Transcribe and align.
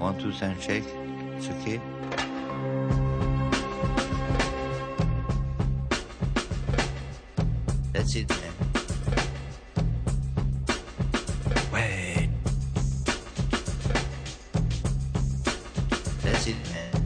One, 0.00 0.16
two, 0.16 0.32
sound 0.32 0.58
check. 0.58 0.82
It's 1.36 1.48
okay. 1.50 1.78
That's 7.92 8.14
it, 8.16 8.30
man. 8.30 8.38
Ouais. 11.70 12.30
That's 16.22 16.46
it, 16.46 16.56
man. 16.72 17.02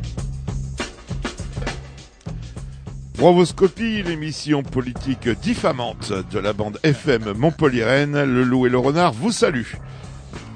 Brovoscopie, 3.19 4.05
l'émission 4.05 4.63
politique 4.63 5.29
diffamante 5.29 6.13
de 6.31 6.39
la 6.39 6.53
bande 6.53 6.79
FM 6.85 7.33
Montpellieraine, 7.33 8.23
le 8.23 8.45
loup 8.45 8.67
et 8.67 8.71
le 8.71 8.79
renard 8.79 9.13
vous 9.13 9.33
saluent. 9.33 9.81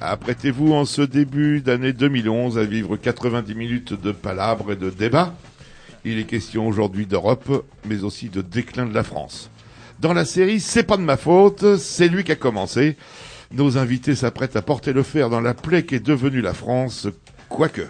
Apprêtez-vous 0.01 0.73
en 0.75 0.85
ce 0.85 1.03
début 1.03 1.61
d'année 1.61 1.93
2011 1.93 2.57
à 2.57 2.65
vivre 2.65 2.97
90 2.97 3.55
minutes 3.57 4.01
de 4.01 4.13
palabres 4.13 4.71
et 4.73 4.77
de 4.77 4.91
débats? 4.91 5.35
Il 6.05 6.21
est 6.21 6.25
question 6.25 6.69
aujourd'hui 6.69 7.05
d'Europe, 7.05 7.67
mais 7.85 8.05
aussi 8.05 8.29
de 8.29 8.41
déclin 8.41 8.87
de 8.87 8.95
la 8.95 9.03
France. 9.03 9.51
Dans 9.99 10.13
la 10.13 10.25
série 10.25 10.61
C'est 10.61 10.85
pas 10.85 10.97
de 10.97 11.03
ma 11.03 11.17
faute, 11.17 11.77
c'est 11.79 12.07
lui 12.07 12.23
qui 12.23 12.31
a 12.31 12.37
commencé. 12.37 12.97
Nos 13.51 13.77
invités 13.77 14.15
s'apprêtent 14.15 14.55
à 14.55 14.63
porter 14.63 14.93
le 14.93 15.03
fer 15.03 15.31
dans 15.31 15.41
la 15.41 15.55
plaie 15.55 15.85
qui 15.85 15.97
est 15.97 16.07
devenue 16.07 16.43
la 16.43 16.55
France, 16.55 17.09
quoique. 17.49 17.89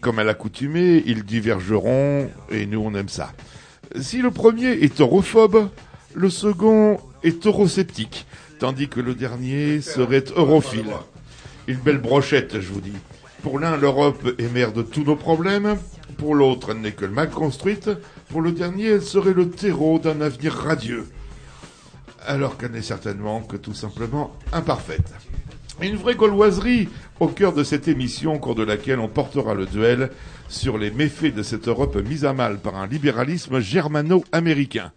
Comme 0.00 0.18
à 0.18 0.24
l'accoutumée, 0.24 1.02
ils 1.04 1.24
divergeront, 1.24 2.30
et 2.50 2.64
nous 2.64 2.80
on 2.80 2.94
aime 2.94 3.10
ça. 3.10 3.32
Si 4.00 4.22
le 4.22 4.30
premier 4.30 4.70
est 4.70 5.02
europhobe, 5.02 5.68
le 6.14 6.30
second 6.30 6.98
est 7.22 7.46
eurosceptique, 7.46 8.24
tandis 8.58 8.88
que 8.88 9.00
le 9.00 9.14
dernier 9.14 9.82
serait 9.82 10.24
europhile. 10.34 10.86
Une 11.66 11.78
belle 11.78 11.98
brochette, 11.98 12.60
je 12.60 12.72
vous 12.72 12.80
dis. 12.80 12.96
Pour 13.42 13.58
l'un, 13.58 13.76
l'Europe 13.76 14.34
est 14.38 14.52
mère 14.52 14.72
de 14.72 14.82
tous 14.82 15.04
nos 15.04 15.16
problèmes. 15.16 15.76
Pour 16.18 16.34
l'autre, 16.34 16.72
elle 16.72 16.80
n'est 16.80 16.92
que 16.92 17.06
mal 17.06 17.30
construite. 17.30 17.90
Pour 18.28 18.42
le 18.42 18.52
dernier, 18.52 18.86
elle 18.86 19.02
serait 19.02 19.34
le 19.34 19.50
terreau 19.50 19.98
d'un 19.98 20.20
avenir 20.20 20.52
radieux. 20.52 21.06
Alors 22.26 22.58
qu'elle 22.58 22.72
n'est 22.72 22.82
certainement 22.82 23.40
que 23.40 23.56
tout 23.56 23.74
simplement 23.74 24.36
imparfaite. 24.52 25.12
Une 25.80 25.96
vraie 25.96 26.14
gauloiserie 26.14 26.88
au 27.20 27.28
cœur 27.28 27.54
de 27.54 27.64
cette 27.64 27.88
émission, 27.88 28.34
au 28.34 28.38
cours 28.38 28.54
de 28.54 28.64
laquelle 28.64 28.98
on 28.98 29.08
portera 29.08 29.54
le 29.54 29.64
duel 29.64 30.10
sur 30.48 30.76
les 30.76 30.90
méfaits 30.90 31.34
de 31.34 31.42
cette 31.42 31.68
Europe 31.68 31.96
mise 31.96 32.26
à 32.26 32.34
mal 32.34 32.58
par 32.58 32.76
un 32.76 32.86
libéralisme 32.86 33.60
germano-américain. 33.60 34.92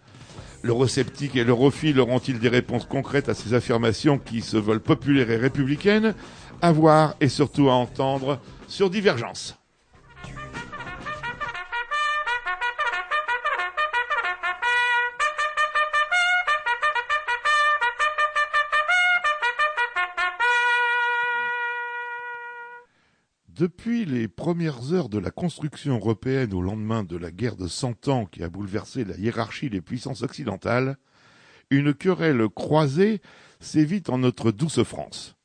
L'eurosceptique 0.62 1.36
et 1.36 1.44
l'europhile 1.44 2.00
auront-ils 2.00 2.38
des 2.38 2.48
réponses 2.48 2.86
concrètes 2.86 3.28
à 3.28 3.34
ces 3.34 3.52
affirmations 3.52 4.18
qui 4.18 4.40
se 4.40 4.56
veulent 4.56 4.80
populaires 4.80 5.30
et 5.30 5.36
républicaines? 5.36 6.14
À 6.64 6.72
voir 6.72 7.14
et 7.20 7.28
surtout 7.28 7.68
à 7.68 7.74
entendre 7.74 8.40
sur 8.68 8.88
Divergence. 8.88 9.54
Depuis 23.48 24.06
les 24.06 24.26
premières 24.26 24.94
heures 24.94 25.10
de 25.10 25.18
la 25.18 25.30
construction 25.30 25.96
européenne 25.96 26.54
au 26.54 26.62
lendemain 26.62 27.04
de 27.04 27.18
la 27.18 27.30
guerre 27.30 27.56
de 27.56 27.68
Cent 27.68 28.08
Ans 28.08 28.24
qui 28.24 28.42
a 28.42 28.48
bouleversé 28.48 29.04
la 29.04 29.18
hiérarchie 29.18 29.68
des 29.68 29.82
puissances 29.82 30.22
occidentales, 30.22 30.96
une 31.68 31.92
querelle 31.92 32.48
croisée 32.48 33.20
sévit 33.60 34.02
en 34.08 34.16
notre 34.16 34.50
douce 34.50 34.82
France. 34.82 35.36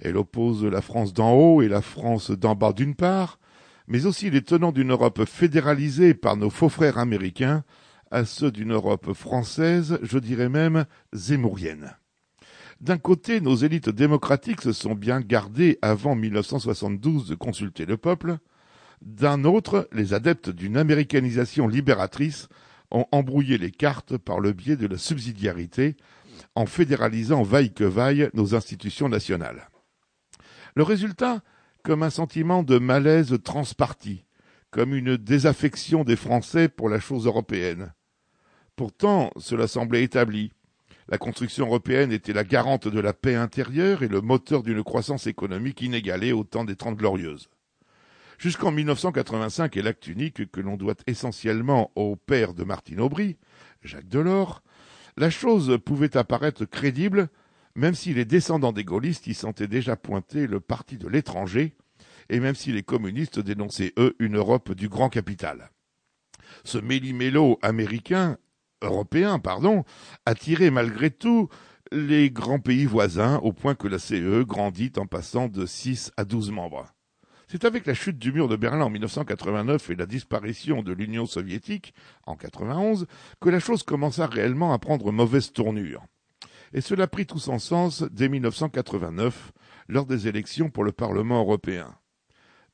Elle 0.00 0.16
oppose 0.16 0.64
la 0.64 0.80
France 0.80 1.12
d'en 1.12 1.32
haut 1.32 1.62
et 1.62 1.68
la 1.68 1.82
France 1.82 2.30
d'en 2.30 2.54
bas 2.54 2.72
d'une 2.72 2.94
part, 2.94 3.38
mais 3.86 4.06
aussi 4.06 4.30
les 4.30 4.42
tenants 4.42 4.72
d'une 4.72 4.92
Europe 4.92 5.24
fédéralisée 5.24 6.14
par 6.14 6.36
nos 6.36 6.50
faux 6.50 6.68
frères 6.68 6.98
américains 6.98 7.64
à 8.10 8.24
ceux 8.24 8.50
d'une 8.50 8.72
Europe 8.72 9.12
française, 9.12 9.98
je 10.02 10.18
dirais 10.18 10.48
même 10.48 10.84
zémourienne. 11.12 11.96
D'un 12.80 12.98
côté, 12.98 13.40
nos 13.40 13.56
élites 13.56 13.90
démocratiques 13.90 14.62
se 14.62 14.72
sont 14.72 14.94
bien 14.94 15.20
gardées 15.20 15.78
avant 15.82 16.14
1972 16.14 17.28
de 17.28 17.34
consulter 17.34 17.84
le 17.84 17.96
peuple. 17.96 18.38
D'un 19.02 19.44
autre, 19.44 19.88
les 19.92 20.14
adeptes 20.14 20.50
d'une 20.50 20.76
américanisation 20.76 21.68
libératrice 21.68 22.48
ont 22.90 23.06
embrouillé 23.12 23.58
les 23.58 23.70
cartes 23.70 24.16
par 24.16 24.40
le 24.40 24.52
biais 24.52 24.76
de 24.76 24.86
la 24.86 24.98
subsidiarité, 24.98 25.96
en 26.54 26.66
fédéralisant 26.66 27.42
vaille 27.42 27.72
que 27.72 27.84
vaille 27.84 28.30
nos 28.34 28.54
institutions 28.54 29.08
nationales. 29.08 29.68
Le 30.74 30.82
résultat, 30.82 31.42
comme 31.82 32.02
un 32.02 32.10
sentiment 32.10 32.62
de 32.62 32.78
malaise 32.78 33.38
transparti, 33.42 34.24
comme 34.70 34.94
une 34.94 35.16
désaffection 35.16 36.04
des 36.04 36.16
Français 36.16 36.68
pour 36.68 36.88
la 36.88 37.00
chose 37.00 37.26
européenne. 37.26 37.92
Pourtant, 38.76 39.30
cela 39.36 39.66
semblait 39.66 40.04
établi. 40.04 40.52
La 41.08 41.18
construction 41.18 41.66
européenne 41.66 42.12
était 42.12 42.32
la 42.32 42.44
garante 42.44 42.86
de 42.86 43.00
la 43.00 43.12
paix 43.12 43.34
intérieure 43.34 44.02
et 44.02 44.08
le 44.08 44.20
moteur 44.20 44.62
d'une 44.62 44.84
croissance 44.84 45.26
économique 45.26 45.80
inégalée 45.82 46.32
au 46.32 46.44
temps 46.44 46.64
des 46.64 46.76
Trente 46.76 46.96
Glorieuses. 46.96 47.50
Jusqu'en 48.38 48.70
1985 48.70 49.76
et 49.76 49.82
l'acte 49.82 50.06
unique 50.06 50.50
que 50.50 50.60
l'on 50.60 50.76
doit 50.76 50.94
essentiellement 51.06 51.90
au 51.94 52.16
père 52.16 52.54
de 52.54 52.64
Martine 52.64 53.00
Aubry, 53.00 53.36
Jacques 53.82 54.08
Delors, 54.08 54.62
la 55.16 55.30
chose 55.30 55.78
pouvait 55.84 56.16
apparaître 56.16 56.64
crédible, 56.64 57.28
même 57.74 57.94
si 57.94 58.14
les 58.14 58.24
descendants 58.24 58.72
des 58.72 58.84
gaullistes 58.84 59.26
y 59.26 59.34
sentaient 59.34 59.68
déjà 59.68 59.96
pointer 59.96 60.46
le 60.46 60.60
parti 60.60 60.98
de 60.98 61.08
l'étranger, 61.08 61.76
et 62.28 62.40
même 62.40 62.54
si 62.54 62.72
les 62.72 62.82
communistes 62.82 63.40
dénonçaient, 63.40 63.92
eux, 63.98 64.16
une 64.18 64.36
Europe 64.36 64.72
du 64.72 64.88
grand 64.88 65.08
capital. 65.08 65.70
Ce 66.64 66.78
méli-mélo 66.78 67.58
américain 67.62 68.38
européen, 68.82 69.38
pardon, 69.38 69.84
attirait 70.26 70.70
malgré 70.70 71.10
tout 71.10 71.48
les 71.92 72.30
grands 72.30 72.60
pays 72.60 72.86
voisins 72.86 73.38
au 73.38 73.52
point 73.52 73.74
que 73.74 73.88
la 73.88 73.98
CE 73.98 74.42
grandit 74.44 74.92
en 74.96 75.06
passant 75.06 75.48
de 75.48 75.66
6 75.66 76.12
à 76.16 76.24
12 76.24 76.50
membres. 76.52 76.86
C'est 77.52 77.64
avec 77.64 77.84
la 77.84 77.94
chute 77.94 78.16
du 78.16 78.30
mur 78.30 78.46
de 78.46 78.54
Berlin 78.54 78.84
en 78.84 78.90
1989 78.90 79.90
et 79.90 79.96
la 79.96 80.06
disparition 80.06 80.84
de 80.84 80.92
l'Union 80.92 81.26
soviétique 81.26 81.94
en 82.24 82.36
91 82.36 83.08
que 83.40 83.48
la 83.48 83.58
chose 83.58 83.82
commença 83.82 84.28
réellement 84.28 84.72
à 84.72 84.78
prendre 84.78 85.10
mauvaise 85.10 85.50
tournure. 85.50 86.04
Et 86.72 86.80
cela 86.80 87.08
prit 87.08 87.26
tout 87.26 87.40
son 87.40 87.58
sens 87.58 88.04
dès 88.12 88.28
1989 88.28 89.50
lors 89.88 90.06
des 90.06 90.28
élections 90.28 90.70
pour 90.70 90.84
le 90.84 90.92
Parlement 90.92 91.40
européen. 91.40 91.92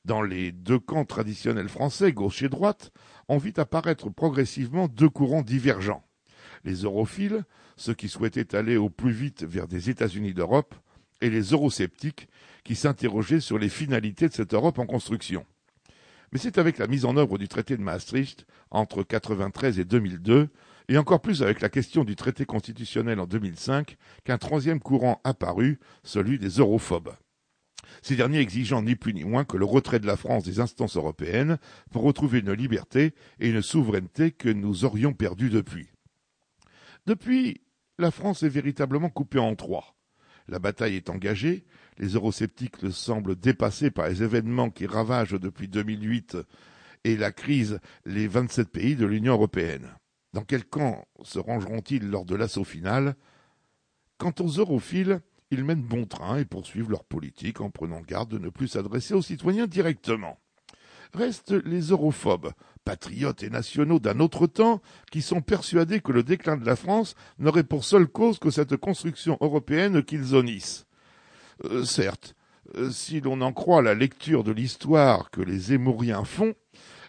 Dans 0.05 0.21
les 0.21 0.51
deux 0.51 0.77
camps 0.77 1.05
traditionnels 1.05 1.69
français, 1.69 2.11
gauche 2.11 2.43
et 2.43 2.49
droite, 2.49 2.91
on 3.29 3.39
vit 3.39 3.53
apparaître 3.57 4.11
progressivement 4.11 4.87
deux 4.87 5.09
courants 5.09 5.41
divergents. 5.41 6.05
Les 6.65 6.83
europhiles, 6.83 7.45
ceux 7.77 7.95
qui 7.95 8.09
souhaitaient 8.09 8.55
aller 8.55 8.77
au 8.77 8.91
plus 8.91 9.11
vite 9.11 9.43
vers 9.43 9.67
des 9.67 9.89
États-Unis 9.89 10.35
d'Europe, 10.35 10.75
et 11.21 11.31
les 11.31 11.51
eurosceptiques, 11.51 12.27
qui 12.67 12.75
s'interrogeaient 12.75 13.39
sur 13.39 13.57
les 13.57 13.69
finalités 13.69 14.27
de 14.27 14.33
cette 14.33 14.53
Europe 14.53 14.77
en 14.77 14.85
construction. 14.85 15.45
Mais 16.33 16.37
c'est 16.37 16.57
avec 16.57 16.77
la 16.77 16.87
mise 16.87 17.05
en 17.05 17.15
œuvre 17.15 17.37
du 17.37 17.47
traité 17.47 17.77
de 17.77 17.81
Maastricht 17.81 18.45
entre 18.71 18.97
1993 18.97 19.79
et 19.79 19.85
2002, 19.85 20.49
et 20.89 20.97
encore 20.97 21.21
plus 21.21 21.41
avec 21.43 21.61
la 21.61 21.69
question 21.69 22.03
du 22.03 22.17
traité 22.17 22.45
constitutionnel 22.45 23.21
en 23.21 23.25
2005, 23.25 23.95
qu'un 24.25 24.37
troisième 24.37 24.81
courant 24.81 25.21
apparut, 25.23 25.79
celui 26.03 26.39
des 26.39 26.49
europhobes 26.49 27.15
ces 28.01 28.17
derniers 28.17 28.39
exigeant 28.39 28.81
ni 28.81 28.95
plus 28.95 29.13
ni 29.13 29.23
moins 29.23 29.45
que 29.45 29.55
le 29.55 29.65
retrait 29.65 29.99
de 29.99 30.05
la 30.07 30.17
France 30.17 30.43
des 30.43 30.59
instances 30.59 30.97
européennes 30.97 31.57
pour 31.89 32.03
retrouver 32.03 32.39
une 32.39 32.51
liberté 32.51 33.13
et 33.39 33.49
une 33.49 33.61
souveraineté 33.61 34.31
que 34.31 34.49
nous 34.49 34.83
aurions 34.83 35.13
perdues 35.13 35.49
depuis. 35.49 35.87
Depuis, 37.05 37.61
la 37.97 38.11
France 38.11 38.43
est 38.43 38.49
véritablement 38.49 39.09
coupée 39.09 39.39
en 39.39 39.55
trois. 39.55 39.95
La 40.47 40.59
bataille 40.59 40.95
est 40.95 41.09
engagée, 41.09 41.65
les 41.97 42.09
eurosceptiques 42.09 42.81
le 42.81 42.91
semblent 42.91 43.35
dépassés 43.35 43.91
par 43.91 44.07
les 44.07 44.23
événements 44.23 44.69
qui 44.69 44.85
ravagent 44.85 45.39
depuis 45.39 45.67
2008 45.67 46.37
et 47.03 47.17
la 47.17 47.31
crise 47.31 47.79
les 48.05 48.27
27 48.27 48.69
pays 48.69 48.95
de 48.95 49.05
l'Union 49.05 49.33
européenne. 49.33 49.87
Dans 50.33 50.43
quel 50.43 50.65
camp 50.65 51.05
se 51.23 51.39
rangeront-ils 51.39 52.07
lors 52.07 52.25
de 52.25 52.35
l'assaut 52.35 52.63
final? 52.63 53.15
Quant 54.17 54.33
aux 54.39 54.47
europhiles, 54.47 55.21
ils 55.51 55.63
mènent 55.63 55.81
bon 55.81 56.05
train 56.05 56.37
et 56.37 56.45
poursuivent 56.45 56.91
leur 56.91 57.03
politique 57.03 57.61
en 57.61 57.69
prenant 57.69 58.01
garde 58.01 58.29
de 58.29 58.37
ne 58.37 58.49
plus 58.49 58.67
s'adresser 58.67 59.13
aux 59.13 59.21
citoyens 59.21 59.67
directement. 59.67 60.37
Restent 61.13 61.53
les 61.65 61.81
europhobes, 61.89 62.51
patriotes 62.83 63.43
et 63.43 63.49
nationaux 63.49 63.99
d'un 63.99 64.19
autre 64.19 64.45
temps, 64.45 64.81
qui 65.09 65.21
sont 65.21 65.41
persuadés 65.41 66.01
que 66.01 66.11
le 66.11 66.23
déclin 66.23 66.57
de 66.57 66.65
la 66.65 66.75
France 66.75 67.15
n'aurait 67.39 67.63
pour 67.63 67.85
seule 67.85 68.07
cause 68.07 68.39
que 68.39 68.49
cette 68.49 68.75
construction 68.75 69.37
européenne 69.39 70.03
qu'ils 70.03 70.35
honnissent. 70.35 70.86
Euh, 71.65 71.83
certes, 71.83 72.35
euh, 72.75 72.91
si 72.91 73.21
l'on 73.21 73.41
en 73.41 73.53
croit 73.53 73.81
la 73.81 73.93
lecture 73.93 74.43
de 74.43 74.51
l'histoire 74.51 75.31
que 75.31 75.41
les 75.41 75.73
Émouriens 75.73 76.23
font, 76.23 76.53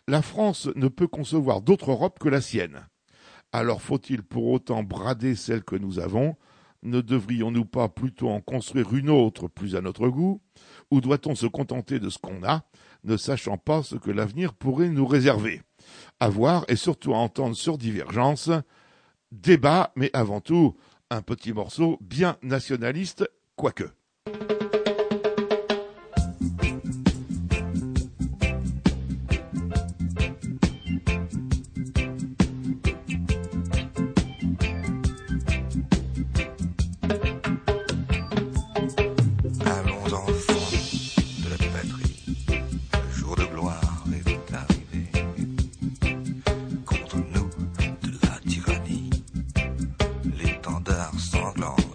la 0.06 0.22
France 0.22 0.68
ne 0.74 0.88
peut 0.88 1.08
concevoir 1.08 1.60
d'autre 1.60 1.90
Europe 1.90 2.18
que 2.18 2.28
la 2.28 2.40
sienne. 2.40 2.86
Alors 3.52 3.82
faut-il 3.82 4.22
pour 4.22 4.46
autant 4.46 4.82
brader 4.82 5.34
celle 5.34 5.64
que 5.64 5.76
nous 5.76 5.98
avons? 5.98 6.36
Ne 6.82 7.00
devrions-nous 7.00 7.64
pas 7.64 7.88
plutôt 7.88 8.28
en 8.28 8.40
construire 8.40 8.94
une 8.94 9.10
autre 9.10 9.48
plus 9.48 9.74
à 9.74 9.80
notre 9.80 10.08
goût? 10.08 10.40
Ou 10.90 11.00
doit-on 11.00 11.34
se 11.34 11.46
contenter 11.46 11.98
de 11.98 12.08
ce 12.08 12.18
qu'on 12.18 12.44
a, 12.44 12.62
ne 13.04 13.16
sachant 13.16 13.58
pas 13.58 13.82
ce 13.82 13.96
que 13.96 14.10
l'avenir 14.10 14.54
pourrait 14.54 14.88
nous 14.88 15.06
réserver? 15.06 15.62
À 16.20 16.28
voir 16.28 16.64
et 16.68 16.76
surtout 16.76 17.14
à 17.14 17.18
entendre 17.18 17.56
sur 17.56 17.78
Divergence, 17.78 18.50
débat, 19.32 19.92
mais 19.96 20.10
avant 20.12 20.40
tout, 20.40 20.76
un 21.10 21.22
petit 21.22 21.52
morceau 21.52 21.98
bien 22.00 22.36
nationaliste, 22.42 23.28
quoique. 23.56 23.97
sanglant. 51.18 51.87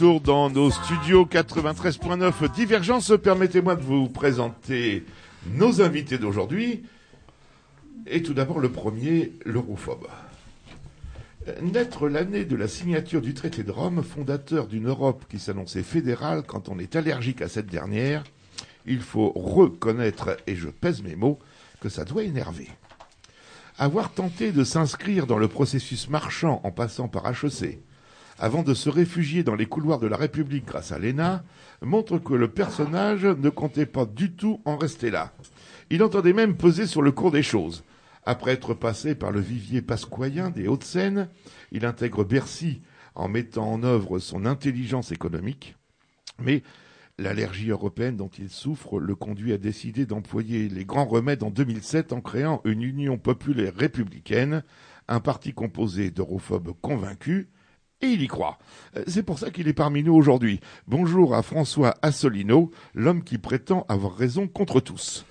Dans 0.00 0.48
nos 0.48 0.70
studios 0.70 1.26
93.9 1.26 2.50
Divergence. 2.54 3.12
Permettez-moi 3.22 3.76
de 3.76 3.82
vous 3.82 4.08
présenter 4.08 5.04
nos 5.52 5.82
invités 5.82 6.16
d'aujourd'hui. 6.16 6.84
Et 8.06 8.22
tout 8.22 8.32
d'abord, 8.32 8.60
le 8.60 8.70
premier, 8.70 9.32
l'europhobe. 9.44 10.06
Naître 11.60 12.08
l'année 12.08 12.46
de 12.46 12.56
la 12.56 12.66
signature 12.66 13.20
du 13.20 13.34
traité 13.34 13.62
de 13.62 13.70
Rome, 13.70 14.02
fondateur 14.02 14.68
d'une 14.68 14.88
Europe 14.88 15.26
qui 15.28 15.38
s'annonçait 15.38 15.82
fédérale 15.82 16.44
quand 16.46 16.70
on 16.70 16.78
est 16.78 16.96
allergique 16.96 17.42
à 17.42 17.48
cette 17.48 17.66
dernière, 17.66 18.24
il 18.86 19.00
faut 19.00 19.32
reconnaître, 19.34 20.38
et 20.46 20.56
je 20.56 20.68
pèse 20.68 21.02
mes 21.02 21.14
mots, 21.14 21.38
que 21.82 21.90
ça 21.90 22.06
doit 22.06 22.24
énerver. 22.24 22.68
Avoir 23.76 24.14
tenté 24.14 24.50
de 24.50 24.64
s'inscrire 24.64 25.26
dans 25.26 25.38
le 25.38 25.48
processus 25.48 26.08
marchand 26.08 26.62
en 26.64 26.70
passant 26.70 27.08
par 27.08 27.26
HEC, 27.26 27.80
avant 28.40 28.62
de 28.62 28.72
se 28.72 28.88
réfugier 28.88 29.44
dans 29.44 29.54
les 29.54 29.66
couloirs 29.66 30.00
de 30.00 30.06
la 30.06 30.16
République 30.16 30.64
grâce 30.64 30.92
à 30.92 30.98
l'ENA, 30.98 31.44
montre 31.82 32.18
que 32.18 32.32
le 32.32 32.48
personnage 32.48 33.26
ne 33.26 33.50
comptait 33.50 33.84
pas 33.84 34.06
du 34.06 34.32
tout 34.32 34.62
en 34.64 34.78
rester 34.78 35.10
là. 35.10 35.34
Il 35.90 36.02
entendait 36.02 36.32
même 36.32 36.56
peser 36.56 36.86
sur 36.86 37.02
le 37.02 37.12
cours 37.12 37.30
des 37.30 37.42
choses. 37.42 37.84
Après 38.24 38.52
être 38.52 38.72
passé 38.72 39.14
par 39.14 39.30
le 39.30 39.40
vivier 39.40 39.82
pasquoyen 39.82 40.48
des 40.48 40.68
Hauts-de-Seine, 40.68 41.28
il 41.70 41.84
intègre 41.84 42.24
Bercy 42.24 42.80
en 43.14 43.28
mettant 43.28 43.70
en 43.70 43.82
œuvre 43.82 44.18
son 44.18 44.46
intelligence 44.46 45.12
économique. 45.12 45.76
Mais 46.38 46.62
l'allergie 47.18 47.68
européenne 47.68 48.16
dont 48.16 48.30
il 48.38 48.48
souffre 48.48 49.00
le 49.00 49.14
conduit 49.14 49.52
à 49.52 49.58
décider 49.58 50.06
d'employer 50.06 50.70
les 50.70 50.86
grands 50.86 51.04
remèdes 51.04 51.42
en 51.42 51.50
2007 51.50 52.14
en 52.14 52.22
créant 52.22 52.62
une 52.64 52.82
Union 52.82 53.18
populaire 53.18 53.74
républicaine, 53.76 54.62
un 55.08 55.20
parti 55.20 55.52
composé 55.52 56.10
d'europhobes 56.10 56.72
convaincus, 56.80 57.46
et 58.02 58.06
il 58.06 58.22
y 58.22 58.26
croit. 58.26 58.58
Euh, 58.96 59.04
c'est 59.06 59.22
pour 59.22 59.38
ça 59.38 59.50
qu'il 59.50 59.68
est 59.68 59.72
parmi 59.72 60.02
nous 60.02 60.14
aujourd'hui. 60.14 60.60
Bonjour 60.86 61.34
à 61.34 61.42
François 61.42 61.94
Assolino, 62.02 62.70
l'homme 62.94 63.22
qui 63.22 63.38
prétend 63.38 63.84
avoir 63.88 64.16
raison 64.16 64.48
contre 64.48 64.80
tous. 64.80 65.24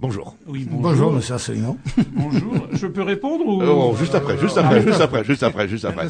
Bonjour. 0.00 0.36
Oui, 0.46 0.66
bonjour. 0.68 1.12
monsieur 1.12 1.34
Asselineau. 1.34 1.78
Bonjour. 2.12 2.66
Je 2.72 2.86
peux 2.86 3.02
répondre 3.02 3.46
ou... 3.46 3.62
Oh, 3.62 3.94
juste 3.96 4.14
après, 4.14 4.36
juste 4.38 4.58
après, 4.58 4.82
juste 4.82 5.00
après, 5.00 5.24
juste 5.24 5.42
après, 5.44 5.68
juste 5.68 5.84
après. 5.84 6.08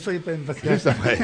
Juste 0.72 0.86
après. 0.86 1.18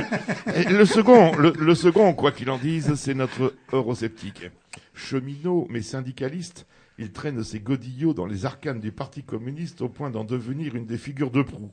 le 0.70 0.85
second, 0.85 1.32
le, 1.37 1.75
second, 1.75 2.12
quoi 2.12 2.32
qu'il 2.32 2.50
en 2.50 2.59
dise, 2.59 2.94
c'est 2.97 3.14
notre 3.14 3.54
eurosceptique. 3.73 4.50
Cheminot, 4.94 5.66
mais 5.70 5.80
syndicaliste, 5.80 6.66
il 6.99 7.12
traîne 7.12 7.42
ses 7.42 7.61
godillots 7.61 8.12
dans 8.12 8.26
les 8.26 8.44
arcanes 8.44 8.80
du 8.80 8.92
Parti 8.92 9.23
communiste 9.23 9.80
au 9.80 9.88
point 9.88 10.11
d'en 10.11 10.25
devenir 10.25 10.76
une 10.76 10.85
des 10.85 10.99
figures 10.99 11.30
de 11.30 11.42
proue. 11.42 11.70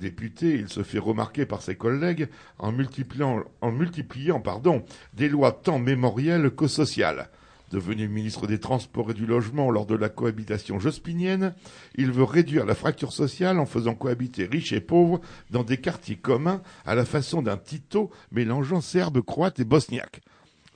Député, 0.00 0.54
il 0.54 0.68
se 0.68 0.84
fait 0.84 0.98
remarquer 0.98 1.44
par 1.44 1.60
ses 1.60 1.74
collègues 1.74 2.28
en 2.58 2.70
multipliant, 2.70 3.42
en 3.60 3.72
multipliant 3.72 4.40
pardon, 4.40 4.84
des 5.14 5.28
lois 5.28 5.52
tant 5.52 5.80
mémorielles 5.80 6.50
que 6.50 6.68
sociales. 6.68 7.30
Devenu 7.72 8.08
ministre 8.08 8.46
des 8.46 8.60
Transports 8.60 9.10
et 9.10 9.14
du 9.14 9.26
Logement 9.26 9.70
lors 9.70 9.84
de 9.84 9.96
la 9.96 10.08
cohabitation 10.08 10.78
jospinienne, 10.78 11.52
il 11.96 12.12
veut 12.12 12.24
réduire 12.24 12.64
la 12.64 12.74
fracture 12.74 13.12
sociale 13.12 13.58
en 13.58 13.66
faisant 13.66 13.94
cohabiter 13.94 14.46
riches 14.46 14.72
et 14.72 14.80
pauvres 14.80 15.20
dans 15.50 15.64
des 15.64 15.76
quartiers 15.76 16.16
communs 16.16 16.62
à 16.86 16.94
la 16.94 17.04
façon 17.04 17.42
d'un 17.42 17.58
Tito 17.58 18.10
mélangeant 18.30 18.80
serbes, 18.80 19.20
croates 19.20 19.60
et 19.60 19.64
bosniaques. 19.64 20.22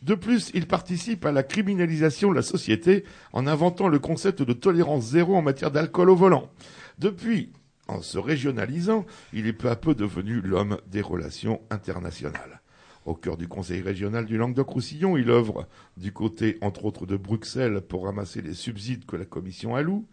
De 0.03 0.15
plus, 0.17 0.51
il 0.53 0.67
participe 0.67 1.25
à 1.25 1.33
la 1.33 1.45
criminalisation 1.45 2.31
de 2.31 2.35
la 2.35 2.43
société 2.43 3.05
en 3.33 3.47
inventant 3.47 3.89
le 3.89 4.01
concept 4.01 4.43
de 4.43 4.53
tolérance 4.53 5.05
zéro 5.05 5.37
en 5.37 5.43
matière 5.43 5.71
d'alcool 5.71 6.11
au 6.11 6.17
volant. 6.17 6.51
Depuis, 6.99 7.53
en 7.89 8.01
se 8.03 8.19
régionalisant, 8.19 9.05
il 9.33 9.47
est 9.47 9.53
peu 9.53 9.69
à 9.69 9.77
peu 9.77 9.95
devenu 9.95 10.41
l'homme 10.41 10.79
des 10.87 11.01
relations 11.01 11.61
internationales. 11.71 12.61
Au 13.05 13.15
cœur 13.15 13.37
du 13.37 13.49
Conseil 13.49 13.81
régional 13.81 14.27
du 14.27 14.37
Languedoc-Roussillon, 14.37 15.17
il 15.17 15.31
œuvre 15.31 15.67
du 15.97 16.13
côté, 16.13 16.59
entre 16.61 16.85
autres, 16.85 17.05
de 17.07 17.17
Bruxelles 17.17 17.81
pour 17.81 18.05
ramasser 18.05 18.41
les 18.43 18.55
subsides 18.55 19.05
que 19.07 19.17
la 19.17 19.25
Commission 19.25 19.75
alloue. 19.75 20.07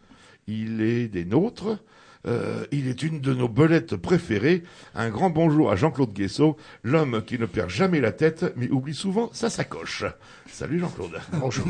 Il 0.48 0.82
est 0.82 1.08
des 1.08 1.26
nôtres, 1.26 1.80
Euh, 2.28 2.66
il 2.74 2.90
est 2.90 3.02
une 3.02 3.22
de 3.22 3.34
nos 3.34 3.48
belettes 3.48 3.96
préférées. 3.96 4.64
Un 4.94 5.10
grand 5.10 5.30
bonjour 5.30 5.72
à 5.72 5.78
Jean-Claude 5.78 6.12
Guessot, 6.12 6.58
l'homme 6.84 7.24
qui 7.26 7.40
ne 7.40 7.46
perd 7.46 7.70
jamais 7.70 8.02
la 8.02 8.12
tête, 8.12 8.52
mais 8.58 8.70
oublie 8.70 8.94
souvent 8.94 9.30
sa 9.32 9.50
sacoche. 9.50 10.04
Salut 10.52 10.80
Jean-Claude. 10.80 11.18
Bonjour. 11.40 11.66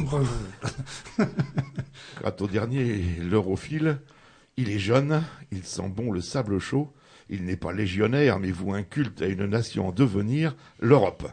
Quant 2.23 2.35
au 2.39 2.47
dernier, 2.47 3.17
l'europhile, 3.21 3.99
il 4.59 4.69
est 4.69 4.79
jeune, 4.79 5.23
il 5.53 5.63
sent 5.63 5.87
bon 5.87 6.11
le 6.11 6.19
sable 6.19 6.59
chaud, 6.59 6.91
il 7.29 7.45
n'est 7.45 7.55
pas 7.55 7.71
légionnaire, 7.71 8.39
mais 8.39 8.51
vous 8.51 8.73
un 8.73 8.83
culte 8.83 9.21
à 9.21 9.27
une 9.27 9.45
nation 9.45 9.87
en 9.87 9.91
devenir, 9.93 10.53
l'Europe. 10.81 11.31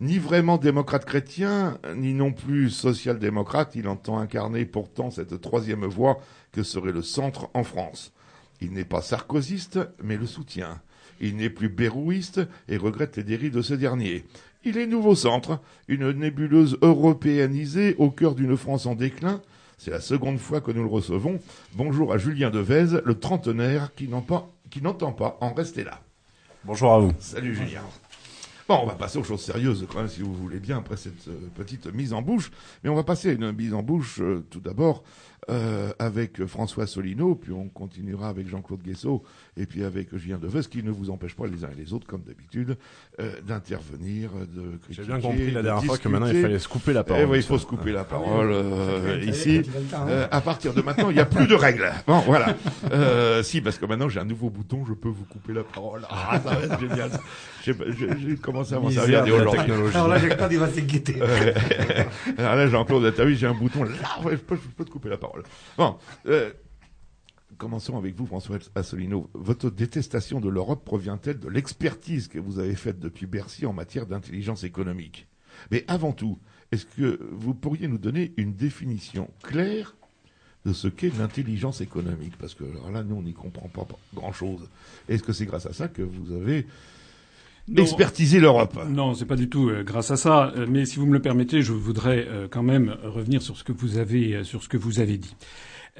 Ni 0.00 0.18
vraiment 0.18 0.56
démocrate 0.56 1.04
chrétien, 1.04 1.78
ni 1.94 2.14
non 2.14 2.32
plus 2.32 2.70
social-démocrate, 2.70 3.74
il 3.74 3.88
entend 3.88 4.18
incarner 4.18 4.64
pourtant 4.64 5.10
cette 5.10 5.38
troisième 5.42 5.84
voie 5.84 6.18
que 6.50 6.62
serait 6.62 6.92
le 6.92 7.02
centre 7.02 7.50
en 7.52 7.62
France. 7.62 8.14
Il 8.62 8.72
n'est 8.72 8.86
pas 8.86 9.02
sarkozyste, 9.02 9.80
mais 10.02 10.16
le 10.16 10.26
soutient. 10.26 10.80
Il 11.20 11.36
n'est 11.36 11.50
plus 11.50 11.68
bérouiste 11.68 12.40
et 12.68 12.78
regrette 12.78 13.18
les 13.18 13.22
dérives 13.22 13.52
de 13.52 13.60
ce 13.60 13.74
dernier. 13.74 14.24
Il 14.64 14.78
est 14.78 14.86
nouveau 14.86 15.14
centre, 15.14 15.60
une 15.88 16.10
nébuleuse 16.12 16.78
européanisée 16.80 17.96
au 17.98 18.10
cœur 18.10 18.34
d'une 18.34 18.56
France 18.56 18.86
en 18.86 18.94
déclin. 18.94 19.42
C'est 19.84 19.90
la 19.90 20.00
seconde 20.00 20.38
fois 20.38 20.60
que 20.60 20.70
nous 20.70 20.84
le 20.84 20.88
recevons. 20.88 21.40
Bonjour 21.74 22.12
à 22.12 22.16
Julien 22.16 22.50
Devez, 22.50 23.00
le 23.04 23.18
trentenaire 23.18 23.92
qui 23.96 24.06
n'entend 24.06 25.12
pas 25.12 25.38
en 25.40 25.52
rester 25.52 25.82
là. 25.82 25.98
Bonjour 26.64 26.92
à 26.92 27.00
vous. 27.00 27.12
Salut 27.18 27.52
Julien. 27.52 27.82
Bon, 28.68 28.78
on 28.80 28.86
va 28.86 28.94
passer 28.94 29.18
aux 29.18 29.24
choses 29.24 29.40
sérieuses 29.40 29.84
quand 29.90 29.98
même, 29.98 30.08
si 30.08 30.20
vous 30.20 30.32
voulez 30.32 30.60
bien, 30.60 30.78
après 30.78 30.96
cette 30.96 31.26
euh, 31.26 31.48
petite 31.56 31.92
mise 31.92 32.12
en 32.12 32.22
bouche. 32.22 32.52
Mais 32.84 32.90
on 32.90 32.94
va 32.94 33.02
passer 33.02 33.30
à 33.30 33.32
une 33.32 33.50
mise 33.50 33.74
en 33.74 33.82
bouche 33.82 34.20
euh, 34.20 34.46
tout 34.50 34.60
d'abord 34.60 35.02
euh, 35.50 35.92
avec 35.98 36.46
François 36.46 36.86
Solino, 36.86 37.34
puis 37.34 37.50
on 37.50 37.68
continuera 37.68 38.28
avec 38.28 38.46
Jean-Claude 38.46 38.82
Guessot, 38.82 39.24
et 39.56 39.66
puis 39.66 39.84
avec 39.84 40.16
Julien 40.16 40.38
Deves, 40.38 40.66
qui 40.68 40.82
ne 40.82 40.90
vous 40.90 41.10
empêche 41.10 41.34
pas 41.34 41.46
les 41.46 41.64
uns 41.64 41.68
et 41.70 41.80
les 41.80 41.92
autres, 41.92 42.06
comme 42.06 42.22
d'habitude, 42.22 42.76
euh, 43.20 43.32
d'intervenir, 43.46 44.30
de 44.32 44.78
critiquer. 44.78 45.02
J'ai 45.02 45.12
bien 45.12 45.20
compris 45.20 45.50
la 45.50 45.62
dernière 45.62 45.82
de 45.82 45.86
fois 45.86 45.98
que 45.98 46.08
maintenant 46.08 46.28
il 46.28 46.40
fallait 46.40 46.58
se 46.58 46.68
couper 46.68 46.92
la 46.94 47.00
Eh 47.00 47.04
parole. 47.08 47.24
oui, 47.26 47.36
il 47.38 47.42
faut 47.42 47.58
se 47.58 47.66
couper 47.66 47.92
la 47.92 48.04
parole 48.04 48.50
euh, 48.50 49.14
Allez, 49.14 49.26
ici. 49.28 49.62
Euh, 50.08 50.26
à 50.30 50.40
partir 50.40 50.72
de 50.72 50.80
maintenant, 50.80 51.10
il 51.10 51.14
n'y 51.14 51.20
a 51.20 51.26
plus 51.26 51.46
de 51.46 51.54
règles. 51.54 51.90
Bon, 52.06 52.20
voilà. 52.20 52.56
Euh, 52.92 53.42
si, 53.42 53.60
parce 53.60 53.76
que 53.78 53.84
maintenant 53.86 54.08
j'ai 54.08 54.20
un 54.20 54.24
nouveau 54.24 54.48
bouton, 54.48 54.84
je 54.86 54.94
peux 54.94 55.08
vous 55.10 55.24
couper 55.24 55.52
la 55.52 55.64
parole. 55.64 56.02
Ah, 56.08 56.40
ça 56.42 56.54
va 56.54 56.62
être 56.64 56.80
génial. 56.80 57.10
J'ai 57.62 58.36
commencé 58.36 58.74
à 58.74 58.80
m'en 58.80 58.90
servir 58.90 59.24
la 59.26 59.34
aujourd'hui. 59.34 59.58
technologie. 59.58 59.94
Alors 59.96 60.08
là, 60.08 60.18
Jean-Claude, 60.18 60.52
il 60.52 60.58
va 60.58 60.68
s'inquiéter. 60.70 61.16
Alors 62.38 62.56
là, 62.56 62.66
Jean-Claude, 62.68 63.12
t'as 63.14 63.24
vu, 63.24 63.34
j'ai 63.36 63.46
un 63.46 63.54
bouton 63.54 63.84
là, 63.84 63.90
ouais, 64.24 64.32
je, 64.32 64.36
peux, 64.36 64.56
je 64.56 64.68
peux 64.76 64.84
te 64.84 64.90
couper 64.90 65.08
la 65.10 65.16
parole. 65.16 65.42
Bon, 65.76 65.96
euh, 66.26 66.50
commençons 67.58 67.96
avec 67.96 68.14
vous, 68.16 68.26
François 68.26 68.58
Asselineau. 68.74 69.30
Votre 69.34 69.70
détestation 69.70 70.40
de 70.40 70.48
l'Europe 70.48 70.84
provient-elle 70.84 71.38
de 71.38 71.48
l'expertise 71.48 72.28
que 72.28 72.38
vous 72.38 72.58
avez 72.58 72.74
faite 72.74 72.98
depuis 72.98 73.26
Bercy 73.26 73.66
en 73.66 73.72
matière 73.72 74.06
d'intelligence 74.06 74.64
économique? 74.64 75.26
Mais 75.70 75.84
avant 75.88 76.12
tout, 76.12 76.38
est-ce 76.72 76.86
que 76.86 77.20
vous 77.32 77.54
pourriez 77.54 77.88
nous 77.88 77.98
donner 77.98 78.32
une 78.36 78.54
définition 78.54 79.28
claire 79.42 79.94
de 80.64 80.72
ce 80.72 80.88
qu'est 80.88 81.16
l'intelligence 81.18 81.80
économique? 81.80 82.34
Parce 82.38 82.54
que 82.54 82.64
alors 82.64 82.90
là, 82.90 83.02
nous, 83.02 83.16
on 83.16 83.22
n'y 83.22 83.34
comprend 83.34 83.68
pas 83.68 83.86
grand-chose. 84.14 84.68
Est-ce 85.08 85.22
que 85.22 85.32
c'est 85.32 85.46
grâce 85.46 85.66
à 85.66 85.72
ça 85.72 85.88
que 85.88 86.02
vous 86.02 86.32
avez 86.32 86.66
Non. 87.68 87.82
expertisé 87.82 88.40
l'Europe? 88.40 88.78
Non, 88.88 89.14
c'est 89.14 89.26
pas 89.26 89.36
du 89.36 89.48
tout 89.48 89.68
euh, 89.68 89.82
grâce 89.84 90.10
à 90.10 90.16
ça. 90.16 90.52
Euh, 90.56 90.66
mais 90.68 90.86
si 90.86 90.96
vous 90.98 91.06
me 91.06 91.12
le 91.12 91.22
permettez, 91.22 91.62
je 91.62 91.72
voudrais 91.72 92.26
euh, 92.28 92.48
quand 92.50 92.62
même 92.62 92.96
revenir 93.04 93.42
sur 93.42 93.56
ce 93.58 93.64
que 93.64 93.72
vous 93.72 93.98
avez 93.98 94.42
sur 94.44 94.62
ce 94.62 94.68
que 94.68 94.76
vous 94.78 95.00
avez 95.00 95.18
dit. 95.18 95.36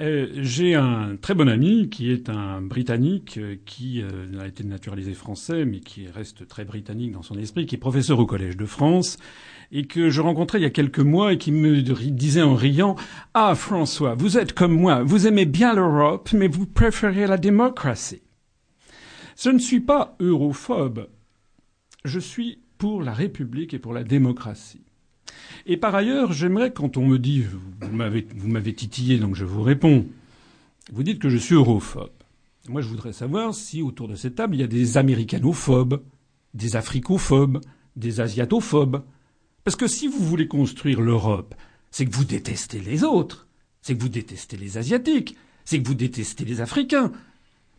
Euh, 0.01 0.29
J'ai 0.37 0.75
un 0.75 1.17
très 1.21 1.35
bon 1.35 1.49
ami 1.49 1.91
qui 1.91 2.11
est 2.11 2.31
un 2.31 2.63
Britannique 2.63 3.37
euh, 3.37 3.57
qui 3.67 4.01
euh, 4.01 4.41
a 4.41 4.47
été 4.47 4.65
naturalisé 4.65 5.13
français, 5.13 5.67
mais 5.67 5.81
qui 5.81 6.09
reste 6.09 6.49
très 6.49 6.65
britannique 6.65 7.13
dans 7.13 7.23
son 7.23 7.37
esprit, 7.37 7.67
qui 7.67 7.75
est 7.75 7.79
professeur 7.79 8.19
au 8.19 8.25
Collège 8.25 8.57
de 8.57 8.65
France 8.65 9.19
et 9.71 9.87
que 9.87 10.09
je 10.09 10.23
rencontrais 10.23 10.61
il 10.61 10.63
y 10.63 10.67
a 10.67 10.71
quelques 10.71 10.99
mois 10.99 11.35
et 11.35 11.39
qui 11.39 11.53
me 11.53 11.83
disait 11.83 12.43
en 12.43 12.55
riant 12.55 12.97
Ah 13.35 13.55
François, 13.55 14.15
vous 14.15 14.39
êtes 14.39 14.55
comme 14.55 14.73
moi, 14.73 15.03
vous 15.03 15.27
aimez 15.27 15.45
bien 15.45 15.75
l'Europe, 15.75 16.31
mais 16.33 16.49
vous 16.49 16.67
préférez 16.67 17.27
la 17.27 17.37
démocratie. 17.37 18.23
Je 19.39 19.51
ne 19.51 19.59
suis 19.59 19.81
pas 19.81 20.17
europhobe, 20.21 21.09
je 22.05 22.19
suis 22.19 22.61
pour 22.79 23.03
la 23.03 23.13
République 23.13 23.75
et 23.75 23.79
pour 23.79 23.93
la 23.93 24.05
démocratie. 24.05 24.85
Et 25.67 25.77
par 25.77 25.95
ailleurs, 25.95 26.33
j'aimerais, 26.33 26.73
quand 26.73 26.97
on 26.97 27.07
me 27.07 27.19
dit, 27.19 27.45
vous 27.81 27.93
m'avez, 27.93 28.75
titillé, 28.75 29.19
donc 29.19 29.35
je 29.35 29.45
vous 29.45 29.63
réponds, 29.63 30.07
vous 30.93 31.03
dites 31.03 31.21
que 31.21 31.29
je 31.29 31.37
suis 31.37 31.55
europhobe. 31.55 32.11
Moi, 32.69 32.81
je 32.81 32.89
voudrais 32.89 33.13
savoir 33.13 33.55
si 33.55 33.83
autour 33.83 34.09
de 34.09 34.15
cette 34.15 34.37
table, 34.37 34.57
il 34.57 34.61
y 34.61 34.65
a 34.65 34.69
des 34.69 34.97
américanophobes, 34.97 36.03
des 36.55 36.77
africophobes, 36.77 37.61
des 37.97 38.21
asiatophobes. 38.21 39.03
Parce 39.65 39.77
que 39.77 39.87
si 39.87 40.09
vous 40.09 40.25
voulez 40.25 40.49
construire 40.49 41.01
l'Europe, 41.01 41.55
c'est 41.91 42.07
que 42.07 42.15
vous 42.15 42.25
détestez 42.25 42.81
les 42.81 43.05
autres, 43.05 43.47
c'est 43.81 43.97
que 43.97 44.03
vous 44.03 44.09
détestez 44.09 44.57
les 44.57 44.79
Asiatiques, 44.79 45.37
c'est 45.65 45.81
que 45.81 45.87
vous 45.87 45.95
détestez 45.95 46.45
les 46.45 46.61
Africains. 46.61 47.13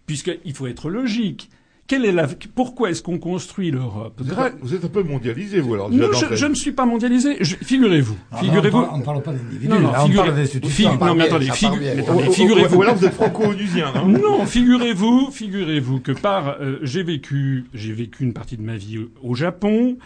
Puisqu'il 0.06 0.54
faut 0.54 0.68
être 0.68 0.90
logique. 0.90 1.50
Quelle 1.86 2.06
est 2.06 2.12
la... 2.14 2.28
Pourquoi 2.56 2.92
est-ce 2.92 3.04
qu'on 3.04 3.20
construit 3.20 3.70
l'Europe? 3.70 4.14
Vous 4.18 4.34
Gra- 4.34 4.48
êtes, 4.48 4.56
vous 4.62 4.74
êtes 4.74 4.86
un 4.86 4.88
peu 4.88 5.04
mondialisé, 5.04 5.60
vous, 5.60 5.74
alors 5.74 5.90
déjà 5.90 6.06
non, 6.08 6.14
je, 6.14 6.36
je 6.36 6.46
ne 6.46 6.56
suis 6.56 6.72
pas 6.72 6.86
mondialisé. 6.86 7.36
Je- 7.42 7.56
Figurez-vous. 7.58 8.16
Là, 8.32 8.38
Figurez-vous. 8.38 8.78
On 8.78 8.98
ne 9.00 9.04
parle, 9.04 9.22
pas 9.22 9.34
d'individus, 9.34 9.68
Non, 9.68 9.80
non, 9.82 9.92
là, 9.92 10.02
on 10.04 10.06
figurez- 10.06 10.26
parle 10.28 10.38
d'institutions. 10.38 10.92
fi- 10.92 10.98
Ça 11.00 11.06
non, 11.06 11.16
mais 11.16 11.24
attendez, 11.26 11.48
figu- 11.48 12.00
attendez, 12.00 12.28
ou- 12.28 12.32
figurez-vous. 12.32 12.78
Ou 12.78 12.82
alors 12.84 12.96
vous 12.96 13.06
êtes 13.06 13.14
franco-onusien, 13.14 13.92
non 13.96 14.08
Non, 14.08 14.46
figurez-vous, 14.46 15.30
figurez-vous 15.32 16.00
que 16.00 16.14
par 16.14 16.56
euh, 16.62 16.78
j'ai 16.84 17.04
vécu, 17.04 17.66
j'ai 17.74 17.92
vécu 17.92 18.24
une 18.24 18.34
partie 18.34 18.56
de 18.56 18.62
ma 18.64 18.78
vie 18.78 19.00
au, 19.22 19.36
Japon 19.36 19.98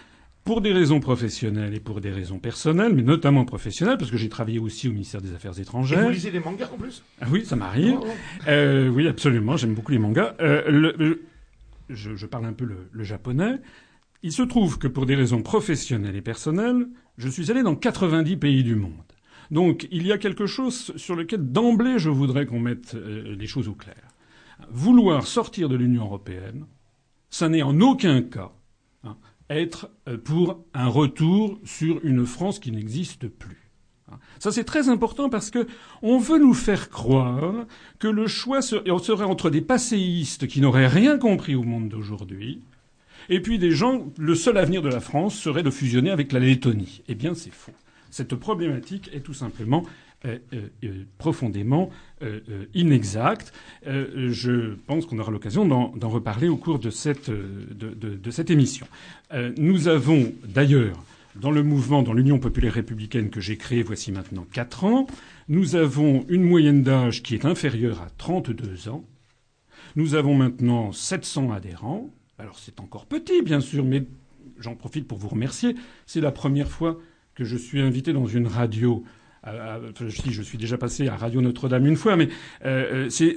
pour 0.45 0.61
des 0.61 0.73
raisons 0.73 0.99
professionnelles 0.99 1.75
et 1.75 1.79
pour 1.79 2.01
des 2.01 2.09
raisons 2.09 2.39
personnelles, 2.39 2.93
mais 2.95 3.03
notamment 3.03 3.45
professionnelles 3.45 3.97
parce 3.99 4.09
que 4.09 4.17
j'ai 4.17 4.29
travaillé 4.29 4.57
aussi 4.59 4.87
au 4.87 4.93
ministère 4.93 5.21
des 5.21 5.31
Affaires 5.33 5.51
Et 5.57 5.61
étrangères. 5.61 6.01
vous 6.03 6.09
lisez 6.09 6.31
des 6.31 6.39
mangas 6.39 6.69
en 6.73 6.77
plus? 6.77 7.03
Ah 7.21 7.25
oui, 7.31 7.43
ça 7.45 7.55
m'arrive. 7.55 7.97
Oh, 8.01 8.05
oh. 8.07 8.41
Euh, 8.47 8.87
oui, 8.89 9.07
absolument. 9.07 9.57
J'aime 9.57 9.73
beaucoup 9.75 9.91
les 9.91 9.99
mangas. 9.99 10.33
Euh, 10.41 10.63
le- 10.71 10.95
le- 10.97 11.21
je, 11.89 12.25
parle 12.25 12.45
un 12.45 12.53
peu 12.53 12.65
le, 12.65 12.89
le 12.91 13.03
japonais. 13.03 13.59
Il 14.23 14.31
se 14.31 14.43
trouve 14.43 14.77
que 14.79 14.87
pour 14.87 15.05
des 15.05 15.15
raisons 15.15 15.41
professionnelles 15.41 16.15
et 16.15 16.21
personnelles, 16.21 16.87
je 17.17 17.29
suis 17.29 17.51
allé 17.51 17.63
dans 17.63 17.75
90 17.75 18.37
pays 18.37 18.63
du 18.63 18.75
monde. 18.75 18.91
Donc, 19.51 19.87
il 19.91 20.05
y 20.05 20.11
a 20.11 20.17
quelque 20.17 20.45
chose 20.45 20.93
sur 20.97 21.15
lequel 21.15 21.51
d'emblée 21.51 21.99
je 21.99 22.09
voudrais 22.09 22.45
qu'on 22.45 22.59
mette 22.59 22.95
euh, 22.95 23.35
les 23.35 23.47
choses 23.47 23.67
au 23.67 23.73
clair. 23.73 24.09
Vouloir 24.69 25.25
sortir 25.25 25.69
de 25.69 25.75
l'Union 25.75 26.03
européenne, 26.03 26.65
ça 27.29 27.47
n'est 27.47 27.61
en 27.61 27.79
aucun 27.79 28.21
cas 28.21 28.51
hein, 29.03 29.17
être 29.49 29.89
euh, 30.07 30.17
pour 30.17 30.65
un 30.73 30.87
retour 30.87 31.59
sur 31.63 32.03
une 32.03 32.25
France 32.25 32.59
qui 32.59 32.71
n'existe 32.71 33.27
plus. 33.27 33.66
Ça 34.39 34.51
c'est 34.51 34.63
très 34.63 34.89
important 34.89 35.29
parce 35.29 35.49
que 35.49 35.67
on 36.01 36.17
veut 36.19 36.39
nous 36.39 36.53
faire 36.53 36.89
croire 36.89 37.65
que 37.99 38.07
le 38.07 38.27
choix 38.27 38.61
ser- 38.61 38.81
serait 39.03 39.25
entre 39.25 39.49
des 39.49 39.61
passéistes 39.61 40.47
qui 40.47 40.61
n'auraient 40.61 40.87
rien 40.87 41.17
compris 41.17 41.55
au 41.55 41.63
monde 41.63 41.89
d'aujourd'hui 41.89 42.61
et 43.29 43.41
puis 43.41 43.59
des 43.59 43.71
gens, 43.71 44.05
le 44.17 44.35
seul 44.35 44.57
avenir 44.57 44.81
de 44.81 44.89
la 44.89 44.99
France 45.01 45.35
serait 45.35 45.63
de 45.63 45.69
fusionner 45.69 46.11
avec 46.11 46.31
la 46.31 46.39
Lettonie. 46.39 47.01
Eh 47.09 47.15
bien, 47.15 47.35
c'est 47.35 47.51
faux. 47.51 47.73
Cette 48.09 48.35
problématique 48.35 49.09
est 49.13 49.19
tout 49.19 49.33
simplement 49.33 49.83
euh, 50.25 50.37
euh, 50.53 50.61
euh, 50.85 51.03
profondément 51.17 51.89
euh, 52.23 52.39
inexacte. 52.73 53.51
Je 53.85 54.75
pense 54.87 55.05
qu'on 55.05 55.19
aura 55.19 55.31
l'occasion 55.31 55.65
d'en 55.65 56.09
reparler 56.09 56.47
au 56.47 56.55
cours 56.55 56.79
de 56.79 56.89
cette, 56.89 57.29
de, 57.29 58.31
cette 58.31 58.49
émission. 58.49 58.87
Nous 59.57 59.89
avons 59.89 60.31
d'ailleurs, 60.47 60.95
dans 61.39 61.51
le 61.51 61.63
mouvement, 61.63 62.03
dans 62.03 62.13
l'Union 62.13 62.39
populaire 62.39 62.73
républicaine 62.73 63.29
que 63.29 63.41
j'ai 63.41 63.57
créé 63.57 63.83
voici 63.83 64.11
maintenant 64.11 64.45
quatre 64.51 64.83
ans, 64.83 65.07
nous 65.47 65.75
avons 65.75 66.25
une 66.29 66.43
moyenne 66.43 66.83
d'âge 66.83 67.23
qui 67.23 67.35
est 67.35 67.45
inférieure 67.45 68.01
à 68.01 68.09
32 68.17 68.89
ans. 68.89 69.03
Nous 69.95 70.15
avons 70.15 70.35
maintenant 70.35 70.91
700 70.91 71.51
adhérents. 71.51 72.09
Alors 72.39 72.59
c'est 72.59 72.79
encore 72.79 73.05
petit, 73.05 73.41
bien 73.41 73.59
sûr, 73.59 73.83
mais 73.83 74.05
j'en 74.59 74.75
profite 74.75 75.07
pour 75.07 75.17
vous 75.17 75.29
remercier. 75.29 75.75
C'est 76.05 76.21
la 76.21 76.31
première 76.31 76.69
fois 76.69 76.99
que 77.35 77.43
je 77.43 77.57
suis 77.57 77.81
invité 77.81 78.13
dans 78.13 78.27
une 78.27 78.47
radio. 78.47 79.03
À- 79.49 79.75
à- 79.75 79.79
je 80.07 80.41
suis 80.41 80.57
déjà 80.57 80.77
passé 80.77 81.07
à 81.07 81.15
Radio 81.15 81.41
Notre-Dame 81.41 81.85
une 81.85 81.95
fois, 81.95 82.15
mais 82.15 82.29
euh, 82.65 83.05
euh, 83.05 83.09
c'est 83.09 83.35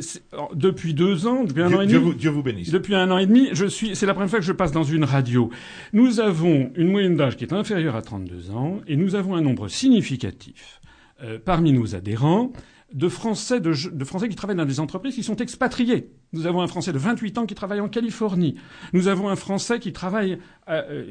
depuis 0.54 0.94
deux 0.94 1.26
ans, 1.26 1.44
depuis 1.44 1.62
un 1.62 1.68
Dieu, 1.68 1.76
an 1.78 1.80
et 1.82 1.86
Dieu 1.86 1.98
demi. 1.98 2.10
vous, 2.10 2.14
Dieu 2.16 2.30
vous 2.30 2.42
bénisse. 2.42 2.70
Depuis 2.70 2.94
un 2.94 3.10
an 3.10 3.18
et 3.18 3.26
demi, 3.26 3.48
je 3.52 3.66
suis, 3.66 3.94
c'est 3.96 4.06
la 4.06 4.14
première 4.14 4.30
fois 4.30 4.38
que 4.40 4.44
je 4.44 4.52
passe 4.52 4.72
dans 4.72 4.82
une 4.84 5.04
radio. 5.04 5.50
Nous 5.92 6.20
avons 6.20 6.70
une 6.76 6.88
moyenne 6.90 7.16
d'âge 7.16 7.36
qui 7.36 7.44
est 7.44 7.52
inférieure 7.52 7.96
à 7.96 8.02
32 8.02 8.50
ans 8.50 8.80
et 8.86 8.96
nous 8.96 9.14
avons 9.14 9.34
un 9.34 9.40
nombre 9.42 9.68
significatif 9.68 10.80
euh, 11.22 11.38
parmi 11.44 11.72
nos 11.72 11.94
adhérents 11.94 12.52
de 12.92 13.08
Français, 13.08 13.60
de, 13.60 13.72
de 13.92 14.04
Français 14.04 14.28
qui 14.28 14.34
travaillent 14.34 14.56
dans 14.56 14.64
des 14.64 14.80
entreprises 14.80 15.14
qui 15.14 15.22
sont 15.22 15.36
expatriés. 15.36 16.10
Nous 16.32 16.46
avons 16.46 16.60
un 16.60 16.66
Français 16.66 16.92
de 16.92 16.98
28 16.98 17.38
ans 17.38 17.46
qui 17.46 17.54
travaille 17.54 17.78
en 17.80 17.88
Californie. 17.88 18.56
Nous 18.92 19.06
avons 19.06 19.28
un 19.28 19.36
Français 19.36 19.78
qui 19.78 19.92
travaille 19.92 20.38
à, 20.66 20.78
euh, 20.90 21.04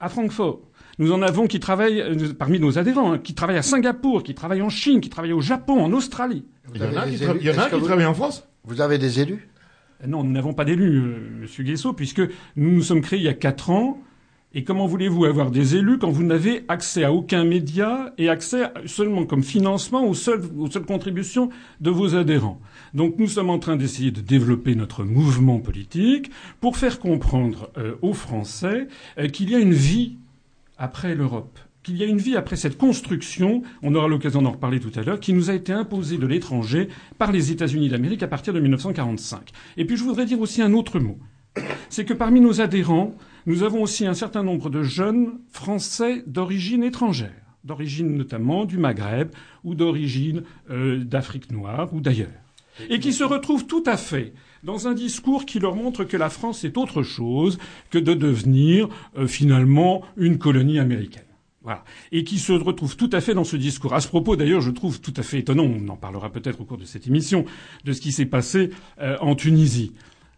à 0.00 0.08
Francfort. 0.08 0.67
Nous 0.98 1.12
en 1.12 1.22
avons 1.22 1.46
qui 1.46 1.60
travaillent, 1.60 2.00
euh, 2.00 2.32
parmi 2.38 2.58
nos 2.58 2.78
adhérents, 2.78 3.12
hein, 3.12 3.18
qui 3.18 3.34
travaillent 3.34 3.58
à 3.58 3.62
Singapour, 3.62 4.22
qui 4.22 4.34
travaillent 4.34 4.62
en 4.62 4.68
Chine, 4.68 5.00
qui 5.00 5.08
travaillent 5.10 5.32
au 5.32 5.40
Japon, 5.40 5.80
en 5.82 5.92
Australie. 5.92 6.44
Il 6.74 6.80
y 6.80 6.84
en 6.84 6.96
a 6.96 7.06
qui, 7.08 7.16
tra- 7.16 7.40
y 7.42 7.50
en 7.50 7.58
a 7.58 7.68
qui 7.70 7.78
vous- 7.78 7.86
travaille 7.86 8.06
en 8.06 8.14
France 8.14 8.46
Vous 8.64 8.80
avez 8.80 8.98
des 8.98 9.20
élus 9.20 9.48
Euh, 10.02 10.06
Non, 10.06 10.22
nous 10.24 10.30
n'avons 10.32 10.54
pas 10.54 10.64
d'élus, 10.64 10.98
euh, 10.98 11.16
Monsieur 11.42 11.64
Guessot, 11.64 11.92
puisque 11.92 12.20
nous 12.56 12.70
nous 12.70 12.82
sommes 12.82 13.00
créés 13.00 13.18
il 13.18 13.24
y 13.24 13.28
a 13.28 13.34
quatre 13.34 13.70
ans. 13.70 14.00
Et 14.54 14.64
comment 14.64 14.86
voulez-vous 14.86 15.24
avoir 15.26 15.50
des 15.50 15.76
élus 15.76 15.98
quand 15.98 16.10
vous 16.10 16.22
n'avez 16.24 16.64
accès 16.68 17.04
à 17.04 17.12
aucun 17.12 17.44
média 17.44 18.14
et 18.16 18.28
accès 18.30 18.62
à- 18.64 18.72
seulement 18.86 19.26
comme 19.26 19.42
financement 19.42 20.04
aux 20.06 20.14
seules, 20.14 20.40
aux 20.58 20.70
seules 20.70 20.86
contributions 20.86 21.50
de 21.82 21.90
vos 21.90 22.14
adhérents? 22.14 22.58
Donc 22.94 23.16
nous 23.18 23.26
sommes 23.28 23.50
en 23.50 23.58
train 23.58 23.76
d'essayer 23.76 24.10
de 24.10 24.20
développer 24.22 24.74
notre 24.74 25.04
mouvement 25.04 25.58
politique 25.58 26.30
pour 26.60 26.76
faire 26.78 26.98
comprendre 26.98 27.70
euh, 27.76 27.94
aux 28.00 28.14
Français 28.14 28.88
euh, 29.18 29.28
qu'il 29.28 29.50
y 29.50 29.54
a 29.54 29.58
une 29.58 29.74
vie 29.74 30.16
après 30.78 31.14
l'Europe 31.14 31.58
qu'il 31.82 31.96
y 31.96 32.02
a 32.02 32.06
une 32.06 32.18
vie 32.18 32.36
après 32.36 32.56
cette 32.56 32.76
construction, 32.76 33.62
on 33.82 33.94
aura 33.94 34.08
l'occasion 34.08 34.42
d'en 34.42 34.50
reparler 34.50 34.80
tout 34.80 34.92
à 34.96 35.02
l'heure, 35.02 35.20
qui 35.20 35.32
nous 35.32 35.48
a 35.48 35.54
été 35.54 35.72
imposée 35.72 36.18
de 36.18 36.26
l'étranger 36.26 36.88
par 37.16 37.32
les 37.32 37.50
États-Unis 37.50 37.88
d'Amérique 37.88 38.22
à 38.22 38.28
partir 38.28 38.52
de 38.52 38.60
1945. 38.60 39.50
Et 39.76 39.84
puis 39.84 39.96
je 39.96 40.04
voudrais 40.04 40.26
dire 40.26 40.40
aussi 40.40 40.60
un 40.60 40.74
autre 40.74 40.98
mot. 41.00 41.18
C'est 41.88 42.04
que 42.04 42.12
parmi 42.12 42.40
nos 42.40 42.60
adhérents, 42.60 43.14
nous 43.46 43.62
avons 43.62 43.82
aussi 43.82 44.06
un 44.06 44.14
certain 44.14 44.42
nombre 44.42 44.70
de 44.70 44.82
jeunes 44.82 45.38
Français 45.48 46.22
d'origine 46.26 46.84
étrangère, 46.84 47.56
d'origine 47.64 48.16
notamment 48.16 48.64
du 48.64 48.76
Maghreb 48.76 49.30
ou 49.64 49.74
d'origine 49.74 50.42
euh, 50.70 51.02
d'Afrique 51.02 51.50
noire 51.50 51.88
ou 51.94 52.00
d'ailleurs, 52.00 52.28
et 52.90 53.00
qui 53.00 53.12
se 53.12 53.24
retrouvent 53.24 53.66
tout 53.66 53.84
à 53.86 53.96
fait 53.96 54.34
dans 54.62 54.88
un 54.88 54.94
discours 54.94 55.46
qui 55.46 55.58
leur 55.58 55.74
montre 55.74 56.04
que 56.04 56.16
la 56.16 56.30
France 56.30 56.64
est 56.64 56.76
autre 56.76 57.02
chose 57.02 57.58
que 57.90 57.98
de 57.98 58.14
devenir 58.14 58.88
euh, 59.16 59.26
finalement 59.26 60.02
une 60.16 60.38
colonie 60.38 60.78
américaine. 60.78 61.24
Voilà. 61.62 61.84
Et 62.12 62.24
qui 62.24 62.38
se 62.38 62.52
retrouvent 62.52 62.96
tout 62.96 63.10
à 63.12 63.20
fait 63.20 63.34
dans 63.34 63.44
ce 63.44 63.56
discours. 63.56 63.92
À 63.92 64.00
ce 64.00 64.08
propos, 64.08 64.36
d'ailleurs, 64.36 64.60
je 64.60 64.70
trouve 64.70 65.00
tout 65.00 65.14
à 65.16 65.22
fait 65.22 65.40
étonnant, 65.40 65.64
on 65.64 65.88
en 65.88 65.96
parlera 65.96 66.30
peut-être 66.30 66.60
au 66.60 66.64
cours 66.64 66.78
de 66.78 66.84
cette 66.84 67.06
émission, 67.06 67.44
de 67.84 67.92
ce 67.92 68.00
qui 68.00 68.12
s'est 68.12 68.26
passé 68.26 68.70
euh, 69.00 69.16
en 69.20 69.34
Tunisie. 69.34 69.92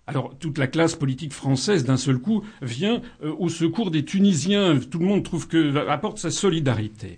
Alors, 0.07 0.37
toute 0.41 0.59
la 0.59 0.67
classe 0.67 0.97
politique 0.97 1.33
française, 1.33 1.85
d'un 1.85 1.97
seul 1.97 2.19
coup, 2.19 2.43
vient 2.63 3.01
euh, 3.23 3.33
au 3.39 3.49
secours 3.49 3.93
des 3.93 4.05
Tunisiens. 4.05 4.81
Tout 4.81 4.99
le 4.99 5.07
monde 5.07 5.23
trouve 5.23 5.47
que 5.47 5.89
apporte 5.89 6.19
sa 6.19 6.33
solidarité. 6.33 7.15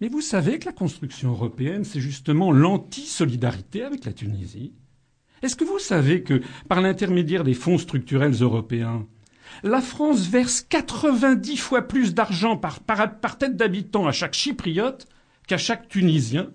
Mais 0.00 0.08
vous 0.08 0.20
savez 0.20 0.58
que 0.58 0.66
la 0.66 0.72
construction 0.72 1.30
européenne, 1.30 1.84
c'est 1.84 2.00
justement 2.00 2.50
l'anti-solidarité 2.50 3.84
avec 3.84 4.04
la 4.04 4.12
Tunisie. 4.12 4.72
Est-ce 5.44 5.56
que 5.56 5.64
vous 5.64 5.78
savez 5.78 6.22
que, 6.22 6.40
par 6.70 6.80
l'intermédiaire 6.80 7.44
des 7.44 7.52
fonds 7.52 7.76
structurels 7.76 8.32
européens, 8.32 9.06
la 9.62 9.82
France 9.82 10.26
verse 10.26 10.62
90 10.62 11.58
fois 11.58 11.82
plus 11.82 12.14
d'argent 12.14 12.56
par, 12.56 12.80
tête 13.36 13.54
d'habitant 13.54 14.06
à 14.06 14.12
chaque 14.12 14.32
Chypriote 14.32 15.06
qu'à 15.46 15.58
chaque 15.58 15.86
Tunisien, 15.88 16.48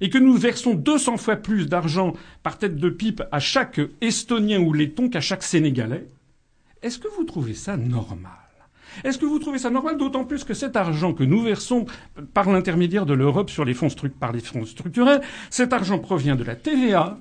et 0.00 0.10
que 0.10 0.18
nous 0.18 0.36
versons 0.36 0.74
200 0.74 1.18
fois 1.18 1.36
plus 1.36 1.68
d'argent 1.68 2.14
par 2.42 2.58
tête 2.58 2.74
de 2.74 2.90
pipe 2.90 3.22
à 3.30 3.38
chaque 3.38 3.80
Estonien 4.00 4.58
ou 4.58 4.72
Letton 4.72 5.08
qu'à 5.08 5.20
chaque 5.20 5.44
Sénégalais? 5.44 6.08
Est-ce 6.82 6.98
que 6.98 7.06
vous 7.16 7.22
trouvez 7.22 7.54
ça 7.54 7.76
normal? 7.76 8.32
Est-ce 9.04 9.18
que 9.18 9.26
vous 9.26 9.38
trouvez 9.38 9.58
ça 9.58 9.70
normal 9.70 9.98
D'autant 9.98 10.24
plus 10.24 10.42
que 10.42 10.54
cet 10.54 10.74
argent 10.74 11.14
que 11.14 11.22
nous 11.22 11.42
versons 11.42 11.86
par 12.34 12.50
l'intermédiaire 12.50 13.06
de 13.06 13.14
l'Europe 13.14 13.50
sur 13.50 13.64
par 14.18 14.32
les 14.32 14.40
fonds 14.40 14.64
structurels, 14.66 15.20
cet 15.48 15.72
argent 15.72 16.00
provient 16.00 16.34
de 16.34 16.42
la 16.42 16.56
TVA, 16.56 17.20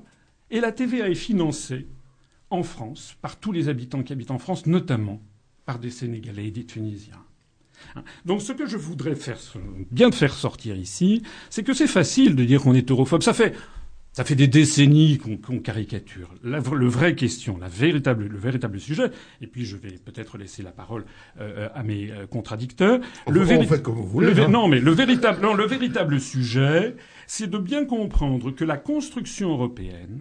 et 0.52 0.60
la 0.60 0.72
TVA 0.72 1.10
est 1.10 1.16
financée 1.16 1.88
en 2.50 2.64
France 2.64 3.16
par 3.22 3.40
tous 3.40 3.52
les 3.52 3.70
habitants 3.70 4.04
qui 4.04 4.14
habitent 4.14 4.32
en 4.32 4.40
France, 4.40 4.66
notamment 4.66 5.22
par 5.66 5.80
des 5.80 5.92
Sénégalais 5.92 6.48
et 6.48 6.52
des 6.52 6.66
Tunisiens. 6.66 7.24
Hein. 7.96 8.04
Donc 8.26 8.42
ce 8.42 8.52
que 8.52 8.66
je 8.66 8.78
voudrais 8.78 9.16
faire, 9.16 9.38
bien 9.92 10.12
faire 10.12 10.34
sortir 10.34 10.76
ici, 10.76 11.24
c'est 11.50 11.64
que 11.64 11.74
c'est 11.74 11.88
facile 11.88 12.36
de 12.36 12.44
dire 12.44 12.62
qu'on 12.62 12.74
est 12.74 12.90
europhobe. 12.90 13.22
Ça 13.22 13.34
fait, 13.34 13.54
ça 14.12 14.24
fait 14.24 14.36
des 14.36 14.48
décennies 14.48 15.20
qu'on 15.20 15.60
caricature. 15.60 16.34
La, 16.44 16.60
le 16.60 16.88
vraie 16.88 17.16
question, 17.16 17.58
la 17.58 17.70
véritable, 17.70 18.26
le 18.26 18.38
véritable 18.38 18.80
sujet, 18.80 19.12
et 19.42 19.48
puis 19.48 19.66
je 19.66 19.78
vais 19.78 19.92
peut-être 19.92 20.38
laisser 20.38 20.64
la 20.64 20.72
parole 20.72 21.06
euh, 21.40 21.70
à 21.74 21.84
mes 21.84 22.12
euh, 22.12 22.26
contradicteurs. 22.26 23.00
Vous 23.28 23.46
faites 23.46 23.84
comme 23.84 23.96
vous 23.96 24.08
voulez, 24.08 24.34
le 24.34 24.44
hein. 24.44 24.48
Non, 24.50 24.68
mais 24.68 24.80
le 24.80 24.92
véritable, 24.92 25.42
non, 25.42 25.54
le 25.54 25.66
véritable 25.66 26.20
sujet, 26.20 26.96
c'est 27.28 27.50
de 27.50 27.58
bien 27.60 27.86
comprendre 27.86 28.52
que 28.52 28.66
la 28.66 28.78
construction 28.78 29.52
européenne 29.52 30.20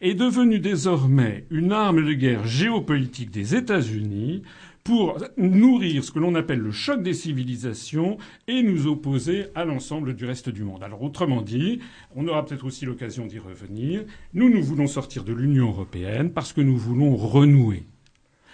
est 0.00 0.14
devenue 0.14 0.60
désormais 0.60 1.44
une 1.50 1.72
arme 1.72 2.04
de 2.04 2.12
guerre 2.12 2.46
géopolitique 2.46 3.30
des 3.30 3.54
États-Unis 3.54 4.42
pour 4.82 5.18
nourrir 5.36 6.02
ce 6.02 6.10
que 6.10 6.18
l'on 6.18 6.34
appelle 6.34 6.60
le 6.60 6.70
choc 6.70 7.02
des 7.02 7.12
civilisations 7.12 8.16
et 8.48 8.62
nous 8.62 8.86
opposer 8.86 9.46
à 9.54 9.66
l'ensemble 9.66 10.14
du 10.14 10.24
reste 10.24 10.48
du 10.48 10.64
monde. 10.64 10.82
Alors 10.82 11.02
autrement 11.02 11.42
dit, 11.42 11.80
on 12.16 12.26
aura 12.26 12.44
peut-être 12.46 12.64
aussi 12.64 12.86
l'occasion 12.86 13.26
d'y 13.26 13.38
revenir, 13.38 14.04
nous 14.32 14.48
nous 14.48 14.62
voulons 14.62 14.86
sortir 14.86 15.22
de 15.22 15.34
l'Union 15.34 15.68
européenne 15.68 16.32
parce 16.32 16.54
que 16.54 16.62
nous 16.62 16.78
voulons 16.78 17.14
renouer 17.14 17.84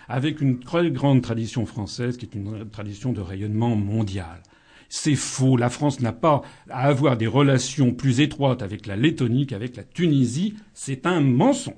avec 0.09 0.41
une 0.41 0.59
très 0.59 0.91
grande 0.91 1.23
tradition 1.23 1.65
française 1.65 2.17
qui 2.17 2.27
est 2.27 2.35
une 2.35 2.69
tradition 2.71 3.13
de 3.13 3.21
rayonnement 3.21 3.77
mondial. 3.77 4.43
C'est 4.89 5.15
faux. 5.17 5.57
La 5.57 5.71
France 5.71 6.01
n'a 6.01 6.13
pas 6.13 6.43
à 6.71 6.87
avoir 6.87 7.17
des 7.17 7.27
relations 7.27 7.93
plus 7.93 8.21
étroites 8.21 8.63
avec 8.63 8.87
la 8.87 8.97
Lettonie 8.97 9.47
qu'avec 9.47 9.77
la 9.77 9.85
Tunisie. 9.85 10.55
C'est 10.75 11.07
un 11.07 11.21
mensonge. 11.21 11.75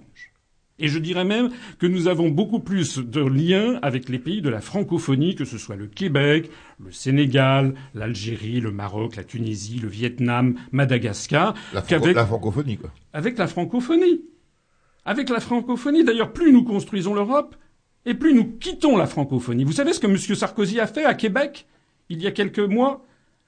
Et 0.81 0.87
je 0.87 1.01
dirais 1.01 1.25
même 1.25 1.51
que 1.81 1.87
nous 1.89 2.07
avons 2.07 2.29
beaucoup 2.29 2.61
plus 2.61 2.99
de 2.99 3.21
liens 3.21 3.81
avec 3.83 4.09
les 4.09 4.21
pays 4.21 4.43
de 4.43 4.49
la 4.49 4.61
francophonie, 4.61 5.35
que 5.35 5.45
ce 5.45 5.59
soit 5.59 5.75
le 5.75 5.89
Québec, 5.89 6.51
le 6.79 6.93
Sénégal, 6.93 7.75
l'Algérie, 7.95 8.61
le 8.61 8.71
Maroc, 8.71 9.17
la 9.17 9.25
Tunisie, 9.25 9.81
le 9.81 9.89
Vietnam, 9.89 10.55
Madagascar, 10.71 11.55
la, 11.75 11.83
franco- 11.83 11.89
qu'avec 12.03 12.15
la 12.17 12.27
francophonie, 12.27 12.77
quoi. 12.77 12.93
avec 13.13 13.39
la 13.39 13.49
francophonie. 13.49 14.21
Avec 15.05 15.31
la 15.31 15.41
francophonie, 15.41 16.05
d'ailleurs, 16.05 16.33
plus 16.33 16.53
nous 16.53 16.63
construisons 16.63 17.13
l'Europe, 17.15 17.57
et 18.07 18.15
plus 18.15 18.33
nous 18.33 18.45
quittons 18.45 18.97
la 18.97 19.07
francophonie. 19.07 19.65
Vous 19.65 19.73
savez 19.73 19.93
ce 19.93 19.99
que 20.01 20.07
M. 20.07 20.17
Sarkozy 20.17 20.79
a 20.79 20.87
fait 20.87 21.05
à 21.05 21.15
Québec, 21.15 21.67
il 22.09 22.23
y 22.23 22.27
a 22.27 22.31
quelques 22.33 22.59
mois 22.59 23.05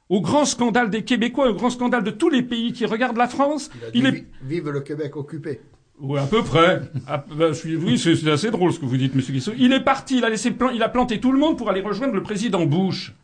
Au 0.09 0.21
grand 0.21 0.45
scandale 0.45 0.91
des 0.91 1.03
Québécois, 1.05 1.49
au 1.51 1.55
grand 1.55 1.71
scandale 1.71 2.03
de 2.03 2.11
tous 2.11 2.31
les 2.31 2.43
pays 2.43 2.73
qui 2.73 2.85
regardent 2.87 3.17
la 3.17 3.29
France, 3.29 3.71
Il 3.95 4.01
il 4.01 4.07
a 4.07 4.11
dit 4.11 4.17
est... 4.19 4.21
vi- 4.21 4.27
Vive 4.43 4.69
le 4.71 4.81
Québec 4.81 5.17
occupé. 5.17 5.61
Oui, 6.01 6.19
à 6.19 6.27
peu 6.27 6.43
près. 6.43 6.81
Ah, 7.07 7.25
bah, 7.39 7.49
je 7.49 7.53
suis- 7.53 7.77
Oui, 7.77 7.99
c'est 7.99 8.17
c'est 8.17 8.31
assez 8.31 8.51
drôle 8.51 8.73
ce 8.73 8.81
que 8.81 8.87
vous 8.87 8.97
dites, 8.97 9.15
Monsieur 9.15 9.33
Guissot. 9.35 9.53
Il 9.59 9.73
est 9.73 9.85
parti, 9.85 10.17
il 10.19 10.25
a 10.25 10.31
laissé 10.31 10.51
plan- 10.51 10.71
il 10.71 10.83
a 10.83 10.89
planté 10.89 11.21
tout 11.21 11.31
le 11.31 11.39
monde 11.39 11.57
pour 11.59 11.69
aller 11.71 11.81
rejoindre 11.83 12.15
le 12.15 12.23
président 12.23 12.65
Bush. 12.67 13.15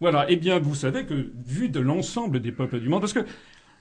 Voilà. 0.00 0.26
Eh 0.28 0.36
bien, 0.36 0.58
vous 0.60 0.74
savez 0.74 1.04
que, 1.06 1.14
vu 1.46 1.68
de 1.68 1.80
l'ensemble 1.80 2.40
des 2.40 2.52
peuples 2.52 2.80
du 2.80 2.88
monde, 2.88 3.00
parce 3.00 3.12
que 3.12 3.24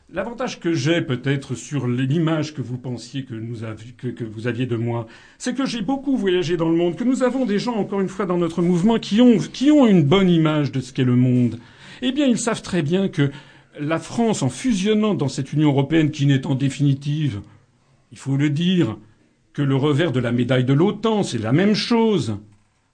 l'avantage 0.10 0.60
que 0.60 0.74
j'ai 0.74 1.02
peut-être 1.02 1.56
sur 1.56 1.88
l'image 1.88 2.54
que 2.54 2.62
vous 2.62 2.78
pensiez 2.78 3.26
que, 3.26 3.34
vous 3.36 4.48
aviez 4.48 4.66
de 4.66 4.76
moi, 4.76 5.08
c'est 5.38 5.56
que 5.56 5.66
j'ai 5.66 5.82
beaucoup 5.82 6.18
voyagé 6.18 6.58
dans 6.58 6.70
le 6.70 6.76
monde, 6.76 6.96
que 6.96 7.04
nous 7.04 7.24
avons 7.24 7.46
des 7.46 7.60
gens, 7.60 7.76
encore 7.76 8.02
une 8.02 8.10
fois, 8.10 8.26
dans 8.26 8.38
notre 8.38 8.62
mouvement 8.62 9.00
qui 9.00 9.22
ont, 9.22 9.88
une 9.88 10.04
bonne 10.04 10.30
image 10.30 10.72
de 10.72 10.80
ce 10.80 10.94
qu'est 10.94 11.04
le 11.04 11.16
monde. 11.16 11.60
Eh 12.02 12.12
bien, 12.12 12.28
ils 12.28 12.38
savent 12.38 12.62
très 12.62 12.82
bien 12.82 13.08
que 13.08 13.32
la 13.80 14.00
France, 14.00 14.42
en 14.44 14.50
fusionnant 14.50 15.16
dans 15.16 15.28
cette 15.28 15.54
Union 15.54 15.70
européenne 15.70 16.12
qui 16.12 16.26
n'est 16.26 16.46
en 16.46 16.56
définitive, 16.56 17.42
il 18.12 18.18
faut 18.18 18.38
le 18.38 18.50
dire, 18.50 18.98
que 19.54 19.62
le 19.62 19.76
revers 19.76 20.12
de 20.12 20.20
la 20.20 20.34
médaille 20.34 20.66
de 20.66 20.74
l'OTAN, 20.74 21.24
c'est 21.24 21.38
la 21.38 21.54
même 21.54 21.76
chose. 21.76 22.38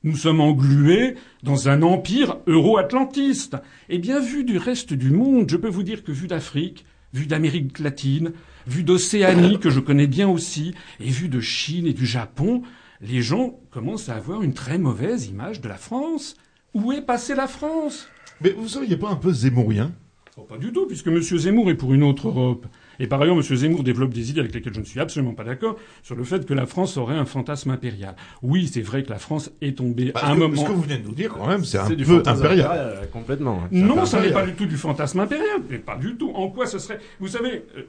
Nous 0.03 0.15
sommes 0.15 0.41
englués 0.41 1.15
dans 1.41 1.69
un 1.69 1.81
empire 1.81 2.37
euro-atlantiste. 2.45 3.57
Et 3.89 3.97
bien 3.97 4.19
vu 4.19 4.43
du 4.43 4.57
reste 4.57 4.93
du 4.93 5.09
monde, 5.09 5.49
je 5.49 5.57
peux 5.57 5.69
vous 5.69 5.83
dire 5.83 6.03
que 6.03 6.11
vu 6.11 6.27
d'Afrique, 6.27 6.85
vu 7.13 7.25
d'Amérique 7.25 7.79
latine, 7.79 8.31
vu 8.67 8.83
d'Océanie, 8.83 9.59
que 9.59 9.69
je 9.69 9.79
connais 9.79 10.07
bien 10.07 10.29
aussi, 10.29 10.73
et 10.99 11.09
vu 11.09 11.29
de 11.29 11.39
Chine 11.39 11.87
et 11.87 11.93
du 11.93 12.05
Japon, 12.05 12.61
les 13.01 13.21
gens 13.21 13.59
commencent 13.71 14.09
à 14.09 14.15
avoir 14.15 14.43
une 14.43 14.53
très 14.53 14.77
mauvaise 14.77 15.27
image 15.27 15.61
de 15.61 15.67
la 15.67 15.77
France. 15.77 16.35
Où 16.73 16.91
est 16.91 17.01
passée 17.01 17.35
la 17.35 17.47
France? 17.47 18.07
Mais 18.41 18.51
vous 18.51 18.67
seriez 18.67 18.97
pas 18.97 19.09
un 19.09 19.15
peu 19.15 19.33
zémourien 19.33 19.91
Oh, 20.37 20.43
Pas 20.43 20.57
du 20.57 20.71
tout, 20.71 20.85
puisque 20.87 21.07
M. 21.07 21.21
Zemmour 21.21 21.69
est 21.69 21.75
pour 21.75 21.93
une 21.93 22.03
autre 22.03 22.29
Europe. 22.29 22.65
Et 22.99 23.07
par 23.07 23.21
ailleurs, 23.21 23.35
M. 23.35 23.41
Zemmour 23.41 23.83
développe 23.83 24.13
des 24.13 24.29
idées 24.29 24.39
avec 24.41 24.53
lesquelles 24.53 24.73
je 24.73 24.79
ne 24.79 24.85
suis 24.85 24.99
absolument 24.99 25.33
pas 25.33 25.43
d'accord 25.43 25.77
sur 26.03 26.15
le 26.15 26.23
fait 26.23 26.45
que 26.45 26.53
la 26.53 26.65
France 26.65 26.97
aurait 26.97 27.15
un 27.15 27.25
fantasme 27.25 27.71
impérial. 27.71 28.15
Oui, 28.41 28.69
c'est 28.71 28.81
vrai 28.81 29.03
que 29.03 29.09
la 29.09 29.17
France 29.19 29.51
est 29.61 29.77
tombée 29.77 30.11
Bah, 30.13 30.21
à 30.23 30.31
un 30.31 30.35
que, 30.35 30.39
moment. 30.39 30.61
ce 30.61 30.67
que 30.67 30.71
vous 30.71 30.81
venez 30.81 30.97
de 30.97 31.07
nous 31.07 31.13
dire, 31.15 31.29
quand 31.33 31.47
même, 31.47 31.63
c'est 31.65 31.77
un 31.77 31.87
peu 31.87 32.03
fantasme 32.03 32.39
impérial. 32.45 32.65
impérial, 32.71 33.09
complètement. 33.11 33.55
ouais. 33.55 33.67
C'est 33.71 33.77
Non, 33.79 34.05
ça 34.05 34.21
n'est 34.21 34.31
pas 34.31 34.45
du 34.45 34.53
tout 34.53 34.65
du 34.65 34.77
fantasme 34.77 35.19
impérial, 35.19 35.61
mais 35.69 35.77
pas 35.77 35.95
du 35.97 36.15
tout. 36.15 36.31
En 36.31 36.49
quoi 36.49 36.65
ce 36.65 36.79
serait 36.79 36.99
Vous 37.19 37.27
savez, 37.27 37.63
euh, 37.77 37.83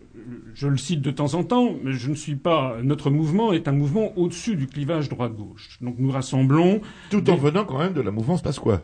je 0.54 0.68
le 0.68 0.76
cite 0.76 1.00
de 1.02 1.10
temps 1.10 1.34
en 1.34 1.44
temps, 1.44 1.74
mais 1.82 1.92
je 1.92 2.08
ne 2.10 2.14
suis 2.14 2.36
pas. 2.36 2.76
Notre 2.82 3.10
mouvement 3.10 3.52
est 3.52 3.68
un 3.68 3.72
mouvement 3.72 4.12
au-dessus 4.16 4.56
du 4.56 4.66
clivage 4.66 5.08
droite-gauche. 5.08 5.78
Donc 5.80 5.96
nous 5.98 6.10
rassemblons. 6.10 6.80
Tout 7.10 7.28
en 7.30 7.36
venant 7.36 7.64
quand 7.64 7.78
même 7.78 7.92
de 7.92 8.00
la 8.00 8.10
mouvance 8.10 8.42
Pasqua. 8.42 8.80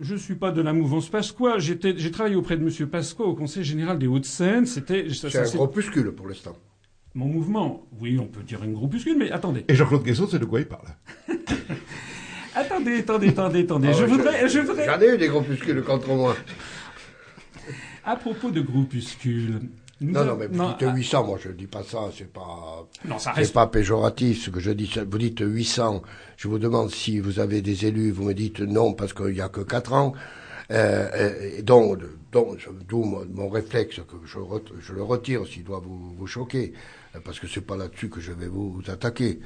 Je 0.00 0.14
suis 0.14 0.34
pas 0.34 0.50
de 0.50 0.62
la 0.62 0.72
mouvance 0.72 1.10
Pasqua. 1.10 1.58
J'ai 1.58 1.78
travaillé 2.10 2.34
auprès 2.34 2.56
de 2.56 2.62
M. 2.66 2.88
Pasqua 2.88 3.24
au 3.24 3.34
Conseil 3.34 3.64
général 3.64 3.98
des 3.98 4.06
Hauts-de-Seine. 4.06 4.64
C'était 4.64 5.06
C'est 5.12 5.36
un 5.36 5.44
groupuscule 5.44 6.10
pour 6.12 6.26
l'instant. 6.26 6.56
mon 7.14 7.26
mouvement. 7.26 7.86
Oui, 8.00 8.18
on 8.18 8.26
peut 8.26 8.42
dire 8.42 8.64
une 8.64 8.72
groupuscule, 8.72 9.18
mais 9.18 9.30
attendez. 9.30 9.64
Et 9.68 9.74
Jean-Claude 9.74 10.02
Guessot, 10.02 10.28
c'est 10.28 10.38
de 10.38 10.46
quoi 10.46 10.60
il 10.60 10.66
parle? 10.66 10.86
Attendez. 12.52 12.98
attendez, 12.98 13.28
attendez, 13.28 13.60
attendez. 13.60 13.88
Ah 13.90 13.92
je 13.92 14.02
ouais, 14.02 14.08
voudrais, 14.08 14.48
je 14.48 14.58
voudrais. 14.58 14.84
J'en 14.84 15.00
ai 15.00 15.14
eu 15.14 15.18
des 15.18 15.28
groupuscules 15.28 15.82
contre 15.82 16.08
moi. 16.08 16.34
À 18.04 18.16
propos 18.16 18.50
de 18.50 18.60
groupuscules. 18.60 19.60
Non, 20.02 20.24
non, 20.24 20.36
mais 20.36 20.46
vous 20.46 20.54
dites 20.66 20.82
ah, 20.88 20.94
800, 20.94 21.26
moi 21.26 21.38
je 21.42 21.50
dis 21.50 21.66
pas 21.66 21.82
ça, 21.82 22.10
c'est 22.16 22.32
pas... 22.32 22.86
Non, 23.04 23.18
ça 23.18 23.32
C'est 23.34 23.40
reste. 23.40 23.52
pas 23.52 23.66
péjoratif 23.66 24.44
ce 24.44 24.50
que 24.50 24.58
je 24.58 24.70
dis. 24.70 24.90
Vous 25.10 25.18
dites 25.18 25.40
800. 25.40 26.02
Je 26.38 26.48
vous 26.48 26.58
demande 26.58 26.90
si 26.90 27.20
vous 27.20 27.38
avez 27.38 27.60
des 27.60 27.84
élus. 27.84 28.10
Vous 28.10 28.24
me 28.24 28.32
dites 28.32 28.60
non 28.60 28.94
parce 28.94 29.12
qu'il 29.12 29.36
y 29.36 29.42
a 29.42 29.50
que 29.50 29.60
4 29.60 29.92
ans. 29.92 30.14
Euh, 30.70 31.08
euh, 31.14 31.58
et 31.58 31.62
donc, 31.62 31.98
d'où 32.32 33.02
mon, 33.04 33.26
mon 33.26 33.48
réflexe 33.50 33.96
que 33.96 34.16
je, 34.24 34.38
le 34.94 35.02
retire 35.02 35.46
s'il 35.46 35.64
doit 35.64 35.80
vous, 35.80 36.14
vous 36.16 36.26
choquer, 36.26 36.72
euh, 37.14 37.18
parce 37.24 37.38
que 37.40 37.46
c'est 37.48 37.60
pas 37.60 37.76
là-dessus 37.76 38.08
que 38.08 38.20
je 38.20 38.32
vais 38.32 38.46
vous, 38.48 38.72
vous 38.72 38.90
attaquer. 38.90 39.40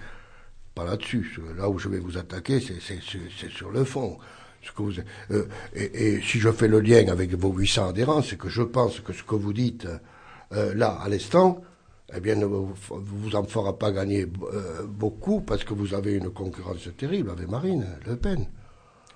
Pas 0.75 0.85
là-dessus. 0.85 1.37
Là 1.57 1.69
où 1.69 1.79
je 1.79 1.89
vais 1.89 1.99
vous 1.99 2.17
attaquer, 2.19 2.61
c'est 2.61 3.51
sur 3.51 3.71
le 3.71 3.85
fond. 3.85 4.19
Ce 4.63 4.71
que 4.73 4.83
vous, 4.83 4.93
euh, 5.31 5.47
et, 5.75 6.15
et 6.17 6.21
si 6.23 6.39
je 6.39 6.51
fais 6.51 6.69
le 6.69 6.81
lien 6.81 7.09
avec 7.09 7.35
vos 7.35 7.53
800 7.53 7.89
adhérents, 7.91 8.23
c'est 8.23 8.39
que 8.39 8.49
je 8.49 8.63
pense 8.63 9.01
que 9.01 9.13
ce 9.13 9.23
que 9.23 9.35
vous 9.35 9.53
dites 9.53 9.87
euh, 10.53 10.75
là 10.75 10.99
à 11.03 11.09
l'instant, 11.09 11.61
eh 12.15 12.21
bien, 12.21 12.37
vous, 12.37 12.73
vous 12.91 13.37
en 13.37 13.45
fera 13.45 13.79
pas 13.79 13.91
gagner 13.91 14.27
euh, 14.53 14.85
beaucoup 14.87 15.41
parce 15.41 15.65
que 15.65 15.75
vous 15.75 15.95
avez 15.95 16.15
une 16.15 16.31
concurrence 16.31 16.89
terrible 16.97 17.31
avec 17.31 17.49
Marine 17.49 17.87
Le 18.07 18.17
Pen. 18.17 18.47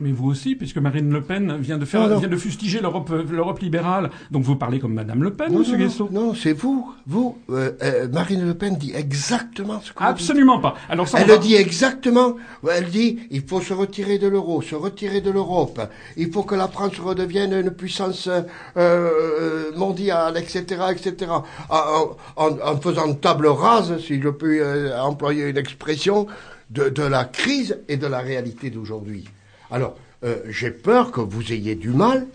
Mais 0.00 0.12
vous 0.12 0.28
aussi, 0.28 0.54
puisque 0.54 0.76
Marine 0.78 1.10
Le 1.10 1.22
Pen 1.22 1.56
vient 1.58 1.76
de 1.78 1.84
faire, 1.84 2.02
Non, 2.02 2.08
non. 2.08 2.18
vient 2.18 2.28
de 2.28 2.36
fustiger 2.36 2.80
l'Europe, 2.80 3.10
euh, 3.10 3.24
l'Europe 3.28 3.58
libérale. 3.58 4.10
Donc 4.30 4.44
vous 4.44 4.54
parlez 4.54 4.78
comme 4.78 4.94
Madame 4.94 5.24
Le 5.24 5.32
Pen, 5.32 5.52
Non, 5.52 5.58
Monsieur 5.60 5.76
non, 5.76 5.84
Guesso 5.84 6.08
non, 6.12 6.34
c'est 6.34 6.52
vous, 6.52 6.92
vous. 7.06 7.36
euh, 7.50 7.72
euh, 7.82 8.06
Marine 8.08 8.46
Le 8.46 8.54
Pen 8.54 8.76
dit 8.76 8.92
exactement 8.94 9.80
ce 9.80 9.92
que 9.92 9.98
vous 9.98 10.04
dites. 10.04 10.08
Absolument 10.20 10.60
pas. 10.60 10.74
Alors 10.88 11.08
ça, 11.08 11.18
Elle 11.20 11.26
va- 11.28 11.34
le 11.34 11.40
dit 11.40 11.56
exactement. 11.56 12.36
Elle 12.70 12.86
dit 12.90 13.18
il 13.30 13.42
faut 13.42 13.60
se 13.60 13.72
retirer 13.74 14.18
de 14.18 14.28
l'euro, 14.28 14.62
se 14.62 14.76
retirer 14.76 15.20
de 15.20 15.30
l'Europe. 15.32 15.80
Il 16.16 16.30
faut 16.32 16.44
que 16.44 16.54
la 16.54 16.68
France 16.68 16.98
redevienne 17.00 17.52
une 17.52 17.70
puissance 17.72 18.28
euh, 18.76 19.70
mondiale, 19.76 20.36
etc., 20.36 20.62
etc. 20.92 21.30
En, 21.70 22.16
en- 22.36 22.58
en 22.64 22.76
faisant 22.80 23.12
table 23.14 23.48
rase, 23.48 23.98
si 23.98 24.20
je 24.20 24.28
peux 24.28 24.58
euh, 24.60 24.98
employer 25.00 25.48
une 25.48 25.58
expression, 25.58 26.26
de, 26.70 26.88
de 26.90 27.02
la 27.02 27.24
crise 27.24 27.78
et 27.88 27.96
de 27.96 28.06
la 28.06 28.18
réalité 28.18 28.68
d'aujourd'hui. 28.70 29.24
Alors, 29.70 29.96
euh, 30.24 30.36
j'ai 30.48 30.70
peur 30.70 31.10
que 31.12 31.20
vous 31.20 31.52
ayez 31.52 31.74
du 31.74 31.90
mal 31.90 32.26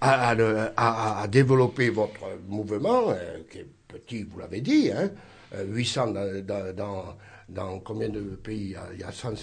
à, 0.00 0.28
à 0.30 0.34
le- 0.34 0.56
à- 0.76 1.22
à 1.22 1.26
développer 1.28 1.90
votre 1.90 2.20
mouvement, 2.48 3.10
euh, 3.10 3.38
qui 3.50 3.58
est 3.58 3.66
petit, 3.88 4.22
vous 4.24 4.38
l'avez 4.38 4.60
dit, 4.60 4.90
hein, 4.90 5.10
euh, 5.54 5.64
800 5.68 6.08
dans, 6.08 6.44
dans, 6.46 6.74
dans- 6.76 7.04
dans 7.48 7.78
combien 7.80 8.08
de 8.08 8.20
pays 8.20 8.58
il 8.62 8.70
y 8.70 8.76
a, 8.76 8.82
il 8.94 9.00
y 9.00 9.04
a 9.04 9.12
100 9.12 9.34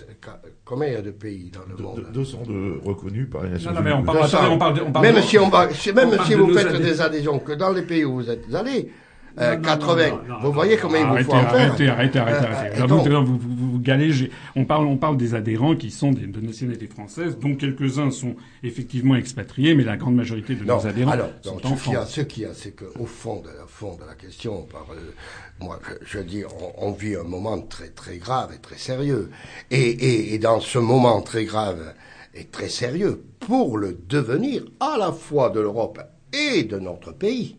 Combien 0.65 0.87
il 0.87 0.93
y 0.93 0.97
a 0.97 1.01
de 1.03 1.11
pays 1.11 1.51
dans 1.53 1.61
le 1.69 1.75
De- 1.77 1.81
monde? 1.83 1.97
de- 2.07 2.11
202 2.11 2.79
reconnus 2.83 3.29
par 3.29 3.43
les 3.43 3.51
Nations 3.51 3.69
Non, 3.71 3.77
non, 3.77 3.83
mais 3.83 3.93
on 3.93 4.03
parle, 4.03 4.21
200. 4.21 4.37
attendez, 4.37 4.53
on 4.53 4.57
parle, 4.57 4.73
de- 4.73 4.81
on 4.81 4.91
parle 4.91 5.05
Même 5.05 5.15
de- 5.17 5.21
si 5.21 5.37
on 5.37 5.49
va, 5.49 5.69
si- 5.71 5.93
même 5.93 6.09
on 6.09 6.15
parle 6.17 6.27
si 6.27 6.33
vous 6.33 6.51
faites 6.53 6.75
des 6.81 6.99
adhésions 7.01 7.37
que 7.39 7.51
dans 7.53 7.69
les 7.71 7.83
pays 7.83 8.03
où 8.03 8.15
vous 8.15 8.29
êtes 8.29 8.53
allés, 8.55 8.91
euh, 9.39 9.51
Non, 9.55 9.55
non, 9.57 9.61
80, 9.61 10.09
non, 10.09 10.17
non, 10.27 10.39
vous 10.41 10.51
voyez 10.51 10.77
combien 10.77 10.99
il 10.99 11.05
vous 11.05 11.11
arrêtez, 11.13 11.23
faut 11.25 11.33
en 11.33 11.39
faire. 11.41 11.49
Arrêtez, 11.67 11.87
arrêtez, 11.87 12.19
arrêtez, 12.19 12.45
Euh, 12.45 12.69
euh, 12.77 12.81
Vous, 12.81 12.87
donc- 12.87 13.07
vous, 13.07 13.25
vous, 13.25 13.37
vous- 13.55 13.71
vous 13.73 13.79
galégez. 13.79 14.31
On 14.55 14.65
parle, 14.65 14.85
on 14.87 14.97
parle 14.97 15.17
des 15.17 15.33
adhérents 15.35 15.75
qui 15.75 15.91
sont 15.91 16.11
des, 16.11 16.27
de 16.27 16.41
nationalité 16.41 16.87
française, 16.87 17.37
dont 17.39 17.55
quelques-uns 17.55 18.11
sont 18.11 18.35
effectivement 18.63 19.15
expatriés, 19.15 19.73
mais 19.75 19.83
la 19.83 19.97
grande 19.97 20.15
majorité 20.15 20.55
de 20.55 20.63
nos 20.63 20.85
adhérents 20.85 21.11
alors, 21.11 21.29
sont 21.41 21.55
donc, 21.55 21.65
en 21.65 21.69
ce 21.69 21.73
a, 21.73 21.93
France. 21.93 22.11
ce 22.11 22.21
qu'il 22.21 22.43
y 22.43 22.45
a, 22.45 22.53
c'est 22.53 22.71
qu'au 22.75 23.05
fond 23.05 23.41
de 23.41 23.47
la 23.47 23.65
fond 23.67 23.95
de 23.95 24.05
la 24.05 24.15
question, 24.15 24.63
par, 24.63 24.87
euh, 24.91 25.13
moi, 25.59 25.79
je, 26.05 26.17
je 26.17 26.23
dis, 26.23 26.43
on, 26.77 26.87
on 26.87 26.91
vit 26.91 27.15
un 27.15 27.23
moment 27.23 27.59
très 27.59 27.89
très 27.89 28.17
grave 28.17 28.51
et 28.55 28.59
très 28.59 28.77
sérieux, 28.77 29.29
et, 29.71 29.79
et, 29.81 30.33
et 30.33 30.39
dans 30.39 30.59
ce 30.59 30.77
moment 30.79 31.21
très 31.21 31.45
grave 31.45 31.93
et 32.33 32.45
très 32.45 32.69
sérieux, 32.69 33.23
pour 33.39 33.77
le 33.77 33.97
devenir 34.07 34.63
à 34.79 34.97
la 34.97 35.11
fois 35.11 35.49
de 35.49 35.59
l'Europe 35.59 35.99
et 36.33 36.63
de 36.63 36.79
notre 36.79 37.11
pays. 37.11 37.57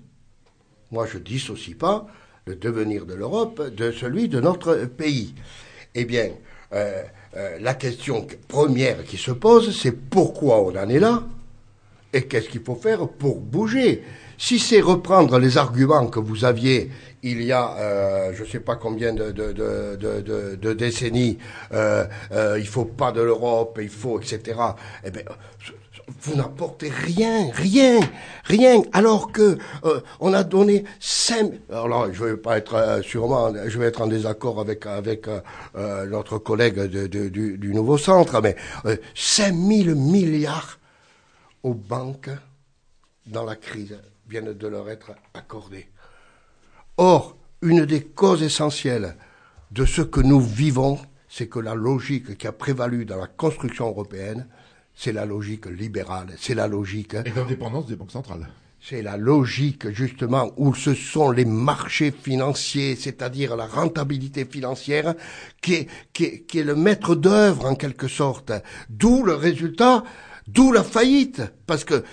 Moi, 0.92 1.07
je 1.11 1.18
dissocie 1.18 1.74
pas 1.74 2.07
le 2.44 2.55
devenir 2.55 3.07
de 3.07 3.14
l'Europe 3.14 3.74
de 3.74 3.90
celui 3.92 4.28
de 4.28 4.40
notre 4.40 4.85
pays. 4.85 5.35
Eh 5.94 6.05
bien, 6.05 6.31
euh, 6.74 7.02
euh, 7.37 7.59
la 7.61 7.74
question 7.74 8.26
première 8.46 9.05
qui 9.05 9.16
se 9.16 9.31
pose, 9.31 9.74
c'est 9.76 9.92
pourquoi 9.92 10.61
on 10.61 10.76
en 10.76 10.88
est 10.88 11.00
là 11.00 11.22
et 12.12 12.22
qu'est-ce 12.22 12.50
qu'il 12.50 12.61
faut 12.61 12.74
faire 12.74 13.09
pour 13.09 13.40
bouger 13.40 14.05
Si 14.37 14.59
c'est 14.59 14.83
reprendre 14.83 15.38
les 15.38 15.57
arguments 15.57 16.09
que 16.09 16.20
vous 16.20 16.44
aviez 16.44 16.90
il 17.22 17.42
y 17.42 17.52
a, 17.52 17.74
euh, 17.78 18.33
je 18.35 18.42
ne 18.42 18.48
sais 18.48 18.61
pas 18.61 18.76
combien 18.76 19.14
de, 19.14 19.31
décennies, 20.74 21.38
il 21.72 22.66
faut 22.66 22.85
pas 22.85 23.12
de 23.12 23.22
l'Europe, 23.22 23.78
il 23.81 23.88
faut, 23.88 24.20
etc. 24.20 24.59
Eh 25.05 25.11
bien, 25.11 25.22
vous 26.20 26.37
n'apportez 26.37 26.88
rien, 26.88 27.51
rien, 27.53 28.01
rien, 28.44 28.83
alors 28.92 29.33
que 29.33 29.59
euh, 29.85 30.01
on 30.20 30.33
a 30.33 30.44
donné 30.44 30.85
cinq. 31.01 31.53
Alors 31.70 31.88
là, 31.88 32.09
je 32.12 32.25
vais 32.25 32.37
pas 32.37 32.59
être 32.59 32.75
euh, 32.75 33.03
sûrement, 33.03 33.53
je 33.66 33.79
vais 33.79 33.87
être 33.87 34.03
en 34.03 34.07
désaccord 34.07 34.61
avec 34.61 34.87
avec 34.87 35.29
euh, 35.29 35.40
euh, 35.77 36.07
notre 36.07 36.38
collègue 36.38 36.81
du, 36.83 37.31
du 37.31 37.75
nouveau 37.75 37.98
centre, 37.98 38.40
mais 38.40 38.57
euh, 38.87 38.96
5 39.14 39.55
000 39.55 39.96
milliards 39.96 40.79
aux 41.62 41.75
banques 41.75 42.31
dans 43.27 43.44
la 43.44 43.57
crise 43.57 43.98
viennent 44.29 44.53
de 44.53 44.66
leur 44.66 44.88
être 44.90 45.12
accordés. 45.35 45.88
Or, 46.96 47.37
une 47.62 47.85
des 47.85 48.03
causes 48.03 48.42
essentielles 48.42 49.16
de 49.70 49.85
ce 49.85 50.03
que 50.03 50.20
nous 50.20 50.40
vivons, 50.40 50.98
c'est 51.29 51.48
que 51.48 51.59
la 51.59 51.75
logique 51.75 52.37
qui 52.37 52.46
a 52.46 52.53
prévalu 52.53 53.05
dans 53.05 53.16
la 53.16 53.27
construction 53.27 53.88
européenne, 53.88 54.46
c'est 54.94 55.12
la 55.12 55.24
logique 55.26 55.66
libérale, 55.66 56.28
c'est 56.38 56.55
la 56.55 56.68
logique 56.68 57.14
Et 57.24 57.31
d'indépendance 57.31 57.87
des 57.87 57.96
banques 57.96 58.11
centrales. 58.12 58.48
c'est 58.81 59.02
la 59.02 59.16
logique 59.16 59.88
justement 59.90 60.52
où 60.57 60.74
ce 60.74 60.94
sont 60.94 61.31
les 61.31 61.44
marchés 61.44 62.12
financiers, 62.12 62.96
c'est-à-dire 62.96 63.57
la 63.57 63.66
rentabilité 63.66 64.44
financière, 64.44 65.14
qui 65.61 65.74
est, 65.74 65.87
qui 66.12 66.24
est, 66.24 66.40
qui 66.42 66.59
est 66.59 66.64
le 66.64 66.74
maître 66.74 67.14
d'œuvre 67.14 67.66
en 67.66 67.74
quelque 67.76 68.09
sorte. 68.09 68.52
D'où 68.90 69.22
le 69.22 69.35
résultat, 69.35 70.02
d'où 70.48 70.72
la 70.72 70.83
faillite. 70.83 71.42
Parce 71.66 71.85
que, 71.85 72.05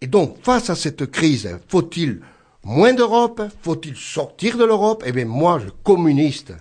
et 0.00 0.06
donc 0.06 0.38
face 0.42 0.70
à 0.70 0.74
cette 0.74 1.06
crise, 1.10 1.58
faut-il 1.68 2.20
moins 2.64 2.94
d'Europe? 2.94 3.42
Faut-il 3.62 3.94
sortir 3.96 4.56
de 4.56 4.64
l'Europe? 4.64 5.02
Eh 5.06 5.12
bien 5.12 5.26
moi, 5.26 5.60
je 5.64 5.68
communiste, 5.82 6.54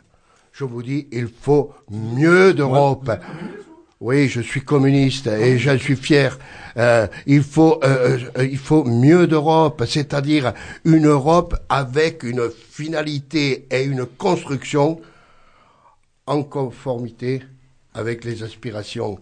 je 0.52 0.66
vous 0.66 0.84
dis, 0.84 1.08
il 1.12 1.30
faut 1.30 1.72
mieux 1.90 2.54
d'Europe. 2.54 3.10
Oui, 4.06 4.28
je 4.28 4.42
suis 4.42 4.60
communiste 4.60 5.28
et 5.28 5.58
je 5.58 5.78
suis 5.78 5.96
fier. 5.96 6.38
Euh, 6.76 7.08
il 7.26 7.42
faut, 7.42 7.80
euh, 7.86 8.20
euh, 8.38 8.46
il 8.46 8.58
faut 8.58 8.84
mieux 8.84 9.28
d'Europe, 9.28 9.82
c'est-à-dire 9.88 10.52
une 10.84 11.08
Europe 11.08 11.56
avec 11.70 12.24
une 12.24 12.50
finalité 12.52 13.66
et 13.72 13.86
une 13.86 14.06
construction 14.06 15.00
en 16.28 16.44
conformité 16.44 17.44
avec 17.94 18.26
les 18.26 18.44
aspirations 18.44 19.20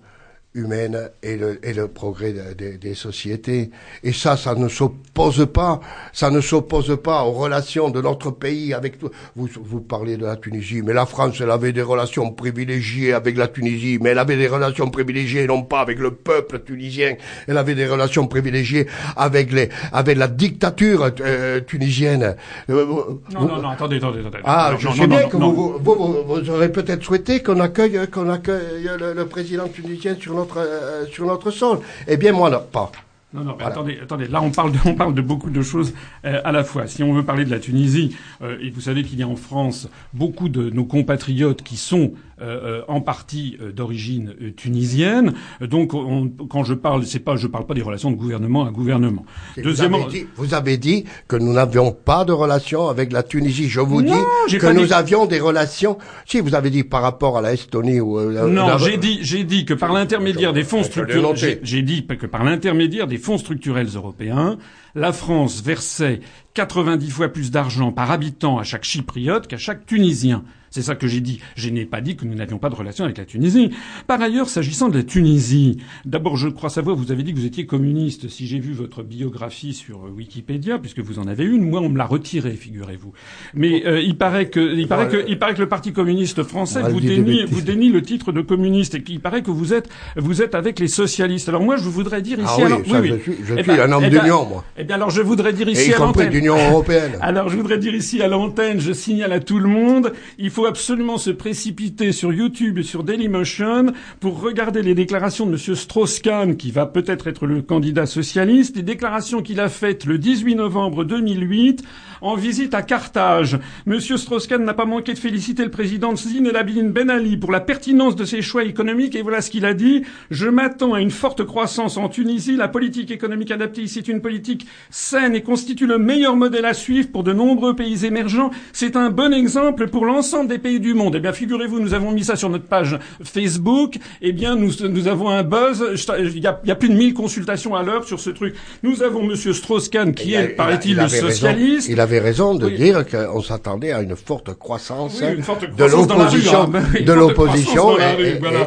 humaines 0.53 1.09
et 1.23 1.37
le, 1.37 1.65
et 1.65 1.73
le 1.73 1.87
progrès 1.87 2.33
de- 2.33 2.53
de- 2.53 2.75
des 2.77 2.93
sociétés. 2.93 3.71
Et 4.03 4.11
ça, 4.11 4.35
ça 4.35 4.53
ne 4.55 4.67
s'oppose 4.67 5.47
pas, 5.53 5.79
ça 6.11 6.29
ne 6.29 6.41
s'oppose 6.41 6.97
pas 7.01 7.23
aux 7.23 7.31
relations 7.31 7.89
de 7.89 8.01
notre 8.01 8.31
pays 8.31 8.73
avec 8.73 8.99
tout. 8.99 9.09
Vous, 9.37 9.47
vous 9.63 9.79
parlez 9.79 10.17
de 10.17 10.25
la 10.25 10.35
Tunisie, 10.35 10.81
mais 10.83 10.91
la 10.93 11.05
France, 11.05 11.39
elle 11.41 11.51
avait 11.51 11.71
des 11.71 11.81
relations 11.81 12.31
privilégiées 12.31 13.13
avec 13.13 13.37
la 13.37 13.47
Tunisie, 13.47 13.97
mais 14.01 14.09
elle 14.09 14.19
avait 14.19 14.35
des 14.35 14.49
relations 14.49 14.89
privilégiées 14.89 15.47
non 15.47 15.63
pas 15.63 15.79
avec 15.79 15.99
le 15.99 16.11
peuple 16.11 16.59
tunisien, 16.59 17.15
elle 17.47 17.57
avait 17.57 17.75
des 17.75 17.87
relations 17.87 18.27
privilégiées 18.27 18.87
avec 19.15 19.53
les, 19.53 19.69
avec 19.93 20.17
la 20.17 20.27
dictature 20.27 21.11
euh, 21.21 21.61
tunisienne. 21.61 22.35
Euh, 22.69 22.83
vous- 22.83 23.21
Non, 23.33 23.47
non, 23.47 23.61
non, 23.61 23.69
attendez, 23.69 23.97
attendez, 23.97 24.19
attendez. 24.19 24.39
ah, 24.43 24.71
Non, 24.73 24.79
je 24.79 24.87
non, 24.87 24.93
sais 24.95 25.01
non, 25.01 25.07
bien 25.07 25.29
que 25.29 25.37
vous, 25.37 25.77
vous, 25.79 26.23
vous 26.27 26.49
aurez 26.49 26.69
peut-être 26.71 27.03
souhaité 27.03 27.41
qu'on 27.41 27.59
accueille, 27.61 27.97
qu'on 28.11 28.29
accueille 28.29 28.89
le, 28.99 29.13
le 29.13 29.25
président 29.27 29.67
tunisien 29.69 30.15
sur 30.19 30.33
notre, 30.33 30.40
euh, 30.57 31.05
sur 31.07 31.25
notre 31.25 31.51
sol. 31.51 31.79
Eh 32.07 32.17
bien, 32.17 32.31
moi, 32.33 32.49
non, 32.49 32.61
pas. 32.71 32.91
Non, 33.33 33.41
non, 33.41 33.51
mais 33.51 33.57
Voilà. 33.59 33.67
attendez, 33.71 33.99
attendez. 34.03 34.27
Là, 34.27 34.41
on 34.41 34.51
parle 34.51 34.73
de, 34.73 34.77
on 34.85 34.93
parle 34.93 35.13
de 35.13 35.21
beaucoup 35.21 35.49
de 35.49 35.61
choses 35.61 35.93
euh, 36.25 36.41
à 36.43 36.51
la 36.51 36.63
fois. 36.65 36.87
Si 36.87 37.01
on 37.01 37.13
veut 37.13 37.23
parler 37.23 37.45
de 37.45 37.49
la 37.51 37.59
Tunisie, 37.59 38.15
euh, 38.41 38.57
et 38.61 38.69
vous 38.69 38.81
savez 38.81 39.03
qu'il 39.03 39.17
y 39.19 39.23
a 39.23 39.27
en 39.27 39.37
France 39.37 39.87
beaucoup 40.13 40.49
de 40.49 40.69
nos 40.69 40.83
compatriotes 40.83 41.61
qui 41.63 41.77
sont 41.77 42.11
euh, 42.41 42.79
euh, 42.79 42.81
en 42.87 43.01
partie 43.01 43.57
euh, 43.61 43.71
d'origine 43.71 44.33
euh, 44.41 44.51
tunisienne. 44.51 45.33
Donc, 45.61 45.93
on- 45.93 46.29
quand 46.49 46.63
je 46.63 46.73
parle, 46.73 47.05
c'est 47.05 47.19
pas, 47.19 47.35
je 47.35 47.47
parle 47.47 47.65
pas 47.65 47.73
des 47.73 47.81
relations 47.81 48.11
de 48.11 48.15
gouvernement 48.15 48.65
à 48.65 48.71
gouvernement. 48.71 49.25
Deuxièmement, 49.57 49.99
vous, 49.99 50.03
avez 50.05 50.11
dit, 50.21 50.25
vous 50.35 50.53
avez 50.53 50.77
dit 50.77 51.05
que 51.27 51.35
nous 51.35 51.53
n'avions 51.53 51.91
pas 51.91 52.25
de 52.25 52.31
relation 52.33 52.87
avec 52.89 53.11
la 53.11 53.23
Tunisie. 53.23 53.69
Je 53.69 53.79
vous 53.79 54.01
Non, 54.01 54.13
dis 54.47 54.57
que 54.57 54.67
nous 54.67 54.87
dit- 54.87 54.93
avions 54.93 55.25
des 55.25 55.39
relations. 55.39 55.97
Si 56.25 56.39
vous 56.39 56.55
avez 56.55 56.69
dit 56.69 56.83
par 56.83 57.01
rapport 57.01 57.37
à 57.37 57.41
la 57.41 57.53
Estonie 57.53 57.99
ou 57.99 58.17
euh, 58.19 58.47
Non, 58.49 58.67
la- 58.67 58.77
j'ai 58.77 58.97
dit, 58.97 59.19
j'ai 59.21 59.43
dit 59.43 59.65
que 59.65 59.73
par 59.73 59.93
l'intermédiaire 59.93 60.53
des 60.53 60.63
fonds 60.63 60.83
structurels, 60.83 61.59
j'ai 61.63 61.81
dit 61.81 62.05
que 62.05 62.25
par 62.25 62.43
l'intermédiaire 62.43 63.07
des 63.07 63.17
fonds 63.17 63.37
structurels 63.37 63.87
européens, 63.95 64.57
la 64.95 65.11
France 65.13 65.61
versait 65.63 66.19
90 66.53 67.09
fois 67.11 67.29
plus 67.29 67.51
d'argent 67.51 67.91
par 67.91 68.11
habitant 68.11 68.57
à 68.57 68.63
chaque 68.63 68.83
Chypriote 68.83 69.47
qu'à 69.47 69.57
chaque 69.57 69.85
Tunisien. 69.85 70.43
C'est 70.71 70.81
ça 70.81 70.95
que 70.95 71.05
j'ai 71.05 71.19
dit. 71.19 71.41
Je 71.55 71.69
n'ai 71.69 71.85
pas 71.85 71.99
dit 71.99 72.15
que 72.15 72.23
nous 72.23 72.33
n'avions 72.33 72.57
pas 72.57 72.69
de 72.69 72.75
relation 72.75 73.03
avec 73.03 73.17
la 73.17 73.25
Tunisie. 73.25 73.71
Par 74.07 74.21
ailleurs, 74.21 74.47
s'agissant 74.47 74.87
de 74.87 74.97
la 74.97 75.03
Tunisie, 75.03 75.77
d'abord, 76.05 76.37
je 76.37 76.47
crois 76.47 76.69
savoir, 76.69 76.95
vous 76.95 77.11
avez 77.11 77.23
dit 77.23 77.33
que 77.33 77.39
vous 77.39 77.45
étiez 77.45 77.65
communiste. 77.65 78.29
Si 78.29 78.47
j'ai 78.47 78.57
vu 78.57 78.71
votre 78.71 79.03
biographie 79.03 79.73
sur 79.73 80.03
Wikipédia, 80.15 80.79
puisque 80.79 80.99
vous 80.99 81.19
en 81.19 81.27
avez 81.27 81.43
une, 81.43 81.69
moi, 81.69 81.81
on 81.81 81.89
me 81.89 81.97
l'a 81.97 82.05
retirée, 82.05 82.53
figurez-vous. 82.53 83.11
Mais 83.53 83.85
euh, 83.85 83.99
il 83.99 84.17
paraît 84.17 84.49
que, 84.49 84.61
il 84.61 84.87
paraît 84.87 85.09
que, 85.09 85.25
il 85.27 85.37
paraît 85.37 85.55
que 85.55 85.59
le 85.59 85.67
Parti 85.67 85.91
communiste 85.91 86.43
français 86.43 86.81
vous 86.89 87.01
dénie, 87.01 87.41
bêtises. 87.41 87.49
vous 87.49 87.61
dénie 87.61 87.89
le 87.89 88.01
titre 88.01 88.31
de 88.31 88.39
communiste 88.39 88.95
et 88.95 89.03
qu'il 89.03 89.19
paraît 89.19 89.43
que 89.43 89.51
vous 89.51 89.73
êtes, 89.73 89.89
vous 90.15 90.41
êtes 90.41 90.55
avec 90.55 90.79
les 90.79 90.87
socialistes. 90.87 91.49
Alors 91.49 91.63
moi, 91.63 91.75
je 91.75 91.89
voudrais 91.89 92.21
dire 92.21 92.39
ici, 92.39 92.47
Ah 92.49 92.55
oui, 92.57 92.63
alors, 92.63 92.79
ça, 92.85 93.03
je 93.03 93.19
suis, 93.19 93.33
je 93.43 93.53
Eh 93.57 93.63
suis 93.63 93.71
ben, 93.73 93.79
un 93.81 93.91
homme 93.91 94.03
eh 94.05 94.09
ben, 94.09 94.21
d'union, 94.21 94.45
moi. 94.45 94.63
Eh 94.77 94.85
bien, 94.85 94.95
alors, 94.95 95.09
je 95.09 95.21
voudrais 95.21 95.51
dire 95.51 95.67
ici 95.67 95.93
à 95.93 95.97
l'antenne. 95.99 96.29
d'Union 96.29 96.55
européenne. 96.55 97.11
Alors, 97.21 97.49
je 97.49 97.57
voudrais 97.57 97.77
dire 97.77 97.93
ici 97.93 98.21
à 98.21 98.27
l'antenne, 98.29 98.79
je 98.79 98.93
signale 98.93 99.33
à 99.33 99.41
tout 99.41 99.59
le 99.59 99.67
monde, 99.67 100.13
il 100.37 100.49
faut 100.49 100.60
absolument 100.65 101.17
se 101.17 101.29
précipiter 101.29 102.11
sur 102.11 102.33
YouTube 102.33 102.77
et 102.77 102.83
sur 102.83 103.03
Dailymotion 103.03 103.87
pour 104.19 104.41
regarder 104.41 104.81
les 104.81 104.95
déclarations 104.95 105.45
de 105.45 105.51
Monsieur 105.51 105.75
Strauss-Kahn, 105.75 106.57
qui 106.57 106.71
va 106.71 106.85
peut-être 106.85 107.27
être 107.27 107.45
le 107.45 107.61
candidat 107.61 108.05
socialiste, 108.05 108.75
les 108.75 108.83
déclarations 108.83 109.41
qu'il 109.41 109.59
a 109.59 109.69
faites 109.69 110.05
le 110.05 110.17
18 110.17 110.55
novembre 110.55 111.03
2008 111.03 111.83
en 112.21 112.35
visite 112.35 112.73
à 112.73 112.83
Carthage. 112.83 113.57
Monsieur 113.85 114.17
Strauss-Kahn 114.17 114.63
n'a 114.63 114.73
pas 114.73 114.85
manqué 114.85 115.13
de 115.13 115.19
féliciter 115.19 115.63
le 115.63 115.71
président 115.71 116.15
Zine 116.15 116.47
El 116.47 116.55
Abidine 116.55 116.91
Ben 116.91 117.09
Ali 117.09 117.37
pour 117.37 117.51
la 117.51 117.59
pertinence 117.59 118.15
de 118.15 118.25
ses 118.25 118.41
choix 118.41 118.63
économiques 118.63 119.15
et 119.15 119.23
voilà 119.23 119.41
ce 119.41 119.49
qu'il 119.49 119.65
a 119.65 119.73
dit. 119.73 120.03
Je 120.29 120.47
m'attends 120.47 120.93
à 120.93 121.01
une 121.01 121.11
forte 121.11 121.43
croissance 121.43 121.97
en 121.97 122.09
Tunisie. 122.09 122.55
La 122.55 122.67
politique 122.67 123.11
économique 123.11 123.51
adaptée 123.51 123.81
ici 123.81 123.99
est 123.99 124.07
une 124.07 124.21
politique 124.21 124.67
saine 124.89 125.35
et 125.35 125.41
constitue 125.41 125.87
le 125.87 125.97
meilleur 125.97 126.35
modèle 126.35 126.65
à 126.65 126.73
suivre 126.73 127.09
pour 127.11 127.23
de 127.23 127.33
nombreux 127.33 127.75
pays 127.75 128.05
émergents. 128.05 128.51
C'est 128.71 128.95
un 128.95 129.09
bon 129.09 129.33
exemple 129.33 129.87
pour 129.87 130.05
l'ensemble 130.05 130.50
des 130.51 130.59
pays 130.59 130.79
du 130.79 130.93
monde. 130.93 131.15
Eh 131.17 131.19
bien, 131.19 131.33
figurez-vous, 131.33 131.79
nous 131.79 131.93
avons 131.93 132.11
mis 132.11 132.23
ça 132.23 132.35
sur 132.35 132.49
notre 132.49 132.65
page 132.65 132.97
Facebook. 133.23 133.95
Eh 134.21 134.31
bien, 134.31 134.55
nous, 134.55 134.71
nous 134.89 135.07
avons 135.07 135.29
un 135.29 135.43
buzz. 135.43 135.83
Il 136.19 136.39
y 136.39 136.47
a, 136.47 136.59
il 136.63 136.67
y 136.67 136.71
a 136.71 136.75
plus 136.75 136.89
de 136.89 136.93
1000 136.95 137.13
consultations 137.13 137.75
à 137.75 137.83
l'heure 137.83 138.03
sur 138.03 138.19
ce 138.19 138.29
truc. 138.29 138.55
Nous 138.83 139.01
avons 139.03 139.23
monsieur 139.23 139.53
Strauss-Kahn 139.53 140.13
qui 140.13 140.35
a- 140.35 140.43
est, 140.43 140.47
paraît-il, 140.49 140.91
il 140.91 140.97
le 140.97 141.03
raison- 141.03 141.27
socialiste. 141.27 141.89
il 141.89 141.99
avait 141.99 142.19
raison 142.19 142.55
de 142.55 142.67
Oui. 142.67 142.75
dire 142.77 143.05
qu'on 143.07 143.41
s'attendait 143.41 143.91
à 143.91 144.01
une 144.01 144.15
forte 144.15 144.53
croissance 144.57 145.19
Oui, 145.21 145.35
une 145.37 145.43
forte 145.43 145.61
de 145.61 145.67
croissance 145.67 146.07
l'opposition, 146.07 146.71
hein. 146.73 146.81
De 147.05 147.13
l'opposition, 147.13 147.97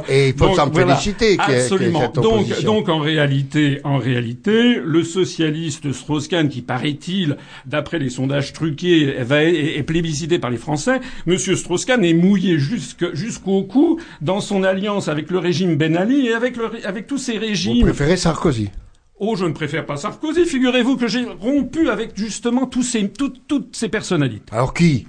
et, 0.08 0.28
il 0.28 0.34
faut 0.34 0.54
s'en 0.54 0.68
voilà. 0.70 0.96
féliciter 0.96 1.36
Absolument. 1.38 2.00
cette 2.00 2.14
donc, 2.22 2.62
donc 2.64 2.88
en 2.88 2.98
réalité, 2.98 3.80
en 3.84 3.98
réalité, 3.98 4.78
le 4.84 5.02
socialiste 5.04 5.92
Strauss-Kahn, 5.92 6.48
qui 6.48 6.62
paraît-il, 6.62 7.36
d'après 7.66 7.98
les 7.98 8.10
sondages 8.10 8.52
truqués, 8.52 9.14
va, 9.20 9.44
est, 9.44 9.78
est 9.78 9.82
plébiscité 9.82 10.38
par 10.38 10.50
les 10.50 10.56
Français, 10.56 11.00
Monsieur 11.26 11.56
Strauss-Kahn 11.76 12.04
est 12.04 12.14
mouillé 12.14 12.58
jusque- 12.58 13.14
jusqu'au 13.14 13.62
cou 13.64 13.98
dans 14.20 14.40
son 14.40 14.62
alliance 14.62 15.08
avec 15.08 15.30
le 15.30 15.38
régime 15.38 15.76
Ben 15.76 15.96
Ali 15.96 16.28
et 16.28 16.32
avec, 16.34 16.56
le, 16.56 16.66
ré- 16.66 16.84
avec 16.84 17.06
tous 17.06 17.18
ces 17.18 17.34
Vous 17.34 17.40
régimes. 17.40 17.82
préférez 17.84 18.16
Sarkozy? 18.16 18.70
Oh, 19.18 19.34
je 19.36 19.44
ne 19.44 19.52
préfère 19.52 19.84
pas 19.86 19.96
Sarkozy. 19.96 20.44
Figurez-vous 20.44 20.96
que 20.96 21.08
j'ai 21.08 21.24
rompu 21.24 21.88
avec 21.88 22.12
justement 22.16 22.66
tous 22.66 22.82
ces, 22.82 23.08
toutes, 23.08 23.42
toutes 23.48 23.74
ces 23.74 23.88
personnalités. 23.88 24.44
Alors 24.52 24.72
qui? 24.74 25.06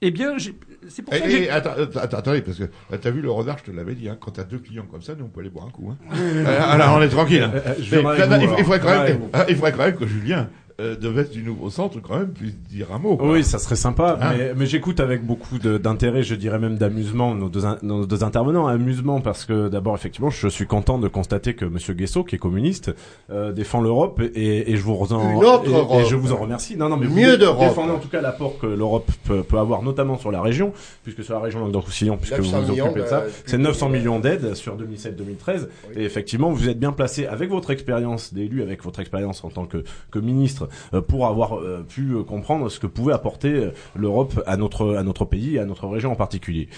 Eh 0.00 0.10
bien, 0.10 0.38
j'ai- 0.38 0.54
c'est 0.88 1.02
pour 1.02 1.14
Et, 1.14 1.18
ça 1.18 1.24
que 1.24 1.30
j'ai... 1.30 1.44
et 1.44 1.50
attends, 1.50 1.70
attends, 1.78 2.00
attends, 2.00 2.16
attendez, 2.18 2.40
parce 2.42 2.58
que 2.58 2.64
euh, 2.64 2.96
t'as 3.00 3.10
vu 3.10 3.20
le 3.20 3.30
renard, 3.30 3.58
je 3.64 3.70
te 3.70 3.76
l'avais 3.76 3.94
dit, 3.94 4.08
hein, 4.08 4.16
quand 4.18 4.30
t'as 4.32 4.44
deux 4.44 4.58
clients 4.58 4.86
comme 4.90 5.02
ça, 5.02 5.14
nous 5.16 5.24
on 5.24 5.28
peut 5.28 5.40
aller 5.40 5.50
boire 5.50 5.66
un 5.66 5.70
coup. 5.70 5.90
Hein. 5.92 5.96
Euh, 6.16 6.60
alors 6.62 6.96
on 6.96 7.02
est 7.02 7.08
tranquille. 7.08 7.42
hein. 7.42 7.52
Je 7.80 7.96
vous, 7.96 8.08
il, 8.12 8.58
il 8.58 8.64
faudrait 8.64 8.80
quand 8.80 9.02
même, 9.04 9.20
euh, 9.36 9.44
il 9.48 9.54
faudrait 9.56 9.72
quand 9.72 9.84
même 9.84 9.96
que 9.96 10.06
Julien 10.06 10.48
euh, 10.80 10.94
de 10.96 11.08
Veste 11.08 11.32
du 11.32 11.42
nouveau 11.42 11.70
centre 11.70 11.98
quand 12.00 12.16
même 12.18 12.28
puisse 12.28 12.56
dire 12.70 12.92
un 12.92 12.98
mot. 12.98 13.16
quoi. 13.16 13.32
Oui, 13.32 13.42
ça 13.44 13.58
serait 13.58 13.74
sympa, 13.76 14.16
Hein 14.20 14.34
mais, 14.38 14.52
mais 14.54 14.66
j'écoute 14.66 15.00
avec 15.00 15.24
beaucoup 15.26 15.58
d'intérêt, 15.58 16.22
je 16.22 16.34
dirais 16.36 16.58
même 16.60 16.76
d'amusement 16.76 17.34
nos 17.34 17.48
deux, 17.48 17.62
nos 17.82 18.06
deux 18.06 18.22
intervenants. 18.22 18.66
Amusement 18.68 19.20
parce 19.20 19.44
que 19.44 19.68
d'abord, 19.68 19.94
effectivement, 19.96 20.30
je 20.30 20.46
suis 20.48 20.66
content 20.66 20.98
de 20.98 21.08
constater 21.08 21.54
que 21.54 21.64
Monsieur 21.64 21.94
Guesso, 21.94 22.22
qui 22.22 22.36
est 22.36 22.38
communiste, 22.38 22.94
euh, 23.30 23.52
défend 23.52 23.80
l'Europe 23.80 24.20
et, 24.20 24.70
et 24.72 24.76
je 24.76 24.82
vous 24.82 24.94
en 25.12 25.40
et- 25.64 26.00
et, 26.00 26.04
je 26.06 26.14
vous 26.16 26.32
en 26.32 26.36
remercie. 26.36 26.76
Non, 26.76 26.88
non, 26.88 26.96
mais 26.96 27.08
Mieux 27.08 27.36
d'Europe. 27.36 27.68
défendez 27.68 27.90
en 27.92 27.98
tout 27.98 28.08
cas 28.08 28.20
l'apport 28.20 28.58
que 28.60 28.66
l'Europe 28.66 29.10
peut, 29.24 29.42
peut 29.42 29.58
avoir, 29.58 29.82
notamment 29.82 30.16
sur 30.16 30.30
la 30.30 30.40
région, 30.42 30.72
puisque 31.02 31.24
sur 31.24 31.34
la 31.34 31.40
région 31.40 31.60
Languedoc-Roussillon, 31.60 32.16
puisque 32.18 32.34
vous 32.38 32.52
900 32.52 32.62
vous 32.74 32.80
occupez 32.80 33.00
de 33.00 33.06
ça, 33.06 33.20
de- 33.22 33.30
c'est 33.46 33.58
900 33.58 33.88
millions 33.88 34.20
d'aides 34.20 34.54
sur 34.54 34.76
2007-2013. 34.76 35.68
Et 35.96 36.04
effectivement, 36.04 36.50
vous 36.52 36.68
êtes 36.68 36.78
bien 36.78 36.92
placé 36.92 37.26
avec 37.26 37.50
votre 37.50 37.70
expérience 37.70 38.32
d'élu, 38.32 38.62
avec 38.62 38.84
votre 38.84 39.00
expérience 39.00 39.42
en 39.44 39.48
tant 39.50 39.66
que, 39.66 39.82
que 40.10 40.18
ministre, 40.18 40.67
euh, 40.94 41.00
pour 41.00 41.26
avoir 41.26 41.58
euh, 41.58 41.84
pu 41.88 42.12
euh, 42.12 42.22
comprendre 42.22 42.68
ce 42.68 42.78
que 42.78 42.86
pouvait 42.86 43.12
apporter 43.12 43.70
l'Europe 43.94 44.42
à 44.46 44.56
notre, 44.56 44.96
à 44.96 45.02
notre 45.02 45.24
pays 45.24 45.56
et 45.56 45.58
à 45.58 45.64
notre 45.64 45.86
région 45.86 46.12
en 46.12 46.16
particulier. 46.16 46.68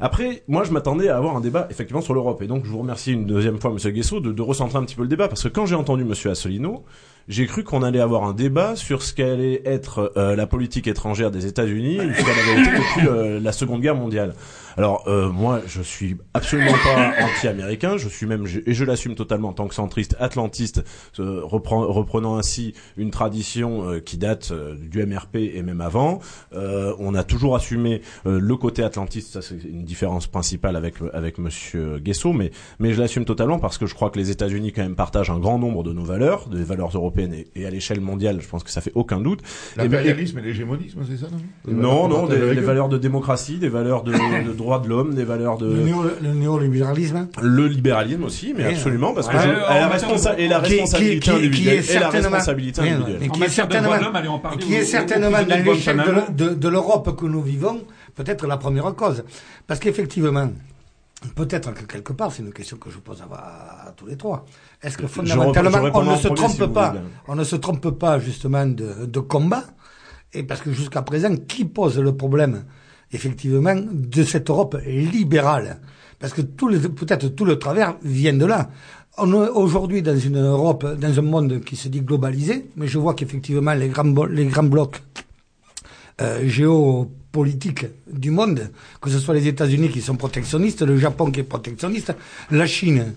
Après, 0.00 0.42
moi, 0.48 0.64
je 0.64 0.72
m'attendais 0.72 1.08
à 1.08 1.16
avoir 1.16 1.36
un 1.36 1.40
débat 1.40 1.68
effectivement 1.70 2.02
sur 2.02 2.12
l'Europe, 2.12 2.42
et 2.42 2.48
donc 2.48 2.64
je 2.64 2.70
vous 2.70 2.78
remercie 2.78 3.12
une 3.12 3.24
deuxième 3.24 3.60
fois, 3.60 3.70
Monsieur 3.70 3.92
Guesso, 3.92 4.18
de, 4.18 4.32
de 4.32 4.42
recentrer 4.42 4.78
un 4.78 4.84
petit 4.84 4.96
peu 4.96 5.02
le 5.02 5.08
débat, 5.08 5.28
parce 5.28 5.44
que 5.44 5.48
quand 5.48 5.64
j'ai 5.64 5.76
entendu 5.76 6.02
Monsieur 6.02 6.30
Asselineau, 6.30 6.82
j'ai 7.28 7.46
cru 7.46 7.62
qu'on 7.62 7.82
allait 7.82 8.00
avoir 8.00 8.24
un 8.24 8.32
débat 8.32 8.74
sur 8.74 9.02
ce 9.02 9.14
qu'allait 9.14 9.62
être 9.64 10.12
euh, 10.16 10.34
la 10.34 10.46
politique 10.46 10.88
étrangère 10.88 11.30
des 11.30 11.46
États-Unis, 11.46 11.98
la 11.98 12.04
vérité 12.04 12.70
depuis 12.72 13.08
euh, 13.08 13.38
la 13.40 13.52
Seconde 13.52 13.80
Guerre 13.80 13.94
mondiale. 13.94 14.34
Alors 14.76 15.04
euh, 15.08 15.28
moi, 15.30 15.60
je 15.66 15.82
suis 15.82 16.16
absolument 16.34 16.72
pas 16.84 17.12
anti-américain. 17.24 17.96
Je 17.96 18.08
suis 18.08 18.26
même, 18.26 18.46
et 18.66 18.74
je 18.74 18.84
l'assume 18.84 19.14
totalement 19.14 19.48
en 19.48 19.52
tant 19.52 19.68
que 19.68 19.74
centriste, 19.74 20.16
atlantiste, 20.20 20.82
euh, 21.18 21.40
reprenant 21.44 22.36
ainsi 22.36 22.74
une 22.96 23.10
tradition 23.10 23.88
euh, 23.90 24.00
qui 24.00 24.16
date 24.18 24.50
euh, 24.52 24.74
du 24.76 25.04
MRP 25.04 25.36
et 25.36 25.62
même 25.62 25.80
avant. 25.80 26.20
Euh, 26.54 26.94
on 26.98 27.14
a 27.14 27.24
toujours 27.24 27.56
assumé 27.56 28.02
euh, 28.26 28.38
le 28.40 28.56
côté 28.56 28.82
atlantiste. 28.82 29.32
Ça, 29.32 29.42
c'est 29.42 29.62
une 29.68 29.84
différence 29.84 30.26
principale 30.26 30.76
avec 30.76 30.94
avec 31.12 31.38
Monsieur 31.38 31.98
Guesso, 31.98 32.32
mais 32.32 32.50
mais 32.78 32.92
je 32.92 33.00
l'assume 33.00 33.24
totalement 33.24 33.58
parce 33.58 33.78
que 33.78 33.86
je 33.86 33.94
crois 33.94 34.10
que 34.10 34.18
les 34.18 34.30
États-Unis 34.30 34.72
quand 34.72 34.82
même 34.82 34.94
partagent 34.96 35.30
un 35.30 35.38
grand 35.38 35.58
nombre 35.58 35.82
de 35.82 35.92
nos 35.92 36.04
valeurs, 36.04 36.48
des 36.48 36.62
valeurs 36.64 36.90
européennes 36.94 37.34
et, 37.34 37.46
et 37.56 37.66
à 37.66 37.70
l'échelle 37.70 38.00
mondiale. 38.00 38.40
Je 38.40 38.48
pense 38.48 38.62
que 38.64 38.70
ça 38.70 38.80
fait 38.80 38.92
aucun 38.94 39.20
doute. 39.20 39.40
Et- 39.76 39.78
L'impérialisme 39.82 40.38
et 40.38 40.42
l'hégémonisme, 40.42 41.00
c'est 41.08 41.16
ça, 41.16 41.26
non? 41.30 41.72
Non, 41.72 42.08
non, 42.08 42.26
des, 42.26 42.36
valeurs 42.60 42.88
de 42.88 42.98
démocratie, 42.98 43.58
des 43.58 43.68
valeurs 43.68 44.02
de, 44.02 44.12
de 44.12 44.52
droits 44.62 44.78
de 44.78 44.88
l'homme, 44.88 45.14
des 45.14 45.24
valeurs 45.24 45.58
Le, 45.60 45.68
de 45.68 45.82
néo- 45.82 46.10
le 46.22 46.32
néolibéralisme 46.32 47.28
le 47.42 47.66
libéralisme 47.66 48.24
aussi, 48.24 48.54
mais 48.56 48.66
Oui, 48.66 48.72
absolument 48.74 49.12
parce 49.14 49.28
que 49.28 49.36
je- 49.38 49.48
Euh, 49.48 49.52
et 49.52 49.80
la, 49.80 49.88
responsa- 49.88 50.34
et 50.38 50.48
la 50.48 50.60
qui- 50.60 50.68
qui- 50.68 50.72
responsabilité 50.80 51.18
qui- 51.18 51.20
qui 51.20 51.30
est 51.30 51.34
individuelle 51.36 51.74
et 51.74 51.76
la 51.76 51.82
certainement- 51.82 52.28
responsabilité 52.30 52.80
individuelle. 52.80 53.22
En 53.28 53.32
qui 53.32 53.42
est 53.42 53.48
certainement, 53.48 53.90
qui 54.58 54.74
est 54.74 54.84
certainement 54.84 55.30
dans 55.30 55.64
l'échelle 55.64 56.02
de, 56.34 56.68
l'Europe 56.68 57.16
que 57.16 57.26
nous 57.26 57.42
vivons, 57.42 57.80
peut-être 58.14 58.46
la 58.46 58.56
première 58.56 58.94
cause. 58.94 59.24
Parce 59.66 59.78
qu'effectivement, 59.80 60.48
peut-être 61.36 61.72
que 61.74 61.84
quelque 61.84 62.12
part, 62.12 62.32
c'est 62.32 62.42
une 62.42 62.52
question 62.52 62.76
que 62.78 62.90
je 62.90 62.98
pose 62.98 63.22
à, 63.22 63.88
à 63.88 63.90
tous 63.92 64.06
les 64.06 64.16
trois. 64.16 64.44
Est-ce 64.82 64.96
que 64.98 65.06
fondamentalement, 65.06 65.78
on 65.94 66.02
ne 66.02 66.16
se 66.16 66.28
trompe 66.28 66.50
si 66.50 66.68
pas, 66.68 66.94
on 67.28 67.34
ne 67.36 67.44
se 67.44 67.56
trompe 67.56 67.90
pas 67.90 68.18
justement 68.18 68.66
de, 68.66 69.06
de 69.06 69.20
combat, 69.20 69.64
et 70.34 70.42
parce 70.42 70.60
que 70.62 70.72
jusqu'à 70.72 71.02
présent, 71.02 71.34
qui 71.36 71.64
pose 71.64 71.98
le 71.98 72.16
problème, 72.16 72.64
effectivement, 73.12 73.76
de 73.76 74.24
cette 74.24 74.50
Europe 74.50 74.76
libérale 74.86 75.78
Parce 76.18 76.32
que 76.34 76.42
peut-être 76.42 77.28
tout 77.28 77.44
le 77.44 77.58
travers 77.58 77.96
vient 78.04 78.32
de 78.32 78.46
là. 78.46 78.70
On 79.18 79.32
est 79.32 79.48
aujourd'hui 79.50 80.00
dans 80.02 80.16
une 80.16 80.38
Europe, 80.38 80.86
dans 80.98 81.18
un 81.18 81.22
monde 81.22 81.60
qui 81.64 81.76
se 81.76 81.88
dit 81.88 82.00
globalisé, 82.00 82.66
mais 82.76 82.86
je 82.86 82.98
vois 82.98 83.14
qu'effectivement 83.14 83.74
les 83.74 83.88
grands, 83.88 84.24
les 84.26 84.46
grands 84.46 84.62
blocs 84.62 85.02
euh, 86.20 86.46
géopolitiques 86.48 87.86
du 88.10 88.30
monde, 88.30 88.70
que 89.00 89.10
ce 89.10 89.18
soit 89.18 89.34
les 89.34 89.48
États-Unis 89.48 89.90
qui 89.90 90.00
sont 90.00 90.16
protectionnistes, 90.16 90.82
le 90.82 90.96
Japon 90.96 91.30
qui 91.30 91.40
est 91.40 91.44
protectionniste, 91.44 92.14
la 92.50 92.66
Chine 92.66 93.12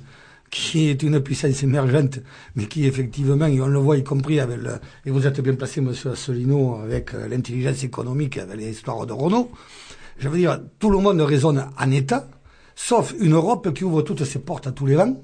qui 0.50 0.90
est 0.90 1.04
une 1.04 1.20
puissance 1.22 1.64
émergente, 1.64 2.20
mais 2.56 2.66
qui 2.66 2.86
effectivement, 2.86 3.46
et 3.46 3.60
on 3.60 3.68
le 3.68 3.80
voit 3.80 3.98
y 3.98 4.04
compris 4.04 4.40
avec 4.40 4.58
le, 4.58 4.80
et 5.06 5.12
vous 5.12 5.28
êtes 5.28 5.42
bien 5.42 5.54
placé, 5.54 5.82
monsieur 5.82 6.12
Asselineau, 6.12 6.76
avec 6.76 7.14
euh, 7.14 7.28
l'intelligence 7.28 7.84
économique, 7.84 8.38
avec 8.38 8.58
les 8.58 8.70
histoires 8.70 9.06
de 9.06 9.14
Renault. 9.14 9.52
Je 10.18 10.30
veux 10.30 10.38
dire, 10.38 10.60
tout 10.80 10.90
le 10.90 10.98
monde 10.98 11.22
raisonne 11.22 11.66
en 11.78 11.92
État, 11.92 12.28
sauf 12.76 13.14
une 13.20 13.34
Europe 13.34 13.74
qui 13.74 13.84
ouvre 13.84 14.02
toutes 14.02 14.24
ses 14.24 14.40
portes 14.40 14.68
à 14.68 14.72
tous 14.72 14.86
les 14.86 14.96
vents, 14.96 15.16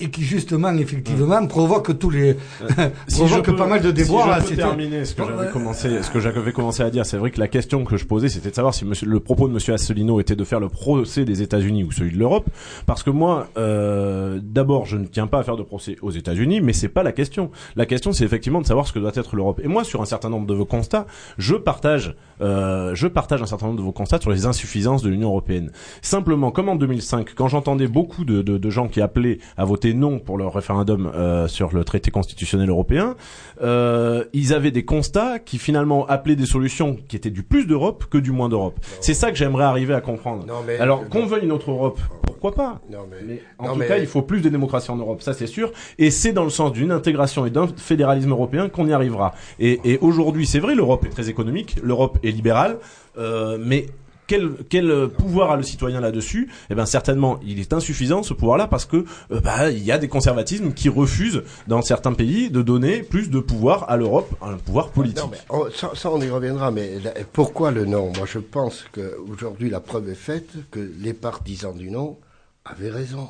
et 0.00 0.10
qui 0.10 0.22
justement, 0.22 0.72
effectivement, 0.74 1.46
provoque 1.46 1.98
tous 1.98 2.10
les, 2.10 2.36
Si 3.08 3.18
provoque 3.20 3.44
peux- 3.46 3.56
pas 3.56 3.66
mal 3.66 3.80
de 3.80 3.90
déboires. 3.90 4.40
Si 4.42 4.48
je 4.50 4.50
peux 4.50 4.56
terminer 4.56 5.04
ce 5.04 5.14
que 5.14 5.24
j'avais 5.24 5.46
euh, 5.48 5.52
commencé, 5.52 6.02
ce 6.02 6.10
que 6.10 6.20
j'avais 6.20 6.52
commencé 6.52 6.82
à 6.82 6.90
dire, 6.90 7.04
c'est 7.06 7.16
vrai 7.18 7.30
que 7.30 7.38
la 7.40 7.48
question 7.48 7.84
que 7.84 7.96
je 7.96 8.04
posais, 8.06 8.28
c'était 8.28 8.50
de 8.50 8.54
savoir 8.54 8.74
si 8.74 8.84
monsieur, 8.84 9.06
le 9.06 9.20
propos 9.20 9.48
de 9.48 9.52
Monsieur 9.52 9.74
Asselineau 9.74 10.20
était 10.20 10.36
de 10.36 10.44
faire 10.44 10.60
le 10.60 10.68
procès 10.68 11.24
des 11.24 11.42
États-Unis 11.42 11.84
ou 11.84 11.92
celui 11.92 12.12
de 12.12 12.18
l'Europe, 12.18 12.48
parce 12.86 13.02
que 13.02 13.10
moi, 13.10 13.48
euh, 13.58 14.40
d'abord, 14.42 14.86
je 14.86 14.96
ne 14.96 15.04
tiens 15.06 15.26
pas 15.26 15.38
à 15.40 15.42
faire 15.42 15.56
de 15.56 15.62
procès 15.62 15.96
aux 16.02 16.10
États-Unis, 16.10 16.60
mais 16.60 16.72
c'est 16.72 16.88
pas 16.88 17.02
la 17.02 17.12
question. 17.12 17.50
La 17.76 17.86
question, 17.86 18.12
c'est 18.12 18.24
effectivement 18.24 18.60
de 18.60 18.66
savoir 18.66 18.86
ce 18.86 18.92
que 18.92 18.98
doit 18.98 19.12
être 19.14 19.36
l'Europe. 19.36 19.60
Et 19.62 19.68
moi, 19.68 19.84
sur 19.84 20.00
un 20.02 20.06
certain 20.06 20.28
nombre 20.30 20.46
de 20.46 20.54
vos 20.54 20.64
constats, 20.64 21.06
je 21.38 21.54
partage, 21.56 22.14
euh, 22.40 22.94
je 22.94 23.06
partage 23.06 23.42
un 23.42 23.46
certain 23.46 23.66
nombre 23.66 23.78
de 23.78 23.84
vos 23.84 23.92
constats 23.92 24.20
sur 24.20 24.30
les 24.30 24.46
insuffisances 24.46 25.02
de 25.02 25.08
l'Union 25.10 25.28
européenne. 25.28 25.70
Simplement, 26.02 26.50
comme 26.50 26.68
en 26.68 26.76
2005, 26.76 27.34
quand 27.34 27.48
j'entendais 27.48 27.88
beaucoup 27.88 28.24
de, 28.24 28.42
de, 28.42 28.58
de 28.58 28.70
gens 28.70 28.88
qui 28.88 29.00
appelaient 29.00 29.38
à 29.56 29.64
voter 29.64 29.89
voté 29.90 29.94
non 29.98 30.18
pour 30.18 30.38
le 30.38 30.46
référendum 30.46 31.10
euh, 31.14 31.48
sur 31.48 31.72
le 31.74 31.84
traité 31.84 32.10
constitutionnel 32.10 32.68
européen, 32.68 33.16
euh, 33.62 34.24
ils 34.32 34.52
avaient 34.54 34.70
des 34.70 34.84
constats 34.84 35.38
qui 35.38 35.58
finalement 35.58 36.06
appelaient 36.06 36.36
des 36.36 36.46
solutions 36.46 36.96
qui 37.08 37.16
étaient 37.16 37.30
du 37.30 37.42
plus 37.42 37.66
d'Europe 37.66 38.04
que 38.10 38.18
du 38.18 38.30
moins 38.30 38.48
d'Europe. 38.48 38.78
C'est 39.00 39.14
ça 39.14 39.30
que 39.30 39.36
j'aimerais 39.36 39.64
arriver 39.64 39.94
à 39.94 40.00
comprendre. 40.00 40.46
Non, 40.46 40.62
mais- 40.66 40.78
Alors 40.78 41.08
qu'on 41.08 41.26
veuille 41.26 41.44
une 41.44 41.52
autre 41.52 41.70
Europe, 41.70 42.00
pourquoi 42.22 42.52
pas? 42.54 42.80
Non, 42.90 42.98
mais- 43.10 43.16
mais 43.26 43.42
en 43.58 43.66
non, 43.66 43.72
tout 43.74 43.78
mais- 43.80 43.86
cas, 43.88 43.98
il 43.98 44.06
faut 44.06 44.22
plus 44.22 44.40
de 44.40 44.48
démocratie 44.48 44.90
en 44.90 44.96
Europe, 44.96 45.22
ça 45.22 45.34
c'est 45.34 45.46
sûr. 45.46 45.72
Et 45.98 46.10
c'est 46.10 46.32
dans 46.32 46.44
le 46.44 46.50
sens 46.50 46.72
d'une 46.72 46.92
intégration 46.92 47.46
et 47.46 47.50
d'un 47.50 47.68
fédéralisme 47.76 48.30
européen 48.30 48.68
qu'on 48.68 48.86
y 48.86 48.92
arrivera. 48.92 49.34
Et, 49.58 49.80
et 49.84 49.98
aujourd'hui, 49.98 50.46
c'est 50.46 50.60
vrai, 50.60 50.74
l'Europe 50.74 51.04
est 51.06 51.10
très 51.10 51.28
économique, 51.28 51.76
l'Europe 51.82 52.18
est 52.22 52.30
libérale, 52.30 52.78
euh, 53.18 53.58
mais 53.60 53.86
quel, 54.30 54.50
quel 54.68 55.08
pouvoir 55.08 55.50
a 55.50 55.56
le 55.56 55.64
citoyen 55.64 56.00
là-dessus 56.00 56.48
Eh 56.70 56.74
bien, 56.76 56.86
certainement, 56.86 57.40
il 57.44 57.58
est 57.58 57.72
insuffisant 57.72 58.22
ce 58.22 58.32
pouvoir-là 58.32 58.68
parce 58.68 58.84
que 58.86 59.04
euh, 59.32 59.40
bah, 59.40 59.70
il 59.72 59.82
y 59.84 59.90
a 59.90 59.98
des 59.98 60.06
conservatismes 60.06 60.72
qui 60.72 60.88
refusent 60.88 61.42
dans 61.66 61.82
certains 61.82 62.12
pays 62.12 62.48
de 62.48 62.62
donner 62.62 63.02
plus 63.02 63.28
de 63.28 63.40
pouvoir 63.40 63.90
à 63.90 63.96
l'Europe, 63.96 64.32
un 64.40 64.54
pouvoir 64.56 64.90
politique. 64.90 65.24
On- 65.50 65.68
ça, 65.74 65.90
ça, 65.94 66.10
on 66.12 66.20
y 66.20 66.30
reviendra, 66.30 66.70
mais 66.70 66.92
pourquoi 67.32 67.72
le 67.72 67.84
non? 67.86 68.12
Moi, 68.16 68.26
je 68.26 68.38
pense 68.38 68.84
qu'aujourd'hui, 68.92 69.68
la 69.68 69.80
preuve 69.80 70.08
est 70.08 70.14
faite 70.14 70.50
que 70.70 70.78
les 71.00 71.12
partisans 71.12 71.76
du 71.76 71.90
non 71.90 72.16
avaient 72.64 72.90
raison. 72.90 73.28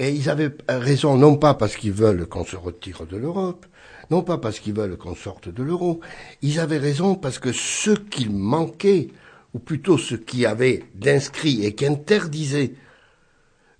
Et 0.00 0.10
ils 0.10 0.28
avaient 0.28 0.50
raison 0.68 1.16
non 1.16 1.36
pas 1.36 1.54
parce 1.54 1.76
qu'ils 1.76 1.92
veulent 1.92 2.26
qu'on 2.26 2.44
se 2.44 2.56
retire 2.56 3.02
de 3.08 3.16
l'Europe, 3.16 3.64
non 4.10 4.22
pas 4.22 4.38
parce 4.38 4.58
qu'ils 4.58 4.74
veulent 4.74 4.96
qu'on 4.96 5.14
sorte 5.14 5.48
de 5.48 5.62
l'euro, 5.62 6.00
ils 6.42 6.58
avaient 6.58 6.78
raison 6.78 7.14
parce 7.14 7.38
que 7.38 7.52
ce 7.52 7.92
qu'il 7.92 8.30
manquait, 8.32 9.08
ou 9.54 9.60
plutôt 9.60 9.96
ce 9.96 10.16
qui 10.16 10.44
avait 10.44 10.84
d'inscrit 10.94 11.64
et 11.64 11.74
qui 11.74 11.86
interdisait 11.86 12.74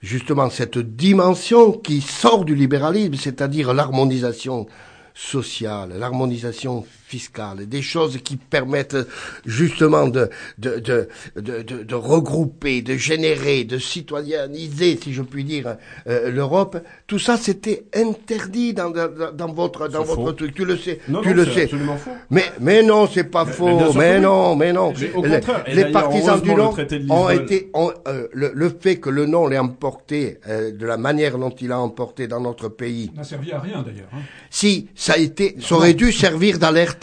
justement 0.00 0.48
cette 0.48 0.78
dimension 0.78 1.72
qui 1.72 2.00
sort 2.00 2.44
du 2.44 2.54
libéralisme, 2.54 3.14
c'est-à-dire 3.14 3.74
l'harmonisation 3.74 4.66
sociale, 5.14 5.94
l'harmonisation 5.98 6.86
fiscale, 7.06 7.66
des 7.66 7.82
choses 7.82 8.18
qui 8.24 8.36
permettent 8.36 8.96
justement 9.44 10.08
de, 10.08 10.30
de, 10.58 10.78
de, 10.78 11.08
de, 11.36 11.82
de- 11.82 11.94
regrouper, 11.94 12.82
de 12.82 12.96
générer, 12.96 13.64
de 13.64 13.78
citoyenniser, 13.78 14.98
si 15.02 15.12
je 15.12 15.22
puis 15.22 15.44
dire, 15.44 15.76
euh, 16.06 16.30
l'Europe. 16.30 16.78
Tout 17.06 17.18
ça, 17.18 17.36
c'était 17.36 17.84
interdit 17.94 18.72
dans, 18.74 18.90
dans, 18.90 19.08
dans 19.32 19.52
votre, 19.52 19.88
dans 19.88 20.02
votre 20.02 20.14
faux. 20.24 20.32
truc. 20.32 20.54
Tu 20.54 20.64
le 20.64 20.76
sais. 20.76 21.00
Non, 21.08 21.20
tu 21.22 21.28
non, 21.28 21.34
le 21.34 21.44
sais. 21.46 21.64
absolument 21.64 21.96
faux. 21.96 22.10
Mais, 22.30 22.44
mais 22.60 22.82
non, 22.82 23.06
c'est 23.12 23.24
pas 23.24 23.44
faux. 23.44 23.92
Mais, 23.94 24.18
non, 24.20 24.56
mais 24.56 24.72
non. 24.72 24.92
Mais 24.98 25.12
au 25.14 25.22
Les- 25.24 25.30
contraire. 25.40 25.64
Les 25.72 25.84
partisans 25.92 26.40
du 26.40 26.54
non 26.54 26.74
ont 27.10 27.30
été 27.30 27.70
ont, 27.74 27.92
euh, 28.08 28.28
le, 28.32 28.52
le 28.54 28.68
fait 28.80 28.96
que 28.96 29.10
le 29.10 29.26
non 29.26 29.46
l'ait 29.46 29.58
emporté 29.58 30.38
euh, 30.48 30.72
de 30.72 30.86
la 30.86 30.96
manière 30.96 31.38
dont 31.38 31.50
il 31.50 31.70
a 31.72 31.78
emporté 31.78 32.26
dans 32.28 32.40
notre 32.40 32.68
pays. 32.68 33.10
n'a 33.16 33.24
servi 33.24 33.52
à 33.52 33.60
rien 33.60 33.82
d'ailleurs. 33.82 34.08
hein. 34.12 34.18
Si 34.50 34.88
ça 34.94 35.14
a 35.14 35.18
été, 35.18 35.56
ça 35.60 35.74
aurait 35.76 35.94
dû 35.94 36.12
servir 36.12 36.58
d'alerte. 36.58 36.93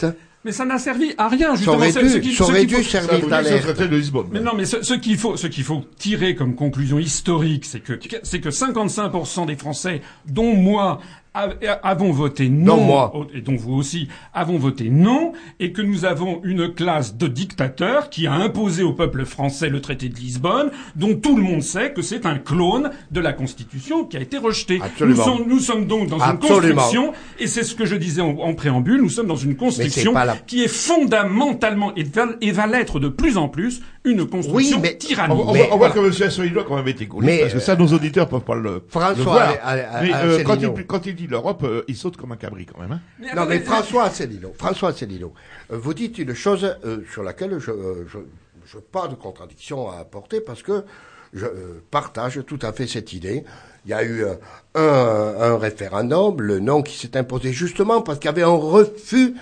Mais 0.44 0.50
ça 0.50 0.64
n'a 0.64 0.78
servi 0.78 1.14
à 1.18 1.28
rien 1.28 1.50
Ça 1.50 1.54
justement. 1.56 1.76
aurait 1.76 1.92
ce- 1.92 2.00
dû, 2.00 2.20
qui- 2.20 2.34
ça 2.34 2.42
aurait 2.44 2.58
qu'il 2.66 2.68
dû 2.68 2.74
faut- 2.76 2.82
Ça 2.82 3.00
servir 3.02 3.28
d'alerte. 3.28 3.78
de 3.80 3.96
Lisbonne. 3.96 4.26
Mais 4.32 4.40
non, 4.40 4.52
mais 4.56 4.64
ce, 4.64 4.82
ce 4.82 4.94
qu'il 4.94 5.16
faut, 5.16 5.36
ce 5.36 5.46
qu'il 5.46 5.62
faut 5.62 5.84
tirer 5.98 6.34
comme 6.34 6.56
conclusion 6.56 6.98
historique, 6.98 7.64
c'est 7.64 7.78
que 7.78 7.92
c'est 8.24 8.40
que 8.40 8.50
55% 8.50 9.46
des 9.46 9.54
Français, 9.54 10.02
dont 10.26 10.56
moi, 10.56 11.00
avons 11.34 12.12
voté 12.12 12.48
non, 12.48 12.76
moi. 12.78 13.12
et 13.34 13.40
dont 13.40 13.56
vous 13.56 13.74
aussi, 13.74 14.08
avons 14.34 14.58
voté 14.58 14.90
non, 14.90 15.32
et 15.60 15.72
que 15.72 15.80
nous 15.82 16.04
avons 16.04 16.40
une 16.44 16.72
classe 16.74 17.16
de 17.16 17.26
dictateurs 17.26 18.10
qui 18.10 18.26
a 18.26 18.32
imposé 18.34 18.82
au 18.82 18.92
peuple 18.92 19.24
français 19.24 19.68
le 19.68 19.80
traité 19.80 20.08
de 20.08 20.16
Lisbonne, 20.16 20.70
dont 20.96 21.14
tout 21.14 21.36
le 21.36 21.42
monde 21.42 21.62
sait 21.62 21.92
que 21.92 22.02
c'est 22.02 22.26
un 22.26 22.36
clone 22.38 22.90
de 23.10 23.20
la 23.20 23.32
Constitution 23.32 24.04
qui 24.04 24.16
a 24.16 24.20
été 24.20 24.36
rejeté. 24.38 24.80
Absolument. 24.82 25.16
Nous 25.16 25.22
sommes, 25.38 25.48
nous 25.48 25.58
sommes 25.60 25.86
donc 25.86 26.08
dans 26.08 26.20
Absolument. 26.20 26.60
une 26.68 26.74
construction, 26.74 27.12
et 27.38 27.46
c'est 27.46 27.62
ce 27.62 27.74
que 27.74 27.86
je 27.86 27.96
disais 27.96 28.20
en, 28.22 28.36
en 28.38 28.54
préambule, 28.54 29.00
nous 29.00 29.08
sommes 29.08 29.26
dans 29.26 29.36
une 29.36 29.56
construction 29.56 30.12
la- 30.12 30.36
qui 30.36 30.62
est 30.62 30.68
fondamentalement 30.68 31.94
et 31.96 32.02
va, 32.04 32.26
et 32.40 32.52
va 32.52 32.66
l'être 32.66 33.00
de 33.00 33.08
plus 33.08 33.36
en 33.38 33.48
plus 33.48 33.82
une 34.04 34.26
construction 34.26 34.80
mais- 34.80 34.96
tyrannique. 34.96 35.38
On, 35.38 35.48
on 35.50 35.52
Mais 35.52 35.60
voit, 35.66 35.74
on 35.74 35.78
voit 35.78 35.88
voilà. 35.90 36.10
que 36.10 36.22
M. 36.22 36.28
Asselineau 36.28 36.60
a 36.60 36.64
quand 36.64 36.76
même 36.76 36.88
été 36.88 37.06
cool. 37.06 37.24
Mais, 37.24 37.38
parce 37.40 37.54
que 37.54 37.60
ça, 37.60 37.76
nos 37.76 37.86
auditeurs 37.88 38.28
peuvent 38.28 38.40
pas 38.42 38.54
le, 38.54 38.82
François, 38.88 39.14
le 39.16 39.22
voir. 39.22 39.42
allez, 39.42 39.58
allez, 39.62 40.08
mais 40.08 40.12
allez, 40.12 40.32
euh, 40.34 40.42
quand, 40.42 40.56
il, 40.60 40.86
quand 40.86 41.06
il 41.06 41.14
dit 41.14 41.21
l'Europe, 41.26 41.62
euh, 41.64 41.84
il 41.88 41.96
saute 41.96 42.16
comme 42.16 42.32
un 42.32 42.36
cabri 42.36 42.66
quand 42.66 42.80
même. 42.80 42.92
Hein. 42.92 43.00
Mais 43.20 43.34
Non, 43.34 43.46
mais 43.46 43.60
François 43.60 44.04
Asselineau, 44.04 44.54
François 44.58 44.90
Asselineau, 44.90 45.32
euh, 45.72 45.78
vous 45.78 45.94
dites 45.94 46.18
une 46.18 46.34
chose 46.34 46.76
euh, 46.84 46.98
sur 47.12 47.22
laquelle 47.22 47.58
je, 47.58 47.70
euh, 47.70 48.06
je, 48.08 48.18
je 48.66 48.78
pas 48.78 49.08
de 49.08 49.14
contradiction 49.14 49.90
à 49.90 49.98
apporter 49.98 50.40
parce 50.40 50.62
que 50.62 50.84
je 51.32 51.46
euh, 51.46 51.82
partage 51.90 52.40
tout 52.46 52.58
à 52.62 52.72
fait 52.72 52.86
cette 52.86 53.12
idée. 53.12 53.44
Il 53.84 53.90
y 53.90 53.94
a 53.94 54.02
eu 54.04 54.24
euh, 54.24 54.34
un, 54.74 55.52
un 55.52 55.58
référendum, 55.58 56.40
le 56.40 56.60
non 56.60 56.82
qui 56.82 56.96
s'est 56.96 57.16
imposé 57.16 57.52
justement 57.52 58.02
parce 58.02 58.18
qu'il 58.18 58.26
y 58.26 58.28
avait 58.28 58.42
un 58.42 58.48
refus 58.48 59.34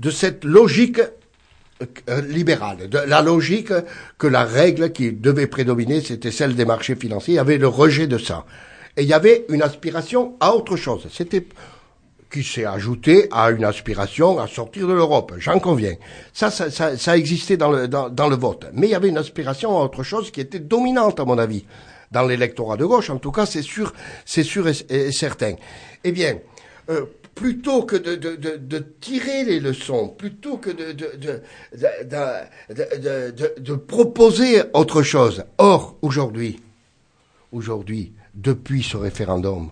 de 0.00 0.10
cette 0.10 0.44
logique 0.44 1.00
libérale, 2.28 2.88
de 2.90 2.98
la 2.98 3.22
logique 3.22 3.72
que 4.18 4.26
la 4.26 4.44
règle 4.44 4.92
qui 4.92 5.12
devait 5.12 5.46
prédominer, 5.46 6.02
c'était 6.02 6.30
celle 6.30 6.54
des 6.54 6.66
marchés 6.66 6.94
financiers. 6.94 7.34
Il 7.34 7.36
y 7.36 7.40
avait 7.40 7.56
le 7.56 7.68
rejet 7.68 8.06
de 8.06 8.18
ça. 8.18 8.44
Et 8.96 9.02
il 9.02 9.08
y 9.08 9.12
avait 9.14 9.46
une 9.48 9.62
aspiration 9.62 10.36
à 10.40 10.54
autre 10.54 10.76
chose. 10.76 11.06
C'était 11.12 11.46
qui 12.30 12.44
s'est 12.44 12.64
ajouté 12.64 13.28
à 13.32 13.50
une 13.50 13.64
aspiration 13.64 14.38
à 14.38 14.46
sortir 14.46 14.86
de 14.86 14.92
l'Europe. 14.92 15.32
J'en 15.38 15.58
conviens. 15.58 15.96
Ça, 16.32 16.50
ça, 16.50 16.70
ça, 16.70 16.96
ça 16.96 17.16
existait 17.16 17.56
dans 17.56 17.70
le, 17.70 17.88
dans, 17.88 18.28
le 18.28 18.36
vote. 18.36 18.66
Mais 18.72 18.86
il 18.86 18.90
y 18.90 18.94
avait 18.94 19.08
une 19.08 19.18
aspiration 19.18 19.76
à 19.78 19.84
autre 19.84 20.02
chose 20.02 20.30
qui 20.30 20.40
était 20.40 20.60
dominante, 20.60 21.18
à 21.18 21.24
mon 21.24 21.38
avis, 21.38 21.64
dans 22.12 22.22
l'électorat 22.22 22.76
de 22.76 22.84
gauche. 22.84 23.10
En 23.10 23.18
tout 23.18 23.32
cas, 23.32 23.46
c'est 23.46 23.62
sûr, 23.62 23.92
c'est 24.24 24.44
sûr 24.44 24.68
et, 24.68 25.12
certain. 25.12 25.54
Eh 26.04 26.12
bien, 26.12 26.38
euh, 26.88 27.06
plutôt 27.34 27.82
que 27.82 27.96
de, 27.96 28.14
de, 28.14 28.36
de, 28.36 28.56
de 28.56 28.78
tirer 29.00 29.44
les 29.44 29.58
leçons, 29.58 30.08
plutôt 30.08 30.58
que 30.58 30.70
de 33.60 33.74
proposer 33.74 34.62
autre 34.72 35.02
chose. 35.02 35.44
Or, 35.58 35.96
aujourd'hui, 36.02 36.60
aujourd'hui, 37.50 38.12
depuis 38.42 38.82
ce 38.82 38.96
référendum, 38.96 39.70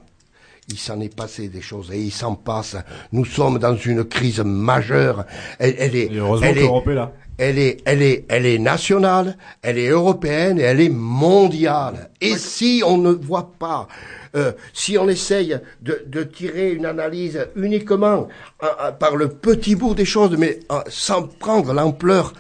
il 0.71 0.79
s'en 0.79 1.01
est 1.01 1.15
passé 1.15 1.49
des 1.49 1.63
choses 1.63 1.91
et 1.93 1.99
il 1.99 2.11
s'en 2.13 2.35
passe. 2.35 2.77
Nous 3.13 3.25
sommes 3.25 3.59
dans 3.59 3.75
une 3.77 4.05
crise 4.05 4.41
majeure. 4.41 5.25
Elle, 5.59 5.75
elle 5.79 5.97
est, 5.97 6.13
Et 6.13 6.19
heureusement 6.19 6.47
elle 6.47 6.59
est, 6.59 6.95
là. 6.95 7.13
elle 7.39 7.59
est, 7.59 7.77
elle 7.87 8.03
est, 8.03 8.25
elle 8.29 8.45
est 8.45 8.59
nationale, 8.59 9.39
elle 9.63 9.79
est 9.79 9.89
européenne 9.89 10.59
et 10.59 10.63
elle 10.63 10.81
est 10.81 10.91
mondiale. 10.91 12.11
Et 12.21 12.37
si 12.37 12.83
on 12.85 12.99
ne 12.99 13.13
voit 13.13 13.53
pas, 13.59 13.89
euh, 14.37 14.53
si 14.75 14.99
on 14.99 15.09
essaye 15.09 15.59
de, 15.81 16.05
de 16.07 16.23
tirer 16.23 16.73
une 16.73 16.85
analyse 16.85 17.49
uniquement 17.57 18.29
euh, 18.63 18.67
euh, 18.83 18.93
par 18.93 19.17
le 19.17 19.29
petit 19.29 19.75
bout 19.75 19.95
des 19.95 20.05
choses, 20.05 20.37
mais 20.37 20.61
euh, 20.71 20.81
sans 20.89 21.23
prendre 21.23 21.73
l'ampleur, 21.73 22.35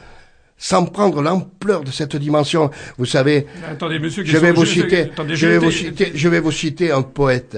sans 0.59 0.85
prendre 0.87 1.23
l'ampleur 1.23 1.85
de 1.85 1.91
cette 1.91 2.17
dimension, 2.17 2.71
vous 2.99 3.05
savez, 3.07 3.47
Attendez, 3.71 3.99
monsieur. 4.01 4.25
je 4.25 4.37
vais 4.37 4.51
vous 4.53 4.67
citer, 4.67 5.03
attendez, 5.03 5.37
je 5.37 5.47
vais 5.47 5.59
vous 5.59 5.71
citer, 5.71 6.11
je 6.15 6.29
vais 6.29 6.41
vous 6.41 6.51
citer 6.53 6.91
un 6.91 7.03
poète. 7.03 7.57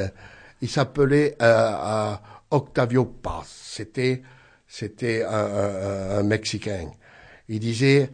Il 0.61 0.69
s'appelait 0.69 1.35
euh, 1.41 1.73
euh, 1.75 2.13
Octavio 2.51 3.05
Paz. 3.07 3.47
C'était, 3.49 4.23
c'était 4.69 5.25
un, 5.25 5.31
un- 5.33 6.19
un 6.19 6.23
Mexicain. 6.23 6.91
Il 7.49 7.61
disait, 7.61 8.11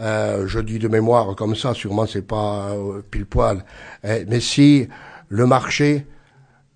euh, 0.00 0.48
je 0.48 0.58
dis 0.58 0.80
de 0.80 0.88
mémoire 0.88 1.36
comme 1.36 1.54
ça, 1.54 1.72
sûrement 1.72 2.06
c'est 2.06 2.26
pas 2.26 2.70
euh, 2.72 3.00
pile 3.08 3.26
poil, 3.26 3.64
eh, 4.02 4.24
mais 4.28 4.40
si 4.40 4.88
le 5.28 5.46
marché 5.46 6.06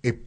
est 0.03 0.17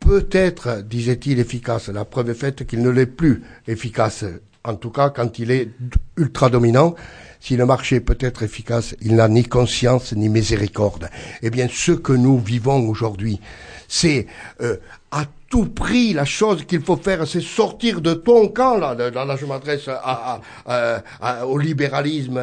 peut-être, 0.00 0.82
disait-il, 0.82 1.38
efficace, 1.38 1.88
la 1.88 2.04
preuve 2.04 2.28
est 2.30 2.34
faite 2.34 2.66
qu'il 2.66 2.82
ne 2.82 2.90
l'est 2.90 3.06
plus 3.06 3.42
efficace. 3.66 4.24
En 4.64 4.74
tout 4.76 4.90
cas, 4.90 5.10
quand 5.10 5.38
il 5.38 5.50
est 5.50 5.68
ultra 6.16 6.50
dominant, 6.50 6.94
si 7.40 7.56
le 7.56 7.64
marché 7.66 8.00
peut 8.00 8.18
être 8.20 8.42
efficace, 8.42 8.94
il 9.00 9.14
n'a 9.16 9.28
ni 9.28 9.44
conscience 9.44 10.12
ni 10.12 10.28
miséricorde. 10.28 11.08
Eh 11.42 11.50
bien, 11.50 11.68
ce 11.70 11.92
que 11.92 12.12
nous 12.12 12.38
vivons 12.38 12.88
aujourd'hui, 12.88 13.40
c'est 13.86 14.26
euh, 14.60 14.76
à 15.10 15.24
tout 15.48 15.66
prix 15.66 16.12
la 16.12 16.24
chose 16.26 16.64
qu'il 16.66 16.82
faut 16.82 16.96
faire, 16.96 17.26
c'est 17.26 17.40
sortir 17.40 18.00
de 18.02 18.12
ton 18.12 18.48
camp 18.48 18.76
là. 18.76 18.94
Là, 18.94 19.36
je 19.36 19.46
m'adresse 19.46 19.88
à, 19.88 20.40
à- 20.66 21.02
à- 21.20 21.46
au 21.46 21.56
libéralisme. 21.56 22.40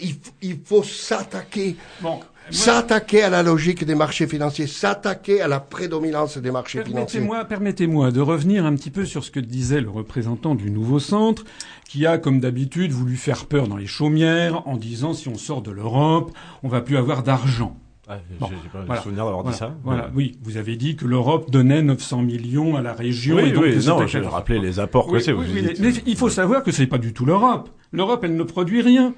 il, 0.00 0.16
il 0.42 0.58
faut 0.64 0.82
s'attaquer. 0.82 1.76
Bon, 2.00 2.18
S'attaquer 2.50 3.22
à 3.22 3.30
la 3.30 3.42
logique 3.42 3.84
des 3.84 3.94
marchés 3.94 4.26
financiers, 4.26 4.66
s'attaquer 4.66 5.40
à 5.40 5.48
la 5.48 5.60
prédominance 5.60 6.38
des 6.38 6.50
marchés 6.50 6.84
financiers. 6.84 7.20
Permettez-moi, 7.20 7.44
permettez-moi 7.44 8.10
de 8.12 8.20
revenir 8.20 8.64
un 8.64 8.74
petit 8.74 8.90
peu 8.90 9.04
sur 9.04 9.24
ce 9.24 9.30
que 9.30 9.40
disait 9.40 9.80
le 9.80 9.90
représentant 9.90 10.54
du 10.54 10.70
nouveau 10.70 10.98
centre, 10.98 11.44
qui 11.88 12.06
a, 12.06 12.18
comme 12.18 12.40
d'habitude, 12.40 12.92
voulu 12.92 13.16
faire 13.16 13.46
peur 13.46 13.66
dans 13.68 13.76
les 13.76 13.86
chaumières 13.86 14.66
en 14.68 14.76
disant 14.76 15.12
si 15.12 15.28
on 15.28 15.36
sort 15.36 15.62
de 15.62 15.70
l'Europe, 15.70 16.32
on 16.62 16.68
va 16.68 16.80
plus 16.80 16.96
avoir 16.96 17.22
d'argent. 17.22 17.76
Ah, 18.08 18.18
Bon, 18.38 18.46
j'ai 18.48 18.68
pas 18.68 18.78
voilà. 18.84 18.94
le 18.94 19.02
souvenir 19.02 19.24
d'avoir 19.24 19.42
Voilà, 19.42 19.52
dit 19.52 19.58
ça. 19.58 19.74
voilà, 19.82 20.10
oui, 20.14 20.38
vous 20.42 20.56
avez 20.58 20.76
dit 20.76 20.94
que 20.94 21.04
l'Europe 21.04 21.50
donnait 21.50 21.82
900 21.82 22.22
millions 22.22 22.76
à 22.76 22.80
la 22.80 22.92
région. 22.92 23.34
Oui, 23.34 23.48
et 23.48 23.50
donc 23.52 23.64
oui, 23.64 23.84
non, 23.84 24.06
je 24.06 24.18
rappelais 24.20 24.60
les 24.60 24.78
apports 24.78 25.08
que 25.10 25.18
c'est. 25.18 25.32
oui, 25.32 25.44
vous 25.48 25.54
oui, 25.56 25.62
dites. 25.62 25.80
mais 25.80 25.90
il 26.06 26.16
faut 26.16 26.28
savoir 26.28 26.62
que 26.62 26.70
c'est 26.70 26.86
pas 26.86 26.98
du 26.98 27.12
tout 27.12 27.24
l'Europe. 27.24 27.68
L'Europe, 27.90 28.20
elle 28.22 28.36
ne 28.36 28.42
produit 28.44 28.80
rien. 28.80 29.12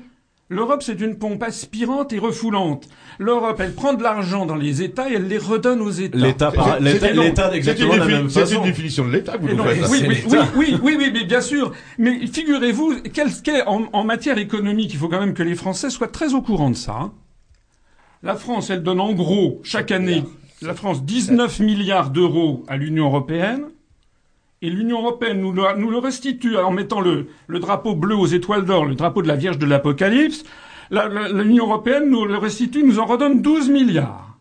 L'Europe, 0.50 0.82
c'est 0.82 0.98
une 1.02 1.18
pompe 1.18 1.42
aspirante 1.42 2.12
et 2.14 2.18
refoulante. 2.18 2.88
L'Europe, 3.18 3.60
elle 3.60 3.74
prend 3.74 3.92
de 3.92 4.02
l'argent 4.02 4.46
dans 4.46 4.54
les 4.56 4.80
États 4.82 5.10
et 5.10 5.14
elle 5.14 5.28
les 5.28 5.36
redonne 5.36 5.82
aux 5.82 5.90
États. 5.90 6.16
L'État, 6.16 6.50
par- 6.50 6.80
l'État, 6.80 7.12
l'État 7.12 7.54
exactement 7.54 7.96
la 7.96 8.06
même 8.06 8.30
c'est 8.30 8.40
une 8.40 8.46
façon. 8.46 8.62
définition 8.64 9.06
de 9.06 9.12
l'État 9.12 9.36
que 9.36 9.42
vous 9.42 9.48
nous 9.48 9.56
non, 9.56 9.64
faites. 9.64 9.90
oui, 9.90 10.04
oui, 10.08 10.16
oui, 10.26 10.38
oui, 10.56 10.78
oui, 10.82 10.96
oui, 10.98 11.10
mais 11.12 11.24
bien 11.24 11.42
sûr. 11.42 11.72
Mais 11.98 12.26
figurez-vous, 12.26 12.94
quel, 13.12 13.28
quel- 13.44 13.64
en, 13.66 13.84
en 13.92 14.04
matière 14.04 14.38
économique, 14.38 14.90
il 14.94 14.98
faut 14.98 15.08
quand 15.08 15.20
même 15.20 15.34
que 15.34 15.42
les 15.42 15.54
Français 15.54 15.90
soient 15.90 16.08
très 16.08 16.32
au 16.32 16.40
courant 16.40 16.70
de 16.70 16.76
ça. 16.76 16.92
hein. 16.98 17.12
La 18.22 18.34
France, 18.34 18.70
elle 18.70 18.82
donne 18.82 19.00
en 19.00 19.12
gros, 19.12 19.60
chaque 19.64 19.90
année, 19.90 20.24
la 20.62 20.72
France, 20.74 21.04
19 21.04 21.60
milliards 21.60 22.08
d'euros 22.10 22.64
à 22.68 22.76
l'Union 22.78 23.04
européenne. 23.04 23.64
Et 24.60 24.70
l'Union 24.70 25.00
européenne 25.00 25.40
nous 25.40 25.52
le, 25.52 25.62
nous 25.76 25.90
le 25.90 25.98
restitue 25.98 26.56
en 26.56 26.72
mettant 26.72 27.00
le, 27.00 27.28
le 27.46 27.58
drapeau 27.60 27.94
bleu 27.94 28.16
aux 28.16 28.26
étoiles 28.26 28.64
d'or, 28.64 28.86
le 28.86 28.94
drapeau 28.96 29.22
de 29.22 29.28
la 29.28 29.36
Vierge 29.36 29.58
de 29.58 29.66
l'Apocalypse. 29.66 30.42
La- 30.90 31.06
la- 31.08 31.28
L'Union 31.28 31.66
européenne 31.66 32.10
nous 32.10 32.24
le 32.24 32.36
restitue, 32.38 32.82
nous 32.82 32.98
en 32.98 33.06
redonne 33.06 33.40
12 33.42 33.68
milliards. 33.70 34.36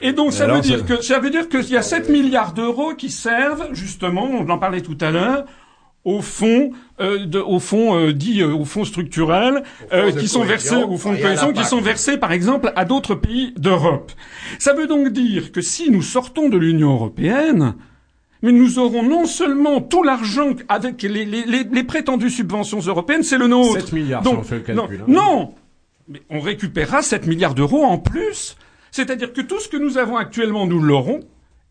Et 0.00 0.12
donc 0.12 0.32
ça 0.32 0.46
veut 0.46 0.60
dire 0.60 0.84
que 0.86 1.02
ça 1.02 1.18
veut 1.18 1.30
dire 1.30 1.48
qu'il 1.48 1.68
y 1.70 1.76
a 1.76 1.82
7 1.82 2.08
milliards 2.08 2.52
d'euros 2.52 2.94
qui 2.94 3.10
servent 3.10 3.68
justement, 3.72 4.24
on 4.24 4.48
en 4.48 4.58
parlait 4.58 4.80
tout 4.80 4.96
à 5.00 5.10
l'heure, 5.10 5.44
au 6.04 6.20
fond, 6.22 6.70
euh, 7.00 7.26
de, 7.26 7.38
au 7.40 7.58
fond 7.58 7.96
euh, 7.98 8.12
dit 8.12 8.40
euh, 8.42 8.54
au 8.54 8.64
fond 8.64 8.84
structurel, 8.84 9.62
euh, 9.92 10.12
qui 10.12 10.28
sont 10.28 10.44
versés 10.44 10.76
au 10.76 10.96
fond 10.96 11.12
de 11.12 11.16
cohésion, 11.22 11.52
qui 11.52 11.64
sont 11.64 11.80
versés 11.80 12.16
par 12.16 12.32
exemple 12.32 12.72
à 12.76 12.84
d'autres 12.84 13.14
pays 13.14 13.52
d'Europe. 13.56 14.12
Ça 14.58 14.72
veut 14.72 14.86
donc 14.86 15.08
dire 15.08 15.52
que 15.52 15.60
si 15.60 15.90
nous 15.90 16.02
sortons 16.02 16.48
de 16.48 16.56
l'Union 16.56 16.92
européenne, 16.92 17.74
mais 18.42 18.52
nous 18.52 18.78
aurons 18.78 19.02
non 19.02 19.24
seulement 19.26 19.80
tout 19.80 20.02
l'argent 20.02 20.52
avec 20.68 21.02
les, 21.02 21.24
les, 21.24 21.44
les, 21.44 21.64
les 21.64 21.84
prétendues 21.84 22.30
subventions 22.30 22.80
européennes, 22.80 23.22
c'est 23.22 23.38
le 23.38 23.46
nôtre. 23.46 23.80
7 23.80 23.92
milliards, 23.92 24.22
Donc, 24.22 24.34
si 24.34 24.40
on 24.40 24.42
fait 24.44 24.54
le 24.56 24.60
calcul. 24.62 24.98
non, 24.98 25.00
hein. 25.00 25.04
non 25.08 25.54
Mais 26.08 26.22
on 26.30 26.40
récupérera 26.40 27.02
7 27.02 27.26
milliards 27.26 27.54
d'euros 27.54 27.84
en 27.84 27.98
plus. 27.98 28.56
C'est-à-dire 28.90 29.32
que 29.32 29.40
tout 29.40 29.60
ce 29.60 29.68
que 29.68 29.76
nous 29.76 29.98
avons 29.98 30.16
actuellement, 30.16 30.66
nous 30.66 30.80
l'aurons. 30.80 31.20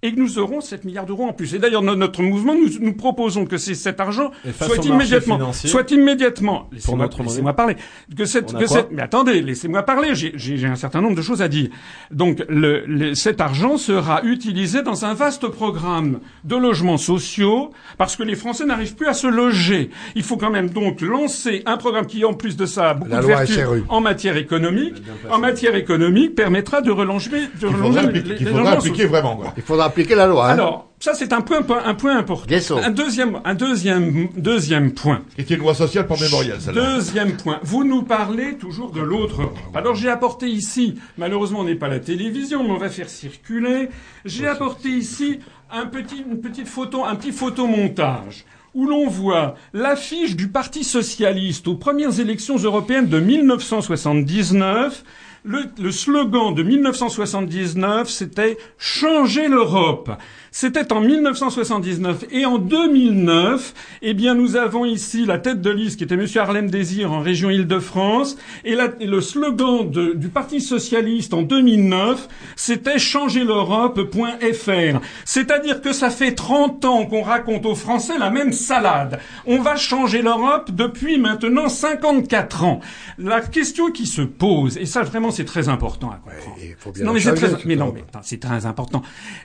Et 0.05 0.13
que 0.13 0.19
nous 0.19 0.37
aurons 0.37 0.61
7 0.61 0.85
milliards 0.85 1.05
d'euros 1.07 1.25
en 1.25 1.33
plus. 1.33 1.55
Et 1.55 1.59
d'ailleurs, 1.59 1.81
no- 1.81 1.95
notre 1.95 2.21
mouvement, 2.21 2.53
nous, 2.53 2.69
nous 2.79 2.93
proposons 2.93 3.45
que 3.45 3.57
ces- 3.57 3.73
cet 3.73 3.99
argent 3.99 4.29
soit 4.67 4.75
immédiatement, 4.95 5.37
soit 5.69 5.91
immédiatement, 5.91 6.69
laissez-moi 6.71 7.05
notre 7.05 7.17
monnaie. 7.17 7.29
laissez-moi 7.29 7.53
parler, 7.53 7.75
que 8.15 8.25
cette, 8.25 8.53
que 8.53 8.67
cette, 8.67 8.91
mais 8.91 9.01
attendez, 9.01 9.41
laissez-moi 9.41 9.81
parler, 9.83 10.13
j'ai- 10.13 10.33
j'ai 10.35 10.57
j'ai 10.57 10.67
un 10.67 10.75
certain 10.75 11.01
nombre 11.01 11.15
de 11.15 11.21
choses 11.23 11.41
à 11.41 11.47
dire. 11.47 11.69
Donc, 12.11 12.43
le, 12.49 12.83
le- 12.85 13.15
cet 13.15 13.41
argent 13.41 13.77
sera 13.77 14.21
utilisé 14.23 14.83
dans 14.83 15.05
un 15.05 15.13
vaste 15.15 15.47
programme 15.47 16.19
de 16.43 16.55
logements 16.55 16.97
sociaux, 16.97 17.71
parce 17.97 18.15
que 18.15 18.23
les 18.23 18.35
Français 18.35 18.65
n'arrivent 18.65 18.95
plus 18.95 19.07
à 19.07 19.13
se 19.13 19.27
loger. 19.27 19.89
Il 20.15 20.21
faut 20.23 20.37
quand 20.37 20.51
même 20.51 20.69
donc 20.69 21.01
lancer 21.01 21.63
un 21.65 21.77
programme 21.77 22.05
qui, 22.05 22.23
en 22.25 22.33
plus 22.33 22.55
de 22.57 22.65
ça, 22.67 22.91
a 22.91 22.93
beaucoup 22.93 23.09
La 23.11 23.21
de 23.21 23.25
vertus 23.25 23.57
en 23.89 24.01
matière 24.01 24.37
économique, 24.37 24.95
en 25.31 25.39
matière 25.39 25.75
économique, 25.75 26.35
permettra 26.35 26.81
de 26.81 26.91
relancer, 26.91 27.29
de 27.61 27.67
faudra 27.67 28.01
les- 28.01 28.07
appliquer, 28.07 28.29
les- 28.29 28.35
les 28.39 28.45
faudra 28.45 28.59
logements 28.59 28.71
appliquer 28.77 28.95
sociaux. 28.97 29.09
vraiment. 29.09 29.35
Quoi. 29.37 29.53
Il 29.57 29.63
faudra 29.63 29.85
appliquer 29.95 30.15
la 30.15 30.27
loi. 30.27 30.49
Hein. 30.49 30.53
Alors, 30.53 30.89
ça 30.99 31.13
c'est 31.13 31.31
un 31.31 31.41
point, 31.41 31.65
un 31.85 31.93
point 31.93 32.17
important. 32.17 32.53
Un 32.83 32.91
deuxième, 32.91 33.39
un 33.45 33.53
deuxième, 33.53 34.27
deuxième 34.35 34.93
point. 34.93 35.21
Qui 35.35 35.41
était 35.41 35.53
une 35.53 35.61
loi 35.61 35.73
sociale 35.73 36.05
pour 36.05 36.19
mémorial, 36.19 36.59
celle-là. 36.59 36.95
Deuxième 36.95 37.37
point. 37.37 37.59
Vous 37.63 37.85
nous 37.85 38.03
parlez 38.03 38.57
toujours 38.57 38.91
de 38.91 38.99
l'autre 38.99 39.41
Europe. 39.41 39.57
Alors 39.73 39.95
j'ai 39.95 40.09
apporté 40.09 40.47
ici, 40.47 40.95
malheureusement 41.17 41.59
on 41.61 41.63
n'est 41.63 41.75
pas 41.75 41.87
la 41.87 41.99
télévision, 41.99 42.63
mais 42.63 42.71
on 42.71 42.77
va 42.77 42.89
faire 42.89 43.09
circuler. 43.09 43.89
J'ai 44.25 44.47
apporté 44.47 44.89
ici 44.89 45.39
un 45.71 45.85
petit, 45.85 46.25
une 46.29 46.41
petite 46.41 46.67
photo, 46.67 47.05
un 47.05 47.15
petit 47.15 47.31
photomontage 47.31 48.45
où 48.73 48.85
l'on 48.85 49.07
voit 49.07 49.55
l'affiche 49.73 50.35
du 50.35 50.49
Parti 50.49 50.83
socialiste 50.83 51.69
aux 51.69 51.75
premières 51.75 52.19
élections 52.19 52.57
européennes 52.57 53.07
de 53.07 53.21
1979. 53.21 55.03
Le, 55.47 55.91
slogan 55.91 56.55
de 56.55 56.63
1979, 56.63 58.09
c'était 58.09 58.57
changer 58.79 59.47
l'Europe. 59.47 60.09
C'était 60.57 60.93
en 60.93 61.01
1979 61.01 62.27
et 62.31 62.45
en 62.45 62.59
2009, 62.59 63.73
eh 64.01 64.13
bien, 64.13 64.35
nous 64.35 64.55
avons 64.55 64.85
ici 64.85 65.25
la 65.25 65.37
tête 65.37 65.59
de 65.59 65.69
liste 65.69 65.97
qui 65.97 66.05
était 66.05 66.15
Monsieur 66.15 66.39
Harlem 66.39 66.69
Désir 66.69 67.11
en 67.11 67.19
région 67.19 67.49
Île-de-France 67.49 68.37
et, 68.63 68.73
la- 68.73 68.87
et 69.01 69.05
le 69.05 69.19
slogan 69.19 69.91
de- 69.91 70.13
du 70.13 70.29
Parti 70.29 70.61
socialiste 70.61 71.33
en 71.33 71.41
2009, 71.41 72.29
c'était 72.55 72.97
changer 72.99 73.43
l'Europe.fr. 73.43 75.01
C'est-à-dire 75.25 75.81
que 75.81 75.91
ça 75.91 76.09
fait 76.09 76.31
30 76.35 76.85
ans 76.85 77.05
qu'on 77.05 77.21
raconte 77.21 77.65
aux 77.65 77.75
Français 77.75 78.17
la 78.17 78.29
même 78.29 78.53
salade. 78.53 79.19
On 79.45 79.59
va 79.61 79.75
changer 79.75 80.21
l'Europe 80.21 80.71
depuis 80.71 81.17
maintenant 81.17 81.67
54 81.67 82.63
ans. 82.63 82.79
La 83.17 83.41
question 83.41 83.91
qui 83.91 84.05
se 84.05 84.21
pose, 84.21 84.77
et 84.77 84.85
ça 84.85 85.03
vraiment 85.03 85.31
c'est 85.31 85.43
très 85.43 85.67
important 85.67 86.11
à 86.11 86.15
comprendre. 86.15 86.55
faut 86.77 86.91
bien 86.93 87.03
non 87.03 87.11
mais 87.11 87.19
c'est 87.19 87.33
très, 87.33 87.51
mais 87.65 87.75
non 87.75 87.91
mais 87.93 88.05
c'est 88.23 88.39
très 88.39 88.65
important. 88.65 89.01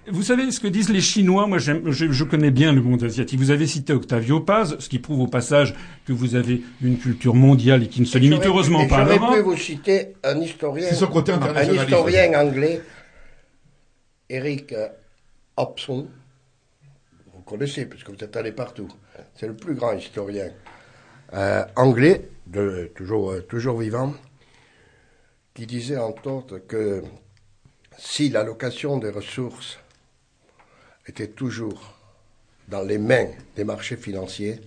Vous 0.08 0.22
savez 0.22 0.48
ce 0.52 0.60
que 0.60 0.68
disent 0.68 0.88
les 0.88 0.99
Chinois 1.00 1.46
Moi, 1.46 1.58
je, 1.58 1.72
je 1.90 2.24
connais 2.24 2.50
bien 2.50 2.72
le 2.72 2.82
monde 2.82 3.02
asiatique. 3.02 3.38
Vous 3.38 3.50
avez 3.50 3.66
cité 3.66 3.92
Octavio 3.92 4.40
Paz, 4.40 4.76
ce 4.78 4.88
qui 4.88 4.98
prouve 4.98 5.20
au 5.20 5.26
passage 5.26 5.74
que 6.06 6.12
vous 6.12 6.34
avez 6.34 6.62
une 6.82 6.98
culture 6.98 7.34
mondiale 7.34 7.82
et 7.82 7.88
qui 7.88 8.00
ne 8.00 8.06
se 8.06 8.18
limite 8.18 8.44
heureusement 8.46 8.86
pas 8.86 8.98
à 8.98 9.04
J'aurais 9.04 9.18
pu 9.18 9.24
l'Europe. 9.24 9.44
vous 9.44 9.56
citer 9.56 10.14
un 10.22 10.40
historien, 10.40 10.86
C'est 10.88 10.94
son 10.94 11.06
côté 11.08 11.32
un 11.32 11.72
historien 11.72 12.40
anglais, 12.40 12.80
Eric 14.28 14.72
euh, 14.72 14.88
Hobson. 15.56 16.08
Vous 17.34 17.42
connaissez, 17.42 17.86
puisque 17.86 18.10
vous 18.10 18.22
êtes 18.22 18.36
allé 18.36 18.52
partout. 18.52 18.88
C'est 19.34 19.48
le 19.48 19.56
plus 19.56 19.74
grand 19.74 19.92
historien 19.92 20.50
euh, 21.34 21.64
anglais, 21.76 22.28
de, 22.46 22.90
toujours, 22.94 23.32
euh, 23.32 23.40
toujours 23.40 23.78
vivant, 23.78 24.14
qui 25.54 25.66
disait 25.66 25.98
entre 25.98 26.30
autres 26.30 26.58
que 26.58 27.02
si 27.98 28.28
l'allocation 28.28 28.98
des 28.98 29.10
ressources 29.10 29.79
était 31.10 31.28
toujours 31.28 31.94
dans 32.68 32.82
les 32.82 32.98
mains 32.98 33.26
des 33.56 33.64
marchés 33.64 33.96
financiers, 33.96 34.60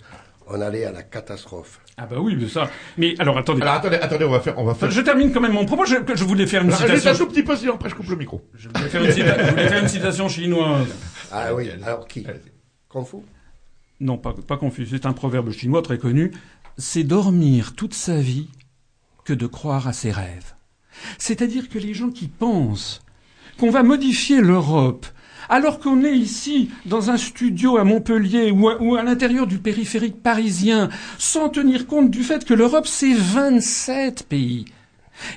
on 0.46 0.60
allait 0.60 0.84
à 0.84 0.92
la 0.92 1.02
catastrophe. 1.02 1.80
Ah 1.96 2.06
bah 2.06 2.16
oui, 2.20 2.36
mais 2.38 2.48
ça. 2.48 2.70
Mais 2.98 3.14
alors 3.18 3.38
attendez. 3.38 3.62
Alors 3.62 3.74
attendez, 3.74 3.96
attendez, 3.96 4.24
on 4.24 4.30
va 4.30 4.40
faire, 4.40 4.58
on 4.58 4.64
va 4.64 4.74
faire. 4.74 4.90
je 4.90 5.00
termine 5.00 5.32
quand 5.32 5.40
même 5.40 5.52
mon 5.52 5.64
propos. 5.64 5.86
Je, 5.86 5.96
je 6.14 6.24
voulais 6.24 6.46
faire 6.46 6.62
une 6.62 6.68
Alors, 6.72 6.80
citation. 6.80 7.10
un 7.10 7.14
tout 7.14 7.26
petit 7.32 7.42
peu, 7.42 7.56
sinon 7.56 7.74
après 7.74 7.88
je 7.88 7.94
coupe 7.94 8.08
le 8.08 8.16
micro. 8.16 8.42
Je 8.54 8.68
voulais 8.68 8.88
faire 8.88 9.02
une, 9.04 9.10
cita- 9.10 9.38
je 9.46 9.50
voulais 9.50 9.68
faire 9.68 9.82
une 9.82 9.88
citation 9.88 10.28
chinoise. 10.28 10.88
Ah 11.32 11.54
oui, 11.54 11.70
alors 11.84 12.06
qui? 12.06 12.26
Confus 12.88 13.18
Non, 14.00 14.18
pas, 14.18 14.34
pas 14.34 14.56
confus. 14.58 14.86
C'est 14.90 15.06
un 15.06 15.12
proverbe 15.14 15.50
chinois 15.50 15.82
très 15.82 15.98
connu. 15.98 16.32
C'est 16.76 17.04
dormir 17.04 17.74
toute 17.74 17.94
sa 17.94 18.16
vie 18.18 18.48
que 19.24 19.32
de 19.32 19.46
croire 19.46 19.88
à 19.88 19.92
ses 19.94 20.10
rêves. 20.10 20.52
C'est-à-dire 21.18 21.68
que 21.70 21.78
les 21.78 21.94
gens 21.94 22.10
qui 22.10 22.26
pensent 22.28 23.00
qu'on 23.58 23.70
va 23.70 23.82
modifier 23.82 24.40
l'Europe, 24.40 25.06
alors 25.48 25.78
qu'on 25.78 26.04
est 26.04 26.16
ici 26.16 26.70
dans 26.86 27.10
un 27.10 27.16
studio 27.16 27.76
à 27.76 27.84
Montpellier 27.84 28.50
ou 28.50 28.96
à, 28.96 29.02
l'intérieur 29.02 29.46
du 29.46 29.58
périphérique 29.58 30.22
parisien, 30.22 30.88
sans 31.18 31.48
tenir 31.48 31.86
compte 31.86 32.10
du 32.10 32.22
fait 32.22 32.44
que 32.44 32.54
l'Europe, 32.54 32.86
c'est 32.86 33.14
27 33.14 34.26
pays. 34.28 34.64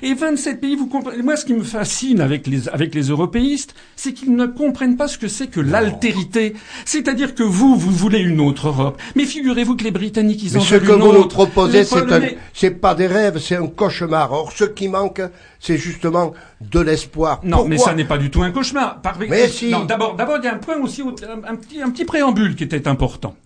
Et 0.02 0.14
27 0.14 0.60
pays, 0.60 0.76
vous 0.76 0.86
comprenez. 0.88 1.22
Moi, 1.22 1.36
ce 1.36 1.44
qui 1.44 1.54
me 1.54 1.62
fascine 1.62 2.20
avec 2.20 2.46
les, 2.46 2.68
avec 2.68 2.94
les 2.94 3.02
européistes, 3.08 3.74
c'est 3.96 4.12
qu'ils 4.12 4.34
ne 4.34 4.46
comprennent 4.46 4.96
pas 4.96 5.08
ce 5.08 5.18
que 5.18 5.28
c'est 5.28 5.46
que 5.46 5.60
l'altérité. 5.60 6.54
C'est-à-dire 6.84 7.34
que 7.34 7.42
vous, 7.42 7.76
vous 7.76 7.90
voulez 7.90 8.18
une 8.20 8.40
autre 8.40 8.68
Europe. 8.68 9.00
Mais 9.14 9.24
figurez-vous 9.24 9.76
que 9.76 9.84
les 9.84 9.90
Britanniques, 9.90 10.42
ils 10.42 10.52
Mais 10.52 10.58
en 10.58 10.62
ce 10.62 10.74
veulent 10.74 10.86
que 10.88 10.92
une 10.94 11.00
vous 11.02 11.12
nous 11.12 11.18
autre. 11.20 11.28
proposez, 11.34 11.84
c'est 11.84 11.96
un, 11.96 12.00
Polonais- 12.06 12.38
c'est 12.52 12.70
pas 12.72 12.94
des 12.94 13.06
rêves, 13.06 13.38
c'est 13.38 13.56
un 13.56 13.66
cauchemar. 13.68 14.32
Or, 14.32 14.52
ce 14.52 14.64
qui 14.64 14.88
manque, 14.88 15.22
c'est 15.60 15.78
justement 15.78 16.34
de 16.60 16.80
l'espoir. 16.80 17.40
Non, 17.44 17.58
Pourquoi 17.58 17.68
mais 17.70 17.78
ça 17.78 17.94
n'est 17.94 18.04
pas 18.04 18.18
du 18.18 18.30
tout 18.30 18.42
un 18.42 18.50
cauchemar. 18.50 19.00
Par... 19.00 19.18
Mais 19.18 19.48
si. 19.48 19.70
Non, 19.70 19.84
d'abord, 19.84 20.14
d'abord, 20.16 20.38
il 20.38 20.44
y 20.44 20.48
a 20.48 20.54
un 20.54 20.58
point 20.58 20.76
aussi, 20.78 21.02
un, 21.02 21.48
un 21.52 21.56
petit, 21.56 21.80
un 21.82 21.90
petit 21.90 22.04
préambule 22.04 22.56
qui 22.56 22.64
était 22.64 22.88
important. 22.88 23.36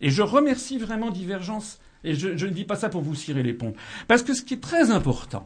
Et 0.00 0.10
je 0.10 0.22
remercie 0.22 0.78
vraiment 0.78 1.10
Divergence. 1.10 1.78
Et 2.04 2.14
je, 2.14 2.36
je 2.36 2.46
ne 2.46 2.52
dis 2.52 2.64
pas 2.64 2.76
ça 2.76 2.88
pour 2.88 3.02
vous 3.02 3.14
cirer 3.14 3.42
les 3.42 3.52
pompes. 3.54 3.76
Parce 4.06 4.22
que 4.22 4.34
ce 4.34 4.42
qui 4.42 4.54
est 4.54 4.60
très 4.60 4.90
important, 4.90 5.42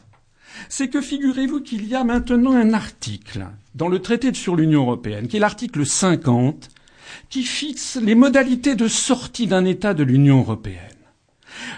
c'est 0.69 0.89
que 0.89 1.01
figurez-vous 1.01 1.61
qu'il 1.61 1.87
y 1.87 1.95
a 1.95 2.05
maintenant 2.05 2.53
un 2.53 2.73
article 2.73 3.47
dans 3.75 3.89
le 3.89 4.01
traité 4.01 4.33
sur 4.35 4.57
l'Union 4.57 4.83
européenne, 4.83 5.29
qui 5.29 5.37
est 5.37 5.41
l'article 5.41 5.87
50, 5.87 6.69
qui 7.29 7.43
fixe 7.43 7.99
les 8.01 8.15
modalités 8.15 8.75
de 8.75 8.89
sortie 8.89 9.47
d'un 9.47 9.65
État 9.65 9.95
de 9.95 10.03
l'Union 10.03 10.41
européenne. 10.41 10.77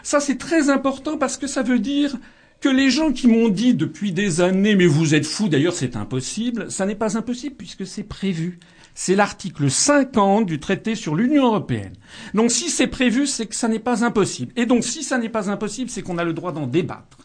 Ça, 0.03 0.20
c'est 0.20 0.39
très 0.39 0.70
important 0.70 1.16
parce 1.18 1.37
que 1.37 1.47
ça 1.47 1.62
veut 1.62 1.79
dire 1.79 2.16
que 2.61 2.68
les 2.68 2.91
gens 2.91 3.12
qui 3.12 3.27
m'ont 3.27 3.49
dit 3.49 3.75
depuis 3.75 4.12
des 4.12 4.41
années, 4.41 4.77
mais 4.77 4.87
vous 4.87 5.14
êtes 5.14 5.27
fous, 5.27 5.49
d'ailleurs 5.49 5.75
c'est 5.75 5.97
impossible, 5.97 6.70
ça 6.70 6.87
n'est 6.87 6.95
pas 6.95 7.18
impossible 7.18 7.57
puisque 7.57 7.87
c'est 7.87 8.05
prévu. 8.05 8.61
C'est 8.95 9.16
l'article 9.16 9.70
50 9.70 10.47
du 10.47 10.61
traité 10.61 10.95
sur 10.95 11.14
l'Union 11.14 11.47
européenne. 11.47 11.95
Donc 12.35 12.53
si 12.53 12.68
c'est 12.68 12.87
prévu, 12.87 13.27
c'est 13.27 13.47
que 13.47 13.55
ça 13.55 13.66
n'est 13.66 13.79
pas 13.79 14.05
impossible. 14.05 14.53
Et 14.55 14.66
donc 14.66 14.85
si 14.85 15.03
ça 15.03 15.18
n'est 15.18 15.31
pas 15.31 15.51
impossible, 15.51 15.91
c'est 15.91 16.03
qu'on 16.03 16.18
a 16.18 16.25
le 16.25 16.35
droit 16.35 16.53
d'en 16.53 16.66
débattre. 16.66 17.18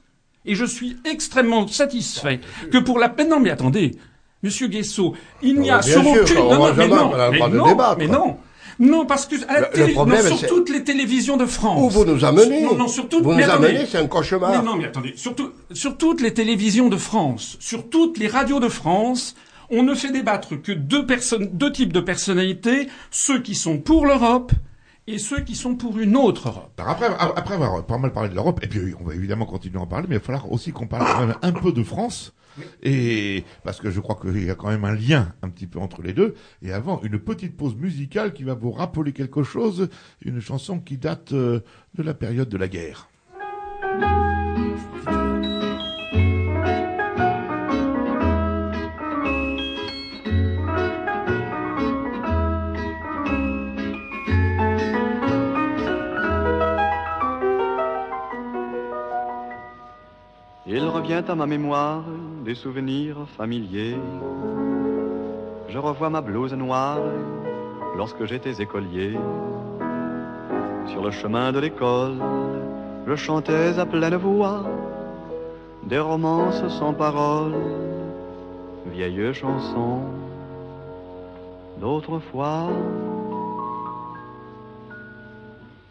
Et 0.47 0.55
je 0.55 0.65
suis 0.65 0.97
extrêmement 1.05 1.67
satisfait 1.67 2.39
que 2.71 2.77
pour 2.77 2.99
la 2.99 3.09
peine... 3.09 3.29
Non 3.29 3.39
mais 3.39 3.49
attendez, 3.51 3.95
Monsieur 4.43 4.67
Guesso, 4.67 5.13
il 5.41 5.59
n'y 5.59 5.69
a 5.69 5.79
bien 5.79 5.91
sur 5.91 6.01
sûr, 6.01 6.21
aucune... 6.23 6.37
on 6.37 6.53
Non, 6.55 6.73
mais 6.73 6.87
non, 6.87 7.11
le 7.11 7.97
mais 7.97 8.07
non, 8.07 8.13
non. 8.27 8.37
Non, 8.79 9.05
parce 9.07 9.25
que 9.25 9.35
à 9.47 9.53
la 9.53 9.59
Le- 9.61 9.65
le 9.65 9.71
télé- 9.73 9.93
problème, 9.93 10.29
non, 10.29 10.37
sur 10.37 10.47
toutes 10.49 10.69
les 10.69 10.83
télévisions 10.83 11.35
de 11.35 11.47
France. 11.47 11.81
Où 11.81 11.89
vous 11.89 12.05
nous 12.05 12.23
amenez 12.23 12.61
Non, 12.61 12.75
non, 12.75 12.87
sur 12.87 13.09
toutes- 13.09 13.23
Vous 13.23 13.31
mais 13.33 13.43
nous 13.45 13.49
attendez. 13.51 13.67
amenez, 13.69 13.85
c'est 13.87 13.97
un 13.97 14.05
cauchemar. 14.05 14.51
Mais 14.51 14.61
non, 14.63 14.75
mais 14.75 14.85
attendez, 14.85 15.13
surtout, 15.15 15.49
sur 15.71 15.97
toutes 15.97 16.21
les 16.21 16.31
télévisions 16.33 16.87
de 16.87 16.95
France, 16.95 17.57
sur 17.59 17.89
toutes 17.89 18.19
les 18.19 18.27
radios 18.27 18.59
de 18.59 18.69
France, 18.69 19.35
on 19.71 19.81
ne 19.81 19.95
fait 19.95 20.11
débattre 20.11 20.61
que 20.61 20.71
deux 20.71 21.07
personnes, 21.07 21.49
deux 21.53 21.71
types 21.71 21.91
de 21.91 21.99
personnalités, 21.99 22.87
ceux 23.09 23.41
qui 23.41 23.55
sont 23.55 23.79
pour 23.79 24.05
l'Europe 24.05 24.51
et 25.07 25.17
ceux 25.17 25.41
qui 25.41 25.55
sont 25.55 25.75
pour 25.75 25.97
une 25.97 26.15
autre 26.15 26.49
Europe. 26.49 26.73
Alors 26.77 26.91
après, 26.91 27.07
après 27.07 27.53
avoir 27.55 27.85
pas 27.85 27.97
mal 27.97 28.11
parlé 28.11 28.29
de 28.29 28.35
l'Europe, 28.35 28.59
et 28.61 28.67
puis 28.67 28.93
on 28.99 29.05
va 29.05 29.15
évidemment 29.15 29.45
continuer 29.45 29.79
à 29.79 29.81
en 29.81 29.87
parler, 29.87 30.05
mais 30.09 30.15
il 30.15 30.19
va 30.19 30.25
falloir 30.25 30.51
aussi 30.51 30.71
qu'on 30.71 30.87
parle 30.87 31.05
quand 31.05 31.27
même 31.27 31.35
un 31.41 31.51
peu 31.53 31.71
de 31.71 31.83
France, 31.83 32.33
et 32.83 33.43
parce 33.63 33.79
que 33.79 33.89
je 33.89 33.99
crois 33.99 34.19
qu'il 34.19 34.43
y 34.43 34.49
a 34.49 34.55
quand 34.55 34.69
même 34.69 34.85
un 34.85 34.95
lien 34.95 35.33
un 35.41 35.49
petit 35.49 35.67
peu 35.67 35.79
entre 35.79 36.01
les 36.01 36.13
deux. 36.13 36.35
Et 36.61 36.71
avant, 36.71 37.01
une 37.03 37.19
petite 37.19 37.55
pause 37.55 37.75
musicale 37.75 38.33
qui 38.33 38.43
va 38.43 38.53
vous 38.53 38.71
rappeler 38.71 39.13
quelque 39.13 39.43
chose, 39.43 39.89
une 40.21 40.39
chanson 40.39 40.79
qui 40.79 40.97
date 40.97 41.33
euh, 41.33 41.61
de 41.95 42.03
la 42.03 42.13
période 42.13 42.49
de 42.49 42.57
la 42.57 42.67
guerre. 42.67 43.09
Il 60.69 60.83
revient 60.83 61.23
à 61.25 61.33
ma 61.33 61.45
mémoire 61.45 62.03
des 62.43 62.53
souvenirs 62.53 63.19
familiers. 63.37 63.95
Je 65.69 65.77
revois 65.77 66.09
ma 66.09 66.19
blouse 66.19 66.53
noire 66.53 66.99
lorsque 67.95 68.25
j'étais 68.25 68.61
écolier. 68.61 69.17
Sur 70.87 71.03
le 71.03 71.11
chemin 71.11 71.53
de 71.53 71.59
l'école, 71.59 72.15
je 73.07 73.15
chantais 73.15 73.79
à 73.79 73.85
pleine 73.85 74.17
voix 74.17 74.65
des 75.83 75.99
romances 75.99 76.67
sans 76.79 76.93
paroles, 76.93 77.55
vieilles 78.87 79.33
chansons 79.33 80.01
d'autrefois. 81.79 82.67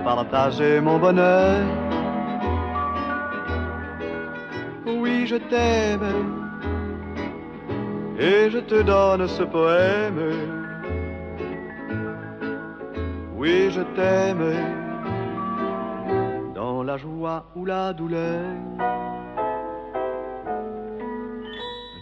ont 0.00 0.04
partagé 0.04 0.80
mon 0.80 0.98
bonheur. 0.98 1.58
Oui, 4.86 5.26
je 5.26 5.36
t'aime 5.36 6.08
et 8.18 8.50
je 8.50 8.58
te 8.58 8.82
donne 8.82 9.26
ce 9.26 9.42
poème. 9.42 10.20
Oui, 13.36 13.70
je 13.70 13.82
t'aime 13.96 14.44
dans 16.54 16.82
la 16.82 16.96
joie 16.96 17.44
ou 17.56 17.64
la 17.64 17.92
douleur. 17.92 18.44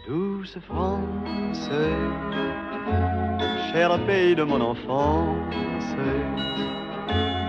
Douce 0.08 0.58
France, 0.66 1.70
cher 3.70 3.90
pays 4.06 4.34
de 4.34 4.42
mon 4.42 4.60
enfance, 4.60 5.94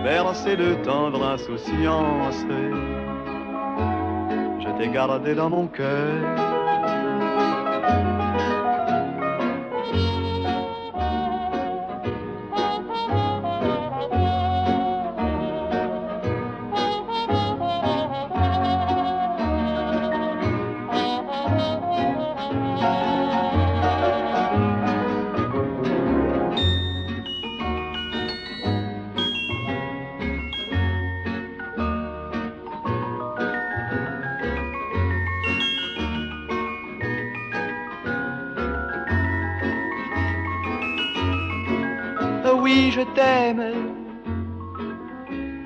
bercé 0.02 0.56
de 0.56 0.74
tendre 0.84 1.22
insouciance 1.24 2.44
je 4.62 4.78
t'ai 4.78 4.88
gardé 4.88 5.34
dans 5.34 5.50
mon 5.50 5.66
cœur. 5.66 6.50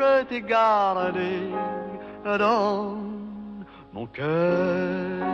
je 0.00 0.24
t'ai 0.24 0.40
gardé 0.40 1.50
dans 2.24 2.96
mon 3.92 4.06
cœur. 4.06 5.26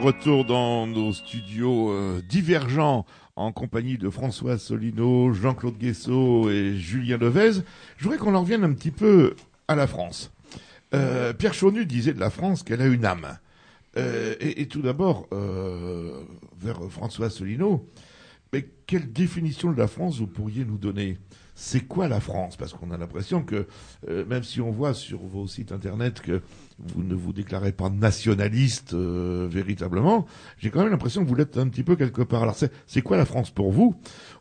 Retour 0.00 0.44
dans 0.44 0.86
nos 0.86 1.12
studios 1.12 1.90
euh, 1.90 2.22
divergents 2.28 3.04
en 3.34 3.50
compagnie 3.52 3.98
de 3.98 4.10
François 4.10 4.56
Solino, 4.56 5.32
Jean-Claude 5.32 5.76
Guessot 5.76 6.50
et 6.50 6.76
Julien 6.76 7.16
Levez. 7.16 7.62
Je 7.96 8.04
voudrais 8.04 8.18
qu'on 8.18 8.34
en 8.34 8.42
revienne 8.42 8.64
un 8.64 8.72
petit 8.74 8.90
peu 8.92 9.34
à 9.66 9.74
la 9.74 9.86
France. 9.86 10.30
Euh, 10.94 11.32
Pierre 11.32 11.54
Chaunu 11.54 11.84
disait 11.84 12.12
de 12.12 12.20
la 12.20 12.30
France 12.30 12.62
qu'elle 12.62 12.80
a 12.82 12.86
une 12.86 13.04
âme. 13.04 13.38
Euh, 13.96 14.34
et, 14.40 14.62
et 14.62 14.68
tout 14.68 14.82
d'abord, 14.82 15.26
vers 15.32 16.80
François 16.90 17.30
Solino, 17.30 17.84
mais 18.52 18.68
quelle 18.86 19.12
définition 19.12 19.72
de 19.72 19.78
la 19.78 19.88
France 19.88 20.18
vous 20.18 20.26
pourriez 20.26 20.64
nous 20.64 20.78
donner? 20.78 21.18
C'est 21.54 21.80
quoi 21.80 22.06
la 22.06 22.20
France? 22.20 22.56
Parce 22.56 22.72
qu'on 22.72 22.92
a 22.92 22.96
l'impression 22.96 23.42
que, 23.42 23.66
euh, 24.08 24.24
même 24.26 24.44
si 24.44 24.60
on 24.60 24.70
voit 24.70 24.94
sur 24.94 25.18
vos 25.18 25.48
sites 25.48 25.72
internet 25.72 26.20
que 26.20 26.40
vous 26.78 27.02
ne 27.02 27.16
vous 27.16 27.32
déclarez 27.32 27.72
pas 27.72 27.90
nationaliste 27.90 28.94
euh, 28.94 29.48
véritablement, 29.50 30.24
j'ai 30.58 30.70
quand 30.70 30.82
même 30.82 30.92
l'impression 30.92 31.24
que 31.24 31.28
vous 31.28 31.34
l'êtes 31.34 31.58
un 31.58 31.68
petit 31.68 31.82
peu 31.82 31.96
quelque 31.96 32.22
part. 32.22 32.44
Alors 32.44 32.54
c'est, 32.54 32.72
c'est 32.86 33.02
quoi 33.02 33.16
la 33.16 33.24
France 33.24 33.50
pour 33.50 33.72
vous? 33.72 33.96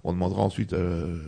On 0.09 0.13
demandera 0.13 0.41
ensuite 0.43 0.71
à 0.73 0.77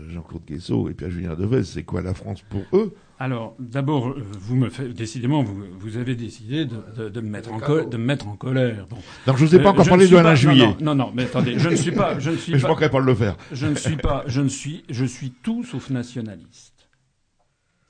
Jean-Claude 0.09 0.41
Guessot 0.47 0.89
et 0.89 0.93
puis 0.93 1.05
à 1.05 1.09
Julien 1.09 1.35
Devez, 1.35 1.63
c'est 1.63 1.83
quoi 1.83 2.01
la 2.01 2.13
France 2.13 2.41
pour 2.49 2.61
eux? 2.73 2.93
Alors, 3.19 3.55
d'abord, 3.59 4.07
euh, 4.11 4.23
vous 4.39 4.55
me 4.55 4.69
faites, 4.69 4.93
décidément, 4.93 5.43
vous, 5.43 5.61
vous 5.77 5.97
avez 5.97 6.15
décidé 6.15 6.63
de, 6.63 6.77
de, 6.97 7.09
de 7.09 7.19
me 7.19 7.27
mettre 7.29 7.51
en 7.51 7.57
de 7.59 7.97
me 7.97 8.03
mettre 8.05 8.29
en 8.29 8.37
colère. 8.37 8.87
Bon. 8.89 8.95
Donc 9.27 9.35
je 9.35 9.45
vous 9.45 9.53
ai 9.55 9.59
pas 9.59 9.69
Euh, 9.69 9.71
encore 9.73 9.87
parlé 9.89 10.05
ne 10.05 10.11
de 10.11 10.15
Alain 10.15 10.29
pas- 10.29 10.35
Juillet. 10.35 10.67
Non, 10.79 10.95
non, 10.95 11.07
non, 11.07 11.11
mais 11.13 11.23
attendez, 11.23 11.59
je 11.59 11.67
ne 11.67 11.75
suis 11.75 11.91
pas, 11.91 12.17
je 12.19 12.29
ne 12.31 12.37
suis 12.37 12.51
Mais 12.53 12.57
je 12.59 12.63
pas, 12.63 12.69
manquerai 12.69 12.89
pas 12.89 13.01
de 13.01 13.05
le 13.05 13.15
faire. 13.15 13.35
je 13.51 13.65
ne 13.67 13.75
suis 13.75 13.97
pas, 13.97 14.23
je 14.27 14.39
ne 14.39 14.47
suis, 14.47 14.85
je 14.89 15.03
suis 15.03 15.31
tout 15.43 15.65
sauf 15.65 15.89
nationaliste. 15.89 16.87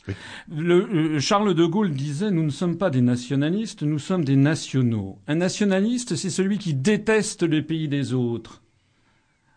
Oui. 0.08 0.16
Le, 0.58 0.76
euh, 1.16 1.20
Charles 1.20 1.54
de 1.54 1.66
Gaulle 1.66 1.92
disait 1.92 2.32
Nous 2.32 2.42
ne 2.44 2.50
sommes 2.50 2.78
pas 2.80 2.90
des 2.90 3.02
nationalistes, 3.02 3.84
nous 3.84 4.00
sommes 4.00 4.26
des 4.26 4.36
nationaux. 4.38 5.20
Un 5.28 5.36
nationaliste, 5.36 6.16
c'est 6.16 6.32
celui 6.32 6.58
qui 6.58 6.74
déteste 6.74 7.44
le 7.44 7.62
pays 7.62 7.88
des 7.88 8.14
autres. 8.14 8.64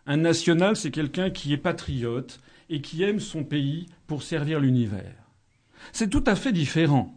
Un 0.05 0.17
national, 0.17 0.75
c'est 0.75 0.91
quelqu'un 0.91 1.29
qui 1.29 1.53
est 1.53 1.57
patriote 1.57 2.39
et 2.69 2.81
qui 2.81 3.03
aime 3.03 3.19
son 3.19 3.43
pays 3.43 3.85
pour 4.07 4.23
servir 4.23 4.59
l'univers. 4.59 5.15
C'est 5.91 6.09
tout 6.09 6.23
à 6.27 6.35
fait 6.35 6.51
différent. 6.51 7.13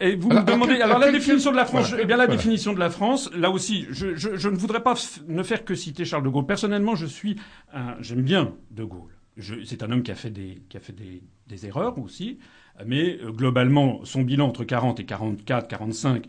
Et 0.00 0.14
vous 0.14 0.30
Alors, 0.30 0.42
me 0.44 0.46
demandez, 0.48 0.74
alors, 0.74 0.96
alors 0.96 0.98
la 1.00 1.10
définition 1.12 1.50
de 1.50 1.56
la 1.56 1.64
France, 1.64 1.88
voilà, 1.88 2.02
eh 2.04 2.06
bien 2.06 2.16
la 2.16 2.26
voilà. 2.26 2.36
définition 2.36 2.72
de 2.72 2.78
la 2.78 2.90
France, 2.90 3.28
là 3.34 3.50
aussi, 3.50 3.86
je, 3.90 4.14
je, 4.14 4.36
je 4.36 4.48
ne 4.48 4.56
voudrais 4.56 4.82
pas 4.82 4.94
ne 5.26 5.42
faire 5.42 5.64
que 5.64 5.74
citer 5.74 6.04
Charles 6.04 6.22
de 6.22 6.28
Gaulle. 6.28 6.46
Personnellement, 6.46 6.94
je 6.94 7.06
suis, 7.06 7.36
un- 7.72 7.96
j'aime 8.00 8.22
bien 8.22 8.52
de 8.70 8.84
Gaulle. 8.84 9.10
C'est 9.64 9.82
un 9.82 9.90
homme 9.90 10.04
qui 10.04 10.12
a 10.12 10.14
fait 10.14 10.30
des, 10.30 10.62
qui 10.68 10.76
a 10.76 10.80
fait 10.80 10.92
des, 10.92 11.22
des 11.48 11.66
erreurs 11.66 11.98
aussi, 11.98 12.38
mais 12.86 13.18
euh, 13.20 13.32
globalement, 13.32 14.04
son 14.04 14.22
bilan 14.22 14.46
entre 14.46 14.62
40 14.62 15.00
et 15.00 15.04
44, 15.06 15.66
45, 15.66 16.24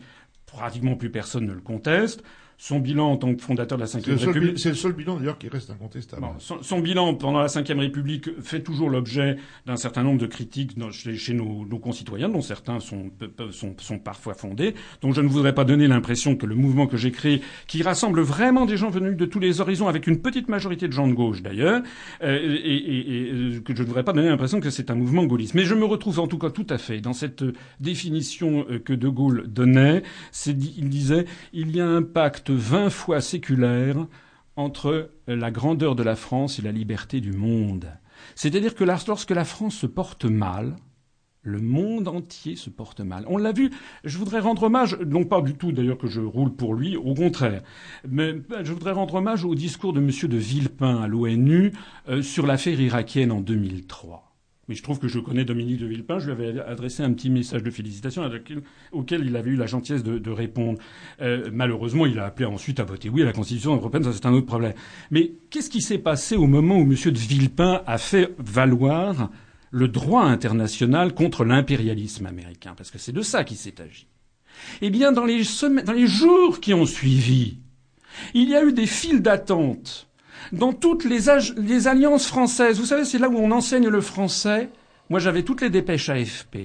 pratiquement 0.46 0.96
plus 0.96 1.10
personne 1.10 1.46
ne 1.46 1.52
le 1.52 1.60
conteste. 1.60 2.24
Son 2.58 2.78
bilan 2.80 3.10
en 3.12 3.16
tant 3.18 3.34
que 3.34 3.42
fondateur 3.42 3.76
de 3.76 3.82
la 3.82 3.88
Ve 3.88 4.02
République. 4.26 4.58
c'est 4.58 4.70
le 4.70 4.74
seul 4.74 4.92
bilan 4.92 5.16
d'ailleurs 5.16 5.36
qui 5.36 5.48
reste 5.48 5.70
incontestable. 5.70 6.22
Bon, 6.22 6.30
son, 6.38 6.62
son 6.62 6.80
bilan 6.80 7.14
pendant 7.14 7.40
la 7.40 7.48
Ve 7.48 7.78
République 7.78 8.30
fait 8.40 8.60
toujours 8.62 8.88
l'objet 8.88 9.36
d'un 9.66 9.76
certain 9.76 10.02
nombre 10.02 10.18
de 10.20 10.26
critiques 10.26 10.78
dans- 10.78 10.90
chez, 10.90 11.16
chez 11.16 11.34
nos, 11.34 11.66
nos 11.66 11.78
concitoyens, 11.78 12.28
dont 12.30 12.40
certains 12.40 12.80
sont, 12.80 13.10
sont, 13.50 13.74
sont 13.78 13.98
parfois 13.98 14.32
fondés. 14.34 14.74
Donc 15.02 15.14
je 15.14 15.20
ne 15.20 15.28
voudrais 15.28 15.54
pas 15.54 15.64
donner 15.64 15.86
l'impression 15.86 16.34
que 16.34 16.46
le 16.46 16.54
mouvement 16.54 16.86
que 16.86 16.96
j'ai 16.96 17.10
créé, 17.10 17.42
qui 17.66 17.82
rassemble 17.82 18.20
vraiment 18.22 18.64
des 18.64 18.76
gens 18.78 18.88
venus 18.88 19.16
de 19.16 19.26
tous 19.26 19.38
les 19.38 19.60
horizons, 19.60 19.88
avec 19.88 20.06
une 20.06 20.20
petite 20.22 20.48
majorité 20.48 20.86
de 20.88 20.92
gens 20.92 21.06
de 21.08 21.12
gauche 21.12 21.42
d'ailleurs, 21.42 21.82
euh, 22.22 22.38
et, 22.38 22.74
et- 22.74 23.16
et, 23.28 23.32
euh, 23.32 23.60
que 23.60 23.74
je 23.76 23.82
ne 23.82 23.86
voudrais 23.86 24.02
pas 24.04 24.12
donner 24.14 24.28
l'impression 24.28 24.60
que 24.60 24.70
c'est 24.70 24.90
un 24.90 24.94
mouvement 24.94 25.24
gaulliste. 25.24 25.54
Mais 25.54 25.64
je 25.64 25.74
me 25.74 25.84
retrouve 25.84 26.18
en 26.20 26.26
tout 26.26 26.38
cas 26.38 26.50
tout 26.50 26.66
à 26.70 26.78
fait 26.78 27.00
dans 27.02 27.12
cette 27.12 27.42
euh, 27.42 27.52
définition 27.80 28.64
euh, 28.70 28.78
que 28.78 28.92
De 28.94 29.08
Gaulle 29.08 29.44
donnait. 29.46 30.02
Il 30.46 30.88
disait 30.88 31.26
il 31.52 31.74
y 31.76 31.80
a 31.80 31.86
un 31.86 32.02
pacte 32.02 32.45
vingt 32.50 32.90
fois 32.90 33.20
séculaire 33.20 34.06
entre 34.56 35.10
la 35.26 35.50
grandeur 35.50 35.94
de 35.94 36.02
la 36.02 36.16
France 36.16 36.58
et 36.58 36.62
la 36.62 36.72
liberté 36.72 37.20
du 37.20 37.32
monde. 37.32 37.86
C'est-à-dire 38.34 38.74
que 38.74 38.84
lorsque 38.84 39.30
la 39.30 39.44
France 39.44 39.76
se 39.76 39.86
porte 39.86 40.24
mal, 40.24 40.76
le 41.46 41.60
monde 41.60 42.08
entier 42.08 42.56
se 42.56 42.70
porte 42.70 43.00
mal. 43.00 43.24
On 43.28 43.38
l'a 43.38 43.52
vu, 43.52 43.70
je 44.04 44.18
voudrais 44.18 44.40
rendre 44.40 44.64
hommage, 44.64 44.98
non 45.06 45.24
pas 45.24 45.40
du 45.40 45.54
tout 45.54 45.70
d'ailleurs 45.70 45.98
que 45.98 46.08
je 46.08 46.20
roule 46.20 46.54
pour 46.54 46.74
lui, 46.74 46.96
au 46.96 47.14
contraire, 47.14 47.62
mais 48.08 48.34
je 48.62 48.72
voudrais 48.72 48.92
rendre 48.92 49.14
hommage 49.14 49.44
au 49.44 49.54
discours 49.54 49.92
de 49.92 50.00
M. 50.00 50.10
de 50.28 50.36
Villepin 50.36 50.96
à 51.02 51.06
l'ONU 51.06 51.72
euh, 52.08 52.20
sur 52.20 52.46
l'affaire 52.46 52.80
irakienne 52.80 53.30
en 53.30 53.40
2003. 53.40 54.25
Mais 54.68 54.74
je 54.74 54.82
trouve 54.82 54.98
que 54.98 55.06
je 55.06 55.20
connais 55.20 55.44
Dominique 55.44 55.78
de 55.78 55.86
Villepin. 55.86 56.18
Je 56.18 56.26
lui 56.26 56.32
avais 56.32 56.60
adressé 56.60 57.02
un 57.02 57.12
petit 57.12 57.30
message 57.30 57.62
de 57.62 57.70
félicitations 57.70 58.28
auquel 58.92 59.24
il 59.24 59.36
avait 59.36 59.50
eu 59.50 59.56
la 59.56 59.66
gentillesse 59.66 60.02
de, 60.02 60.18
de 60.18 60.30
répondre. 60.30 60.78
Euh, 61.20 61.50
malheureusement, 61.52 62.04
il 62.06 62.18
a 62.18 62.26
appelé 62.26 62.46
ensuite 62.46 62.80
à 62.80 62.84
voter 62.84 63.08
oui 63.08 63.22
à 63.22 63.26
la 63.26 63.32
Constitution 63.32 63.74
européenne. 63.74 64.02
Ça, 64.04 64.12
c'est 64.12 64.26
un 64.26 64.32
autre 64.32 64.46
problème. 64.46 64.72
Mais 65.10 65.32
qu'est-ce 65.50 65.70
qui 65.70 65.82
s'est 65.82 65.98
passé 65.98 66.36
au 66.36 66.46
moment 66.46 66.78
où 66.78 66.82
M. 66.82 66.90
de 66.90 67.18
Villepin 67.18 67.82
a 67.86 67.98
fait 67.98 68.34
valoir 68.38 69.30
le 69.70 69.88
droit 69.88 70.24
international 70.24 71.14
contre 71.14 71.44
l'impérialisme 71.44 72.26
américain? 72.26 72.74
Parce 72.76 72.90
que 72.90 72.98
c'est 72.98 73.12
de 73.12 73.22
ça 73.22 73.44
qu'il 73.44 73.56
s'est 73.56 73.80
agi. 73.80 74.08
Eh 74.80 74.90
bien, 74.90 75.12
dans 75.12 75.24
les, 75.24 75.44
semaines, 75.44 75.84
dans 75.84 75.92
les 75.92 76.06
jours 76.06 76.60
qui 76.60 76.74
ont 76.74 76.86
suivi, 76.86 77.58
il 78.34 78.48
y 78.48 78.56
a 78.56 78.64
eu 78.64 78.72
des 78.72 78.86
files 78.86 79.22
d'attente 79.22 80.08
dans 80.52 80.72
toutes 80.72 81.04
les, 81.04 81.26
les 81.56 81.88
alliances 81.88 82.26
françaises. 82.26 82.78
Vous 82.78 82.86
savez, 82.86 83.04
c'est 83.04 83.18
là 83.18 83.28
où 83.28 83.36
on 83.36 83.50
enseigne 83.50 83.88
le 83.88 84.00
français. 84.00 84.68
Moi, 85.10 85.20
j'avais 85.20 85.42
toutes 85.42 85.62
les 85.62 85.70
dépêches 85.70 86.08
AFP. 86.08 86.56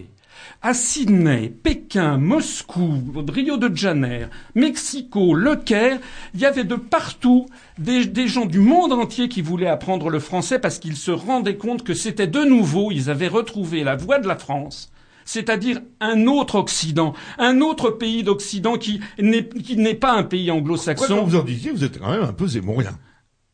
À 0.64 0.74
Sydney, 0.74 1.50
Pékin, 1.50 2.18
Moscou, 2.18 3.04
Rio 3.28 3.58
de 3.58 3.76
Janeiro, 3.76 4.30
Mexico, 4.56 5.36
Le 5.36 5.56
Caire, 5.56 6.00
il 6.34 6.40
y 6.40 6.46
avait 6.46 6.64
de 6.64 6.76
partout 6.76 7.46
des, 7.78 8.06
des 8.06 8.28
gens 8.28 8.46
du 8.46 8.60
monde 8.60 8.94
entier 8.94 9.30
qui 9.30 9.42
voulaient 9.42 9.68
apprendre 9.68 10.10
le 10.10 10.20
français 10.20 10.58
parce 10.58 10.80
qu'ils 10.80 10.96
se 10.96 11.12
rendaient 11.12 11.58
compte 11.58 11.84
que 11.84 11.94
c'était 11.94 12.28
de 12.28 12.44
nouveau, 12.44 12.92
ils 12.92 13.10
avaient 13.12 13.28
retrouvé 13.28 13.84
la 13.84 13.96
voie 13.96 14.20
de 14.20 14.28
la 14.28 14.36
France 14.36 14.92
c'est-à-dire 15.24 15.80
un 16.00 16.28
autre 16.28 16.56
Occident, 16.56 17.14
un 17.38 17.62
autre 17.62 17.92
pays 17.92 18.24
d'Occident 18.24 18.78
qui 18.78 19.02
n'est 19.20 19.94
pas 19.94 20.14
un 20.14 20.24
pays 20.24 20.52
anglo-saxon. 20.52 21.24
vous 21.24 21.36
en 21.36 21.44
disiez, 21.44 21.72
vous 21.72 21.84
êtes 21.84 22.00
quand 22.00 22.12
même 22.12 22.24
un 22.24 22.34
peu 22.34 22.48
zémourien. 22.48 22.98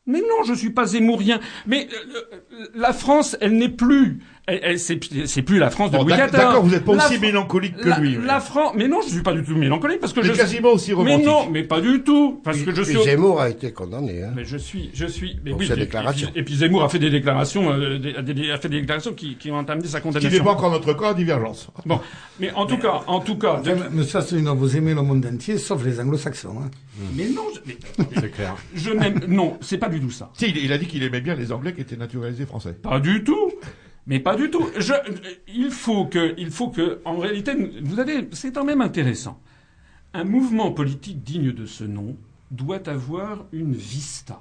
Mais 0.07 0.21
non, 0.21 0.43
je 0.45 0.53
suis 0.53 0.69
pas 0.71 0.85
zémourien. 0.85 1.39
Mais 1.67 1.87
euh, 1.91 2.21
euh, 2.53 2.65
la 2.73 2.93
France, 2.93 3.37
elle 3.41 3.57
n'est 3.57 3.69
plus. 3.69 4.19
Elle, 4.49 4.59
elle- 4.63 4.79
c'est, 4.79 4.97
c'est 5.25 5.41
plus 5.41 5.57
la 5.59 5.69
France 5.69 5.91
de 5.91 5.97
Bon, 5.97 6.03
Louis 6.05 6.13
XIV. 6.13 6.31
D'accord, 6.31 6.63
vous 6.63 6.71
n'êtes 6.71 6.85
pas 6.85 6.95
La 6.95 7.05
aussi 7.07 7.19
mélancolique 7.19 7.75
que 7.75 7.89
la, 7.89 7.99
lui. 7.99 8.17
la 8.25 8.39
France. 8.39 8.71
Mais 8.77 8.87
non, 8.87 9.01
je 9.05 9.09
suis 9.11 9.21
pas 9.21 9.33
du 9.33 9.43
tout 9.43 9.55
mélancolique 9.57 9.99
parce 9.99 10.13
que 10.13 10.21
mais 10.21 10.27
je. 10.27 10.31
quasiment 10.31 10.69
aussi 10.71 10.91
mais 10.91 10.95
romantique. 10.95 11.25
non, 11.25 11.49
mais 11.51 11.63
pas 11.63 11.81
du 11.81 12.01
tout, 12.01 12.39
parce 12.45 12.57
que 12.61 12.73
je 12.73 12.81
suis. 12.81 12.97
Et 12.97 13.03
Zemmour 13.03 13.41
a 13.41 13.49
été 13.49 13.73
condamné. 13.73 14.23
Hein. 14.23 14.31
Mais 14.37 14.45
je 14.45 14.55
suis, 14.55 14.89
je 14.93 15.05
suis. 15.05 15.37
Mais 15.43 15.51
Pour 15.51 15.59
oui. 15.59 15.67
sa 15.67 15.73
et- 15.73 15.75
et 15.75 15.79
puis- 15.79 15.85
déclaration. 15.85 16.29
Et, 16.33 16.43
puis 16.43 16.55
Zemmour 16.55 16.81
a 16.83 16.87
fait 16.87 16.97
des 16.99 17.09
déclarations, 17.09 17.71
euh, 17.73 17.99
des- 17.99 18.33
des- 18.33 18.51
a 18.51 18.57
fait 18.57 18.69
des 18.69 18.79
déclarations 18.79 19.13
qui, 19.13 19.35
qui 19.35 19.51
ont 19.51 19.55
entamé 19.57 19.81
sa 19.81 19.87
Ce 19.87 19.91
qui 19.97 20.07
n'est 20.07 20.13
condamnation. 20.13 20.43
pas 20.45 20.51
encore 20.51 20.71
notre 20.71 20.93
cas 20.93 21.09
à 21.09 21.13
divergence. 21.13 21.67
Bon, 21.85 21.99
mais 22.39 22.49
en 22.53 22.65
tout 22.65 22.77
cas, 22.77 23.01
en 23.07 23.19
tout 23.19 23.37
cas. 23.37 23.59
de- 23.59 23.71
Enfin, 23.71 23.85
Monsieur 23.91 24.19
Asselineau, 24.19 24.55
vous 24.55 24.77
aimez 24.77 24.93
le 24.93 25.01
monde 25.01 25.25
entier, 25.25 25.57
sauf 25.57 25.83
les 25.83 25.99
anglo-saxons. 25.99 26.55
Hein. 26.63 26.69
Mais 27.17 27.27
non, 27.27 27.41
je, 27.53 27.59
mais- 27.67 28.05
C'est 28.21 28.31
clair. 28.31 28.55
je 28.73 28.91
n'aime. 28.91 29.19
Non, 29.27 29.57
c'est 29.59 29.77
pas 29.77 29.89
du 29.89 29.99
tout 29.99 30.09
ça. 30.11 30.29
Si, 30.37 30.45
il, 30.47 30.57
il 30.63 30.71
a 30.71 30.77
dit 30.77 30.85
qu'il 30.85 31.03
aimait 31.03 31.19
bien 31.21 31.35
les 31.35 31.51
Anglais 31.51 31.73
qui 31.73 31.81
étaient 31.81 31.97
naturalisés 31.97 32.45
français. 32.45 32.73
Pas 32.81 33.01
du 33.01 33.25
tout. 33.25 33.51
Mais 34.07 34.19
pas 34.19 34.35
du 34.35 34.49
tout. 34.49 34.65
Je, 34.77 34.93
il 35.53 35.69
faut 35.69 36.05
que, 36.05 36.33
il 36.37 36.49
faut 36.49 36.69
que, 36.69 36.99
en 37.03 37.17
réalité, 37.17 37.51
vous 37.83 37.99
avez, 37.99 38.27
c'est 38.31 38.53
quand 38.53 38.63
même 38.63 38.81
intéressant. 38.81 39.39
Un 40.13 40.23
mouvement 40.23 40.71
politique 40.71 41.23
digne 41.23 41.51
de 41.51 41.65
ce 41.65 41.83
nom 41.83 42.15
doit 42.49 42.87
avoir 42.87 43.45
une 43.51 43.73
vista, 43.73 44.39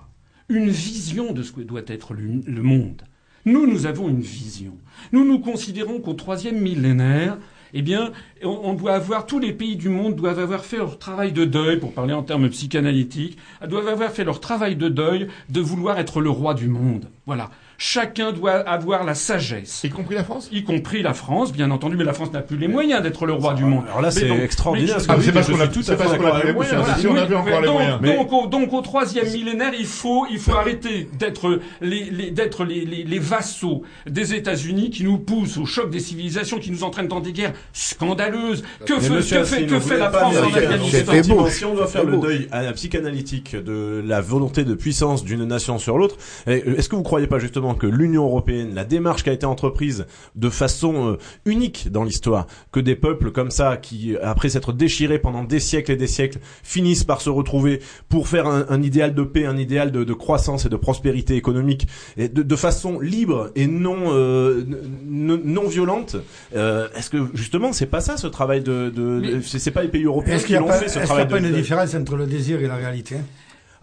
une 0.48 0.70
vision 0.70 1.32
de 1.32 1.42
ce 1.42 1.50
que 1.50 1.60
doit 1.60 1.82
être 1.88 2.14
le, 2.14 2.40
le 2.46 2.62
monde. 2.62 3.02
Nous, 3.44 3.66
nous 3.66 3.86
avons 3.86 4.08
une 4.08 4.20
vision. 4.20 4.76
Nous 5.12 5.24
nous 5.24 5.40
considérons 5.40 6.00
qu'au 6.00 6.14
troisième 6.14 6.60
millénaire, 6.60 7.38
eh 7.74 7.82
bien, 7.82 8.12
on 8.42 8.74
doit 8.74 8.94
avoir, 8.94 9.26
tous 9.26 9.40
les 9.40 9.52
pays 9.52 9.76
du 9.76 9.88
monde 9.88 10.14
doivent 10.14 10.38
avoir 10.38 10.64
fait 10.64 10.78
leur 10.78 10.98
travail 10.98 11.32
de 11.32 11.44
deuil, 11.44 11.78
pour 11.78 11.92
parler 11.92 12.14
en 12.14 12.22
termes 12.22 12.48
psychanalytiques, 12.48 13.36
doivent 13.68 13.88
avoir 13.88 14.10
fait 14.12 14.24
leur 14.24 14.40
travail 14.40 14.76
de 14.76 14.88
deuil 14.88 15.28
de 15.48 15.60
vouloir 15.60 15.98
être 15.98 16.20
le 16.20 16.30
roi 16.30 16.54
du 16.54 16.68
monde. 16.68 17.10
Voilà. 17.26 17.50
Chacun 17.78 18.32
doit 18.32 18.52
avoir 18.54 19.04
la 19.04 19.14
sagesse 19.14 19.82
Y 19.84 19.90
compris 19.90 20.14
la 20.14 20.24
France 20.24 20.48
y 20.52 20.64
compris 20.64 21.02
la 21.02 21.12
France, 21.14 21.52
bien 21.52 21.70
entendu, 21.70 21.96
mais 21.96 22.04
la 22.04 22.12
France 22.14 22.32
n'a 22.32 22.40
plus 22.40 22.56
les 22.56 22.68
moyens 22.68 23.02
d'être 23.02 23.26
le 23.26 23.34
roi 23.34 23.54
du 23.54 23.64
monde. 23.64 23.84
Alors 23.86 24.00
là, 24.00 24.10
c'est 24.10 24.28
donc- 24.28 24.40
extraordinaire. 24.40 24.96
Ah, 24.96 25.00
c'est 25.00 25.20
dites, 25.20 25.32
parce 25.32 25.50
qu'on 25.50 25.60
a 25.60 25.68
tout 25.68 25.80
à 25.86 25.96
fait 25.96 26.44
les 26.46 26.52
moyens. 26.52 26.84
Si 26.98 27.06
on 27.06 27.16
avait 27.16 27.34
encore 27.34 27.60
les 27.60 27.66
donc, 27.66 27.76
moyens. 27.76 27.98
Mais- 28.00 28.16
donc, 28.16 28.32
au, 28.32 28.46
donc 28.46 28.72
au 28.72 28.80
troisième 28.80 29.30
millénaire, 29.30 29.72
il 29.78 29.86
faut, 29.86 30.26
il 30.30 30.38
faut 30.38 30.52
arrêter 30.54 31.08
d'être 31.18 31.60
les, 31.80 32.04
les, 32.04 32.30
d'être 32.30 32.64
les, 32.64 32.84
les, 32.84 33.04
les 33.04 33.18
vassaux 33.18 33.82
des 34.06 34.34
États-Unis 34.34 34.90
qui 34.90 35.04
nous 35.04 35.18
poussent 35.18 35.58
au 35.58 35.66
choc 35.66 35.90
des 35.90 36.00
civilisations, 36.00 36.58
qui 36.58 36.70
nous 36.70 36.84
entraînent 36.84 37.08
dans 37.08 37.20
des 37.20 37.32
guerres 37.32 37.52
scandaleuses. 37.72 38.64
Que 38.86 38.98
fait, 39.00 39.66
que 39.66 39.80
fait, 39.80 39.98
la 39.98 40.10
France 40.10 40.34
en 40.36 40.46
Afghanistan. 40.54 41.46
Si 41.48 41.64
on 41.64 41.74
doit 41.74 41.86
faire 41.86 42.04
le 42.04 42.16
deuil 42.18 42.48
à 42.52 42.62
la 42.62 42.72
psychanalytique 42.72 43.56
de 43.56 44.02
la 44.06 44.20
volonté 44.20 44.64
de 44.64 44.74
puissance 44.74 45.24
d'une 45.24 45.44
nation 45.44 45.78
sur 45.78 45.98
l'autre, 45.98 46.16
eh, 46.46 46.62
est-ce 46.78 46.88
que 46.88 46.96
vous 46.96 47.02
croyez 47.02 47.26
pas 47.26 47.38
justement 47.38 47.65
que 47.74 47.86
l'Union 47.86 48.24
européenne, 48.24 48.74
la 48.74 48.84
démarche 48.84 49.22
qui 49.22 49.30
a 49.30 49.32
été 49.32 49.46
entreprise 49.46 50.06
de 50.34 50.48
façon 50.50 51.12
euh, 51.12 51.16
unique 51.44 51.88
dans 51.90 52.04
l'histoire, 52.04 52.46
que 52.72 52.80
des 52.80 52.96
peuples 52.96 53.30
comme 53.32 53.50
ça, 53.50 53.76
qui 53.76 54.16
après 54.22 54.48
s'être 54.48 54.72
déchirés 54.72 55.18
pendant 55.18 55.44
des 55.44 55.60
siècles 55.60 55.92
et 55.92 55.96
des 55.96 56.06
siècles, 56.06 56.38
finissent 56.62 57.04
par 57.04 57.20
se 57.20 57.30
retrouver 57.30 57.80
pour 58.08 58.28
faire 58.28 58.46
un, 58.46 58.66
un 58.68 58.82
idéal 58.82 59.14
de 59.14 59.22
paix, 59.22 59.46
un 59.46 59.56
idéal 59.56 59.92
de, 59.92 60.04
de 60.04 60.12
croissance 60.12 60.66
et 60.66 60.68
de 60.68 60.76
prospérité 60.76 61.36
économique, 61.36 61.86
et 62.16 62.28
de, 62.28 62.42
de 62.42 62.56
façon 62.56 63.00
libre 63.00 63.50
et 63.54 63.66
non 63.66 63.96
euh, 64.08 64.64
non 65.06 65.66
violente, 65.66 66.16
euh, 66.54 66.88
est-ce 66.96 67.10
que 67.10 67.26
justement 67.34 67.72
c'est 67.72 67.86
pas 67.86 68.00
ça 68.00 68.16
ce 68.16 68.26
travail 68.26 68.62
de, 68.62 68.90
de, 68.90 69.40
c'est 69.42 69.70
pas 69.70 69.82
les 69.82 69.88
pays 69.88 70.04
européens 70.04 70.38
qui 70.38 70.52
n'y 70.52 70.58
l'ont 70.58 70.68
fait 70.68 70.88
ce 70.88 70.98
est-ce 70.98 70.98
qu'il 70.98 71.02
y 71.02 71.04
travail 71.06 71.22
a 71.22 71.26
pas 71.26 71.40
de, 71.40 71.46
une 71.46 71.54
différence 71.54 71.94
entre 71.94 72.16
le 72.16 72.26
désir 72.26 72.60
et 72.62 72.66
la 72.66 72.76
réalité? 72.76 73.16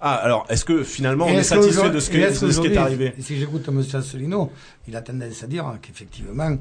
Ah 0.05 0.15
alors 0.15 0.45
est-ce 0.49 0.65
que 0.65 0.83
finalement 0.83 1.27
on 1.27 1.29
est 1.29 1.43
satisfait 1.43 1.89
de 1.89 1.99
ce, 2.01 2.09
que, 2.09 2.17
est-ce 2.17 2.45
de 2.45 2.51
ce 2.51 2.59
qui 2.59 2.67
est 2.67 2.75
arrivé 2.75 3.13
Si 3.19 3.37
j'écoute 3.37 3.65
M. 3.69 3.81
Asselineau, 3.93 4.51
il 4.85 4.97
a 4.97 5.01
tendance 5.01 5.41
à 5.43 5.47
dire 5.47 5.77
qu'effectivement, 5.81 6.57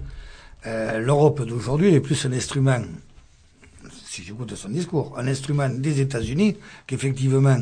euh, 0.65 1.01
l'Europe 1.01 1.43
d'aujourd'hui 1.45 1.93
est 1.93 1.99
plus 1.99 2.25
un 2.25 2.33
instrument, 2.33 2.79
si 4.07 4.23
j'écoute 4.23 4.55
son 4.55 4.69
discours, 4.69 5.19
un 5.19 5.27
instrument 5.27 5.69
des 5.69 6.01
États-Unis 6.01 6.57
qu'effectivement. 6.87 7.59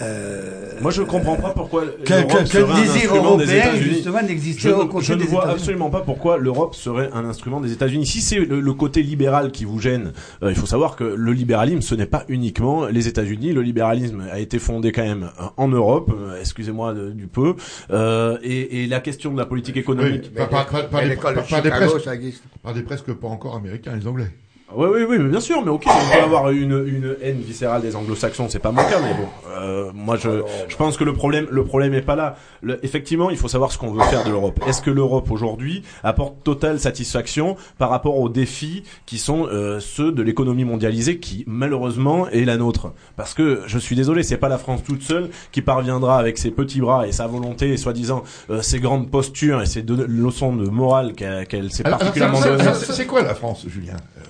Euh, 0.00 0.72
Moi 0.80 0.92
je 0.92 1.02
comprends 1.02 1.34
pas 1.34 1.50
pourquoi 1.50 1.84
l'Europe 1.84 2.46
serait 2.46 2.60
le 2.62 2.72
un 2.72 2.80
désir 2.82 2.94
instrument 2.94 3.36
des 3.36 3.44
européen, 3.44 3.56
États-Unis. 3.58 3.94
justement, 3.94 4.18
Je 4.22 4.26
n'existait 4.26 4.72
au 4.72 4.84
ne, 4.84 5.00
je 5.00 5.14
ne 5.14 5.24
vois 5.24 5.48
absolument 5.48 5.90
pas 5.90 6.00
pourquoi 6.02 6.38
l'Europe 6.38 6.76
serait 6.76 7.10
un 7.12 7.24
instrument 7.24 7.60
des 7.60 7.72
États-Unis. 7.72 8.06
Si 8.06 8.20
c'est 8.20 8.38
le, 8.38 8.60
le 8.60 8.72
côté 8.74 9.02
libéral 9.02 9.50
qui 9.50 9.64
vous 9.64 9.80
gêne, 9.80 10.12
euh, 10.44 10.50
il 10.50 10.54
faut 10.56 10.66
savoir 10.66 10.94
que 10.94 11.02
le 11.02 11.32
libéralisme, 11.32 11.80
ce 11.80 11.96
n'est 11.96 12.06
pas 12.06 12.24
uniquement 12.28 12.86
les 12.86 13.08
États-Unis. 13.08 13.52
Le 13.52 13.62
libéralisme 13.62 14.22
a 14.30 14.38
été 14.38 14.60
fondé 14.60 14.92
quand 14.92 15.02
même 15.02 15.30
euh, 15.40 15.44
en 15.56 15.66
Europe, 15.66 16.12
euh, 16.16 16.38
excusez-moi 16.40 16.94
du 16.94 17.26
peu. 17.26 17.54
Euh, 17.90 18.38
et, 18.42 18.84
et 18.84 18.86
la 18.86 19.00
question 19.00 19.32
de 19.32 19.38
la 19.38 19.46
politique 19.46 19.76
économique. 19.76 20.26
Oui, 20.26 20.36
par, 20.36 20.48
par, 20.48 20.66
par, 20.66 20.88
par 20.88 22.74
des 22.74 22.82
presque 22.82 23.12
pas 23.14 23.28
encore 23.28 23.56
américains, 23.56 23.96
les 23.96 24.06
Anglais. 24.06 24.30
Oui, 24.74 24.86
oui, 24.92 25.06
oui, 25.08 25.16
mais 25.18 25.30
bien 25.30 25.40
sûr, 25.40 25.62
mais 25.64 25.70
ok, 25.70 25.84
on 25.86 26.14
peut 26.16 26.22
avoir 26.22 26.50
une, 26.50 26.84
une 26.86 27.16
haine 27.22 27.40
viscérale 27.40 27.80
des 27.80 27.96
anglo-saxons, 27.96 28.48
c'est 28.50 28.58
pas 28.58 28.70
mon 28.70 28.82
cas, 28.82 29.00
mais 29.02 29.14
bon, 29.14 29.26
euh, 29.58 29.90
moi 29.94 30.16
je, 30.16 30.42
je 30.68 30.76
pense 30.76 30.98
que 30.98 31.04
le 31.04 31.14
problème, 31.14 31.46
le 31.50 31.64
problème 31.64 31.94
est 31.94 32.02
pas 32.02 32.16
là. 32.16 32.36
Le- 32.60 32.78
effectivement, 32.84 33.30
il 33.30 33.38
faut 33.38 33.48
savoir 33.48 33.72
ce 33.72 33.78
qu'on 33.78 33.90
veut 33.92 34.02
faire 34.04 34.24
de 34.24 34.30
l'Europe. 34.30 34.60
Est-ce 34.66 34.82
que 34.82 34.90
l'Europe 34.90 35.30
aujourd'hui 35.30 35.82
apporte 36.04 36.44
totale 36.44 36.78
satisfaction 36.80 37.56
par 37.78 37.88
rapport 37.88 38.18
aux 38.18 38.28
défis 38.28 38.82
qui 39.06 39.16
sont 39.16 39.46
euh, 39.46 39.80
ceux 39.80 40.12
de 40.12 40.22
l'économie 40.22 40.66
mondialisée, 40.66 41.18
qui 41.18 41.44
malheureusement 41.46 42.28
est 42.28 42.44
la 42.44 42.58
nôtre? 42.58 42.92
Parce 43.16 43.32
que 43.32 43.62
je 43.66 43.78
suis 43.78 43.96
désolé, 43.96 44.22
c'est 44.22 44.36
pas 44.36 44.50
la 44.50 44.58
France 44.58 44.82
toute 44.84 45.00
seule 45.02 45.30
qui 45.50 45.62
parviendra 45.62 46.18
avec 46.18 46.36
ses 46.36 46.50
petits 46.50 46.82
bras 46.82 47.08
et 47.08 47.12
sa 47.12 47.26
volonté 47.26 47.70
et 47.70 47.78
soi-disant 47.78 48.22
euh, 48.50 48.60
ses 48.60 48.80
grandes 48.80 49.10
postures 49.10 49.62
et 49.62 49.66
ses 49.66 49.82
leçons 49.82 50.54
de 50.54 50.68
morale 50.68 51.14
qu'elle 51.14 51.46
qu'elle 51.46 51.72
s'est 51.72 51.84
particulièrement 51.84 52.40
données. 52.42 52.64
C'est 52.74 53.06
quoi 53.06 53.22
la 53.22 53.34
France, 53.34 53.64
Julien? 53.66 53.94
Euh, 54.18 54.20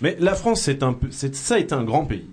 Mais 0.00 0.16
la 0.20 0.34
France, 0.34 0.62
c'est 0.62 0.82
un 0.82 0.92
peu, 0.92 1.08
c'est 1.10 1.34
ça 1.34 1.58
est 1.58 1.72
un 1.72 1.82
grand 1.84 2.04
pays. 2.04 2.26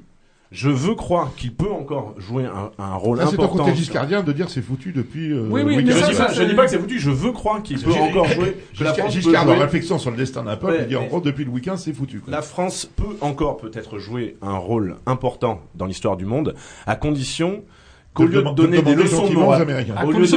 Je 0.51 0.70
veux 0.70 0.93
croire 0.95 1.34
qu'il 1.36 1.53
peut 1.53 1.70
encore 1.72 2.13
jouer 2.18 2.45
un, 2.45 2.72
un 2.82 2.95
rôle 2.95 3.18
Là, 3.18 3.26
c'est 3.28 3.36
ton 3.36 3.43
important. 3.43 3.66
côté 3.66 3.76
giscardien 3.76 4.22
de 4.24 4.32
dire 4.32 4.49
c'est 4.49 4.61
foutu 4.61 4.91
depuis. 4.93 5.32
euh, 5.34 5.47
Oui, 5.49 5.63
oui, 5.66 5.84
mais 5.84 5.91
Je 5.91 5.97
ça, 5.97 6.07
dis 6.07 6.13
ça, 6.16 6.26
pas, 6.28 6.34
je 6.34 6.43
dis 6.43 6.53
pas 6.53 6.66
que 6.66 6.70
c'est 6.72 6.80
foutu. 6.80 6.99
Je 6.99 7.09
veux 7.09 7.32
croire 7.32 7.61
qu'il 7.63 7.78
peut 7.80 7.91
encore 7.91 8.28
jouer. 8.28 8.55
Que 8.78 8.84
la 8.84 8.91
Giscard, 8.91 8.95
France 8.95 9.16
peut 9.16 9.22
Giscard, 9.22 9.43
jouer- 9.45 9.55
réflexion 9.55 9.97
sur 9.99 10.11
le 10.11 10.18
destin 10.18 10.43
d'un 10.43 10.55
peuple, 10.55 10.78
il 10.82 10.88
dit 10.88 10.95
en 10.95 11.05
gros 11.07 11.20
depuis 11.20 11.43
Louis 11.45 11.61
XV 11.61 11.78
c'est 11.78 11.93
foutu. 11.93 12.20
quoi. 12.20 12.32
La 12.32 12.41
France 12.43 12.89
peut 12.95 13.18
encore 13.22 13.57
peut-être 13.57 13.97
jouer 13.97 14.38
un 14.41 14.55
rôle 14.57 14.95
important 15.07 15.59
dans 15.74 15.88
l'histoire 15.88 16.16
du 16.16 16.26
monde, 16.26 16.53
à 16.86 16.95
condition 16.95 17.63
qu'au 18.13 18.26
De 18.26 18.30
lieu 18.30 18.43
de 18.43 18.49
donner 18.51 18.82
des 18.82 18.95
leçons 18.95 19.16
de 19.18 19.22
gentiment 19.24 19.41
aux 19.41 19.43
morale, 19.45 19.61
Américains. 19.63 19.95
À 19.97 20.05
au 20.05 20.11
lieu 20.11 20.26
de 20.26 20.36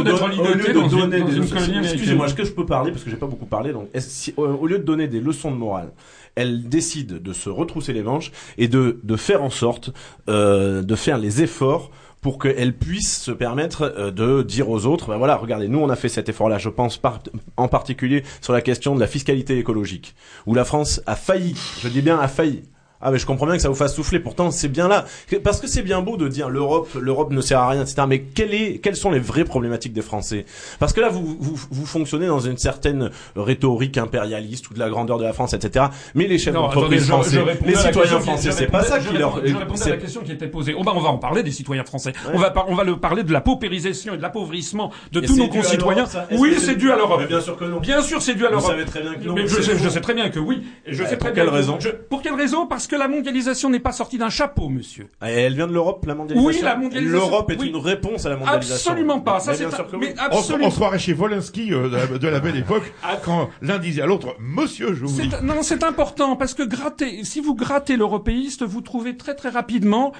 en 0.80 0.88
donner 0.88 1.22
des 1.22 1.32
leçons-. 1.32 1.56
Excusez-moi, 1.84 2.26
est-ce 2.26 2.34
que 2.34 2.44
je 2.44 2.50
peux 2.52 2.66
parler 2.66 2.90
parce 2.90 3.04
que 3.04 3.10
j'ai 3.10 3.16
pas 3.16 3.26
beaucoup 3.26 3.46
parlé 3.46 3.72
donc 3.72 3.88
euh, 3.94 4.32
au 4.36 4.66
lieu 4.66 4.78
de 4.78 4.84
donner 4.84 5.06
des 5.06 5.20
leçons 5.20 5.52
de 5.52 5.56
morale, 5.56 5.92
elle 6.34 6.68
décide 6.68 7.22
de 7.22 7.32
se 7.32 7.48
retrousser 7.50 7.92
les 7.92 8.02
manches 8.02 8.32
et 8.58 8.68
de 8.68 9.00
de 9.02 9.16
faire 9.16 9.42
en 9.42 9.50
sorte 9.50 9.90
euh, 10.28 10.82
de 10.82 10.94
faire 10.94 11.18
les 11.18 11.42
efforts 11.42 11.90
pour 12.20 12.38
qu'elle 12.40 12.76
puisse 12.76 13.22
se 13.22 13.30
permettre 13.30 13.82
euh, 13.96 14.10
de 14.10 14.42
dire 14.42 14.68
aux 14.70 14.86
autres, 14.86 15.06
ben 15.08 15.18
voilà, 15.18 15.36
regardez, 15.36 15.68
nous 15.68 15.78
on 15.78 15.88
a 15.88 15.94
fait 15.96 16.08
cet 16.08 16.28
effort-là, 16.28 16.58
je 16.58 16.68
pense 16.68 16.96
par- 16.98 17.20
en 17.56 17.68
particulier 17.68 18.24
sur 18.40 18.52
la 18.52 18.60
question 18.60 18.94
de 18.96 19.00
la 19.00 19.06
fiscalité 19.06 19.56
écologique, 19.56 20.16
où 20.46 20.54
la 20.54 20.64
France 20.64 21.00
a 21.06 21.14
failli, 21.14 21.54
je 21.80 21.86
dis 21.88 22.02
bien 22.02 22.18
a 22.18 22.26
failli. 22.26 22.62
Ah 23.00 23.10
mais 23.12 23.18
je 23.18 23.26
comprends 23.26 23.46
bien 23.46 23.54
que 23.56 23.62
ça 23.62 23.68
vous 23.68 23.74
fasse 23.74 23.94
souffler. 23.94 24.18
Pourtant 24.18 24.50
c'est 24.50 24.68
bien 24.68 24.88
là, 24.88 25.04
parce 25.44 25.60
que 25.60 25.66
c'est 25.68 25.82
bien 25.82 26.00
beau 26.00 26.16
de 26.16 26.26
dire 26.28 26.48
l'Europe, 26.50 26.88
l'Europe 27.00 27.30
ne 27.30 27.40
sert 27.40 27.60
à 27.60 27.68
rien, 27.68 27.82
etc. 27.82 28.02
Mais 28.08 28.20
quelle 28.22 28.52
est, 28.54 28.78
quelles 28.78 28.96
sont 28.96 29.10
les 29.10 29.18
vraies 29.20 29.44
problématiques 29.44 29.92
des 29.92 30.02
Français? 30.02 30.44
Parce 30.80 30.92
que 30.92 31.00
là 31.00 31.08
vous, 31.08 31.36
vous 31.38 31.56
vous 31.70 31.86
fonctionnez 31.86 32.26
dans 32.26 32.40
une 32.40 32.56
certaine 32.58 33.10
rhétorique 33.36 33.98
impérialiste 33.98 34.70
ou 34.70 34.74
de 34.74 34.78
la 34.78 34.88
grandeur 34.90 35.18
de 35.18 35.24
la 35.24 35.32
France, 35.32 35.52
etc. 35.54 35.86
Mais 36.14 36.26
les 36.26 36.38
chefs 36.38 36.54
d'entreprise 36.54 37.08
attendez, 37.10 37.24
je- 37.28 37.30
je 37.36 37.38
français, 37.40 37.60
les 37.66 37.74
citoyens 37.76 38.20
français, 38.20 38.52
c'est 38.52 38.66
pas 38.66 38.82
ça 38.82 38.98
qui 38.98 39.16
leur. 39.16 39.44
Je 39.46 39.54
répondais 39.56 39.82
à 39.84 39.88
la 39.90 39.96
question 39.96 40.22
qui 40.22 40.32
était 40.32 40.48
posée. 40.48 40.74
Oh 40.76 40.82
on 40.86 41.00
va 41.00 41.08
en 41.10 41.18
parler 41.18 41.42
des 41.42 41.52
citoyens 41.52 41.84
français. 41.84 42.12
Ouais. 42.26 42.32
On 42.34 42.38
va 42.38 42.52
on 42.68 42.74
va 42.74 42.82
le 42.84 42.96
parler 42.96 43.22
de 43.22 43.32
la 43.32 43.40
paupérisation 43.40 44.14
et 44.14 44.16
de 44.16 44.22
l'appauvrissement 44.22 44.90
de 45.12 45.20
Et 45.20 45.26
tous 45.26 45.36
nos 45.36 45.48
concitoyens. 45.48 46.06
Oui, 46.32 46.56
c'est 46.58 46.74
dû 46.76 46.90
à 46.90 46.96
l'Europe. 46.96 47.22
Bien 47.28 47.40
sûr 47.40 47.56
que 47.56 47.64
non. 47.64 47.78
Bien 47.80 48.02
sûr, 48.02 48.20
c'est 48.22 48.34
dû 48.34 48.44
à 48.46 48.50
l'Europe. 48.50 48.66
savez 48.70 48.84
très 48.84 49.02
bien 49.02 49.14
que 49.14 49.24
non. 49.24 49.34
Mais 49.34 49.46
je, 49.46 49.60
sais, 49.62 50.00
très 50.00 50.14
bien 50.14 50.30
que 50.30 50.40
oui. 50.40 50.64
Je 50.86 51.04
sais 51.04 51.10
pour 51.16 51.18
très 51.28 51.32
quelle 51.34 51.44
bien 51.44 51.52
que- 51.52 51.56
raison? 51.56 51.76
je- 51.78 51.90
Pour 51.90 52.22
quelle 52.22 52.34
raison? 52.34 52.66
Parce 52.66 52.87
que 52.88 52.96
la 52.96 53.08
mondialisation 53.08 53.70
n'est 53.70 53.78
pas 53.78 53.92
sortie 53.92 54.18
d'un 54.18 54.30
chapeau, 54.30 54.68
monsieur. 54.68 55.08
Elle 55.20 55.54
vient 55.54 55.66
de 55.66 55.72
l'Europe, 55.72 56.04
la 56.06 56.14
mondialisation. 56.14 56.48
Oui, 56.58 56.64
la 56.64 56.76
mondialisation, 56.76 57.18
L'Europe 57.28 57.50
est 57.50 57.60
oui. 57.60 57.68
une 57.68 57.76
réponse 57.76 58.26
à 58.26 58.30
la 58.30 58.36
mondialisation. 58.36 58.90
Absolument 58.92 59.20
pas. 59.20 59.40
Ça 59.40 59.52
Mais 59.52 59.56
c'est 59.58 59.64
bien 59.64 59.72
un- 59.72 59.76
sûr 59.76 59.86
que 59.90 59.96
mais 59.96 60.06
oui. 60.08 60.12
On, 60.18 60.36
absolument. 60.36 60.66
on 60.66 60.70
se 60.70 60.76
croirait 60.76 60.98
chez 60.98 61.12
Volinsky 61.12 61.72
euh, 61.72 61.88
de, 61.88 61.96
la, 61.96 62.06
de 62.18 62.28
la 62.28 62.40
belle 62.40 62.56
époque 62.56 62.92
quand 63.24 63.50
l'un 63.62 63.78
disait 63.78 64.02
à 64.02 64.06
l'autre 64.06 64.34
Monsieur, 64.40 64.94
je 64.94 65.04
vous 65.04 65.20
dis. 65.20 65.30
C'est- 65.30 65.42
Non, 65.42 65.62
c'est 65.62 65.84
important 65.84 66.36
parce 66.36 66.54
que 66.54 66.62
gratter, 66.62 67.24
si 67.24 67.40
vous 67.40 67.54
grattez 67.54 67.96
l'européiste, 67.96 68.64
vous 68.64 68.80
trouvez 68.80 69.16
très 69.16 69.34
très 69.34 69.48
rapidement 69.50 70.12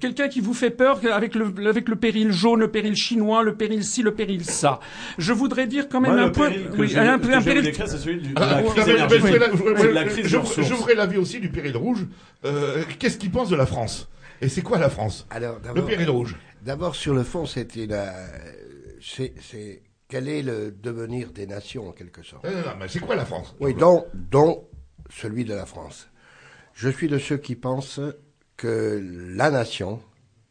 quelqu'un 0.00 0.28
qui 0.28 0.40
vous 0.40 0.54
fait 0.54 0.70
peur 0.70 1.00
avec 1.12 1.34
le 1.34 1.52
avec 1.68 1.88
le 1.88 1.96
péril 1.96 2.32
jaune, 2.32 2.60
le 2.60 2.68
péril 2.70 2.94
chinois, 2.96 3.42
le 3.42 3.54
péril 3.54 3.84
ci, 3.84 4.02
le 4.02 4.14
péril 4.14 4.44
ça. 4.44 4.80
Je 5.18 5.32
voudrais 5.32 5.66
dire 5.66 5.88
quand 5.88 6.00
même 6.00 6.12
Moi, 6.14 6.22
un 6.24 6.30
que 6.30 6.40
oui, 6.78 6.96
un, 6.96 7.14
un 7.14 7.18
péril. 7.18 7.72
c'est 7.74 7.86
celui 7.98 8.20
du- 8.20 8.28
de 8.28 8.34
Ah, 8.36 8.60
la 9.92 10.04
crise. 10.04 10.26
J'ouvrais 10.26 10.94
l'avis 10.94 11.16
aussi 11.16 11.40
du 11.40 11.48
péril 11.48 11.76
rouge. 11.76 12.06
Euh, 12.44 12.84
Qu'est-ce 12.98 13.18
qu'il 13.18 13.30
pense 13.30 13.48
de 13.50 13.56
la 13.56 13.66
France? 13.66 14.08
Et 14.40 14.48
c'est 14.48 14.62
quoi 14.62 14.78
la 14.78 14.88
France? 14.90 15.26
Alors, 15.30 15.58
Le 15.74 15.84
péril 15.84 16.08
rouge. 16.10 16.36
d'abord, 16.62 16.94
sur 16.96 17.12
le 17.14 17.22
fond, 17.24 17.44
c'était 17.46 17.86
la, 17.86 18.14
c'est, 19.02 19.34
c'est, 19.40 19.82
quel 20.08 20.28
est 20.28 20.42
le 20.42 20.70
devenir 20.72 21.30
des 21.32 21.46
nations, 21.46 21.88
en 21.88 21.92
quelque 21.92 22.22
sorte? 22.22 22.44
Non, 22.44 22.50
non, 22.52 22.58
non, 22.58 22.72
mais 22.78 22.88
c'est 22.88 23.00
quoi 23.00 23.16
la 23.16 23.26
France? 23.26 23.54
Oui, 23.60 23.74
dont, 23.74 24.06
dont 24.14 24.66
celui 25.10 25.44
de 25.44 25.52
la 25.54 25.66
France. 25.66 26.08
Je 26.74 26.88
suis 26.88 27.08
de 27.08 27.18
ceux 27.18 27.36
qui 27.36 27.54
pensent 27.56 28.00
que 28.56 29.00
la 29.34 29.50
nation 29.50 30.00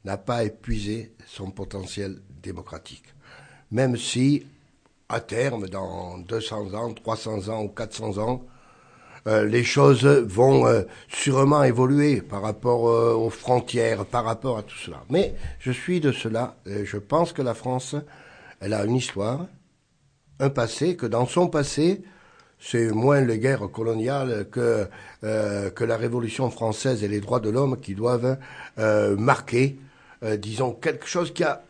n'a 0.05 0.17
pas 0.17 0.43
épuisé 0.43 1.15
son 1.25 1.49
potentiel 1.51 2.21
démocratique. 2.43 3.05
Même 3.71 3.97
si, 3.97 4.45
à 5.09 5.19
terme, 5.19 5.67
dans 5.67 6.17
200 6.19 6.73
ans, 6.73 6.93
300 6.93 7.49
ans 7.49 7.63
ou 7.63 7.69
400 7.69 8.17
ans, 8.19 8.45
euh, 9.27 9.45
les 9.45 9.63
choses 9.63 10.05
vont 10.05 10.65
euh, 10.65 10.83
sûrement 11.09 11.63
évoluer 11.63 12.21
par 12.21 12.41
rapport 12.41 12.89
euh, 12.89 13.13
aux 13.13 13.29
frontières, 13.29 14.05
par 14.05 14.23
rapport 14.23 14.57
à 14.57 14.63
tout 14.63 14.77
cela. 14.77 15.03
Mais 15.09 15.33
je 15.59 15.71
suis 15.71 15.99
de 15.99 16.11
cela, 16.11 16.55
je 16.65 16.97
pense 16.97 17.33
que 17.33 17.41
la 17.41 17.53
France, 17.53 17.95
elle 18.61 18.73
a 18.73 18.83
une 18.85 18.95
histoire, 18.95 19.45
un 20.39 20.49
passé, 20.49 20.95
que 20.95 21.05
dans 21.05 21.25
son 21.25 21.47
passé, 21.47 22.01
c'est 22.59 22.91
moins 22.91 23.21
les 23.21 23.39
guerres 23.39 23.69
coloniales 23.71 24.47
que, 24.51 24.87
que 25.21 25.83
la 25.83 25.95
Révolution 25.95 26.49
française 26.49 27.03
et 27.03 27.07
les 27.07 27.21
droits 27.21 27.39
de 27.39 27.49
l'homme 27.49 27.79
qui 27.79 27.95
doivent 27.95 28.37
marquer, 29.17 29.79
disons, 30.37 30.73
quelque 30.73 31.07
chose 31.07 31.33
qui 31.33 31.45
a 31.45 31.61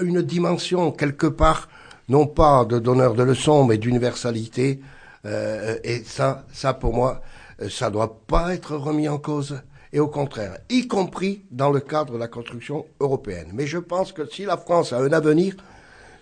une 0.00 0.22
dimension 0.22 0.92
quelque 0.92 1.26
part, 1.26 1.68
non 2.08 2.28
pas 2.28 2.64
de 2.64 2.78
donneur 2.78 3.14
de 3.14 3.24
leçons, 3.24 3.64
mais 3.64 3.78
d'universalité. 3.78 4.80
Euh, 5.26 5.76
et 5.82 6.02
ça, 6.04 6.44
ça 6.52 6.72
pour 6.72 6.94
moi, 6.94 7.20
euh, 7.60 7.68
ça 7.68 7.90
doit 7.90 8.20
pas 8.26 8.54
être 8.54 8.76
remis 8.76 9.08
en 9.08 9.18
cause. 9.18 9.60
Et 9.92 10.00
au 10.00 10.08
contraire, 10.08 10.58
y 10.68 10.88
compris 10.88 11.42
dans 11.50 11.70
le 11.70 11.80
cadre 11.80 12.14
de 12.14 12.18
la 12.18 12.28
construction 12.28 12.86
européenne. 13.00 13.50
Mais 13.52 13.66
je 13.66 13.78
pense 13.78 14.12
que 14.12 14.26
si 14.26 14.44
la 14.44 14.56
France 14.56 14.92
a 14.92 14.98
un 14.98 15.12
avenir, 15.12 15.54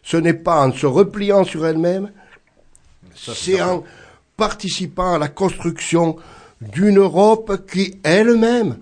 ce 0.02 0.16
n'est 0.16 0.34
pas 0.34 0.66
en 0.66 0.72
se 0.72 0.86
repliant 0.86 1.44
sur 1.44 1.66
elle-même, 1.66 2.12
c'est 3.14 3.60
en 3.62 3.84
participant 4.36 5.14
à 5.14 5.18
la 5.18 5.28
construction 5.28 6.16
d'une 6.60 6.98
Europe 6.98 7.66
qui 7.70 7.98
elle-même 8.02 8.78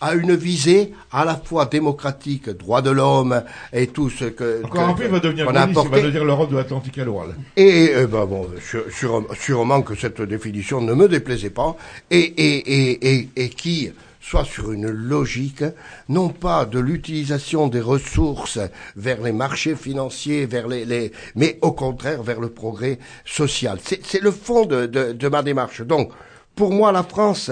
a 0.00 0.14
une 0.14 0.34
visée 0.34 0.92
à 1.12 1.24
la 1.24 1.36
fois 1.36 1.66
démocratique, 1.66 2.48
droits 2.50 2.82
de 2.82 2.90
l'homme 2.90 3.42
et 3.72 3.88
tout 3.88 4.08
ce 4.10 4.24
que 4.24 4.64
Encore 4.64 4.88
un 4.88 4.92
que- 4.94 4.98
peu, 4.98 5.04
il 5.04 5.10
va 5.10 5.20
devenir 5.20 5.46
qu'on 5.46 5.54
a 5.54 5.66
il 5.66 5.74
va 5.74 6.00
devenir 6.00 6.24
l'Europe 6.24 6.50
de 6.50 6.56
l'Atlantique 6.56 6.98
à 6.98 7.04
l'oral. 7.04 7.34
Et 7.56 7.90
euh, 7.94 8.06
ben 8.06 8.24
bon, 8.26 8.48
sûrement 9.34 9.82
que 9.82 9.94
cette 9.94 10.22
définition 10.22 10.80
ne 10.80 10.94
me 10.94 11.08
déplaisait 11.08 11.50
pas 11.50 11.76
et, 12.10 12.18
et, 12.18 12.56
et, 12.90 13.14
et, 13.18 13.28
et 13.36 13.48
qui 13.50 13.90
soit 14.22 14.44
sur 14.44 14.70
une 14.72 14.88
logique, 14.88 15.64
non 16.10 16.28
pas 16.28 16.66
de 16.66 16.78
l'utilisation 16.78 17.68
des 17.68 17.80
ressources 17.80 18.58
vers 18.94 19.22
les 19.22 19.32
marchés 19.32 19.74
financiers, 19.74 20.44
vers 20.46 20.68
les, 20.68 20.84
les 20.84 21.10
mais 21.36 21.58
au 21.62 21.72
contraire 21.72 22.22
vers 22.22 22.38
le 22.40 22.50
progrès 22.50 22.98
social. 23.24 23.78
C'est 23.82 24.00
c'est 24.04 24.20
le 24.22 24.30
fond 24.30 24.66
de, 24.66 24.86
de, 24.86 25.12
de 25.12 25.28
ma 25.28 25.42
démarche. 25.42 25.80
Donc, 25.82 26.10
pour 26.60 26.72
moi, 26.72 26.92
la 26.92 27.04
France 27.04 27.50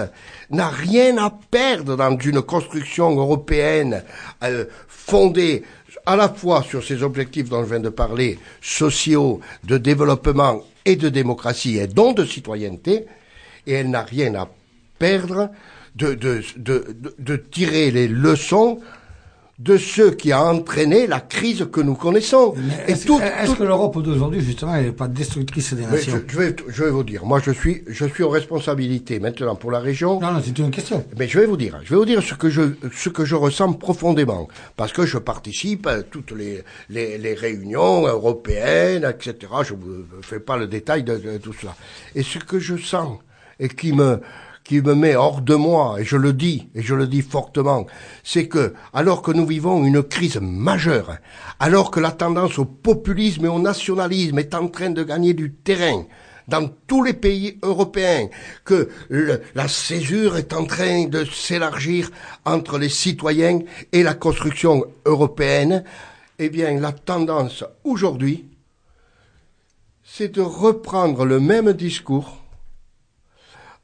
n'a 0.50 0.68
rien 0.68 1.16
à 1.16 1.30
perdre 1.30 1.96
dans 1.96 2.18
une 2.18 2.42
construction 2.42 3.16
européenne 3.16 4.04
euh, 4.44 4.66
fondée 4.86 5.62
à 6.04 6.14
la 6.14 6.28
fois 6.28 6.62
sur 6.62 6.84
ces 6.84 7.02
objectifs 7.02 7.48
dont 7.48 7.64
je 7.64 7.70
viens 7.70 7.80
de 7.80 7.88
parler, 7.88 8.38
sociaux, 8.60 9.40
de 9.64 9.78
développement 9.78 10.60
et 10.84 10.96
de 10.96 11.08
démocratie, 11.08 11.78
et 11.78 11.86
donc 11.86 12.18
de 12.18 12.26
citoyenneté, 12.26 13.06
et 13.66 13.72
elle 13.72 13.88
n'a 13.88 14.02
rien 14.02 14.34
à 14.34 14.46
perdre 14.98 15.48
de, 15.94 17.36
tirer 17.50 17.90
les 17.90 18.08
leçons 18.08 18.78
de 19.58 19.76
ce 19.76 20.10
qui 20.10 20.30
a 20.30 20.44
entraîné 20.44 21.08
la 21.08 21.18
crise 21.18 21.66
que 21.72 21.80
nous 21.80 21.96
connaissons. 21.96 22.54
Est-ce 22.86 23.06
tout- 23.06 23.18
que 23.18 23.64
l'Europe 23.64 24.00
d'aujourd'hui, 24.02 24.40
justement, 24.40 24.76
elle 24.76 24.86
n'est 24.86 24.92
pas 24.92 25.08
destructrice 25.08 25.74
des 25.74 25.82
mais 25.82 25.92
nations 25.96 26.20
je, 26.28 26.32
je 26.32 26.38
vais, 26.38 26.56
je 26.68 26.84
vais 26.84 26.90
vous 26.90 27.02
dire, 27.02 27.24
moi 27.24 27.40
je 27.44 27.50
suis, 27.50 27.82
je 27.88 28.04
suis 28.06 28.22
aux 28.22 28.28
responsabilités 28.28 29.18
maintenant 29.18 29.56
pour 29.56 29.72
la 29.72 29.80
région. 29.80 30.20
Non, 30.20 30.32
non, 30.32 30.40
c'est 30.44 30.56
une 30.56 30.70
question. 30.70 31.04
Mais 31.18 31.26
je 31.26 31.40
vais 31.40 31.46
vous 31.46 31.56
dire, 31.56 31.80
je 31.82 31.90
vais 31.90 31.96
vous 31.96 32.04
dire 32.04 32.22
ce 32.22 32.34
que 32.34 32.48
je, 32.50 32.62
ce 32.94 33.08
que 33.08 33.24
je 33.24 33.34
ressens 33.34 33.72
profondément, 33.72 34.46
parce 34.76 34.92
que 34.92 35.04
je 35.04 35.18
participe 35.18 35.88
à 35.88 36.02
toutes 36.04 36.30
les, 36.30 36.62
les, 36.88 37.18
les 37.18 37.34
réunions 37.34 38.06
européennes, 38.06 39.04
etc. 39.10 39.34
Je 39.64 39.74
vous 39.74 40.04
fais 40.22 40.38
pas 40.40 40.56
le 40.56 40.68
détail 40.68 41.02
de, 41.02 41.16
de 41.16 41.38
tout 41.38 41.52
cela. 41.52 41.74
Et 42.14 42.22
ce 42.22 42.38
que 42.38 42.60
je 42.60 42.76
sens 42.76 43.18
et 43.58 43.66
qui 43.68 43.92
me, 43.92 44.20
qui 44.68 44.82
me 44.82 44.94
met 44.94 45.16
hors 45.16 45.40
de 45.40 45.54
moi, 45.54 45.96
et 45.98 46.04
je 46.04 46.18
le 46.18 46.34
dis, 46.34 46.68
et 46.74 46.82
je 46.82 46.94
le 46.94 47.06
dis 47.06 47.22
fortement, 47.22 47.86
c'est 48.22 48.48
que, 48.48 48.74
alors 48.92 49.22
que 49.22 49.30
nous 49.32 49.46
vivons 49.46 49.82
une 49.82 50.02
crise 50.02 50.38
majeure, 50.42 51.16
alors 51.58 51.90
que 51.90 52.00
la 52.00 52.10
tendance 52.10 52.58
au 52.58 52.66
populisme 52.66 53.46
et 53.46 53.48
au 53.48 53.60
nationalisme 53.60 54.38
est 54.38 54.54
en 54.54 54.68
train 54.68 54.90
de 54.90 55.02
gagner 55.02 55.32
du 55.32 55.54
terrain 55.54 56.04
dans 56.48 56.68
tous 56.86 57.02
les 57.02 57.14
pays 57.14 57.58
européens, 57.62 58.28
que 58.66 58.90
la 59.54 59.68
césure 59.68 60.36
est 60.36 60.52
en 60.52 60.66
train 60.66 61.06
de 61.06 61.24
s'élargir 61.24 62.10
entre 62.44 62.76
les 62.76 62.90
citoyens 62.90 63.60
et 63.92 64.02
la 64.02 64.12
construction 64.12 64.84
européenne, 65.06 65.82
eh 66.38 66.50
bien, 66.50 66.78
la 66.78 66.92
tendance 66.92 67.64
aujourd'hui, 67.84 68.44
c'est 70.04 70.34
de 70.34 70.42
reprendre 70.42 71.24
le 71.24 71.40
même 71.40 71.72
discours. 71.72 72.47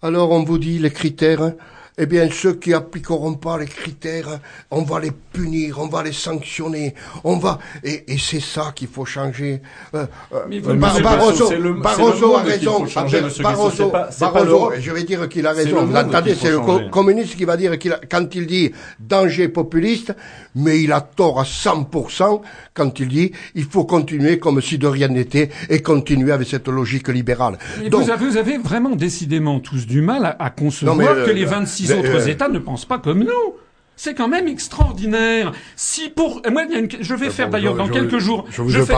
Alors 0.04 0.32
on 0.32 0.44
vous 0.44 0.58
dit 0.58 0.78
les 0.78 0.90
critères, 0.90 1.54
eh 1.96 2.06
bien 2.06 2.28
ceux 2.30 2.54
qui 2.54 2.72
appliqueront 2.74 3.34
pas 3.34 3.58
les 3.58 3.66
critères, 3.66 4.40
on 4.70 4.82
va 4.82 4.98
les 5.00 5.12
punir, 5.12 5.78
on 5.80 5.86
va 5.88 6.02
les 6.02 6.12
sanctionner, 6.12 6.94
on 7.22 7.36
va 7.38 7.58
et, 7.84 8.12
et 8.12 8.18
c'est 8.18 8.40
ça 8.40 8.72
qu'il 8.74 8.88
faut 8.88 9.04
changer. 9.04 9.62
Euh, 9.94 10.06
euh, 10.32 10.38
Mais 10.48 10.58
vous- 10.58 10.74
Bar- 10.74 10.92
c'est 10.94 10.98
le- 10.98 11.04
Barroso, 11.04 11.50
le- 11.56 11.72
Barroso 11.74 12.34
a 12.36 12.42
raison. 12.42 12.86
changer, 12.86 13.20
Barroso, 13.42 13.88
pas- 13.90 14.10
Barroso, 14.20 14.72
je 14.80 14.90
vais 14.90 15.04
dire 15.04 15.28
qu'il 15.28 15.46
a 15.46 15.52
raison. 15.52 15.84
Vous 15.84 15.94
entendez, 15.96 16.34
c'est 16.34 16.50
le 16.50 16.88
communiste 16.90 17.36
qui 17.36 17.44
va 17.44 17.56
dire 17.56 17.78
qu'il 17.78 17.92
a- 17.92 18.00
quand 18.10 18.34
il 18.34 18.46
dit 18.46 18.72
danger 18.98 19.48
populiste, 19.48 20.14
mais 20.54 20.82
il 20.82 20.92
a 20.92 21.00
tort 21.00 21.40
à 21.40 21.44
100% 21.44 22.42
quand 22.74 22.98
il 23.00 23.08
dit 23.08 23.32
il 23.54 23.64
faut 23.64 23.84
continuer 23.84 24.38
comme 24.38 24.60
si 24.60 24.78
de 24.78 24.86
rien 24.86 25.08
n'était 25.08 25.50
et 25.68 25.80
continuer 25.80 26.32
avec 26.32 26.48
cette 26.48 26.68
logique 26.68 27.08
libérale. 27.08 27.58
Et 27.84 27.88
Donc, 27.88 28.02
vous, 28.02 28.10
avez, 28.10 28.26
vous 28.26 28.36
avez 28.36 28.58
vraiment 28.58 28.96
décidément 28.96 29.60
tous 29.60 29.86
du 29.86 30.00
mal 30.00 30.24
à, 30.24 30.36
à 30.38 30.50
concevoir 30.50 30.98
euh, 31.00 31.26
que 31.26 31.30
les 31.30 31.44
26 31.44 31.83
mais, 31.88 31.98
autres 31.98 32.26
euh, 32.26 32.26
États 32.26 32.48
ne 32.48 32.58
pensent 32.58 32.84
pas 32.86 32.98
comme 32.98 33.20
nous. 33.20 33.54
C'est 33.96 34.14
quand 34.14 34.26
même 34.28 34.48
extraordinaire. 34.48 35.52
Si 35.76 36.08
pour 36.08 36.42
moi, 36.50 36.62
a 36.74 36.78
une- 36.80 36.88
je 37.00 37.14
vais 37.14 37.28
Euh, 37.28 37.30
faire 37.30 37.48
d'ailleurs 37.50 37.76
dans 37.76 37.88
quelques 37.88 38.18
jours. 38.18 38.44
je 38.50 38.80
fais, 38.82 38.94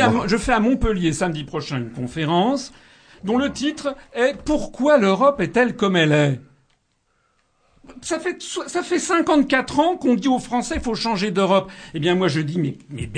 à, 0.00 0.10
moi. 0.10 0.26
Montpellier 0.60 1.12
samedi 1.12 1.44
prochain 1.44 1.76
une 1.78 1.90
conférence 1.90 2.72
dont 3.22 3.36
le 3.36 3.52
titre 3.52 3.94
est 4.14 4.34
Pourquoi 4.44 4.96
l'Europe 4.98 5.40
est-elle 5.40 5.76
comme 5.76 5.96
elle 5.96 6.12
est? 6.12 6.40
Ça 8.00 8.18
fait, 8.18 8.40
ça 8.40 8.82
fait 8.82 8.98
54 8.98 9.78
ans 9.78 9.96
qu'on 9.96 10.14
dit 10.14 10.28
aux 10.28 10.38
Français 10.38 10.80
faut 10.80 10.94
changer 10.94 11.30
d'Europe. 11.30 11.70
Eh 11.92 12.00
bien, 12.00 12.14
moi, 12.14 12.28
je 12.28 12.40
dis, 12.40 12.58
mais, 12.58 12.78
mais, 12.90 13.10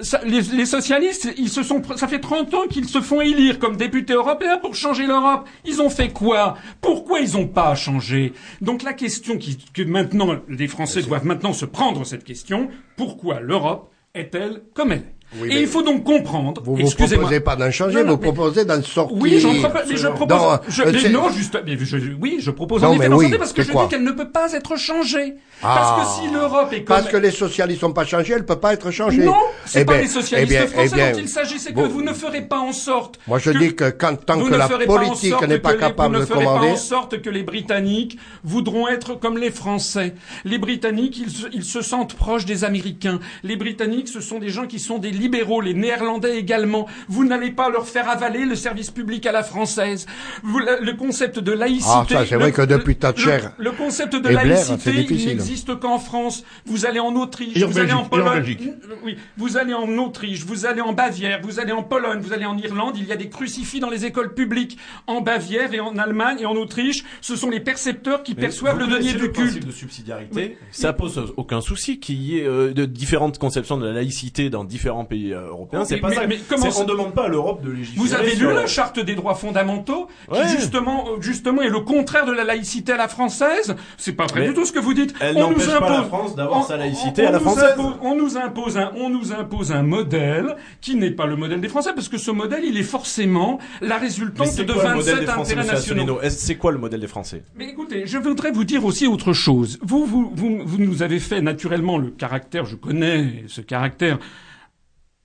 ça- 0.00 0.20
les, 0.24 0.40
les 0.42 0.66
socialistes, 0.66 1.28
ils 1.38 1.48
se 1.48 1.62
sont, 1.62 1.82
ça 1.96 2.08
fait 2.08 2.18
30 2.20 2.52
ans 2.54 2.66
qu'ils 2.68 2.88
se 2.88 3.00
font 3.00 3.20
élire 3.20 3.58
comme 3.58 3.76
députés 3.76 4.14
européens 4.14 4.58
pour 4.58 4.74
changer 4.74 5.06
l'Europe. 5.06 5.48
Ils 5.64 5.80
ont 5.80 5.90
fait 5.90 6.08
quoi? 6.12 6.56
Pourquoi 6.80 7.20
ils 7.20 7.34
n'ont 7.34 7.46
pas 7.48 7.74
changé? 7.74 8.32
Donc 8.60 8.82
la 8.82 8.92
question 8.92 9.38
qui, 9.38 9.56
que 9.72 9.82
maintenant 9.82 10.36
les 10.48 10.68
Français 10.68 11.02
doivent 11.02 11.26
maintenant 11.26 11.52
se 11.52 11.64
prendre 11.64 12.04
cette 12.04 12.24
question 12.24 12.68
pourquoi 12.96 13.40
l'Europe 13.40 13.90
est-elle 14.14 14.62
comme 14.74 14.92
elle 14.92 14.98
est? 14.98 15.14
Oui, 15.40 15.48
Et 15.52 15.60
il 15.62 15.66
faut 15.66 15.82
donc 15.82 16.04
comprendre. 16.04 16.62
vous 16.64 16.78
excusez-moi. 16.78 17.22
proposez 17.24 17.40
pas 17.40 17.56
d'en 17.56 17.70
changer, 17.70 17.96
Non, 17.96 18.04
non, 18.04 18.10
vous 18.12 18.16
mais- 18.22 18.32
proposez 18.32 18.64
d'en 18.64 18.82
sortir. 18.82 19.16
oui, 19.18 19.38
j'en 19.40 19.54
propose, 19.54 19.82
mais 19.88 19.96
je 19.96 20.06
propose. 20.08 20.36
Non, 20.38 20.58
je- 20.68 20.82
mais 20.84 21.08
non, 21.10 21.28
juste, 21.30 21.58
mais 21.66 21.76
je- 21.78 21.96
oui, 22.20 22.36
je 22.40 22.50
propose 22.50 22.84
en 22.84 22.92
effet 22.94 23.08
d'en 23.08 23.16
oui, 23.16 23.24
sortir 23.24 23.38
parce 23.38 23.52
que 23.52 23.62
je 23.62 23.72
dis 23.72 23.88
qu'elle 23.90 24.04
ne 24.04 24.12
peut 24.12 24.30
pas 24.30 24.52
être 24.52 24.76
changée. 24.76 25.34
Ah. 25.62 25.74
parce 25.76 26.20
que 26.20 26.22
si 26.26 26.32
l'Europe 26.34 26.72
est 26.72 26.84
comme 26.84 26.96
Parce 26.96 27.08
que 27.08 27.16
les 27.16 27.30
socialistes 27.30 27.82
n'ont 27.82 27.92
pas 27.92 28.04
changé, 28.04 28.34
elle 28.34 28.44
peut 28.44 28.56
pas 28.60 28.74
être 28.74 28.90
changée. 28.90 29.24
non, 29.24 29.34
c'est 29.64 29.80
Eh 29.82 29.84
pas 29.84 29.94
ben, 29.94 30.02
les 30.02 30.08
socialistes 30.08 30.52
eh 30.52 30.58
bien, 30.58 30.66
français 30.66 30.90
eh 30.92 30.94
bien, 30.94 31.12
dont 31.12 31.18
il 31.18 31.28
s'agit, 31.28 31.58
c'est 31.58 31.72
que 31.72 31.80
vous 31.80 32.02
ne 32.02 32.12
ferez 32.12 32.42
pas 32.42 32.58
en 32.58 32.72
sorte. 32.72 33.18
Moi, 33.26 33.38
je 33.38 33.50
que- 33.50 33.58
dis 33.58 33.74
que 33.74 33.90
quand, 33.90 34.16
tant 34.24 34.40
que 34.40 34.50
ne 34.50 34.56
la 34.56 34.68
politique 34.68 35.40
n'est 35.48 35.58
pas 35.58 35.70
que 35.70 35.74
les- 35.74 35.80
capable 35.80 36.14
vous 36.16 36.20
de 36.20 36.26
ne 36.26 36.26
ferez 36.26 36.44
commander, 36.44 36.66
pas 36.68 36.72
en 36.72 36.76
sorte 36.76 37.22
que 37.22 37.30
les 37.30 37.42
Britanniques 37.42 38.18
voudront 38.42 38.88
être 38.88 39.14
comme 39.18 39.38
les 39.38 39.50
Français. 39.50 40.14
Les 40.44 40.58
Britanniques, 40.58 41.22
ils 41.52 41.64
se 41.64 41.82
sentent 41.82 42.14
proches 42.14 42.44
des 42.44 42.64
Américains. 42.64 43.20
Les 43.42 43.56
Britanniques, 43.56 44.08
ce 44.08 44.20
sont 44.20 44.38
des 44.38 44.50
gens 44.50 44.66
qui 44.66 44.78
sont 44.78 44.98
des 44.98 45.10
libéraux. 45.24 45.60
Les 45.60 45.74
Néerlandais 45.74 46.36
également. 46.38 46.86
Vous 47.08 47.24
n'allez 47.24 47.50
pas 47.50 47.70
leur 47.70 47.86
faire 47.88 48.08
avaler 48.08 48.44
le 48.44 48.54
service 48.54 48.90
public 48.90 49.26
à 49.26 49.32
la 49.32 49.42
française. 49.42 50.06
Vous- 50.42 50.58
le, 50.58 50.84
le 50.84 50.92
concept 50.94 51.38
de 51.38 51.52
laïcité. 51.52 51.90
Ah, 51.94 52.06
ça, 52.08 52.26
c'est 52.26 52.36
vrai 52.36 52.52
que 52.52 52.62
depuis 52.62 52.96
Thatcher 52.96 53.38
Le, 53.58 53.64
le 53.64 53.72
concept 53.72 54.14
de 54.14 54.20
Blair, 54.20 54.44
laïcité, 54.46 54.78
c'est 55.06 55.14
il 55.14 55.26
n'existe 55.26 55.78
qu'en 55.80 55.98
France. 55.98 56.44
Vous 56.66 56.86
allez 56.86 57.00
en 57.00 57.14
Autriche, 57.16 57.56
Et 57.56 57.64
en 57.64 57.68
vous 57.68 57.78
allez 57.78 57.92
en 57.92 58.02
Belgique, 58.02 58.12
et 58.12 58.16
en 58.16 58.24
Pologne. 58.24 58.34
Belgique. 58.40 58.62
Euh, 58.90 58.94
Oui, 59.04 59.16
vous 59.36 59.56
allez 59.56 59.74
en 59.74 59.88
Autriche, 59.98 60.44
vous 60.44 60.66
allez 60.66 60.80
en 60.80 60.92
Bavière, 60.92 61.40
vous 61.42 61.58
allez 61.60 61.72
en 61.72 61.82
Pologne, 61.82 62.20
vous 62.20 62.32
allez 62.32 62.46
en 62.46 62.56
Irlande, 62.58 62.96
il 62.98 63.06
y 63.06 63.12
a 63.12 63.16
des 63.16 63.28
crucifix 63.28 63.80
dans 63.80 63.90
les 63.90 64.04
écoles 64.04 64.34
publiques. 64.34 64.78
En 65.06 65.20
Bavière 65.20 65.72
et 65.74 65.80
en 65.80 65.96
Allemagne 65.96 66.38
et 66.40 66.46
en 66.46 66.54
Autriche, 66.56 67.04
ce 67.20 67.36
sont 67.36 67.50
les 67.50 67.60
percepteurs 67.60 68.22
qui 68.22 68.34
perçoivent 68.34 68.78
le 68.78 68.86
denier 68.86 69.14
du 69.14 69.30
culte. 69.32 69.64
de 69.66 69.72
subsidiarité. 69.72 70.58
Ça 70.70 70.92
pose 70.92 71.32
aucun 71.36 71.60
souci 71.60 71.98
qu'il 72.00 72.20
y 72.22 72.38
ait 72.38 72.46
euh, 72.46 72.72
de 72.72 72.84
différentes 72.84 73.38
conceptions 73.38 73.78
de 73.78 73.86
la 73.86 73.92
laïcité 73.92 74.50
dans 74.50 74.64
différents 74.64 75.04
pays 75.04 75.13
euh, 75.32 75.48
européens. 75.48 75.80
Mais- 75.80 75.84
C'est 75.86 75.96
pas 75.98 76.08
mais- 76.08 76.14
ça. 76.16 76.26
mais 76.26 76.38
comment 76.48 76.66
on 76.78 76.84
demande 76.84 77.14
pas 77.14 77.24
à 77.24 77.28
l'Europe 77.28 77.62
de 77.62 77.70
légiférer. 77.70 78.06
Vous 78.06 78.14
avez 78.14 78.34
lu 78.34 78.46
la 78.52 78.66
charte 78.66 78.98
des 79.00 79.14
droits 79.14 79.34
fondamentaux, 79.34 80.08
qui 80.32 80.38
Ouais. 80.38 80.48
justement, 80.48 81.04
euh, 81.08 81.20
justement 81.20 81.62
est 81.62 81.68
le 81.68 81.80
contraire 81.80 82.26
de 82.26 82.32
la 82.32 82.44
laïcité 82.44 82.92
à 82.92 82.96
la 82.96 83.08
française? 83.08 83.74
C'est 83.96 84.12
pas 84.12 84.26
vrai 84.26 84.40
Mais 84.42 84.48
du 84.48 84.54
tout 84.54 84.64
ce 84.64 84.72
que 84.72 84.78
vous 84.80 84.94
dites. 84.94 85.14
elle 85.20 85.36
On 85.38 85.50
nous 85.50 85.56
n'empêche 85.56 85.66
pas 85.78 85.80
la 85.90 85.96
impose- 85.98 86.08
France 86.08 86.34
d'avoir 86.36 86.64
sa 86.66 86.76
laïcité 86.76 87.24
on- 87.24 87.28
à 87.28 87.32
la 87.32 87.40
française. 87.40 87.72
impose- 87.76 87.94
on 88.02 88.14
nous 88.16 88.36
impose 88.36 88.76
un, 88.78 88.92
on 88.96 89.10
nous 89.10 89.32
impose 89.32 89.72
un 89.72 89.82
modèle 89.82 90.56
qui 90.80 90.96
n'est 90.96 91.10
pas 91.10 91.26
le 91.26 91.36
modèle 91.36 91.60
des 91.60 91.68
Français, 91.68 91.90
parce 91.94 92.08
que 92.08 92.18
ce 92.18 92.30
modèle, 92.30 92.64
il 92.64 92.76
est 92.76 92.82
forcément 92.82 93.58
la 93.80 93.98
résultante 93.98 94.54
de 94.56 94.72
quoi 94.72 94.82
le 94.90 94.96
modèle 94.96 95.14
27 95.14 95.20
des 95.20 95.26
Français, 95.26 95.52
intérêts 95.52 95.72
nationaux. 95.74 96.18
C'est 96.28 96.56
quoi 96.56 96.72
le 96.72 96.78
modèle 96.78 97.00
des 97.00 97.06
Français? 97.06 97.42
Mais 97.56 97.68
écoutez, 97.68 98.06
je 98.06 98.18
voudrais 98.18 98.50
vous 98.50 98.64
dire 98.64 98.84
aussi 98.84 99.06
autre 99.06 99.32
chose. 99.32 99.78
Vous, 99.82 100.04
vous, 100.06 100.30
vous, 100.34 100.60
vous 100.64 100.78
nous 100.78 101.02
avez 101.02 101.18
fait 101.20 101.40
naturellement 101.40 101.98
le 101.98 102.08
caractère, 102.10 102.64
je 102.64 102.76
connais 102.76 103.44
ce 103.48 103.60
caractère 103.60 104.18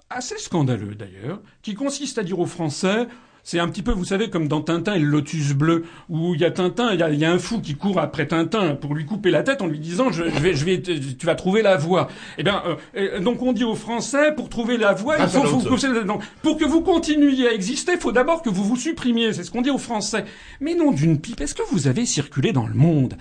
assez 0.10 0.38
scandaleux 0.38 0.95
d'ailleurs, 0.95 1.41
qui 1.62 1.76
consiste 1.76 2.18
à 2.18 2.24
dire 2.24 2.39
aux 2.39 2.45
Français, 2.45 3.07
c'est 3.43 3.60
un 3.60 3.68
petit 3.70 3.82
peu, 3.82 3.91
vous 3.91 4.05
savez, 4.05 4.30
comme 4.30 4.47
dans 4.47 4.62
Tintin 4.62 4.93
et 4.95 4.99
le 4.99 5.07
Lotus 5.07 5.53
bleu, 5.53 5.86
où 6.10 6.36
il 6.36 6.41
y 6.41 6.45
a 6.45 6.51
Tintin, 6.51 6.91
il 6.93 6.99
y 6.99 7.03
a, 7.03 7.10
il 7.10 7.20
y 7.20 7.26
a 7.26 7.32
un 7.32 7.39
fou 7.39 7.62
qui 7.62 7.76
court 7.76 7.99
après 7.99 8.28
Tintin 8.28 8.76
pour 8.76 8.93
lui 8.93 9.05
couper 9.05 9.32
la 9.32 9.43
tête 9.43 9.62
en 9.62 9.68
lui 9.68 9.80
disant, 9.80 10.12
je, 10.12 10.26
je 10.26 10.39
vais, 10.39 10.53
je 10.53 10.66
vais, 10.66 10.82
tu 10.82 11.26
vas 11.26 11.36
trouver 11.36 11.62
la 11.62 11.78
voie. 11.78 12.10
Eh 12.38 12.43
bien, 12.43 12.62
euh, 12.95 13.20
donc 13.20 13.41
on 13.41 13.53
dit 13.53 13.64
aux 13.64 13.76
Français, 13.76 14.34
pour 14.36 14.49
trouver 14.49 14.78
la 14.78 14.93
voie, 14.93 15.18
il 15.18 15.28
faut, 15.28 15.45
ça, 15.78 15.88
vous, 15.88 16.03
donc, 16.03 16.24
pour 16.41 16.57
que 16.57 16.66
vous 16.66 16.82
continuiez 16.82 17.47
à 17.47 17.53
exister, 17.53 17.93
il 17.93 17.99
faut 17.99 18.12
d'abord 18.12 18.41
que 18.41 18.49
vous 18.49 18.64
vous 18.64 18.78
supprimiez. 18.78 19.34
C'est 19.34 19.43
ce 19.43 19.51
qu'on 19.51 19.62
dit 19.62 19.72
aux 19.72 19.78
Français. 19.78 20.26
Mais 20.60 20.76
non 20.76 20.91
d'une 20.91 21.20
pipe. 21.20 21.41
Est-ce 21.41 21.55
que 21.55 21.64
vous 21.72 21.88
avez 21.88 22.05
circulé 22.05 22.51
dans 22.51 22.68
le 22.68 22.76
monde? 22.76 23.16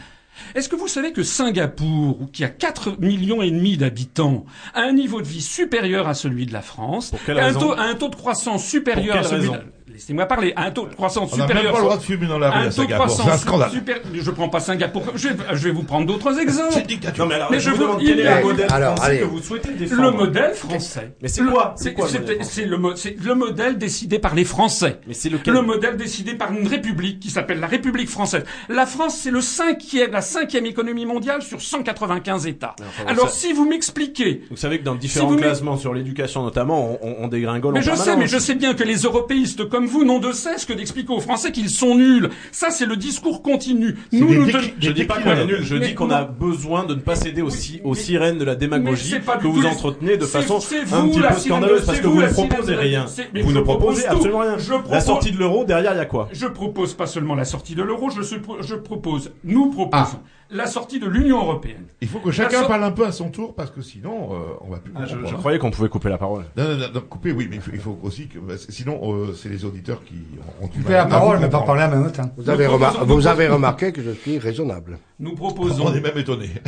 Est-ce 0.54 0.68
que 0.68 0.76
vous 0.76 0.88
savez 0.88 1.12
que 1.12 1.22
Singapour, 1.22 2.28
qui 2.32 2.44
a 2.44 2.48
4 2.48 3.00
millions 3.00 3.42
et 3.42 3.50
demi 3.50 3.76
d'habitants, 3.76 4.44
a 4.74 4.82
un 4.82 4.92
niveau 4.92 5.20
de 5.20 5.26
vie 5.26 5.42
supérieur 5.42 6.08
à 6.08 6.14
celui 6.14 6.46
de 6.46 6.52
la 6.52 6.62
France, 6.62 7.10
Pour 7.10 7.24
quelle 7.24 7.38
a 7.38 7.44
un 7.44 7.46
raison 7.46 7.60
taux, 7.60 7.72
a 7.72 7.82
un 7.82 7.94
taux 7.94 8.08
de 8.08 8.16
croissance 8.16 8.64
supérieur 8.64 9.16
Pour 9.16 9.26
à 9.26 9.28
celui 9.28 9.48
raison 9.48 9.52
de... 9.54 9.77
Laissez-moi 9.98 10.26
parler. 10.26 10.52
Un 10.56 10.70
taux 10.70 10.86
de 10.86 10.94
croissance 10.94 11.30
On 11.32 11.36
n'a 11.36 11.42
même 11.48 11.48
supérieur... 11.56 11.72
pas 11.72 11.78
le 11.80 11.84
droit 11.84 11.96
de 11.96 12.02
fumer 12.02 12.26
dans 12.28 12.38
la 12.38 12.50
rue 12.50 12.56
un 12.56 12.60
à 12.60 12.64
taux 12.66 12.68
de 12.68 12.74
Singapour. 12.74 13.06
croissance 13.06 13.26
C'est 13.26 13.32
un 13.32 13.36
scandale. 13.38 13.70
super- 13.72 14.00
Je 14.14 14.30
prends 14.30 14.48
pas 14.48 14.60
Singapour. 14.60 15.02
Je 15.16 15.28
vais, 15.28 15.34
je 15.54 15.64
vais 15.64 15.70
vous 15.72 15.82
prendre 15.82 16.06
d'autres 16.06 16.38
exemples. 16.38 16.72
C'est 16.72 16.80
une 16.82 16.86
dictature. 16.86 17.24
Non 17.24 17.28
mais 17.28 17.34
alors, 17.34 17.50
Mais 17.50 17.58
je, 17.58 17.64
je 17.64 17.70
vous 17.70 17.76
vous- 17.78 17.82
demande 17.82 18.00
quel 18.04 18.20
est 18.20 18.36
le 18.36 18.42
modèle 18.44 18.66
Alors, 18.70 18.94
français 18.94 19.10
allez. 19.10 19.18
que 19.20 19.24
vous 19.24 19.42
souhaitez 19.42 19.72
défendre. 19.72 20.02
Le 20.02 20.10
modèle 20.12 20.54
français. 20.54 21.16
Mais 21.20 21.26
c'est 21.28 21.42
Le- 21.42 21.50
quoi? 21.50 21.74
C'est 21.76 21.94
quoi 21.94 22.06
le 22.08 22.76
mo- 22.78 22.92
le 23.24 23.34
modèle 23.34 23.76
décidé 23.78 24.18
par 24.20 24.34
les 24.36 24.44
Français. 24.44 25.00
Mais 25.08 25.14
c'est 25.14 25.30
lequel? 25.30 25.52
Le 25.54 25.62
modèle 25.62 25.96
décidé 25.96 26.34
par 26.34 26.52
une 26.52 26.66
république 26.68 27.18
qui 27.18 27.30
s'appelle 27.30 27.58
la 27.58 27.66
République 27.66 28.08
française. 28.08 28.44
La 28.68 28.86
France, 28.86 29.18
c'est 29.20 29.30
le 29.32 29.40
cinquième, 29.40 30.12
la 30.12 30.20
cinquième 30.22 30.66
économie 30.66 31.06
mondiale 31.06 31.42
sur 31.42 31.60
195 31.60 32.46
États. 32.46 32.76
Enfin, 32.80 33.04
Alors, 33.10 33.30
ça- 33.30 33.34
si 33.34 33.52
vous 33.52 33.68
m'expliquez, 33.68 34.42
Vous 34.50 34.56
savez 34.56 34.78
que 34.78 34.84
dans 34.84 34.94
différents 34.94 35.30
me- 35.32 35.38
classements 35.38 35.76
sur 35.76 35.92
l'éducation 35.92 36.42
notamment, 36.44 36.98
on, 37.02 37.08
on, 37.08 37.24
on 37.24 37.28
dégringole 37.28 37.74
mais 37.74 37.80
en 37.80 37.82
je 37.82 37.94
sais, 37.96 38.16
mais 38.16 38.26
je 38.28 38.38
sais 38.38 38.54
bien 38.54 38.74
que 38.74 38.84
les 38.84 38.98
européistes 38.98 39.68
comme 39.68 39.87
vous 39.88 40.04
n'ont 40.04 40.18
de 40.20 40.32
cesse 40.32 40.64
que 40.64 40.72
d'expliquer 40.72 41.12
aux 41.12 41.20
Français 41.20 41.50
qu'ils 41.52 41.70
sont 41.70 41.94
nuls. 41.96 42.28
Ça, 42.52 42.70
c'est 42.70 42.86
le 42.86 42.96
discours 42.96 43.42
continu. 43.42 43.96
Nous, 44.12 44.32
nous 44.32 44.50
ten- 44.50 44.60
Je 44.78 44.90
dis 44.92 45.04
pas 45.04 45.20
qu'on 45.20 45.30
est 45.32 45.46
nul, 45.46 45.60
je 45.62 45.74
Mais 45.76 45.88
dis 45.88 45.94
qu'on 45.94 46.10
a 46.10 46.24
besoin 46.24 46.84
de 46.84 46.94
ne 46.94 47.00
pas 47.00 47.16
céder 47.16 47.42
aux, 47.42 47.50
si- 47.50 47.80
aux 47.84 47.94
sirènes 47.94 48.38
de 48.38 48.44
la 48.44 48.54
démagogie 48.54 49.14
que 49.40 49.46
vous 49.46 49.66
entretenez 49.66 50.16
de 50.16 50.24
façon 50.26 50.56
un 50.56 51.08
petit 51.08 51.20
peu 51.20 51.34
scandaleuse 51.38 51.80
de- 51.82 51.86
parce 51.86 52.00
que 52.00 52.06
vous, 52.06 52.20
ne 52.22 52.26
proposez 52.28 52.72
de 52.74 52.78
rien. 52.78 53.06
Vous 53.42 53.52
ne 53.52 53.60
propose 53.60 53.78
proposez 53.78 54.02
tout. 54.04 54.12
absolument 54.12 54.40
rien. 54.40 54.58
Je 54.58 54.72
La 54.90 55.00
sortie 55.00 55.32
de 55.32 55.38
l'euro, 55.38 55.64
derrière, 55.64 55.92
il 55.94 55.98
y 55.98 56.00
a 56.00 56.06
quoi? 56.06 56.28
Je 56.32 56.46
propose 56.46 56.94
pas 56.94 57.06
seulement 57.06 57.34
la 57.34 57.44
sortie 57.44 57.74
de 57.74 57.82
l'euro, 57.82 58.10
je, 58.10 58.22
se- 58.22 58.34
je 58.60 58.74
propose, 58.74 59.32
nous 59.44 59.70
proposons 59.70 60.18
Ah. 60.18 60.20
la 60.50 60.66
sortie 60.66 60.98
de 61.00 61.06
l'Union 61.06 61.38
européenne. 61.38 61.84
Il 62.00 62.08
faut 62.08 62.18
que 62.18 62.30
chacun 62.30 62.62
so- 62.62 62.68
parle 62.68 62.84
un 62.84 62.90
peu 62.90 63.04
à 63.06 63.12
son 63.12 63.30
tour 63.30 63.54
parce 63.54 63.70
que 63.70 63.82
sinon, 63.82 64.30
euh, 64.32 64.36
on 64.66 64.70
va 64.70 64.78
plus. 64.78 64.92
Ah, 64.96 65.04
je, 65.06 65.16
je 65.26 65.34
croyais 65.34 65.58
qu'on 65.58 65.70
pouvait 65.70 65.88
couper 65.88 66.08
la 66.08 66.18
parole. 66.18 66.44
Non, 66.56 66.64
non, 66.64 66.76
non, 66.76 66.86
non, 66.94 67.00
couper, 67.00 67.32
oui, 67.32 67.46
mais 67.50 67.56
il 67.56 67.62
faut, 67.62 67.70
il 67.74 67.80
faut 67.80 67.98
aussi 68.02 68.28
que, 68.28 68.38
que 68.38 68.56
sinon, 68.72 69.00
euh, 69.14 69.34
c'est 69.34 69.48
les 69.48 69.64
auditeurs 69.64 69.77
qui 70.04 70.14
ont, 70.60 70.64
ont 70.64 70.68
du 70.68 70.78
Coupez 70.78 70.90
mal 70.90 70.92
la 70.98 71.06
parole, 71.06 71.36
vous 71.36 71.42
mais 71.42 71.48
pas 71.50 71.62
parler 71.62 71.82
même 71.96 72.12
temps. 72.12 72.30
vous 72.36 72.48
avez, 72.50 72.66
vous 73.06 73.26
remarqué 73.48 73.92
que 73.92 74.02
je 74.02 74.10
suis 74.10 74.38
raisonnable. 74.38 74.98
Nous 75.20 75.30
On 75.32 75.34
proposons. 75.34 75.92
est 75.94 76.00
même 76.00 76.18
étonné. 76.18 76.50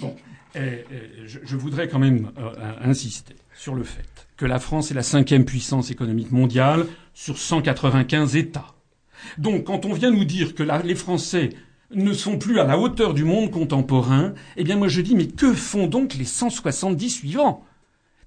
Bon, 0.00 0.16
je, 1.26 1.38
je 1.44 1.56
voudrais 1.56 1.88
quand 1.88 1.98
même 1.98 2.30
euh, 2.38 2.50
euh, 2.58 2.72
insister 2.90 3.34
sur 3.54 3.74
le 3.74 3.84
fait 3.84 4.04
que 4.36 4.46
la 4.46 4.58
France 4.58 4.90
est 4.90 4.94
la 4.94 5.02
cinquième 5.02 5.44
puissance 5.44 5.90
économique 5.90 6.32
mondiale 6.32 6.86
sur 7.14 7.38
195 7.38 8.34
États. 8.36 8.74
Donc, 9.38 9.64
quand 9.64 9.84
on 9.86 9.92
vient 9.92 10.10
nous 10.10 10.24
dire 10.24 10.54
que 10.54 10.62
la- 10.64 10.82
les 10.82 10.96
Français 10.96 11.50
ne 11.94 12.12
sont 12.12 12.38
plus 12.38 12.58
à 12.58 12.64
la 12.64 12.78
hauteur 12.78 13.14
du 13.14 13.22
monde 13.24 13.50
contemporain, 13.52 14.32
eh 14.56 14.64
bien, 14.64 14.76
moi 14.76 14.88
je 14.88 15.00
dis, 15.02 15.14
mais 15.14 15.26
que 15.28 15.52
font 15.52 15.86
donc 15.86 16.14
les 16.14 16.24
170 16.24 17.10
suivants? 17.10 17.64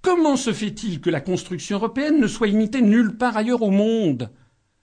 Comment 0.05 0.35
se 0.37 0.53
fait-il 0.53 1.01
que 1.01 1.09
la 1.09 1.19
construction 1.19 1.77
européenne 1.77 2.19
ne 2.21 2.27
soit 2.27 2.47
imitée 2.47 2.81
nulle 2.81 3.17
part 3.17 3.35
ailleurs 3.35 3.63
au 3.63 3.71
monde 3.71 4.29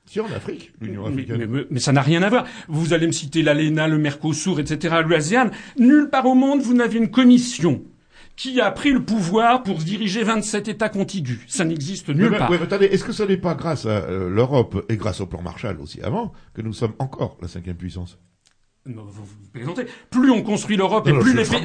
Si 0.04 0.18
en 0.20 0.26
Afrique, 0.26 0.72
l'Union 0.80 1.04
mais, 1.08 1.22
africaine. 1.22 1.46
mais- 1.48 1.64
mais 1.70 1.78
ça 1.80 1.92
n'a 1.92 2.02
rien 2.02 2.22
à 2.22 2.28
voir. 2.28 2.44
Vous 2.68 2.92
allez 2.92 3.06
me 3.06 3.12
citer 3.12 3.42
l'ALENA, 3.42 3.86
le 3.86 3.98
Mercosur, 3.98 4.58
etc., 4.58 4.96
l'ASEAN. 5.08 5.50
Nulle 5.78 6.10
part 6.10 6.26
au 6.26 6.34
monde, 6.34 6.60
vous 6.60 6.74
n'avez 6.74 6.98
une 6.98 7.10
commission 7.10 7.82
qui 8.34 8.60
a 8.60 8.70
pris 8.72 8.92
le 8.92 9.04
pouvoir 9.04 9.62
pour 9.62 9.76
diriger 9.78 10.24
27 10.24 10.66
États 10.66 10.88
contigus. 10.88 11.38
Ça 11.46 11.64
n'existe 11.64 12.08
nulle 12.08 12.30
mais- 12.30 12.38
part. 12.38 12.50
mais 12.50 12.60
attendez, 12.60 12.86
est-ce 12.86 13.04
que 13.04 13.12
ce 13.12 13.22
n'est 13.22 13.36
pas 13.36 13.54
grâce 13.54 13.86
à 13.86 13.90
euh, 13.90 14.28
l'Europe 14.28 14.84
et 14.88 14.96
grâce 14.96 15.20
au 15.20 15.26
plan 15.26 15.40
Marshall 15.42 15.78
aussi 15.80 16.00
avant 16.02 16.32
que 16.54 16.62
nous 16.62 16.72
sommes 16.72 16.94
encore 16.98 17.38
la 17.40 17.46
cinquième 17.48 17.76
puissance? 17.76 18.18
Non, 18.85 19.05
vous, 19.05 19.22
vous 19.22 19.49
plaisantez. 19.53 19.87
Plus 20.11 20.33
on 20.33 20.43
construit 20.43 20.76
l'Europe 20.76 21.07
et 21.07 21.12
Non, 21.12 21.18
non, 21.18 21.22
plus 21.22 21.35
les 21.35 21.45
pays, 21.45 21.62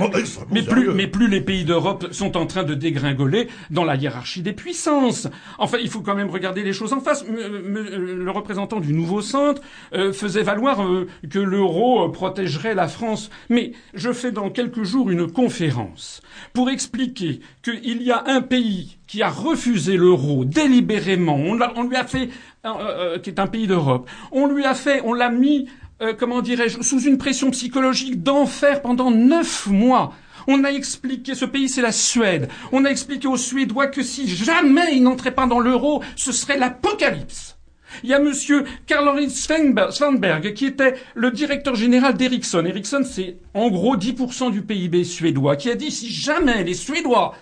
mais 0.51 0.61
plus, 0.61 0.93
mais 0.93 1.07
plus 1.07 1.27
les 1.27 1.41
pays 1.41 1.65
d'Europe 1.65 2.09
sont 2.11 2.37
en 2.37 2.45
train 2.45 2.61
de 2.61 2.75
dégringoler 2.75 3.47
dans 3.71 3.83
la 3.83 3.95
hiérarchie 3.95 4.43
des 4.43 4.53
puissances. 4.53 5.27
Enfin, 5.57 5.79
il 5.81 5.89
faut 5.89 6.01
quand 6.01 6.13
même 6.13 6.29
regarder 6.29 6.61
les 6.61 6.73
choses 6.73 6.93
en 6.93 6.99
face. 6.99 7.25
Le 7.27 8.29
représentant 8.29 8.79
du 8.79 8.93
nouveau 8.93 9.21
centre 9.21 9.63
euh, 9.93 10.13
faisait 10.13 10.43
valoir 10.43 10.83
euh, 10.83 11.07
que 11.27 11.39
l'euro 11.39 12.05
euh, 12.05 12.11
protégerait 12.11 12.75
la 12.75 12.87
France. 12.87 13.31
Mais 13.49 13.71
je 13.95 14.13
fais 14.13 14.31
dans 14.31 14.51
quelques 14.51 14.83
jours 14.83 15.09
une 15.09 15.25
conférence 15.25 16.21
pour 16.53 16.69
expliquer 16.69 17.39
qu'il 17.63 18.03
y 18.03 18.11
a 18.11 18.25
un 18.27 18.41
pays 18.41 18.97
qui 19.07 19.23
a 19.23 19.29
refusé 19.29 19.97
l'euro 19.97 20.45
délibérément. 20.45 21.37
On, 21.37 21.83
lui 21.87 21.95
a 21.95 22.03
fait, 22.03 22.29
euh, 22.65 23.17
qui 23.17 23.29
est 23.31 23.39
un 23.39 23.47
pays 23.47 23.65
d'Europe. 23.65 24.07
On 24.31 24.47
lui 24.47 24.65
a 24.65 24.75
fait, 24.75 25.01
on 25.03 25.13
l'a 25.13 25.29
mis 25.29 25.67
euh, 26.01 26.13
comment 26.13 26.41
dirais-je, 26.41 26.81
sous 26.81 27.01
une 27.01 27.17
pression 27.17 27.51
psychologique 27.51 28.21
d'enfer 28.23 28.81
pendant 28.81 29.11
neuf 29.11 29.67
mois. 29.67 30.13
On 30.47 30.63
a 30.63 30.69
expliqué, 30.69 31.35
ce 31.35 31.45
pays 31.45 31.67
c'est 31.67 31.81
la 31.81 31.91
Suède, 31.91 32.49
on 32.71 32.85
a 32.85 32.89
expliqué 32.89 33.27
aux 33.27 33.37
Suédois 33.37 33.87
que 33.87 34.01
si 34.01 34.27
jamais 34.27 34.95
ils 34.95 35.03
n'entraient 35.03 35.31
pas 35.31 35.47
dans 35.47 35.59
l'euro, 35.59 36.03
ce 36.15 36.31
serait 36.31 36.57
l'apocalypse. 36.57 37.57
Il 38.03 38.09
y 38.09 38.13
a 38.13 38.19
monsieur 38.19 38.65
Karl-Henri 38.85 39.29
Svanberg, 39.29 40.53
qui 40.53 40.65
était 40.65 40.95
le 41.15 41.31
directeur 41.31 41.75
général 41.75 42.15
d'Ericsson. 42.15 42.65
Ericsson, 42.65 43.03
c'est 43.03 43.37
en 43.53 43.69
gros 43.69 43.97
10% 43.97 44.51
du 44.51 44.61
PIB 44.61 45.03
suédois, 45.03 45.55
qui 45.55 45.69
a 45.69 45.75
dit 45.75 45.91
si 45.91 46.11
jamais 46.11 46.63
les 46.63 46.73
Suédois 46.73 47.35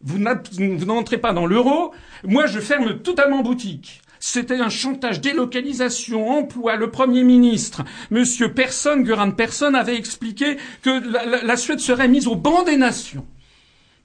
vous 0.00 0.18
n'entrez 0.18 1.18
pas 1.18 1.32
dans 1.32 1.46
l'euro, 1.46 1.92
moi 2.24 2.46
je 2.46 2.60
ferme 2.60 3.00
totalement 3.00 3.42
boutique. 3.42 4.00
C'était 4.20 4.60
un 4.60 4.68
chantage, 4.68 5.20
délocalisation, 5.20 6.28
emploi. 6.28 6.76
Le 6.76 6.90
Premier 6.90 7.24
ministre, 7.24 7.84
Monsieur 8.10 8.52
Persson, 8.52 9.00
Göran 9.00 9.32
Persson, 9.32 9.74
avait 9.74 9.96
expliqué 9.96 10.56
que 10.82 11.44
la, 11.44 11.56
Suède 11.56 11.80
serait 11.80 12.08
mise 12.08 12.26
au 12.26 12.36
banc 12.36 12.64
des 12.64 12.76
nations. 12.76 13.26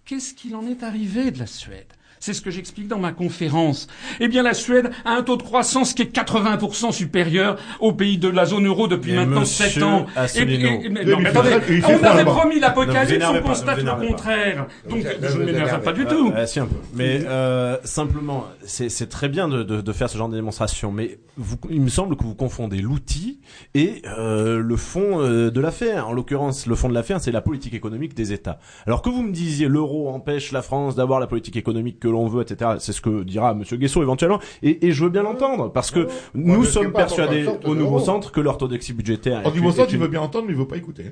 Qu'est-ce 0.05 0.33
qu'il 0.33 0.55
en 0.55 0.67
est 0.67 0.83
arrivé 0.83 1.31
de 1.31 1.39
la 1.39 1.47
Suède? 1.47 1.91
C'est 2.23 2.31
ce 2.33 2.39
que 2.41 2.51
j'explique 2.51 2.87
dans 2.87 2.99
ma 2.99 3.11
conférence. 3.11 3.87
Eh 4.21 4.29
bien, 4.29 4.43
la 4.43 4.53
Suède 4.53 4.91
a 5.03 5.11
un 5.11 5.23
taux 5.23 5.35
de 5.35 5.43
croissance 5.43 5.93
qui 5.93 6.03
est 6.03 6.15
80% 6.15 6.93
supérieur 6.93 7.57
aux 7.81 7.91
pays 7.91 8.17
de 8.17 8.29
la 8.29 8.45
zone 8.45 8.65
euro 8.65 8.87
depuis 8.87 9.11
Et 9.11 9.15
maintenant 9.15 9.41
monsieur 9.41 9.65
7 9.65 9.83
ans. 9.83 10.05
Asselineau. 10.15 10.69
Et- 10.81 10.85
et- 10.85 10.89
mais- 10.89 11.03
Mais 11.03 11.11
non, 11.11 11.19
mais 11.19 11.29
attendez, 11.29 11.49
on 11.83 12.03
avait 12.05 12.23
promis 12.23 12.59
l'apocalypse, 12.61 13.25
on 13.29 13.41
constate 13.41 13.79
le 13.79 13.83
pas. 13.83 13.95
contraire. 13.95 14.67
Donc, 14.89 15.05
je 15.21 15.37
ne 15.37 15.43
m'énerve 15.43 15.81
pas 15.81 15.91
du 15.91 16.05
tout. 16.05 16.31
Ah, 16.33 16.47
si 16.47 16.61
un 16.61 16.65
peu. 16.65 16.75
Mais 16.93 17.23
euh, 17.25 17.75
simplement, 17.83 18.45
c'est 18.63 19.09
très 19.09 19.27
bien 19.27 19.49
de, 19.49 19.63
de, 19.63 19.81
de 19.81 19.91
faire 19.91 20.09
ce 20.09 20.17
genre 20.17 20.29
de 20.29 20.35
démonstration, 20.35 20.93
mais 20.93 21.19
vous, 21.35 21.57
il 21.69 21.81
me 21.81 21.89
semble 21.89 22.15
que 22.15 22.23
vous 22.23 22.35
confondez 22.35 22.77
l'outil 22.77 23.41
et 23.75 24.01
euh, 24.17 24.59
le 24.59 24.75
fond 24.77 25.19
euh, 25.21 25.51
de 25.51 25.59
l'affaire. 25.59 26.07
En 26.07 26.13
l'occurrence, 26.13 26.67
le 26.67 26.75
fond 26.75 26.87
de 26.87 26.93
l'affaire, 26.93 27.19
c'est 27.19 27.31
la 27.33 27.41
politique 27.41 27.73
économique 27.73 28.13
des 28.15 28.31
États. 28.31 28.59
Alors 28.87 29.01
que 29.01 29.09
vous 29.09 29.23
me 29.23 29.33
disiez 29.33 29.67
l'euro 29.67 30.07
empêche 30.09 30.53
la 30.53 30.61
France 30.61 30.95
d'avoir 30.95 31.19
la 31.19 31.27
politique 31.27 31.57
économique 31.57 31.99
que 31.99 32.12
l'on 32.13 32.27
veut, 32.27 32.41
etc. 32.43 32.71
C'est 32.79 32.93
ce 32.93 33.01
que 33.01 33.23
dira 33.23 33.53
Monsieur 33.53 33.75
Guesso 33.77 34.01
éventuellement, 34.01 34.39
et, 34.61 34.87
et 34.87 34.91
je 34.93 35.03
veux 35.03 35.09
bien 35.09 35.23
l'entendre 35.23 35.69
parce 35.71 35.91
que 35.91 36.07
nous 36.33 36.63
sommes 36.63 36.93
persuadés 36.93 37.45
au 37.65 37.75
nouveau 37.75 37.99
centre 37.99 38.31
que 38.31 38.39
l'orthodoxie 38.39 38.93
budgétaire. 38.93 39.41
Une- 39.53 39.71
ça, 39.73 39.83
est 39.83 39.87
tu 39.87 39.97
veux 39.97 40.07
bien 40.07 40.21
entendre, 40.21 40.45
mais 40.47 40.53
il 40.53 40.57
veut 40.57 40.67
pas 40.67 40.77
écouter. 40.77 41.11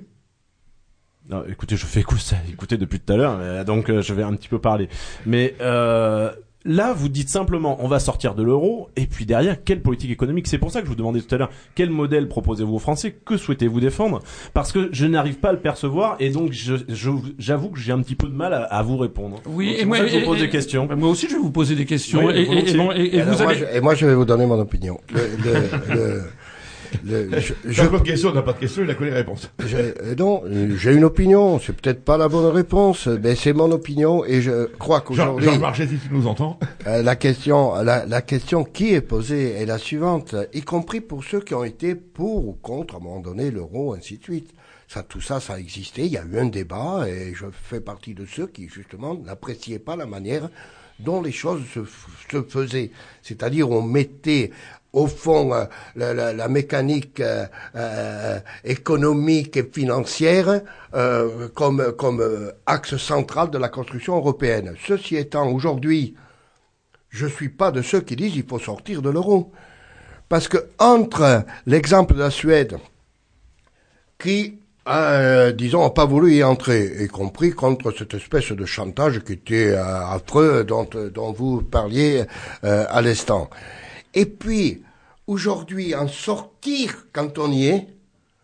non, 1.29 1.43
écoutez, 1.49 1.75
je 1.77 1.85
fais 1.85 1.99
écouter, 2.01 2.35
écouter 2.51 2.77
depuis 2.77 2.99
tout 2.99 3.13
à 3.13 3.17
l'heure, 3.17 3.37
euh, 3.39 3.63
donc 3.63 3.89
euh, 3.89 4.01
je 4.01 4.13
vais 4.13 4.23
un 4.23 4.33
petit 4.35 4.47
peu 4.49 4.59
parler. 4.59 4.87
Mais 5.25 5.55
euh, 5.61 6.31
là, 6.65 6.93
vous 6.93 7.09
dites 7.09 7.29
simplement, 7.29 7.77
on 7.83 7.87
va 7.87 7.99
sortir 7.99 8.35
de 8.35 8.43
l'euro, 8.43 8.89
et 8.95 9.05
puis 9.07 9.25
derrière, 9.25 9.63
quelle 9.63 9.81
politique 9.81 10.11
économique? 10.11 10.47
C'est 10.47 10.57
pour 10.57 10.71
ça 10.71 10.79
que 10.81 10.85
je 10.85 10.89
vous 10.91 10.95
demandais 10.97 11.21
tout 11.21 11.33
à 11.33 11.37
l'heure, 11.37 11.49
quel 11.75 11.89
modèle 11.89 12.27
proposez-vous 12.27 12.75
aux 12.75 12.79
Français? 12.79 13.15
Que 13.25 13.37
souhaitez-vous 13.37 13.79
défendre? 13.79 14.19
Parce 14.53 14.71
que 14.71 14.89
je 14.91 15.05
n'arrive 15.05 15.35
pas 15.35 15.49
à 15.49 15.53
le 15.53 15.59
percevoir, 15.59 16.15
et 16.19 16.29
donc 16.29 16.51
je- 16.51 16.75
je- 16.89 17.09
j'avoue 17.39 17.69
que 17.69 17.79
j'ai 17.79 17.91
un 17.91 18.01
petit 18.01 18.15
peu 18.15 18.27
de 18.27 18.33
mal 18.35 18.53
à, 18.53 18.63
à 18.63 18.81
vous 18.83 18.97
répondre. 18.97 19.41
Oui, 19.47 19.71
Donc, 19.71 19.79
et 19.81 19.85
moi, 19.85 19.97
ça 19.97 20.03
que 20.03 20.09
je 20.09 20.17
vous 20.19 20.25
pose 20.25 20.37
et- 20.37 20.41
des 20.41 20.49
questions. 20.49 20.87
Moi 20.95 21.09
aussi, 21.09 21.27
je 21.27 21.33
vais 21.35 21.41
vous 21.41 21.51
poser 21.51 21.75
des 21.75 21.85
questions. 21.85 22.25
Oui, 22.25 22.33
et, 22.35 22.45
bon, 22.45 22.53
vous 22.53 22.77
moi, 22.83 22.93
allez. 22.93 23.59
je- 23.59 23.77
et 23.77 23.81
moi, 23.81 23.95
je 23.95 24.05
vais 24.05 24.15
vous 24.15 24.25
donner 24.25 24.45
mon 24.45 24.59
opinion. 24.59 24.99
Le, 25.13 25.19
le, 25.43 25.95
le, 25.95 26.21
le- 27.05 27.29
je, 27.39 27.53
je- 27.65 27.71
Jean-Claude 27.71 28.03
Guesson 28.03 28.33
n'a 28.33 28.41
pas 28.41 28.53
de 28.53 28.59
question, 28.59 28.83
il 28.83 28.89
a 28.91 28.95
les 28.99 29.09
réponses. 29.11 29.49
je- 29.65 29.77
euh, 29.77 30.15
non, 30.17 30.43
j'ai 30.77 30.93
une 30.93 31.03
opinion. 31.03 31.59
C'est 31.59 31.73
peut-être 31.75 32.03
pas 32.03 32.17
la 32.17 32.27
bonne 32.27 32.51
réponse, 32.53 33.07
mais 33.07 33.35
c'est 33.35 33.53
mon 33.53 33.71
opinion 33.71 34.23
et 34.25 34.41
je 34.41 34.65
crois 34.77 34.97
Jean- 34.99 35.03
qu'aujourd'hui, 35.05 35.45
Jean-Marc 35.49 35.75
si 35.77 35.87
tu 35.87 36.09
nous 36.11 36.27
entends. 36.27 36.59
euh, 36.87 37.01
la 37.01 37.15
question, 37.15 37.75
la, 37.83 38.05
la 38.05 38.21
question 38.21 38.63
qui 38.63 38.93
est 38.93 39.01
posée 39.01 39.51
est 39.53 39.65
la 39.65 39.77
suivante, 39.77 40.35
y 40.53 40.61
compris 40.61 41.01
pour 41.01 41.23
ceux 41.23 41.39
qui 41.41 41.53
ont 41.53 41.63
été 41.63 41.95
pour 41.95 42.47
ou 42.47 42.53
contre 42.53 42.95
à 42.95 42.97
un 42.97 43.01
moment 43.01 43.19
donné 43.19 43.51
l'euro, 43.51 43.93
ainsi 43.93 44.17
de 44.17 44.23
suite. 44.23 44.51
Ça, 44.87 45.03
tout 45.03 45.21
ça, 45.21 45.39
ça 45.39 45.53
a 45.53 45.57
existé. 45.57 46.01
Il 46.05 46.11
y 46.11 46.17
a 46.17 46.23
eu 46.29 46.37
un 46.37 46.47
débat 46.47 47.05
et 47.07 47.33
je 47.33 47.45
fais 47.63 47.79
partie 47.79 48.13
de 48.13 48.25
ceux 48.25 48.47
qui 48.47 48.67
justement 48.67 49.15
n'appréciaient 49.15 49.79
pas 49.79 49.95
la 49.95 50.05
manière 50.05 50.49
dont 50.99 51.21
les 51.21 51.31
choses 51.31 51.61
se, 51.73 51.79
se 52.29 52.41
faisaient. 52.43 52.91
C'est-à-dire, 53.23 53.69
on 53.71 53.81
mettait 53.81 54.51
au 54.93 55.07
fond 55.07 55.53
euh, 55.53 55.65
la, 55.95 56.47
mécanique 56.47 57.19
euh, 57.19 57.45
euh, 57.75 58.39
économique 58.63 59.55
et 59.57 59.63
financière 59.63 60.61
euh, 60.93 61.47
comme, 61.49 61.93
comme 61.97 62.51
axe 62.65 62.97
central 62.97 63.49
de 63.49 63.57
la 63.57 63.69
construction 63.69 64.17
européenne. 64.17 64.75
Ceci 64.85 65.15
étant, 65.15 65.49
aujourd'hui, 65.51 66.15
je 67.09 67.27
suis 67.27 67.49
pas 67.49 67.71
de 67.71 67.81
ceux 67.81 68.01
qui 68.01 68.15
disent 68.15 68.35
il 68.35 68.45
faut 68.45 68.59
sortir 68.59 69.01
de 69.01 69.09
l'euro. 69.09 69.51
Parce 70.29 70.47
que 70.47 70.57
entre 70.79 71.43
l'exemple 71.65 72.13
de 72.13 72.19
la 72.19 72.31
Suède, 72.31 72.77
qui, 74.17 74.59
euh, 74.87 75.51
disons, 75.51 75.83
n'a 75.83 75.89
pas 75.89 76.05
voulu 76.05 76.35
y 76.35 76.43
entrer, 76.43 77.03
y 77.03 77.07
compris 77.07 77.51
contre 77.51 77.91
cette 77.91 78.13
espèce 78.13 78.51
de 78.51 78.65
chantage 78.65 79.19
qui 79.23 79.33
était 79.33 79.71
euh, 79.71 79.83
affreux 80.05 80.63
dont, 80.63 80.87
dont 81.13 81.33
vous 81.33 81.61
parliez 81.61 82.23
euh, 82.63 82.85
à 82.89 83.01
l'instant. 83.01 83.49
Et 84.13 84.25
puis, 84.25 84.83
aujourd'hui, 85.27 85.95
en 85.95 86.07
sortir 86.07 87.07
quand 87.13 87.37
on 87.37 87.51
y 87.51 87.67
est, 87.67 87.87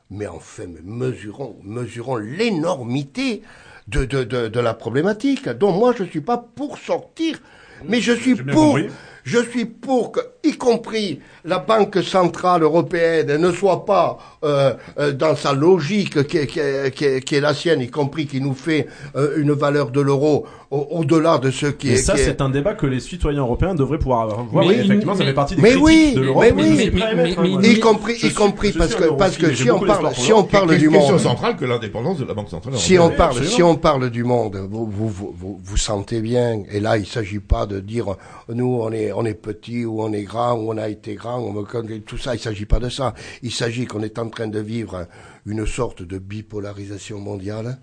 mais 0.09 0.28
enfin, 0.28 0.65
mais 0.68 0.82
mesurons, 0.84 1.57
mesurons 1.63 2.15
l'énormité 2.18 3.41
de, 3.88 4.05
de, 4.05 4.24
de, 4.24 4.47
de 4.47 4.59
la 4.59 4.74
problématique. 4.74 5.49
Donc 5.49 5.78
moi, 5.78 5.93
je 5.97 6.03
suis 6.05 6.22
pas 6.22 6.38
pour 6.38 6.78
sortir, 6.78 7.39
mais 7.86 7.99
je 7.99 8.13
suis 8.13 8.36
pour, 8.36 8.74
compris. 8.74 8.88
Je 9.28 9.39
suis 9.51 9.65
pour 9.65 10.13
que, 10.13 10.21
y 10.45 10.53
compris 10.53 11.19
la 11.43 11.59
Banque 11.59 11.97
centrale 12.01 12.63
européenne, 12.63 13.36
ne 13.38 13.51
soit 13.51 13.86
pas 13.86 14.17
euh, 14.45 14.73
euh, 14.99 15.11
dans 15.11 15.36
sa 15.36 15.51
logique 15.53 16.25
qui 16.28 16.38
est, 16.38 16.47
qui, 16.47 16.59
est, 16.59 16.91
qui, 16.95 17.03
est, 17.05 17.21
qui 17.21 17.36
est 17.36 17.41
la 17.41 17.53
sienne, 17.53 17.82
y 17.82 17.89
compris 17.89 18.25
qui 18.25 18.39
nous 18.39 18.53
fait 18.53 18.88
euh, 19.17 19.34
une 19.38 19.51
valeur 19.51 19.91
de 19.91 19.99
l'euro 19.99 20.45
au- 20.71 20.88
au-delà 20.91 21.38
de 21.39 21.51
ce 21.51 21.65
qui 21.67 21.89
Et 21.89 21.93
est. 21.93 21.97
ça, 21.97 22.13
qui 22.15 22.21
est- 22.21 22.25
c'est 22.25 22.41
un 22.41 22.49
débat 22.49 22.73
que 22.73 22.86
les 22.86 22.99
citoyens 23.01 23.41
européens 23.41 23.75
devraient 23.75 23.99
pouvoir 23.99 24.21
avoir. 24.21 24.45
Mais 24.53 24.59
Oui, 24.67 24.75
il- 24.80 24.86
effectivement, 24.86 25.13
ça 25.13 25.19
mais- 25.19 25.25
fait 25.28 25.34
partie 25.34 25.55
des 25.55 25.61
mais 25.61 25.69
critiques 25.71 25.86
oui, 25.86 26.13
de 26.15 26.21
l'Europe. 26.21 26.43
mais 26.55 26.63
oui. 26.63 26.91
Mais- 26.93 27.15
mais- 27.15 27.36
hein, 27.38 27.57
mais- 27.61 27.67
y 27.69 27.80
compris, 27.80 28.15
y 28.23 28.34
compris 28.34 28.71
parce 28.71 28.95
que 28.95 29.09
parce 29.17 29.36
que 29.38 29.53
si 29.53 29.69
on 29.69 29.80
parle, 29.82 30.13
si 30.15 30.32
on 30.34 30.43
parle 30.45 30.78
du 30.78 30.89
question 30.89 31.11
monde, 31.11 31.19
centrale 31.19 31.55
que 31.57 31.65
l'indépendance 31.65 32.17
de 32.19 32.25
la 32.25 32.34
Banque 32.34 32.49
centrale 32.49 32.73
Si 32.78 32.93
on 32.97 33.07
européenne. 33.07 33.17
parle, 33.17 33.43
si 33.45 33.61
on 33.63 33.75
parle 33.75 34.09
du 34.09 34.23
monde, 34.23 34.55
vous 34.71 34.86
vous, 34.89 35.09
vous, 35.09 35.34
vous, 35.38 35.59
vous 35.63 35.78
sentez 35.78 36.21
bien. 36.21 36.63
Et 36.71 36.80
là, 36.80 36.97
il 36.97 37.05
s'agit 37.05 37.39
pas 37.39 37.65
de 37.65 37.80
dire 37.80 38.15
nous 38.53 38.80
on 38.82 38.91
est 38.91 39.11
on 39.18 39.26
est 39.26 39.34
petit 39.34 39.84
ou 39.84 40.03
on 40.03 40.13
est 40.13 40.24
grand 40.24 40.53
ou 40.53 40.72
on 40.72 40.78
a 40.78 40.89
été 40.89 41.15
grand, 41.15 41.39
on 41.39 41.63
tout 42.01 42.20
ça. 42.20 42.36
Il 42.36 42.39
s'agit 42.39 42.68
pas 42.68 42.80
de 42.80 42.88
ça. 42.88 43.15
Il 43.41 43.51
s'agit 43.51 43.88
qu'on 43.88 44.03
est 44.03 44.20
en 44.20 44.30
train 44.30 44.47
de 44.47 44.59
vivre 44.59 45.07
une 45.47 45.65
sorte 45.65 46.03
de 46.03 46.20
bipolarisation 46.20 47.20
mondiale 47.20 47.80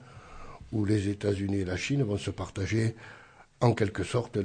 où 0.71 0.85
les 0.85 1.09
États-Unis 1.09 1.59
et 1.59 1.65
la 1.65 1.77
Chine 1.77 2.05
vont 2.05 2.19
se 2.19 2.31
partager 2.31 2.95
en 3.61 3.73
quelque 3.75 4.05
sorte 4.05 4.39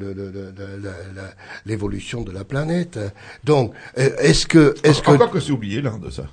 l'évolution 1.65 2.23
de 2.23 2.31
la 2.31 2.43
planète. 2.43 2.99
Donc, 3.43 3.73
euh, 3.99 4.15
est-ce 4.17 4.47
que 4.47 4.73
est-ce 4.83 5.03
que 5.03 5.11
Encore 5.11 5.29
que 5.29 5.39
c'est 5.39 5.51
oublié, 5.51 5.81
là, 5.81 5.95
de 5.97 6.09
ça. 6.09 6.23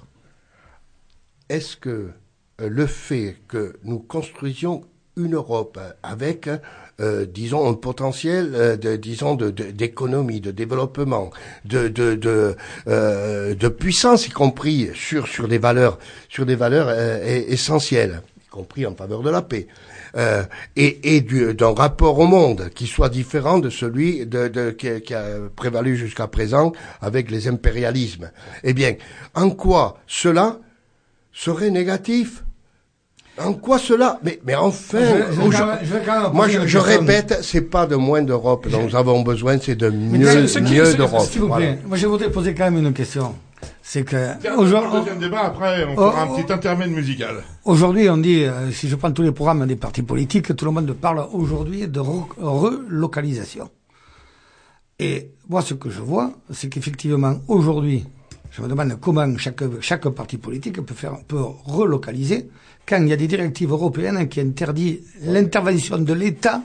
est-ce 1.50 1.76
que 1.76 2.10
euh, 2.60 2.68
le 2.70 2.86
fait 2.86 3.36
que 3.46 3.76
nous 3.84 3.98
construisions 3.98 4.84
une 5.16 5.34
Europe 5.34 5.78
avec, 6.02 6.48
disons, 7.26 7.68
un 7.68 7.74
potentiel, 7.74 8.52
euh, 8.54 8.76
de, 8.76 8.96
disons, 8.96 9.34
de- 9.34 9.50
de- 9.50 9.70
d'économie, 9.70 10.40
de, 10.40 10.50
développement, 10.50 11.30
de, 11.64 11.88
de, 11.88 12.14
de, 12.14 12.56
euh, 12.88 13.54
de 13.54 13.68
puissance, 13.68 14.26
y 14.26 14.30
compris 14.30 14.90
sur 14.94 15.26
sur 15.28 15.46
des 15.48 15.58
valeurs, 15.58 15.98
sur 16.28 16.46
des 16.46 16.54
valeurs 16.56 16.88
euh, 16.88 17.18
e- 17.18 17.52
essentielles, 17.52 18.22
y 18.46 18.48
compris 18.48 18.86
en 18.86 18.94
faveur 18.94 19.22
de 19.22 19.28
la 19.30 19.42
paix, 19.42 19.66
euh, 20.16 20.42
et, 20.76 21.16
et 21.16 21.20
du- 21.20 21.52
d'un 21.54 21.74
rapport 21.74 22.18
au 22.18 22.26
monde 22.26 22.70
qui 22.74 22.86
soit 22.86 23.10
différent 23.10 23.58
de 23.58 23.68
celui 23.68 24.24
de, 24.24 24.48
de- 24.48 24.70
qui 24.70 25.12
a 25.14 25.24
prévalu 25.54 25.96
jusqu'à 25.96 26.28
présent 26.28 26.72
avec 27.02 27.30
les 27.30 27.46
impérialismes. 27.48 28.30
Eh 28.64 28.72
bien, 28.72 28.94
en 29.34 29.50
quoi 29.50 29.98
cela 30.06 30.58
serait 31.34 31.70
négatif? 31.70 32.42
En 33.38 33.52
quoi 33.52 33.78
cela? 33.78 34.18
Mais, 34.22 34.40
mais 34.46 34.54
enfin, 34.54 34.98
Je- 35.00 35.34
je 35.36 35.40
je 35.86 35.92
vais 35.94 36.02
quand 36.06 36.22
même 36.22 36.32
moi 36.32 36.48
je, 36.48 36.78
répète, 36.78 37.40
c'est 37.42 37.60
pas 37.60 37.86
de 37.86 37.94
moins 37.96 38.22
d'Europe 38.22 38.66
dont 38.68 38.82
nous 38.84 38.96
avons 38.96 39.22
besoin, 39.22 39.58
c'est 39.60 39.76
de 39.76 39.90
mieux, 39.90 40.46
ce 40.46 40.58
mieux 40.58 40.94
d'Europe. 40.94 41.26
S'il 41.30 41.42
vous 41.42 41.48
Voilà. 41.48 41.66
plaît, 41.74 41.78
moi 41.86 41.96
je 41.98 42.06
voudrais 42.06 42.30
poser 42.30 42.54
quand 42.54 42.70
même 42.70 42.78
une 42.84 42.92
question. 42.94 43.34
C'est 43.82 44.04
que 44.04 44.16
aujourd'hui, 44.58 44.98
deuxième 45.00 45.18
débat, 45.20 45.44
après, 45.44 45.84
on 45.84 45.92
Oh, 45.92 46.10
fera 46.10 46.22
un 46.22 46.28
oh. 46.30 46.36
petit 46.36 46.52
intermède 46.52 46.90
musical. 46.90 47.36
aujourd'hui, 47.64 48.08
on 48.10 48.16
dit, 48.16 48.42
euh, 48.44 48.70
si 48.72 48.88
je 48.88 48.96
prends 48.96 49.12
tous 49.12 49.22
les 49.22 49.32
programmes 49.32 49.64
des 49.66 49.76
partis 49.76 50.02
politiques, 50.02 50.56
tout 50.56 50.64
le 50.64 50.70
monde 50.72 50.92
parle 50.94 51.24
aujourd'hui 51.32 51.86
de 51.86 52.00
re- 52.00 52.26
relocalisation. 52.38 53.68
Et 54.98 55.30
moi, 55.48 55.62
ce 55.62 55.74
que 55.74 55.90
je 55.90 56.00
vois, 56.00 56.32
c'est 56.52 56.68
qu'effectivement, 56.68 57.36
aujourd'hui, 57.48 58.04
je 58.56 58.62
me 58.62 58.68
demande 58.68 58.98
comment 59.00 59.36
chaque, 59.36 59.62
chaque 59.80 60.08
parti 60.08 60.38
politique 60.38 60.80
peut 60.80 60.94
faire, 60.94 61.18
peut 61.28 61.42
relocaliser 61.66 62.48
quand 62.88 63.02
il 63.02 63.08
y 63.08 63.12
a 63.12 63.16
des 63.16 63.26
directives 63.26 63.70
européennes 63.70 64.28
qui 64.28 64.40
interdisent 64.40 65.00
l'intervention 65.24 65.98
de 65.98 66.12
l'État 66.14 66.62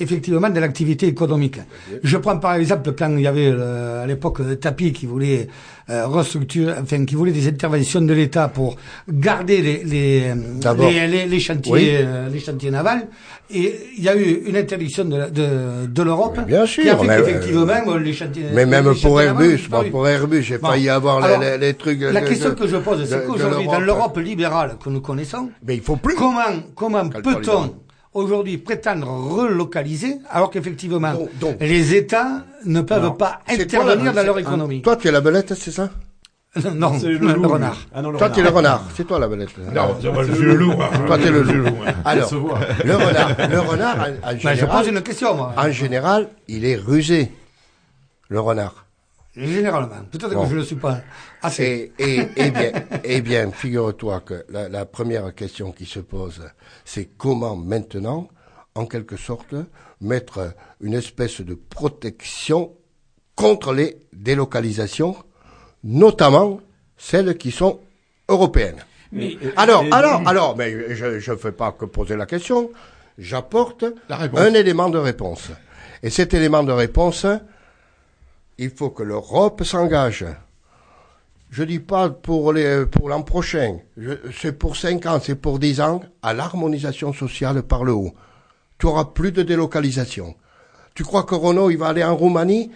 effectivement 0.00 0.48
de 0.50 0.58
l'activité 0.60 1.06
économique. 1.06 1.58
Je 2.02 2.16
prends 2.16 2.38
par 2.38 2.54
exemple 2.54 2.92
quand 2.98 3.10
il 3.16 3.22
y 3.22 3.26
avait 3.26 3.50
euh, 3.52 4.02
à 4.04 4.06
l'époque 4.06 4.40
euh, 4.40 4.56
Tapi 4.56 4.92
qui 4.92 5.06
voulait 5.06 5.48
euh, 5.90 6.06
restructurer, 6.06 6.72
enfin 6.80 7.04
qui 7.04 7.14
voulait 7.14 7.32
des 7.32 7.46
interventions 7.48 8.00
de 8.00 8.12
l'État 8.12 8.48
pour 8.48 8.76
garder 9.08 9.60
les 9.62 9.84
les, 9.84 10.34
les, 10.78 11.06
les- 11.08 11.26
les 11.26 11.40
chantiers 11.40 11.72
Oui. 11.72 11.88
euh, 11.92 12.28
les 12.28 12.38
chantiers 12.40 12.70
navals 12.70 13.08
et 13.50 13.74
il 13.98 14.04
y 14.04 14.08
a 14.08 14.14
eu 14.16 14.42
une 14.46 14.56
interdiction 14.56 15.04
de, 15.04 15.28
de, 15.30 15.86
de 15.86 16.02
l'Europe 16.02 16.38
bien 16.46 16.64
sûr, 16.66 16.82
qui 16.84 16.88
a 16.88 16.96
fait 16.96 17.06
mais, 17.06 17.16
qu'effectivement 17.16 17.66
euh, 17.88 17.98
les 17.98 18.12
chantiers 18.12 18.44
Mais 18.54 18.66
même 18.66 18.94
pour 19.02 19.20
Airbus, 19.20 19.58
moi, 19.70 19.84
pour 19.90 20.06
Airbus, 20.06 20.42
j'ai 20.42 20.58
Bon. 20.58 20.68
failli 20.68 20.88
avoir 20.88 21.18
les- 21.20 21.26
Alors, 21.26 21.40
les, 21.40 21.58
les 21.58 21.74
trucs. 21.74 22.00
La 22.00 22.20
de- 22.20 22.26
question 22.28 22.54
que 22.54 22.66
je 22.68 22.76
pose, 22.76 23.04
c'est 23.08 23.26
qu'aujourd'hui, 23.26 23.66
dans 23.66 23.80
l'Europe. 23.80 24.16
libérale 24.18 24.76
que 24.82 24.88
nous 24.90 25.00
connaissons, 25.00 25.50
Mais 25.66 25.74
il 25.76 25.82
faut 25.82 25.96
plus. 25.96 26.14
Comment, 26.14 26.40
comment 26.76 27.08
peut-on. 27.08 27.74
Aujourd'hui 28.12 28.58
prétendre 28.58 29.06
relocaliser 29.08 30.18
alors 30.30 30.50
qu'effectivement 30.50 31.12
Donc- 31.12 31.38
donc- 31.38 31.56
les 31.60 31.94
États 31.94 32.44
ne 32.64 32.80
peuvent 32.80 33.02
Non. 33.04 33.12
pas 33.12 33.40
toi, 33.46 33.54
intervenir 33.62 34.04
la- 34.12 34.12
dans 34.12 34.26
leur 34.26 34.38
économie 34.38 34.82
Toi, 34.82 34.96
tu 34.96 35.08
es 35.08 35.12
la 35.12 35.20
belette, 35.20 35.54
c'est 35.54 35.70
ça? 35.70 35.90
Non, 36.74 36.98
C'est 36.98 37.06
le, 37.06 37.18
loup, 37.18 37.28
lui. 37.28 37.46
renard. 37.46 37.76
Ah 37.94 38.02
non, 38.02 38.10
le 38.10 38.18
Toi, 38.18 38.28
tu 38.30 38.40
es 38.40 38.42
le 38.42 38.48
renard. 38.48 38.82
C'est 38.96 39.04
toi 39.06 39.20
la 39.20 39.28
belette. 39.28 39.50
Non, 39.72 39.94
c'est 40.02 40.12
pas 40.12 40.22
le 40.24 40.54
loup. 40.56 40.72
hein. 40.72 40.98
Toi, 41.06 41.16
t'es 41.18 41.30
le 41.30 41.42
loup. 41.42 41.64
Ça 41.86 41.94
Alors, 42.04 42.34
le 42.84 42.96
renard, 42.96 43.36
le 43.48 43.60
renard, 43.60 43.96
en, 43.98 44.02
en 44.02 44.32
Ben, 44.32 44.36
je 44.36 44.48
général, 44.56 44.68
pose 44.84 44.88
une 44.88 45.02
question, 45.02 45.34
moi. 45.36 45.54
en 45.56 45.70
général, 45.70 46.28
il 46.48 46.64
est 46.64 46.74
rusé. 46.74 47.30
Le 48.28 48.40
renard. 48.40 48.86
Généralement. 49.36 50.04
Peut-être 50.10 50.34
Bon. 50.34 50.44
que 50.44 50.50
je 50.50 50.56
ne 50.56 50.62
suis 50.64 50.76
pas 50.76 51.00
assez. 51.40 51.92
Et, 51.98 52.18
et, 52.18 52.26
eh 52.36 52.50
bien, 52.50 53.20
bien, 53.20 53.50
figure-toi 53.52 54.20
que 54.20 54.44
la, 54.48 54.68
la 54.68 54.84
première 54.86 55.32
question 55.34 55.70
qui 55.72 55.86
se 55.86 56.00
pose, 56.00 56.42
c'est 56.84 57.10
comment 57.16 57.54
maintenant, 57.56 58.28
en 58.74 58.86
quelque 58.86 59.16
sorte, 59.16 59.54
mettre 60.00 60.54
une 60.80 60.94
espèce 60.94 61.40
de 61.42 61.54
protection 61.54 62.72
contre 63.36 63.72
les 63.72 63.98
délocalisations, 64.12 65.16
notamment 65.84 66.60
celles 66.96 67.36
qui 67.38 67.50
sont 67.52 67.80
européennes. 68.28 68.84
Mais 69.12 69.36
Alors, 69.56 69.84
et- 69.84 69.90
alors, 69.92 70.22
alors, 70.26 70.56
mais 70.56 70.94
je 70.94 71.30
ne 71.30 71.36
fais 71.36 71.52
pas 71.52 71.72
que 71.72 71.84
poser 71.84 72.16
la 72.16 72.26
question, 72.26 72.70
j'apporte 73.18 73.84
un 74.10 74.54
élément 74.54 74.88
de 74.90 74.98
réponse. 74.98 75.50
Et 76.02 76.10
cet 76.10 76.34
élément 76.34 76.62
de 76.62 76.72
réponse, 76.72 77.26
il 78.60 78.70
faut 78.70 78.90
que 78.90 79.02
l'Europe 79.02 79.64
s'engage. 79.64 80.24
Je 81.50 81.64
dis 81.64 81.80
pas 81.80 82.10
pour 82.10 82.52
les, 82.52 82.84
pour 82.86 83.08
l'an 83.08 83.22
prochain. 83.22 83.78
Je- 83.96 84.12
C'est 84.40 84.52
pour 84.56 84.76
cinq 84.76 85.06
ans, 85.06 85.18
c'est 85.22 85.34
pour 85.34 85.58
dix 85.58 85.80
ans, 85.80 86.00
à 86.22 86.32
l'harmonisation 86.34 87.12
sociale 87.12 87.62
par 87.62 87.82
le 87.84 87.92
haut. 87.92 88.12
Tu 88.78 88.86
auras 88.86 89.06
plus 89.06 89.32
de 89.32 89.42
délocalisation. 89.42 90.34
Tu 90.94 91.02
crois 91.04 91.24
que 91.24 91.34
Renault, 91.34 91.70
il 91.70 91.78
va 91.78 91.88
aller 91.88 92.04
en 92.04 92.14
Roumanie 92.16 92.70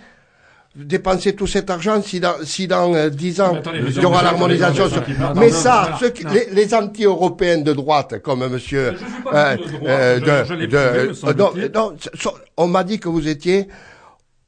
dépenser 0.74 1.36
tout 1.36 1.46
cet 1.46 1.70
argent 1.70 2.02
si 2.02 2.18
dans, 2.18 2.34
si 2.42 2.66
dans 2.66 2.92
euh, 2.94 3.08
dix 3.08 3.40
ans, 3.40 3.54
attendez, 3.54 3.78
il 3.86 4.02
y 4.02 4.04
aura 4.04 4.24
l'harmonisation 4.24 4.88
sociale. 4.88 5.32
Mais 5.36 5.50
ça, 5.50 5.96
ceux 6.00 6.10
qui- 6.10 6.24
les, 6.24 6.46
les 6.50 6.74
anti-européens 6.74 7.58
de 7.58 7.72
droite, 7.72 8.20
comme 8.22 8.44
monsieur... 8.48 8.94
Euh, 9.32 9.56
euh, 9.86 11.12
on 12.56 12.66
m'a 12.66 12.82
dit 12.82 12.98
que 12.98 13.08
vous 13.08 13.28
étiez 13.28 13.68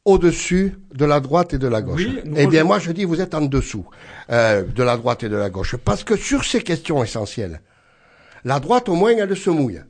au-dessus 0.06 0.74
de 0.94 1.04
la 1.04 1.20
droite 1.20 1.52
et 1.52 1.58
de 1.58 1.66
la 1.68 1.82
gauche. 1.82 2.06
Oui, 2.06 2.20
eh 2.36 2.46
bien, 2.46 2.64
moi, 2.64 2.78
je 2.78 2.92
dis 2.92 3.04
vous 3.04 3.20
êtes 3.20 3.34
en 3.34 3.42
dessous 3.42 3.84
euh, 4.30 4.62
de 4.62 4.82
la 4.82 4.96
droite 4.96 5.24
et 5.24 5.28
de 5.28 5.36
la 5.36 5.50
gauche. 5.50 5.76
Parce 5.76 6.04
que 6.04 6.16
sur 6.16 6.44
ces 6.44 6.62
questions 6.62 7.02
essentielles, 7.04 7.60
la 8.44 8.60
droite, 8.60 8.88
au 8.88 8.94
moins, 8.94 9.10
elle 9.16 9.36
se 9.36 9.50
mouille. 9.50 9.80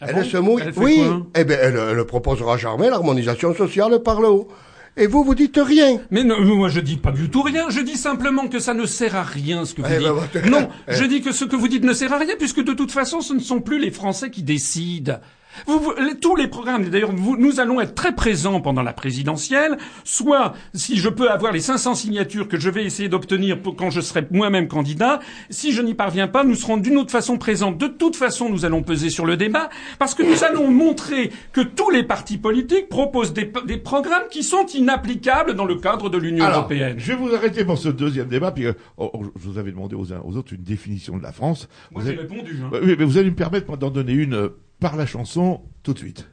Ah 0.00 0.06
elle 0.08 0.14
bon 0.14 0.24
se 0.24 0.36
mouille. 0.36 0.62
Elle 0.64 0.72
oui, 0.76 0.96
quoi 1.04 1.26
eh 1.34 1.44
bien, 1.44 1.58
elle, 1.60 1.76
elle 1.76 2.04
proposera 2.04 2.56
jamais 2.56 2.88
l'harmonisation 2.88 3.52
sociale 3.54 3.98
par 4.04 4.20
le 4.20 4.28
haut. 4.28 4.48
Et 4.96 5.06
vous, 5.08 5.24
vous 5.24 5.34
dites 5.34 5.58
rien. 5.62 6.00
Mais 6.12 6.22
non, 6.24 6.40
moi 6.40 6.68
je 6.68 6.80
dis 6.80 6.96
pas 6.96 7.12
du 7.12 7.30
tout 7.30 7.42
rien, 7.42 7.70
je 7.70 7.80
dis 7.80 7.96
simplement 7.96 8.48
que 8.48 8.58
ça 8.60 8.74
ne 8.74 8.84
sert 8.86 9.14
à 9.16 9.22
rien 9.22 9.64
ce 9.64 9.74
que 9.74 9.82
vous 9.82 9.88
Eh 9.90 9.98
ben, 9.98 10.14
dites. 10.32 10.50
non, 10.50 10.68
Eh. 10.88 10.94
je 10.94 11.04
dis 11.04 11.20
que 11.20 11.30
ce 11.32 11.44
que 11.44 11.54
vous 11.56 11.68
dites 11.68 11.84
ne 11.84 11.92
sert 11.92 12.12
à 12.12 12.18
rien 12.18 12.34
puisque 12.38 12.62
de 12.64 12.72
toute 12.72 12.90
façon 12.92 13.20
ce 13.20 13.32
ne 13.32 13.38
sont 13.40 13.60
plus 13.60 13.78
les 13.80 13.90
Français 13.92 14.30
qui 14.30 14.42
décident. 14.42 15.18
Vous, 15.66 15.78
vous- 15.78 15.92
tous 16.20 16.36
les 16.36 16.48
programmes, 16.48 16.88
d'ailleurs, 16.88 17.12
nous 17.12 17.60
allons 17.60 17.80
être 17.80 17.94
très 17.94 18.14
présents 18.14 18.60
pendant 18.60 18.82
la 18.82 18.92
présidentielle. 18.92 19.76
Soit, 20.04 20.54
si 20.74 20.96
je 20.96 21.08
peux 21.08 21.30
avoir 21.30 21.52
les 21.52 21.60
500 21.60 21.94
signatures 21.94 22.48
que 22.48 22.58
je 22.58 22.70
vais 22.70 22.84
essayer 22.84 23.08
d'obtenir 23.08 23.58
quand 23.76 23.90
je 23.90 24.00
serai 24.00 24.26
moi-même 24.30 24.68
candidat, 24.68 25.20
si 25.50 25.72
je 25.72 25.82
n'y 25.82 25.94
parviens 25.94 26.28
pas, 26.28 26.44
nous 26.44 26.54
serons 26.54 26.76
d'une 26.76 26.96
autre 26.98 27.10
façon 27.10 27.38
présents. 27.38 27.72
De 27.72 27.86
toute 27.86 28.16
façon, 28.16 28.48
nous 28.48 28.64
allons 28.64 28.82
peser 28.82 29.10
sur 29.10 29.26
le 29.26 29.36
débat 29.36 29.68
parce 29.98 30.14
que 30.14 30.22
nous 30.22 30.44
allons 30.44 30.70
montrer 30.70 31.30
que 31.52 31.60
tous 31.60 31.90
les 31.90 32.02
partis 32.02 32.38
politiques 32.38 32.88
proposent 32.88 33.32
des, 33.32 33.50
des 33.66 33.76
programmes 33.78 34.28
qui 34.30 34.42
sont 34.42 34.66
inapplicables 34.74 35.54
dans 35.54 35.64
le 35.64 35.76
cadre 35.76 36.08
de 36.10 36.18
l'Union 36.18 36.48
européenne. 36.48 36.96
je 36.98 37.12
vais 37.12 37.18
vous 37.18 37.34
arrêter 37.34 37.64
pour 37.64 37.78
ce 37.78 37.88
deuxième 37.88 38.28
débat, 38.28 38.50
puis 38.52 38.66
euh, 38.66 38.72
oh, 38.96 39.10
oh, 39.14 39.22
je 39.36 39.48
vous 39.48 39.58
avais 39.58 39.70
demandé 39.72 39.94
aux 39.96 40.12
uns 40.12 40.20
aux 40.24 40.36
autres 40.36 40.52
une 40.52 40.62
définition 40.62 41.16
de 41.18 41.22
la 41.22 41.32
France. 41.32 41.68
Moi, 41.90 42.02
Vous 42.02 42.08
j'ai 42.08 42.14
allez- 42.18 42.22
répondu. 42.28 42.58
Hein. 42.64 42.70
Oui, 42.82 42.94
mais 42.98 43.04
vous 43.04 43.18
allez 43.18 43.30
me 43.30 43.36
permettre 43.36 43.76
d'en 43.76 43.90
donner 43.90 44.12
une 44.12 44.34
euh, 44.34 44.48
par 44.80 44.96
la 44.96 45.06
chanson 45.06 45.60
tout 45.82 45.92
de 45.92 45.98
suite. 45.98 46.26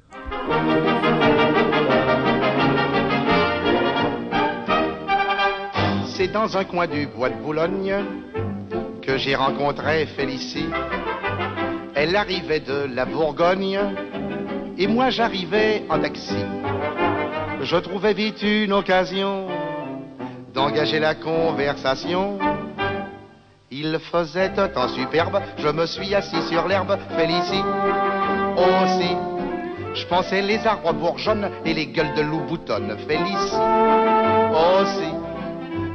C'est 6.15 6.27
dans 6.27 6.57
un 6.57 6.63
coin 6.63 6.87
du 6.87 7.07
bois 7.07 7.29
de 7.29 7.35
Boulogne 7.35 7.95
que 9.01 9.17
j'ai 9.17 9.35
rencontré 9.35 10.05
Félicie. 10.07 10.67
Elle 11.95 12.15
arrivait 12.15 12.59
de 12.59 12.87
la 12.93 13.05
Bourgogne 13.05 13.79
et 14.77 14.87
moi 14.87 15.09
j'arrivais 15.09 15.83
en 15.89 15.99
taxi. 15.99 16.37
Je 17.61 17.77
trouvais 17.77 18.13
vite 18.13 18.41
une 18.43 18.73
occasion 18.73 19.47
d'engager 20.53 20.99
la 20.99 21.15
conversation. 21.15 22.37
Il 23.71 23.97
faisait 24.11 24.57
un 24.57 24.69
temps 24.69 24.87
superbe, 24.89 25.41
je 25.57 25.67
me 25.67 25.85
suis 25.85 26.13
assis 26.13 26.41
sur 26.49 26.67
l'herbe, 26.67 26.97
Félicie 27.17 27.63
aussi. 28.57 29.15
Je 29.95 30.05
pensais 30.07 30.41
les 30.41 30.65
arbres 30.67 30.93
bourgeonnent 30.93 31.49
et 31.63 31.73
les 31.73 31.87
gueules 31.87 32.13
de 32.15 32.21
loup 32.21 32.41
boutonnent, 32.41 32.97
Félicie 33.07 33.55
aussi. 34.55 35.11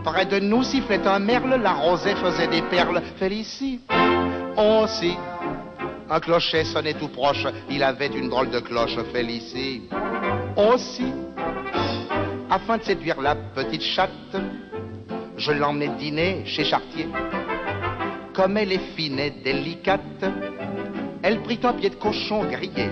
Près 0.04 0.24
de 0.24 0.38
nous 0.38 0.62
sifflait 0.62 1.06
un 1.06 1.18
merle, 1.18 1.60
la 1.62 1.74
rosée 1.74 2.14
faisait 2.14 2.48
des 2.48 2.62
perles. 2.62 3.02
Félicie 3.18 3.80
aussi. 4.56 5.16
Un 6.08 6.18
clocher 6.18 6.64
sonnait 6.64 6.94
tout 6.94 7.08
proche, 7.08 7.46
il 7.68 7.82
avait 7.82 8.08
une 8.08 8.28
drôle 8.28 8.50
de 8.50 8.60
cloche. 8.60 8.96
Félicie 9.12 9.82
aussi. 10.56 11.12
Afin 12.50 12.78
de 12.78 12.82
séduire 12.82 13.20
la 13.20 13.36
petite 13.36 13.82
chatte, 13.82 14.36
je 15.36 15.52
l'emmenais 15.52 15.90
dîner 15.98 16.42
chez 16.46 16.64
Chartier. 16.64 17.08
Comme 18.32 18.56
elle 18.56 18.72
est 18.72 18.94
fine 18.96 19.18
et 19.18 19.30
délicate, 19.30 20.24
elle 21.22 21.40
prit 21.40 21.60
un 21.62 21.72
pied 21.72 21.90
de 21.90 21.96
cochon 21.96 22.44
grillé. 22.44 22.90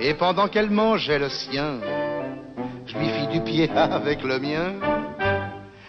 Et 0.00 0.14
pendant 0.14 0.48
qu'elle 0.48 0.70
mangeait 0.70 1.18
le 1.18 1.28
sien, 1.28 1.80
je 2.86 2.98
lui 2.98 3.08
fis 3.08 3.26
du 3.28 3.40
pied 3.40 3.70
avec 3.76 4.22
le 4.22 4.38
mien. 4.38 4.74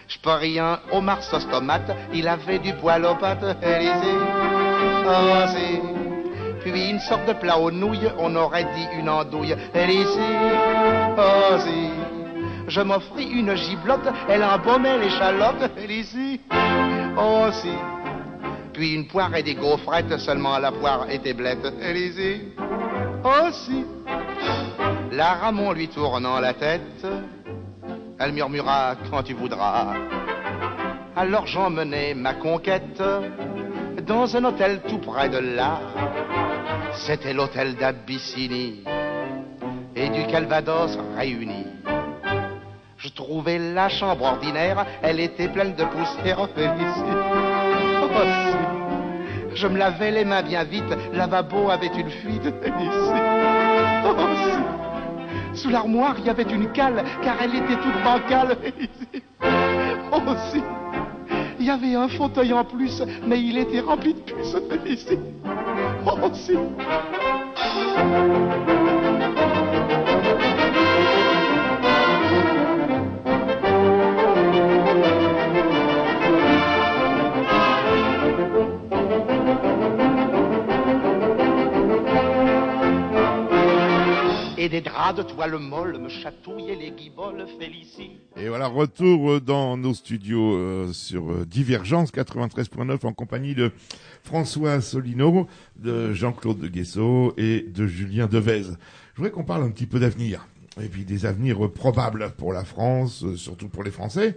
Je 0.08 0.18
parie 0.18 0.58
un 0.58 0.78
homard 0.92 1.22
sauce 1.22 1.48
tomate, 1.48 1.90
il 2.14 2.28
avait 2.28 2.58
du 2.58 2.72
poil 2.74 3.04
aux 3.04 3.16
pattes, 3.16 3.56
Élysée. 3.62 4.18
Ah. 5.08 5.46
Puis 6.60 6.90
une 6.90 7.00
sorte 7.00 7.26
de 7.26 7.32
plat 7.32 7.58
aux 7.58 7.70
nouilles, 7.70 8.10
on 8.18 8.34
aurait 8.36 8.64
dit 8.64 8.86
une 8.98 9.08
andouille, 9.08 9.56
Élysée. 9.74 10.36
Ah, 11.16 11.58
si. 11.58 11.90
Je 12.68 12.80
m'offris 12.80 13.28
une 13.30 13.54
giblotte, 13.54 14.08
elle 14.28 14.42
embaumait 14.42 14.98
l'échalote, 14.98 15.70
Élysée. 15.76 16.40
Oh, 17.16 17.46
si. 17.52 17.70
Puis 18.76 18.92
une 18.92 19.06
poire 19.06 19.34
et 19.34 19.42
des 19.42 19.54
gaufrettes, 19.54 20.18
seulement 20.18 20.58
la 20.58 20.70
poire 20.70 21.10
était 21.10 21.32
blette. 21.32 21.66
Élysée, 21.80 22.52
oh 23.24 23.48
si. 23.50 23.86
La 25.12 25.32
Ramon 25.32 25.72
lui 25.72 25.88
tournant 25.88 26.38
la 26.40 26.52
tête, 26.52 27.06
elle 28.18 28.32
murmura 28.32 28.96
quand 29.10 29.22
tu 29.22 29.32
voudras. 29.32 29.94
Alors 31.16 31.46
j'emmenai 31.46 32.12
ma 32.12 32.34
conquête 32.34 33.02
dans 34.06 34.36
un 34.36 34.44
hôtel 34.44 34.82
tout 34.86 34.98
près 34.98 35.30
de 35.30 35.38
là. 35.38 35.80
C'était 37.06 37.32
l'hôtel 37.32 37.76
d'Abyssinie 37.76 38.84
et 39.94 40.10
du 40.10 40.26
Calvados 40.26 40.98
réunis. 41.16 41.66
Je 42.98 43.08
trouvais 43.08 43.58
la 43.58 43.88
chambre 43.88 44.24
ordinaire, 44.24 44.84
elle 45.02 45.20
était 45.20 45.48
pleine 45.48 45.74
de 45.74 45.84
poussière. 45.84 46.46
Je 49.56 49.66
me 49.66 49.78
lavais 49.78 50.10
les 50.10 50.24
mains 50.26 50.42
bien 50.42 50.64
vite, 50.64 50.84
lavabo 51.14 51.70
avait 51.70 51.86
une 51.86 52.10
fuite. 52.10 52.42
Félicie. 52.62 53.22
Oh. 54.08 54.14
Sous 55.52 55.68
l'armoire, 55.70 56.14
il 56.18 56.26
y 56.26 56.30
avait 56.30 56.44
une 56.44 56.70
cale, 56.70 57.02
car 57.22 57.36
elle 57.42 57.56
était 57.56 57.76
toute 57.76 58.02
bancale. 58.04 58.56
Oh, 60.12 60.34
si. 60.50 60.62
Il 61.58 61.66
y 61.66 61.70
avait 61.70 61.94
un 61.96 62.06
fauteuil 62.06 62.52
en 62.52 62.64
plus, 62.64 63.02
mais 63.26 63.42
il 63.42 63.58
était 63.58 63.80
rempli 63.80 64.14
de 64.14 64.20
puces. 64.20 64.56
Félicie. 64.70 65.18
Oh, 66.06 66.30
si. 66.32 66.52
Et 84.66 84.68
des 84.68 84.80
draps 84.80 85.16
de 85.16 85.22
toile 85.22 85.56
molle 85.58 85.96
me 85.96 86.08
chatouillaient 86.08 86.74
les 86.74 86.90
guiboles, 86.90 87.46
Félicie. 87.56 88.18
Et 88.36 88.48
voilà, 88.48 88.66
retour 88.66 89.30
euh, 89.30 89.40
dans 89.40 89.76
nos 89.76 89.94
studios 89.94 90.56
euh, 90.56 90.92
sur 90.92 91.30
euh, 91.30 91.46
Divergence 91.46 92.12
93.9 92.12 93.06
en 93.06 93.12
compagnie 93.12 93.54
de 93.54 93.70
François 94.24 94.72
Asselineau, 94.72 95.46
de 95.76 96.12
Jean-Claude 96.14 96.58
de 96.58 97.40
et 97.40 97.60
de 97.60 97.86
Julien 97.86 98.26
Devez. 98.26 98.62
Je 98.62 99.16
voudrais 99.18 99.30
qu'on 99.30 99.44
parle 99.44 99.62
un 99.62 99.70
petit 99.70 99.86
peu 99.86 100.00
d'avenir, 100.00 100.48
et 100.82 100.88
puis 100.88 101.04
des 101.04 101.26
avenirs 101.26 101.70
probables 101.70 102.32
pour 102.36 102.52
la 102.52 102.64
France, 102.64 103.24
surtout 103.36 103.68
pour 103.68 103.84
les 103.84 103.92
Français. 103.92 104.36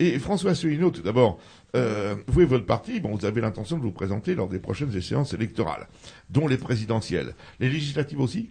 Et 0.00 0.18
François 0.18 0.52
Asselineau, 0.52 0.90
tout 0.90 1.02
d'abord, 1.02 1.38
euh, 1.76 2.16
vous 2.26 2.40
et 2.40 2.46
votre 2.46 2.66
parti, 2.66 2.98
bon, 2.98 3.14
vous 3.14 3.26
avez 3.26 3.40
l'intention 3.40 3.78
de 3.78 3.82
vous 3.82 3.92
présenter 3.92 4.34
lors 4.34 4.48
des 4.48 4.58
prochaines 4.58 4.94
échéances 4.96 5.34
électorales, 5.34 5.88
dont 6.30 6.48
les 6.48 6.56
présidentielles. 6.56 7.34
Les 7.60 7.68
législatives 7.68 8.20
aussi 8.20 8.50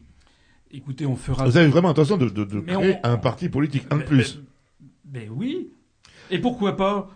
Écoutez, 0.71 1.05
on 1.05 1.15
fera. 1.15 1.45
Vous 1.45 1.57
avez 1.57 1.67
vraiment 1.67 1.89
intention 1.89 2.17
de, 2.17 2.27
de, 2.29 2.43
de 2.43 2.59
Mais 2.59 2.73
créer 2.73 2.95
on- 3.03 3.07
un 3.07 3.17
parti 3.17 3.47
politique, 3.49 3.85
un 3.89 3.95
de 3.97 3.99
Mais- 4.01 4.05
plus 4.05 4.39
mais- 5.11 5.19
Mais 5.21 5.29
oui. 5.29 5.69
Et 6.29 6.39
pourquoi 6.39 6.75
pas 6.75 7.09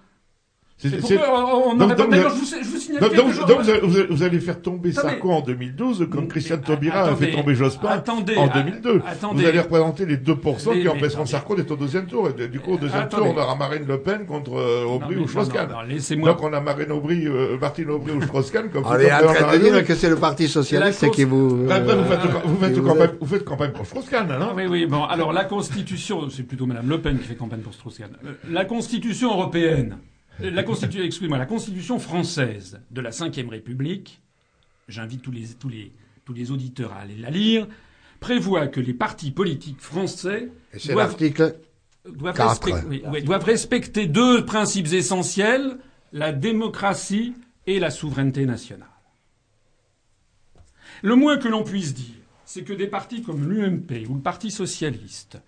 C'est- 0.82 0.98
pourquoi 0.98 1.64
on- 1.68 1.78
pas- 1.78 2.08
D'ailleurs, 2.08 2.34
je 2.36 2.40
vous, 2.68 2.78
signale 2.80 3.02
Donc, 3.02 3.32
vous, 4.10 4.24
allez, 4.24 4.38
vous 4.40 4.45
faire 4.45 4.62
tomber 4.62 4.90
Non, 4.90 4.95
mais- 5.03 5.10
Sarko 5.12 5.32
en 5.32 5.41
2012 5.41 6.08
comme 6.12 6.22
Mais- 6.22 6.28
Christian 6.28 6.58
mais- 6.58 6.64
Taubira 6.64 7.03
a 7.03 7.16
fait 7.16 7.32
tomber 7.32 7.53
Jospin 7.53 7.88
attendez, 7.90 8.36
en 8.36 8.48
a- 8.48 8.64
2002. 8.64 9.02
attendez. 9.08 9.41
Vous 9.44 9.48
allez 9.48 9.60
représenter 9.60 10.06
les 10.08 10.18
2% 10.18 10.72
Mais- 10.74 10.82
qui 10.82 10.88
empêcheront. 10.88 11.26
Sarko 11.28 11.56
d'être 11.56 11.70
au 11.72 11.76
deuxième 11.76 12.08
tour. 12.08 12.30
Et 12.38 12.48
du 12.48 12.60
coup, 12.60 12.74
au 12.74 12.78
deuxième 12.78 13.03
Attendez. 13.03 13.26
tour, 13.30 13.34
on 13.38 13.41
aura 13.41 13.56
Marine 13.56 13.86
Le 13.88 13.99
Pen 13.99 14.26
contre 14.26 14.56
euh, 14.56 14.86
Non, 14.86 14.95
Aubry 14.95 15.18
ou 15.18 15.28
Strauss-Kahn. 15.28 15.70
non, 15.70 15.76
non, 15.76 15.82
laissez-moi- 15.88 16.30
Donc 16.32 16.44
on 16.44 16.52
a 16.53 16.60
Marine 16.60 16.91
Aubry, 16.91 17.28
euh, 17.28 17.58
Martine 17.60 17.90
Aubry 17.91 18.14
ou 18.14 18.22
Strauss-Kahn 18.24 18.70
comme 18.72 18.84
On 18.86 18.95
est 18.98 19.14
en 19.14 19.34
train 19.34 19.53
de 19.53 19.58
dire 19.60 19.86
que 19.86 19.94
c'est 19.95 20.10
le 20.10 20.16
Parti 20.16 20.48
Socialiste 20.48 21.10
qui 21.12 21.24
vous... 21.26 21.68
Après, 21.70 21.95
vous 21.95 23.26
faites, 23.28 23.45
campagne, 23.45 23.72
pour 23.72 23.86
Strauss-Kahn, 23.86 24.32
hein 24.32 24.49
Oui, 24.56 24.64
oui, 24.70 24.86
bon, 24.88 25.03
alors 25.03 25.32
la 25.32 25.45
Constitution, 25.45 26.30
c'est 26.30 26.44
plutôt 26.44 26.66
Madame 26.66 26.90
Le 26.90 26.99
Pen 26.99 27.20
qui 27.20 27.26
fait 27.28 27.36
campagne 27.36 27.60
pour 27.60 27.74
Strauss-Kahn. 27.74 28.10
Euh, 28.26 28.32
La 28.49 28.66
Constitution 28.66 29.32
européenne, 29.32 29.98
euh, 29.98 30.11
la 30.40 30.64
Constitution, 30.64 31.03
excusez-moi, 31.03 31.38
la 31.38 31.45
Constitution 31.45 31.99
française 31.99 32.82
de 32.90 33.02
la 33.02 33.10
Ve 33.10 33.49
République, 33.49 34.22
j'invite 34.88 35.22
tous 35.22 35.32
les, 35.32 35.48
tous, 35.48 35.70
les, 35.70 35.91
tous 36.26 36.34
les 36.34 36.52
auditeurs 36.52 36.94
à 36.94 37.02
aller 37.02 37.18
la 37.18 37.30
lire, 37.30 37.68
prévoit 38.20 38.68
que 38.68 38.80
les 38.80 38.94
partis 38.94 39.32
politiques 39.32 39.82
français 39.82 40.52
Et 40.74 40.94
doivent, 40.94 41.16
respecter, 41.20 41.53
oui, 42.88 43.03
oui, 43.12 43.24
doivent 43.24 43.44
respecter 43.44 44.08
deux 44.08 44.45
principes 44.45 44.94
essentiels, 44.94 45.78
la 46.14 46.32
démocratie 46.32 47.34
et 47.68 47.80
la 47.80 47.90
souveraineté 47.90 48.45
nationale. 48.45 48.88
Le 51.02 51.16
moins 51.16 51.38
que 51.38 51.48
l'on 51.48 51.64
puisse 51.64 51.94
dire, 51.94 52.16
c'est 52.45 52.64
que 52.64 52.74
des 52.74 52.88
partis 52.88 53.24
comme 53.24 53.49
l'UMP 53.49 54.08
ou 54.10 54.16
le 54.16 54.22
Parti 54.22 54.52
socialiste, 54.52 55.40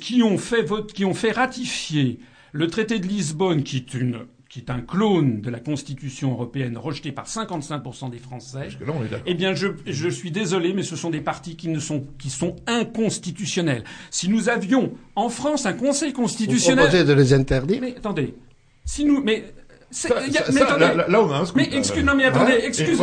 qui 0.00 0.22
ont 0.22 0.38
fait 0.38 0.62
vote, 0.62 0.92
qui 0.92 1.04
ont 1.04 1.14
fait 1.14 1.32
ratifier 1.32 2.20
le 2.52 2.66
traité 2.68 2.98
de 2.98 3.06
Lisbonne, 3.06 3.62
qui 3.62 3.76
est 3.76 3.94
une 3.94 4.20
qui 4.48 4.58
est 4.58 4.68
un 4.70 4.80
clone 4.82 5.40
de 5.40 5.48
la 5.48 5.60
Constitution 5.60 6.32
européenne 6.32 6.76
rejeté 6.76 7.10
par 7.10 7.26
55% 7.26 8.10
des 8.10 8.18
Français, 8.18 8.58
Parce 8.64 8.74
que 8.76 8.84
là, 8.84 8.92
on 8.94 9.02
est 9.02 9.08
d'accord. 9.08 9.24
eh 9.26 9.32
bien, 9.32 9.54
je, 9.54 9.68
je 9.86 10.08
suis 10.10 10.30
désolé, 10.30 10.74
mais 10.74 10.82
ce 10.82 10.94
sont 10.94 11.08
des 11.08 11.22
partis 11.22 11.56
qui 11.56 11.68
ne 11.68 11.78
sont, 11.78 12.04
qui 12.18 12.28
sont 12.28 12.56
inconstitutionnels. 12.66 13.82
Si 14.10 14.28
nous 14.28 14.50
avions 14.50 14.92
en 15.16 15.30
France 15.30 15.64
un 15.64 15.72
Conseil 15.72 16.10
Vous 16.10 16.20
constitutionnel, 16.20 16.84
proposez 16.84 17.04
de 17.04 17.14
les 17.14 17.32
interdire 17.32 17.78
mais 17.80 17.96
attendez, 17.96 18.34
si 18.84 19.06
nous, 19.06 19.22
mais 19.22 19.54
Ça- 19.92 20.08
y 20.26 20.36
a- 20.36 20.44
ça- 20.44 20.52
mais 20.52 20.60
ça, 20.60 20.74
attendez. 20.74 21.02
là, 21.08 21.20
on 21.22 21.30
a 21.30 21.36
un 21.38 21.44
scoop. 21.44 21.56
Mais 21.60 21.68
là. 21.70 21.76
excuse, 21.76 22.02
non 22.04 22.14
mais 22.16 22.24
attendez, 22.24 22.52
Hein 22.54 22.64
excuse, 22.64 23.00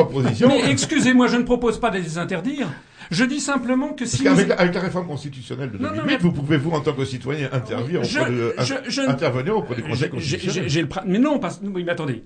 mais 0.48 0.70
excusez-moi, 0.72 1.28
je 1.28 1.38
ne 1.38 1.44
propose 1.44 1.80
pas 1.80 1.90
de 1.91 1.98
les 1.99 2.18
interdire. 2.18 2.68
Je 3.11 3.24
dis 3.24 3.40
simplement 3.40 3.94
que 3.94 4.06
si 4.06 4.24
la, 4.24 4.32
avec 4.32 4.74
la 4.76 4.82
réforme 4.82 5.07
constitutionnelle 5.07 5.72
de 5.72 5.78
Non, 5.78 5.90
non, 5.90 5.95
2008, 6.03 6.06
mais- 6.11 6.18
vous 6.18 6.32
pouvez, 6.32 6.57
vous, 6.57 6.72
en 6.72 6.82
tant 6.82 6.94
que 6.94 7.06
citoyen, 7.06 7.49
intervenir 7.52 8.03
Je- 8.03 8.20
auprès 8.20 8.32
de, 8.32 8.53
je- 8.60 8.74
je- 8.90 9.02
intervenir 9.02 9.57
auprès 9.57 9.76
des 9.76 9.82
conseils 9.84 10.10
constitutionnels. 10.10 10.70
j'ai 10.70 10.82
le 10.82 10.90
mais 11.06 11.18
non, 11.20 11.40
parce 11.40 11.60
oui, 11.64 11.84
mais 11.84 11.91
attendez. 11.91 12.24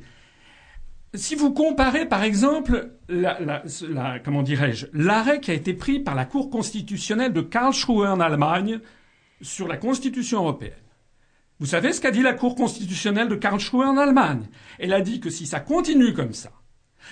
Si 1.15 1.35
vous 1.35 1.53
comparez, 1.53 2.07
par 2.07 2.23
exemple, 2.23 2.89
la, 3.07 3.39
la, 3.39 3.63
la- 3.89 4.19
comment 4.19 4.41
dirais-je, 4.41 4.87
l'arrêt 4.93 5.39
qui 5.39 5.51
a 5.51 5.53
été 5.53 5.73
pris 5.73 5.99
par 5.99 6.15
la 6.15 6.25
Cour 6.25 6.49
constitutionnelle 6.49 7.31
de 7.33 7.41
Karlsruhe 7.41 8.07
en 8.07 8.19
Allemagne 8.19 8.79
sur 9.41 9.67
la 9.67 9.77
Constitution 9.77 10.39
européenne. 10.39 10.71
Vous 11.63 11.69
savez 11.69 11.93
ce 11.93 12.01
qu'a 12.01 12.11
dit 12.11 12.21
la 12.21 12.33
Cour 12.33 12.55
constitutionnelle 12.55 13.29
de 13.29 13.35
Karlsruhe 13.35 13.85
en 13.85 13.95
Allemagne? 13.95 14.49
Elle 14.79 14.91
a 14.91 14.99
dit 14.99 15.21
que 15.21 15.29
si 15.29 15.45
ça 15.45 15.61
continue 15.61 16.13
comme 16.13 16.33
ça, 16.33 16.51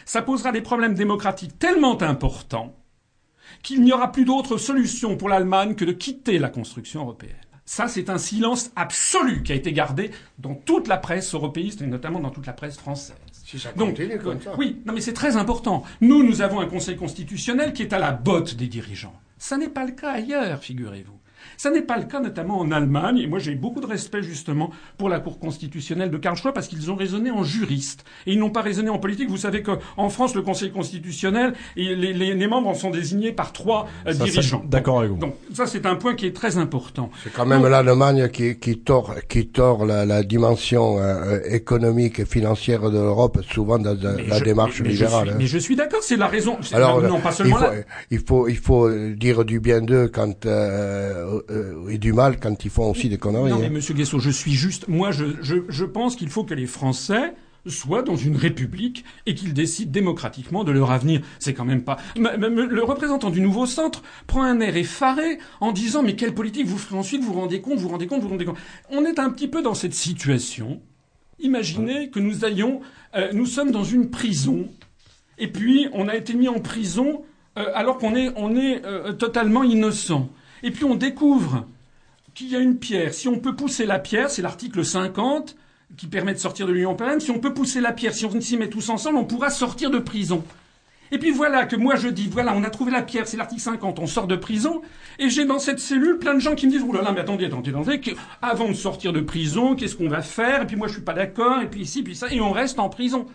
ça 0.04 0.22
posera 0.22 0.52
des 0.52 0.60
problèmes 0.60 0.94
démocratiques 0.94 1.58
tellement 1.58 2.02
importants 2.02 2.76
qu'il 3.64 3.82
n'y 3.82 3.94
aura 3.94 4.12
plus 4.12 4.26
d'autre 4.26 4.58
solution 4.58 5.16
pour 5.16 5.30
l'Allemagne 5.30 5.74
que 5.76 5.86
de 5.86 5.94
quitter 5.94 6.38
la 6.38 6.50
construction 6.50 7.04
européenne. 7.04 7.32
Ça, 7.64 7.88
c'est 7.88 8.10
un 8.10 8.18
silence 8.18 8.72
absolu 8.76 9.42
qui 9.42 9.54
a 9.54 9.56
été 9.56 9.72
gardé 9.72 10.12
dans 10.38 10.54
toute 10.56 10.90
la 10.90 10.98
presse 10.98 11.34
européiste 11.34 11.82
et 11.82 11.88
notamment 11.88 12.20
dans 12.20 12.32
toute 12.32 12.46
la 12.46 12.52
presse 12.52 12.76
française. 12.76 13.16
Si 13.32 13.58
ça 13.58 13.72
Donc, 13.72 13.92
continue 13.96 14.20
comme 14.20 14.42
ça. 14.42 14.54
oui, 14.58 14.82
non 14.86 14.92
mais 14.92 15.00
c'est 15.00 15.14
très 15.14 15.38
important. 15.38 15.84
Nous, 16.02 16.24
nous 16.24 16.42
avons 16.42 16.60
un 16.60 16.66
Conseil 16.68 16.98
constitutionnel 16.98 17.72
qui 17.72 17.84
est 17.84 17.94
à 17.94 18.00
la 18.00 18.12
botte 18.12 18.56
des 18.56 18.68
dirigeants. 18.68 19.16
Ça 19.38 19.56
n'est 19.56 19.70
pas 19.70 19.86
le 19.86 19.94
cas 19.94 20.12
ailleurs, 20.12 20.60
figurez-vous. 20.62 21.21
Ça 21.62 21.70
n'est 21.70 21.84
pas 21.84 21.98
le 22.00 22.06
cas 22.06 22.20
notamment 22.20 22.58
en 22.60 22.72
Allemagne. 22.72 23.20
Et 23.20 23.28
moi, 23.28 23.38
j'ai 23.38 23.54
beaucoup 23.54 23.82
de 23.82 23.86
respect 23.86 24.24
justement 24.24 24.72
pour 24.98 25.10
la 25.10 25.20
Cour 25.20 25.38
constitutionnelle 25.38 26.10
de 26.10 26.18
Karlsruhe 26.18 26.54
parce 26.54 26.68
qu'ils 26.68 26.90
ont 26.90 26.96
raisonné 26.96 27.30
en 27.30 27.44
juristes 27.44 28.04
et 28.26 28.34
ils 28.34 28.40
n'ont 28.40 28.50
pas 28.50 28.64
raisonné 28.64 28.90
en 28.90 28.98
politique. 28.98 29.30
Vous 29.30 29.38
savez 29.38 29.62
qu'en 29.62 30.10
France, 30.10 30.34
le 30.34 30.42
Conseil 30.42 30.72
constitutionnel, 30.72 31.54
et 31.76 31.94
les, 31.96 32.14
les- 32.14 32.34
les 32.34 32.48
membres 32.48 32.68
en 32.70 32.74
sont 32.74 32.90
désignés 32.90 33.32
par 33.32 33.54
trois 33.54 33.88
euh, 34.08 34.12
Ça, 34.14 34.24
dirigeants. 34.24 34.64
d'accord 34.68 35.02
avec 35.02 35.12
vous. 35.12 35.18
Donc 35.20 35.36
ça, 35.54 35.68
c'est 35.68 35.86
un 35.86 35.94
point 35.98 36.16
qui 36.16 36.26
est 36.26 36.36
très 36.36 36.58
important. 36.58 37.12
C'est 37.24 37.32
quand 37.32 37.46
même 37.46 37.68
l'Allemagne 37.68 38.30
qui, 38.30 38.58
qui 38.58 38.80
tord, 38.80 39.14
qui 39.30 39.46
tord 39.50 39.86
la, 39.86 40.04
la 40.04 40.24
dimension 40.24 40.98
euh, 40.98 41.42
économique 41.48 42.18
et 42.22 42.26
financière 42.26 42.90
de 42.90 42.98
l'Europe, 42.98 43.38
souvent 43.54 43.78
dans, 43.78 43.94
Mais 43.94 44.24
la 44.26 44.40
je- 44.40 44.44
démarche 44.44 44.82
mais- 44.82 44.88
mais 44.90 44.96
je 44.96 45.04
libérale. 45.04 45.26
suis- 45.28 45.34
hein. 45.34 45.38
Mais 45.38 45.46
je 45.46 45.58
suis 45.60 45.76
d'accord, 45.76 46.02
c'est 46.02 46.18
la 46.18 46.26
raison. 46.28 46.58
Alors, 46.74 47.00
non, 47.04 47.20
pas 47.20 47.30
il 47.30 47.36
seulement 47.36 47.58
faut, 47.58 47.64
là. 47.66 47.74
il 48.10 48.20
faut, 48.20 48.48
il 48.48 48.58
faut 48.58 48.90
dire 49.14 49.46
du 49.46 49.60
bien 49.60 49.82
d'eux 49.82 50.08
quand 50.12 50.48
euh, 50.48 51.40
euh, 51.52 51.90
et 51.90 51.98
du 51.98 52.14
mal 52.14 52.40
quand 52.40 52.66
ils 52.66 52.72
font 52.72 52.90
aussi 52.90 53.10
des 53.10 53.18
conneries. 53.18 53.52
Non, 53.52 53.58
hein. 53.58 53.60
mais 53.62 53.70
Monsieur 53.70 53.94
Guesso, 53.94 54.20
je 54.20 54.30
suis 54.30 54.54
juste. 54.54 54.88
Moi, 54.88 55.12
je, 55.12 55.26
je, 55.42 55.56
je 55.68 55.86
pense 55.86 56.16
qu'il 56.16 56.30
faut 56.30 56.44
que 56.44 56.54
les 56.54 56.68
Français 56.68 57.34
soient 57.68 58.02
dans 58.02 58.16
une 58.16 58.36
république 58.36 59.06
et 59.26 59.36
qu'ils 59.36 59.54
décident 59.54 59.92
démocratiquement 59.92 60.64
de 60.64 60.72
leur 60.72 60.92
avenir. 60.92 61.22
C'est 61.40 61.54
quand 61.54 61.66
même 61.66 61.84
pas. 61.84 61.98
Le 62.16 62.84
représentant 62.84 63.30
du 63.30 63.42
nouveau 63.42 63.66
centre 63.66 64.02
prend 64.28 64.44
un 64.44 64.60
air 64.60 64.76
effaré 64.76 65.38
en 65.60 65.72
disant 65.72 66.02
mais 66.04 66.16
quelle 66.16 66.34
politique 66.34 66.66
vous 66.66 66.78
ferez 66.78 66.98
ensuite? 66.98 67.22
Vous 67.22 67.34
vous 67.34 67.40
rendez 67.40 67.62
compte 67.62 67.76
Vous 67.76 67.82
vous 67.82 67.90
rendez 67.90 68.08
compte 68.08 68.22
Vous 68.22 68.28
vous 68.28 68.34
rendez 68.34 68.46
compte 68.46 68.58
On 68.90 69.06
est 69.06 69.20
un 69.20 69.30
petit 69.30 69.48
peu 69.48 69.62
dans 69.62 69.76
cette 69.76 69.94
situation. 69.94 70.82
Imaginez 71.40 72.10
que 72.10 72.20
nous 72.20 72.46
ayons, 72.46 72.82
euh, 73.16 73.30
nous 73.34 73.46
sommes 73.46 73.72
dans 73.72 73.84
une 73.84 74.10
prison 74.10 74.68
et 75.38 75.48
puis 75.48 75.88
on 75.94 76.08
a 76.08 76.16
été 76.16 76.34
mis 76.34 76.48
en 76.48 76.60
prison 76.60 77.24
euh, 77.58 77.66
alors 77.74 77.98
qu'on 77.98 78.16
est, 78.16 78.32
on 78.36 78.56
est 78.56 78.86
euh, 78.86 79.14
totalement 79.14 79.64
innocent. 79.64 80.30
Et 80.64 80.72
puis 80.72 80.84
on 80.84 80.96
découvre 80.96 81.66
qu'il 82.34 82.50
y 82.50 82.56
a 82.56 82.60
une 82.60 82.78
pierre. 82.78 83.14
Si 83.14 83.28
on 83.28 83.40
peut 83.40 83.56
pousser 83.56 83.86
la 83.86 84.00
pierre, 84.00 84.30
c'est 84.30 84.42
l'article 84.42 84.86
50 84.86 85.56
qui 85.98 86.08
permet 86.08 86.34
de 86.34 86.40
sortir 86.40 86.68
de 86.68 86.72
l'Union 86.72 86.90
européenne, 86.90 87.20
si 87.20 87.32
on 87.32 87.40
peut 87.40 87.54
pousser 87.54 87.82
la 87.82 87.92
pierre, 87.92 88.14
si 88.14 88.26
on 88.26 88.40
s'y 88.40 88.58
met 88.58 88.70
tous 88.70 88.90
ensemble, 88.90 89.18
on 89.18 89.26
pourra 89.26 89.50
sortir 89.50 89.92
de 89.92 90.00
prison. 90.00 90.44
Et 91.14 91.18
puis 91.18 91.32
voilà 91.32 91.66
que 91.66 91.76
moi 91.76 91.98
je 91.98 92.08
dis, 92.08 92.30
voilà, 92.32 92.54
on 92.56 92.64
a 92.64 92.70
trouvé 92.70 92.92
la 92.92 93.02
pierre, 93.02 93.28
c'est 93.28 93.36
l'article 93.36 93.62
50, 93.62 94.00
on 94.00 94.08
sort 94.08 94.28
de 94.28 94.38
prison, 94.38 94.82
et 95.20 95.30
j'ai 95.30 95.44
dans 95.44 95.60
cette 95.60 95.80
cellule 95.80 96.18
plein 96.18 96.34
de 96.34 96.40
gens 96.40 96.56
qui 96.56 96.68
me 96.68 96.72
disent, 96.72 96.84
oulala, 96.84 97.12
mais 97.12 97.20
attendez, 97.20 97.46
attendez, 97.46 97.72
attendez, 97.72 98.16
avant 98.42 98.70
de 98.70 98.74
sortir 98.74 99.12
de 99.12 99.20
prison, 99.20 99.76
qu'est-ce 99.76 99.98
qu'on 99.98 100.08
va 100.08 100.22
faire? 100.22 100.62
Et 100.62 100.68
puis 100.68 100.78
moi 100.78 100.88
je 100.88 100.94
suis 100.94 101.02
pas 101.02 101.14
d'accord, 101.14 101.62
et 101.62 101.68
puis 101.68 101.82
ici, 101.82 102.02
puis 102.02 102.16
ça, 102.16 102.32
et 102.32 102.40
on 102.40 102.52
reste 102.52 102.80
en 102.80 102.88
prison. 102.88 103.26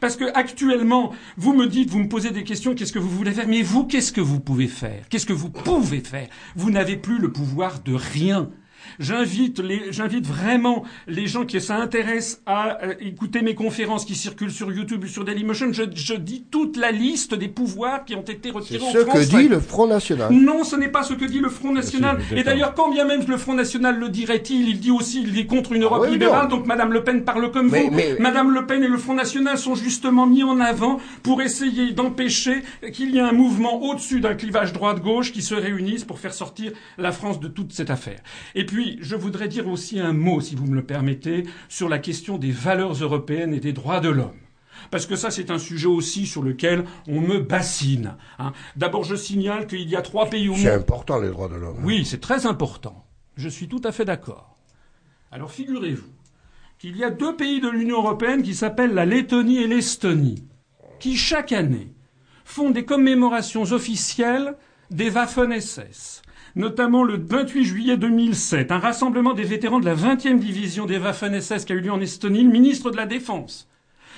Parce 0.00 0.16
que 0.16 0.24
actuellement, 0.34 1.12
vous 1.36 1.54
me 1.54 1.66
dites, 1.66 1.90
vous 1.90 2.00
me 2.00 2.08
posez 2.08 2.30
des 2.30 2.44
questions, 2.44 2.74
qu'est-ce 2.74 2.92
que 2.92 2.98
vous 2.98 3.10
voulez 3.10 3.32
faire? 3.32 3.48
Mais 3.48 3.62
vous, 3.62 3.84
qu'est-ce 3.84 4.12
que 4.12 4.20
vous 4.20 4.40
pouvez 4.40 4.68
faire? 4.68 5.04
Qu'est-ce 5.08 5.26
que 5.26 5.32
vous 5.32 5.50
pouvez 5.50 6.00
faire? 6.00 6.28
Vous 6.56 6.70
n'avez 6.70 6.96
plus 6.96 7.18
le 7.18 7.32
pouvoir 7.32 7.80
de 7.80 7.94
rien. 7.94 8.50
J'invite 8.98 9.58
les, 9.60 9.92
j'invite 9.92 10.26
vraiment 10.26 10.84
les 11.06 11.26
gens 11.26 11.44
qui 11.44 11.60
s'intéressent 11.60 12.40
à 12.46 12.82
euh, 12.84 12.94
écouter 13.00 13.42
mes 13.42 13.54
conférences 13.54 14.04
qui 14.04 14.14
circulent 14.14 14.50
sur 14.50 14.72
YouTube 14.72 15.04
ou 15.04 15.06
sur 15.06 15.24
Dailymotion. 15.24 15.72
Je, 15.72 15.84
je 15.94 16.14
dis 16.14 16.44
toute 16.50 16.76
la 16.76 16.90
liste 16.92 17.34
des 17.34 17.48
pouvoirs 17.48 18.04
qui 18.04 18.14
ont 18.14 18.22
été 18.22 18.38
C'est 18.44 18.50
retirés 18.50 18.84
en 18.84 18.92
ce 18.92 18.98
que 18.98 19.04
France. 19.04 19.28
dit 19.28 19.48
le 19.48 19.60
Front 19.60 19.86
National. 19.86 20.32
Non, 20.32 20.64
ce 20.64 20.76
n'est 20.76 20.88
pas 20.88 21.02
ce 21.02 21.14
que 21.14 21.24
dit 21.24 21.38
le 21.40 21.48
Front 21.48 21.72
National. 21.72 22.18
Et 22.34 22.42
d'ailleurs, 22.42 22.74
quand 22.74 22.90
bien 22.90 23.04
même 23.04 23.22
le 23.26 23.36
Front 23.36 23.54
National 23.54 23.98
le 23.98 24.08
dirait-il, 24.08 24.68
il 24.68 24.80
dit 24.80 24.90
aussi 24.90 25.24
qu'il 25.24 25.38
est 25.38 25.46
contre 25.46 25.72
une 25.72 25.82
Europe 25.84 26.00
Ah 26.02 26.06
oui, 26.06 26.12
libérale. 26.12 26.48
non. 26.48 26.56
Donc 26.56 26.66
Madame 26.66 26.92
Le 26.92 27.04
Pen 27.04 27.24
parle 27.24 27.50
comme 27.50 27.70
Mais- 27.70 27.84
vous. 27.84 27.90
mais- 27.90 28.16
Madame 28.18 28.52
Le 28.52 28.66
Pen 28.66 28.82
et 28.82 28.88
le 28.88 28.98
Front 28.98 29.14
National 29.14 29.58
sont 29.58 29.74
justement 29.74 30.26
mis 30.26 30.42
en 30.42 30.60
avant 30.60 30.98
pour 31.22 31.42
essayer 31.42 31.92
d'empêcher 31.92 32.62
qu'il 32.92 33.10
y 33.14 33.18
ait 33.18 33.22
un 33.22 33.32
mouvement 33.32 33.82
au-dessus 33.82 34.20
d'un 34.20 34.34
clivage 34.34 34.72
droite-gauche 34.72 35.32
qui 35.32 35.42
se 35.42 35.54
réunisse 35.54 36.04
pour 36.04 36.18
faire 36.18 36.32
sortir 36.34 36.72
la 36.96 37.12
France 37.12 37.40
de 37.40 37.48
toute 37.48 37.72
cette 37.72 37.90
affaire. 37.90 38.20
Et 38.54 38.64
puis, 38.66 38.77
je 39.00 39.16
voudrais 39.16 39.48
dire 39.48 39.68
aussi 39.68 40.00
un 40.00 40.12
mot, 40.12 40.40
si 40.40 40.54
vous 40.54 40.66
me 40.66 40.74
le 40.74 40.84
permettez, 40.84 41.44
sur 41.68 41.88
la 41.88 41.98
question 41.98 42.38
des 42.38 42.50
valeurs 42.50 42.92
européennes 42.94 43.54
et 43.54 43.60
des 43.60 43.72
droits 43.72 44.00
de 44.00 44.08
l'homme. 44.08 44.38
Parce 44.90 45.06
que 45.06 45.16
ça, 45.16 45.30
c'est 45.30 45.50
un 45.50 45.58
sujet 45.58 45.86
aussi 45.86 46.26
sur 46.26 46.42
lequel 46.42 46.84
on 47.08 47.20
me 47.20 47.38
bassine. 47.40 48.16
hein. 48.38 48.52
D'abord, 48.76 49.04
je 49.04 49.16
signale 49.16 49.66
qu'il 49.66 49.88
y 49.88 49.96
a 49.96 50.02
trois 50.02 50.30
pays 50.30 50.48
au 50.48 50.54
C'est 50.56 50.70
important, 50.70 51.18
les 51.18 51.28
droits 51.30 51.48
de 51.48 51.56
l'homme. 51.56 51.84
Oui, 51.84 52.04
c'est 52.04 52.20
très 52.20 52.46
important. 52.46 53.04
Je 53.36 53.48
suis 53.48 53.68
tout 53.68 53.80
à 53.84 53.92
fait 53.92 54.04
d'accord. 54.04 54.56
Alors 55.30 55.50
figurez-vous 55.50 56.08
qu'il 56.78 56.96
y 56.96 57.04
a 57.04 57.10
deux 57.10 57.36
pays 57.36 57.60
de 57.60 57.68
l'Union 57.68 57.98
européenne 57.98 58.42
qui 58.42 58.54
s'appellent 58.54 58.94
la 58.94 59.04
Lettonie 59.04 59.58
et 59.58 59.66
l'Estonie, 59.66 60.44
qui 61.00 61.16
chaque 61.16 61.52
année 61.52 61.92
font 62.44 62.70
des 62.70 62.84
commémorations 62.84 63.62
officielles 63.72 64.54
des 64.90 65.10
Waffen-SS. 65.10 66.22
Notamment 66.58 67.04
le 67.04 67.16
28 67.24 67.64
juillet 67.64 67.96
2007, 67.96 68.72
un 68.72 68.80
rassemblement 68.80 69.32
des 69.32 69.44
vétérans 69.44 69.78
de 69.78 69.84
la 69.84 69.94
20e 69.94 70.40
division 70.40 70.86
des 70.86 70.98
Waffen-SS 70.98 71.64
qui 71.64 71.72
a 71.72 71.76
eu 71.76 71.80
lieu 71.80 71.92
en 71.92 72.00
Estonie, 72.00 72.42
le 72.42 72.50
ministre 72.50 72.90
de 72.90 72.96
la 72.96 73.06
Défense. 73.06 73.68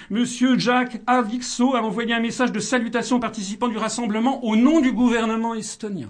Monsieur 0.09 0.59
Jacques 0.59 1.03
Avixo 1.07 1.75
a 1.77 1.83
envoyé 1.83 2.15
un 2.15 2.21
message 2.21 2.51
de 2.51 2.59
salutation 2.59 3.17
aux 3.17 3.21
participants 3.21 3.69
du 3.69 3.77
rassemblement 3.77 4.43
au 4.43 4.57
nom 4.57 4.81
du 4.81 4.91
gouvernement 4.93 5.53
estonien. 5.53 6.09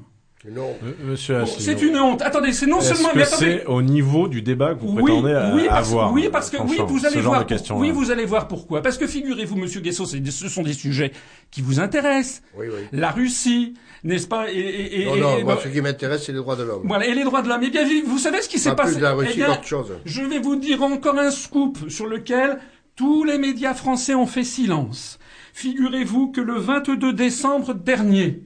Non. 0.48 0.74
Monsieur 1.04 1.44
c'est 1.58 1.82
une 1.82 1.98
honte. 1.98 2.22
Attendez, 2.22 2.54
c'est 2.54 2.64
non 2.66 2.78
Est-ce 2.78 2.94
seulement. 2.94 3.10
que 3.10 3.16
Mais 3.18 3.22
attendez. 3.24 3.58
c'est 3.60 3.66
au 3.66 3.82
niveau 3.82 4.26
du 4.26 4.40
débat 4.40 4.74
que 4.74 4.80
vous 4.80 4.92
Oui, 4.96 5.02
prétendez 5.02 5.32
à- 5.34 5.52
oui, 5.54 5.64
parce, 5.68 5.88
avoir 5.88 6.12
oui, 6.14 6.28
parce 6.32 6.48
que 6.48 6.56
oui, 6.62 6.78
vous 6.86 7.04
allez 7.04 7.16
ce 7.16 7.20
voir. 7.20 7.44
oui, 7.76 7.90
vous 7.90 8.10
allez 8.10 8.24
voir 8.24 8.48
pourquoi. 8.48 8.80
Parce 8.80 8.96
que 8.96 9.06
figurez-vous, 9.06 9.56
Monsieur 9.56 9.80
Guesso, 9.82 10.06
ce 10.06 10.48
sont 10.48 10.62
des 10.62 10.72
sujets 10.72 11.12
qui 11.50 11.60
vous 11.60 11.78
intéressent. 11.78 12.40
Oui, 12.56 12.68
oui. 12.70 12.84
La 12.92 13.10
Russie, 13.10 13.74
n'est-ce 14.02 14.26
pas 14.26 14.50
et, 14.50 14.56
et- 14.56 15.02
et- 15.02 15.04
Non, 15.04 15.16
non, 15.16 15.38
et- 15.38 15.44
moi, 15.44 15.58
ce 15.62 15.68
qui 15.68 15.82
m'intéresse, 15.82 16.24
c'est 16.24 16.32
les 16.32 16.38
droits 16.38 16.56
de 16.56 16.62
l'homme. 16.62 16.84
voilà, 16.86 17.06
et 17.06 17.14
les 17.14 17.24
droits 17.24 17.42
de 17.42 17.48
l'homme. 17.48 17.60
Eh 17.62 17.68
bien, 17.68 17.84
vous 18.06 18.18
savez 18.18 18.40
ce 18.40 18.48
qui 18.48 18.58
s'est 18.58 18.70
Pas 18.70 18.76
plus 18.84 18.92
passé 18.92 18.96
de 18.96 19.02
la 19.02 19.10
Eh 19.12 19.16
Russie 19.16 19.36
bien, 19.36 19.46
qu'autre 19.48 19.66
chose. 19.66 19.92
Je 20.06 20.22
vais 20.22 20.38
vous 20.38 20.56
dire 20.56 20.82
encore 20.82 21.18
un 21.18 21.30
scoop 21.30 21.90
sur 21.90 22.06
lequel 22.06 22.58
tous 22.96 23.24
les 23.24 23.36
médias 23.36 23.74
français 23.74 24.14
ont 24.14 24.26
fait 24.26 24.44
silence. 24.44 25.18
Figurez-vous 25.52 26.28
que 26.32 26.40
le 26.40 26.54
22 26.54 27.12
décembre 27.12 27.74
dernier, 27.74 28.40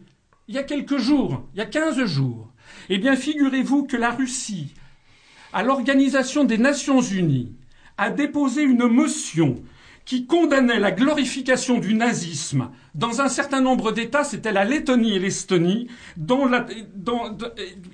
il 0.48 0.54
y 0.54 0.58
a 0.58 0.62
quelques 0.62 0.98
jours, 0.98 1.42
il 1.54 1.58
y 1.58 1.62
a 1.62 1.66
15 1.66 2.04
jours, 2.04 2.48
eh 2.88 2.98
bien, 2.98 3.16
figurez-vous 3.16 3.84
que 3.84 3.96
la 3.96 4.10
Russie, 4.10 4.74
à 5.52 5.62
l'Organisation 5.62 6.44
des 6.44 6.58
Nations 6.58 7.00
Unies, 7.00 7.52
a 7.96 8.10
déposé 8.10 8.62
une 8.62 8.86
motion 8.86 9.62
qui 10.04 10.26
condamnait 10.26 10.80
la 10.80 10.90
glorification 10.90 11.78
du 11.78 11.94
nazisme 11.94 12.70
dans 12.94 13.20
un 13.20 13.28
certain 13.28 13.60
nombre 13.60 13.90
d'États, 13.92 14.22
c'était 14.24 14.52
la 14.52 14.64
Lettonie 14.64 15.16
et 15.16 15.18
l'Estonie, 15.18 15.88
dont 16.16 16.46
la, 16.46 16.60
de- 16.60 16.70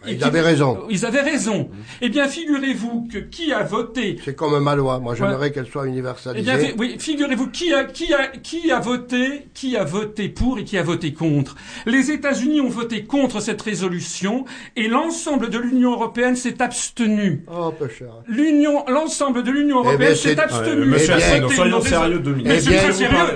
et 0.07 0.13
Ils 0.13 0.19
qui- 0.19 0.25
avaient 0.25 0.41
raison. 0.43 0.81
Ils 0.91 1.07
avaient 1.07 1.23
raison. 1.23 1.71
Eh 2.03 2.09
bien, 2.11 2.29
figurez-vous 2.29 3.09
que 3.11 3.19
qui 3.19 3.53
a 3.53 3.63
voté 3.63 4.17
C'est 4.25 4.35
comme 4.37 4.59
ma 4.63 4.75
loi. 4.77 4.99
Moi, 4.99 5.15
j'aimerais 5.15 5.37
Ouais. 5.37 5.51
qu'elle 5.53 5.67
soit 5.67 5.85
eh 5.87 5.89
universalisée. 5.89 6.45
bien, 6.45 6.59
fi- 6.59 6.75
oui, 6.79 6.97
figurez-vous 6.99 7.49
qui 7.49 7.73
a, 7.73 7.85
qui 7.85 8.13
a, 8.13 8.27
qui 8.29 8.71
a 8.71 8.79
voté, 8.81 9.47
qui 9.55 9.77
a 9.77 9.85
voté 9.85 10.29
pour 10.29 10.59
et 10.59 10.65
qui 10.65 10.77
a 10.77 10.83
voté 10.83 11.13
contre. 11.15 11.55
Les 11.87 12.11
États-Unis 12.11 12.61
ont 12.61 12.69
voté 12.69 13.05
contre 13.05 13.41
cette 13.41 13.63
résolution 13.63 14.45
et 14.77 14.89
l'ensemble 14.89 15.49
de 15.51 15.59
l'Union 15.59 15.93
européenne 15.93 16.37
s'est 16.37 16.61
abstenu. 16.61 17.45
Oh, 17.51 17.73
peu 17.79 17.89
cher. 17.89 18.09
L'Union, 18.29 18.85
l'ensemble 18.89 19.43
de 19.43 19.51
l'Union 19.51 19.79
Eh 19.81 19.83
bien, 19.83 19.91
européenne 19.93 20.15
s'est 20.17 20.39
abstenu. 20.39 20.81
Ouais, 20.83 20.87
monsieur 20.87 21.15
Eh 21.15 21.17
bien, 21.17 21.27
Asselineau, 21.27 21.51
soyons 21.51 21.81
sérieux 21.81 22.19
deux 22.19 22.31
minutes. 22.33 22.47
Mais 22.47 22.57
Eh 22.57 22.61
c'est 22.61 22.71
bien, 22.71 22.81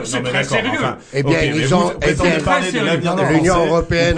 c'est 0.04 0.22
très 0.22 0.44
sérieux. 0.44 0.70
enfin, 0.74 0.96
Eh 1.14 1.22
bien, 1.22 1.53
ils 1.54 1.74
ont- 1.74 1.80
vous 1.88 1.92
eh. 2.02 3.32
L'Union 3.32 3.66
européenne 3.66 4.16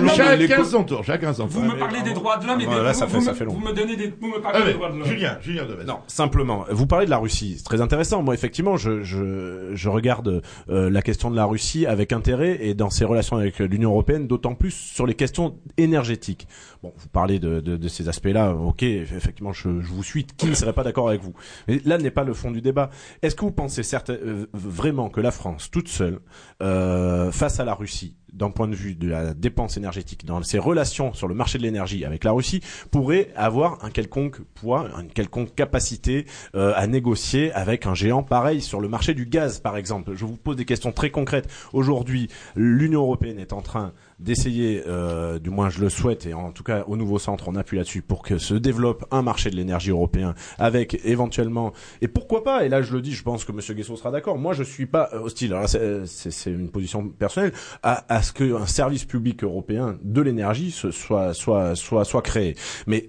vous 0.00 0.08
Chacun- 0.08 0.64
son 0.64 0.84
tour, 0.84 1.04
chacun 1.04 1.32
son 1.32 1.46
Vous 1.46 1.60
tour. 1.60 1.72
me 1.74 1.78
parlez 1.78 2.02
des 2.02 2.12
droits 2.12 2.36
de 2.38 2.46
l'homme 2.46 2.60
et 2.60 2.66
des, 2.66 2.94
ça 2.94 3.06
vous, 3.06 3.12
fait- 3.12 3.18
vous 3.18 3.24
ça 3.24 3.30
me- 3.32 3.36
fait 3.36 3.44
long. 3.44 3.52
vous 3.54 3.60
me 3.60 3.72
donnez 3.72 3.96
des, 3.96 4.12
vous 4.20 4.28
me 4.28 4.40
parlez 4.40 4.58
Ah, 4.62 4.66
des 4.66 4.72
droits 4.74 4.90
de 4.90 4.98
l'homme. 4.98 5.06
Julien, 5.08 5.38
Julien 5.40 5.64
Deves. 5.64 5.84
Non, 5.86 5.98
simplement. 6.06 6.64
Vous 6.70 6.86
parlez 6.86 7.06
de 7.06 7.10
la 7.10 7.18
Russie, 7.18 7.54
c'est 7.58 7.64
très 7.64 7.80
intéressant. 7.80 8.22
Moi, 8.22 8.34
effectivement, 8.34 8.76
je 8.76 9.02
je, 9.02 9.70
je 9.74 9.88
regarde 9.88 10.42
euh, 10.70 10.90
la 10.90 11.02
question 11.02 11.30
de 11.30 11.36
la 11.36 11.44
Russie 11.44 11.86
avec 11.86 12.12
intérêt 12.12 12.58
et 12.60 12.74
dans 12.74 12.90
ses 12.90 13.04
relations 13.04 13.36
avec 13.36 13.60
euh, 13.60 13.64
l'Union 13.66 13.90
européenne, 13.90 14.26
d'autant 14.26 14.54
plus 14.54 14.70
sur 14.72 15.06
les 15.06 15.14
questions 15.14 15.56
énergétiques. 15.76 16.46
Bon, 16.82 16.92
vous 16.96 17.08
parlez 17.08 17.38
de, 17.38 17.60
de, 17.60 17.76
de 17.76 17.88
ces 17.88 18.08
aspects-là. 18.08 18.54
Ok, 18.54 18.82
effectivement, 18.82 19.52
je, 19.52 19.80
je 19.80 19.88
vous 19.88 20.02
suis. 20.02 20.24
Qui 20.24 20.46
ne 20.46 20.54
serait 20.54 20.72
pas 20.72 20.84
d'accord 20.84 21.08
avec 21.08 21.22
vous 21.22 21.32
Mais 21.68 21.80
là 21.84 21.98
n'est 21.98 22.10
pas 22.10 22.24
le 22.24 22.34
fond 22.34 22.50
du 22.50 22.60
débat. 22.60 22.90
Est-ce 23.22 23.34
que 23.34 23.42
vous 23.42 23.52
pensez 23.52 23.82
certes, 23.82 24.10
euh, 24.10 24.46
vraiment 24.52 25.08
que 25.08 25.20
la 25.20 25.30
France, 25.30 25.70
toute 25.74 25.88
seule, 25.88 26.20
euh, 26.62 27.32
face 27.32 27.58
à 27.58 27.64
la 27.64 27.74
Russie, 27.74 28.14
d'un 28.32 28.50
point 28.50 28.68
de 28.68 28.76
vue 28.76 28.94
de 28.94 29.08
la 29.08 29.34
dépense 29.34 29.76
énergétique, 29.76 30.24
dans 30.24 30.40
ses 30.44 30.60
relations 30.60 31.12
sur 31.14 31.26
le 31.26 31.34
marché 31.34 31.58
de 31.58 31.64
l'énergie 31.64 32.04
avec 32.04 32.22
la 32.22 32.30
Russie, 32.30 32.60
pourrait 32.92 33.30
avoir 33.34 33.84
un 33.84 33.90
quelconque 33.90 34.40
poids, 34.54 34.88
une 35.00 35.08
quelconque 35.08 35.52
capacité 35.56 36.26
euh, 36.54 36.72
à 36.76 36.86
négocier 36.86 37.52
avec 37.54 37.86
un 37.86 37.94
géant 37.94 38.22
pareil 38.22 38.60
sur 38.60 38.80
le 38.80 38.86
marché 38.86 39.14
du 39.14 39.26
gaz, 39.26 39.58
par 39.58 39.76
exemple. 39.76 40.12
Je 40.14 40.24
vous 40.24 40.36
pose 40.36 40.54
des 40.54 40.64
questions 40.64 40.92
très 40.92 41.10
concrètes. 41.10 41.50
Aujourd'hui, 41.72 42.28
l'Union 42.54 43.00
européenne 43.00 43.40
est 43.40 43.52
en 43.52 43.60
train 43.60 43.92
d'essayer, 44.18 44.82
euh, 44.86 45.38
du 45.38 45.50
moins 45.50 45.68
je 45.70 45.80
le 45.80 45.88
souhaite, 45.88 46.26
et 46.26 46.34
en 46.34 46.52
tout 46.52 46.62
cas 46.62 46.84
au 46.86 46.96
nouveau 46.96 47.18
centre 47.18 47.48
on 47.48 47.56
appuie 47.56 47.76
là-dessus 47.76 48.02
pour 48.02 48.22
que 48.22 48.38
se 48.38 48.54
développe 48.54 49.04
un 49.10 49.22
marché 49.22 49.50
de 49.50 49.56
l'énergie 49.56 49.90
européen 49.90 50.34
avec 50.58 51.00
éventuellement 51.04 51.72
et 52.00 52.08
pourquoi 52.08 52.42
pas 52.44 52.64
et 52.64 52.68
là 52.68 52.82
je 52.82 52.92
le 52.94 53.02
dis 53.02 53.12
je 53.12 53.22
pense 53.22 53.44
que 53.44 53.52
Monsieur 53.52 53.74
Guesso 53.74 53.96
sera 53.96 54.10
d'accord 54.10 54.38
moi 54.38 54.52
je 54.52 54.62
suis 54.62 54.86
pas 54.86 55.10
hostile 55.12 55.50
là, 55.50 55.66
c'est- 55.66 56.50
une 56.50 56.70
position 56.70 57.08
personnelle 57.08 57.52
à, 57.82 58.04
à 58.14 58.22
ce 58.22 58.32
qu'un 58.32 58.66
service 58.66 59.04
public 59.04 59.42
européen 59.44 59.98
de 60.02 60.20
l'énergie 60.20 60.70
soit 60.70 61.34
soit 61.34 61.74
soit 61.74 62.04
soit 62.04 62.22
créé. 62.22 62.54
Mais 62.86 63.08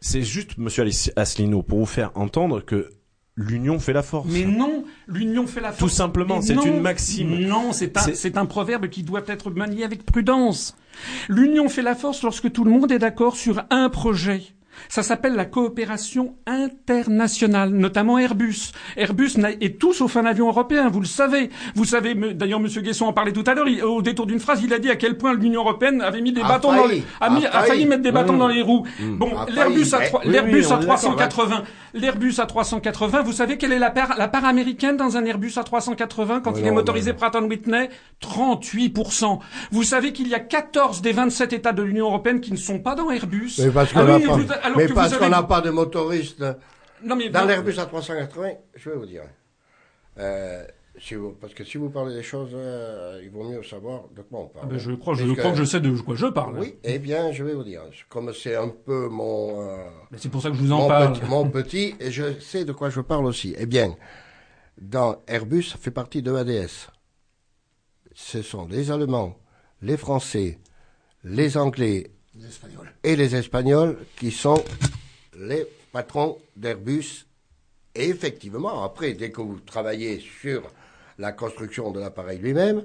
c'est 0.00 0.22
juste 0.22 0.58
Monsieur 0.58 0.84
Asselineau 1.16 1.62
pour 1.62 1.78
vous 1.78 1.86
faire 1.86 2.10
entendre 2.14 2.60
que 2.60 2.90
l'union 3.36 3.78
fait 3.78 3.92
la 3.92 4.02
force 4.02 4.28
Mais 4.30 4.44
non, 4.44 4.84
l'union 5.08 5.46
fait 5.46 5.60
la 5.60 5.72
force. 5.72 5.78
Tout 5.78 5.88
simplement, 5.88 6.40
c'est 6.40 6.54
une 6.54 6.80
maxime. 6.80 7.38
Non, 7.40 7.72
c'est 7.72 8.36
un, 8.36 8.40
un 8.40 8.46
proverbe 8.46 8.88
qui 8.88 9.02
doit 9.02 9.22
être 9.26 9.50
manié 9.50 9.84
avec 9.84 10.04
prudence. 10.04 10.76
L'union 11.28 11.68
fait 11.68 11.82
la 11.82 11.94
force 11.94 12.22
lorsque 12.22 12.52
tout 12.52 12.64
le 12.64 12.70
monde 12.70 12.92
est 12.92 12.98
d'accord 12.98 13.36
sur 13.36 13.64
un 13.70 13.88
projet. 13.88 14.53
Ça 14.88 15.02
s'appelle 15.02 15.34
la 15.34 15.44
coopération 15.44 16.36
internationale, 16.46 17.70
notamment 17.70 18.18
Airbus. 18.18 18.72
Airbus 18.96 19.32
est 19.60 19.78
tout 19.78 19.92
sauf 19.92 20.16
un 20.16 20.26
avion 20.26 20.48
européen, 20.48 20.88
vous 20.88 21.00
le 21.00 21.06
savez. 21.06 21.50
Vous 21.74 21.84
savez, 21.84 22.14
d'ailleurs, 22.34 22.60
Monsieur 22.60 22.80
Guesson 22.82 23.06
en 23.06 23.12
parlait 23.12 23.32
tout 23.32 23.44
à 23.46 23.54
l'heure, 23.54 23.66
au 23.88 24.02
détour 24.02 24.26
d'une 24.26 24.40
phrase, 24.40 24.60
il 24.62 24.72
a 24.72 24.78
dit 24.78 24.90
à 24.90 24.96
quel 24.96 25.16
point 25.16 25.34
l'Union 25.34 25.62
européenne 25.62 26.00
avait 26.02 26.20
mis 26.20 26.32
des 26.32 26.40
A 26.42 26.48
bâtons 26.48 26.72
dans 26.74 26.82
failli, 26.84 27.00
les, 27.00 27.04
a, 27.20 27.30
mis- 27.30 27.46
a 27.46 27.56
a 27.56 27.62
failli 27.64 27.86
mettre 27.86 28.02
des 28.02 28.12
bâtons 28.12 28.34
Mmh. 28.34 28.38
dans 28.38 28.48
les 28.48 28.62
roues. 28.62 28.84
Bon, 29.00 29.36
A 29.36 29.46
l'Airbus 29.50 29.94
à, 29.94 30.00
trois- 30.06 30.20
oui, 30.24 30.32
l'Airbus 30.32 30.50
oui, 30.52 30.72
à 30.72 30.76
est 30.76 30.80
d'accord, 30.80 30.86
380, 30.98 31.62
l'Airbus 31.94 32.34
à 32.38 32.46
380, 32.46 33.22
vous 33.22 33.32
savez 33.32 33.56
quelle 33.58 33.72
est 33.72 33.78
la 33.78 33.90
part, 33.90 34.14
la 34.18 34.28
part 34.28 34.44
américaine 34.44 34.96
dans 34.96 35.16
un 35.16 35.24
Airbus 35.24 35.52
à 35.56 35.62
380 35.64 36.40
quand 36.40 36.58
il 36.58 36.66
est 36.66 36.70
motorisé 36.70 37.12
Pratt 37.12 37.34
Whitney? 37.34 37.88
38%. 38.22 39.38
Vous 39.70 39.82
savez 39.82 40.12
qu'il 40.12 40.28
y 40.28 40.34
a 40.34 40.40
14 40.40 41.02
des 41.02 41.12
27 41.12 41.52
États 41.52 41.72
de 41.72 41.82
l'Union 41.82 42.06
européenne 42.06 42.40
qui 42.40 42.52
ne 42.52 42.56
sont 42.56 42.78
pas 42.80 42.94
dans 42.94 43.10
Airbus. 43.10 43.52
Mais 43.58 43.70
parce 43.70 43.92
qu'on 43.92 44.00
Ah 44.00 44.63
alors 44.64 44.78
mais 44.78 44.86
que 44.86 44.92
parce 44.92 45.16
qu'on 45.16 45.28
n'a 45.28 45.42
pas 45.44 45.60
de 45.60 45.70
motoristes. 45.70 46.44
Non 47.02 47.16
mais 47.16 47.28
Dans 47.28 47.44
l'Airbus 47.44 47.72
A380, 47.72 48.56
je 48.74 48.90
vais 48.90 48.96
vous 48.96 49.06
dire. 49.06 49.22
Euh, 50.18 50.64
Si 50.96 51.14
vous- 51.16 51.32
parce 51.32 51.52
que 51.54 51.64
si 51.64 51.76
vous 51.76 51.90
parlez 51.90 52.14
des 52.14 52.22
choses, 52.22 52.50
euh, 52.54 53.20
il 53.24 53.28
vaut 53.30 53.42
mieux 53.42 53.64
savoir 53.64 54.04
de 54.14 54.22
quoi 54.22 54.40
on 54.42 54.46
parle. 54.46 54.66
Ah 54.68 54.70
ben, 54.70 54.78
je 54.78 54.92
crois, 54.92 55.14
je 55.14 55.26
crois 55.34 55.50
que 55.50 55.56
je 55.58 55.64
sais 55.64 55.80
de 55.80 55.90
quoi 56.00 56.14
je 56.14 56.26
parle. 56.26 56.56
Oui, 56.56 56.76
eh 56.84 57.00
bien, 57.00 57.32
je 57.32 57.42
vais 57.42 57.52
vous 57.54 57.64
dire, 57.64 57.82
comme 58.08 58.32
c'est 58.32 58.54
un 58.54 58.68
peu 58.68 59.08
mon, 59.08 59.60
euh, 59.70 59.76
c'est 60.16 60.28
pour 60.30 60.40
ça 60.40 60.50
que 60.50 60.54
je 60.54 60.60
vous 60.62 60.70
en 60.70 60.82
mon, 60.82 60.88
parle. 60.88 61.12
petit, 61.14 61.24
mon 61.28 61.50
petit, 61.50 61.96
et 61.98 62.12
je 62.12 62.38
sais 62.38 62.64
de 62.64 62.72
quoi 62.72 62.90
je 62.90 63.00
parle 63.00 63.26
aussi. 63.26 63.56
Eh 63.58 63.66
bien, 63.66 63.96
dans 64.80 65.16
Airbus, 65.26 65.64
ça 65.64 65.78
fait 65.78 65.90
partie 65.90 66.22
de 66.22 66.32
ADS. 66.32 66.88
Ce 68.14 68.42
sont 68.42 68.66
les 68.68 68.92
Allemands, 68.92 69.36
les 69.82 69.96
Français, 69.96 70.60
les 71.24 71.56
Anglais 71.56 72.12
Les 72.36 72.46
Espagnols. 72.46 72.92
et 73.02 73.16
les 73.16 73.36
Espagnols 73.36 73.96
qui 74.16 74.30
sont 74.30 74.62
les 75.38 75.66
patrons 75.92 76.38
d'Airbus. 76.56 77.26
Et 77.94 78.08
effectivement, 78.08 78.82
après, 78.82 79.12
dès 79.12 79.30
que 79.30 79.40
vous 79.40 79.60
travaillez 79.60 80.20
sur 80.40 80.62
la 81.18 81.32
construction 81.32 81.92
de 81.92 82.00
l'appareil 82.00 82.38
lui-même, 82.38 82.84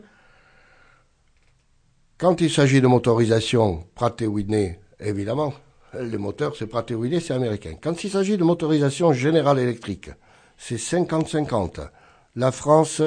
quand 2.20 2.42
il 2.42 2.52
s'agit 2.52 2.82
de 2.82 2.88
motorisation 2.88 3.88
Pratt 3.96 4.22
et 4.22 4.28
Whitney, 4.28 4.80
évidemment, 5.00 5.54
les 6.00 6.18
moteurs, 6.18 6.56
c'est 6.56 6.68
Pratt 6.68 6.90
et 6.92 6.96
Whitney, 6.96 7.20
c'est 7.20 7.34
américain. 7.34 7.76
Quand 7.82 8.04
il 8.04 8.12
s'agit 8.12 8.38
de 8.38 8.44
motorisation 8.44 9.14
générale 9.14 9.60
électrique, 9.60 10.12
c'est 10.58 10.76
50-50. 10.76 11.90
La 12.36 12.52
France 12.52 13.02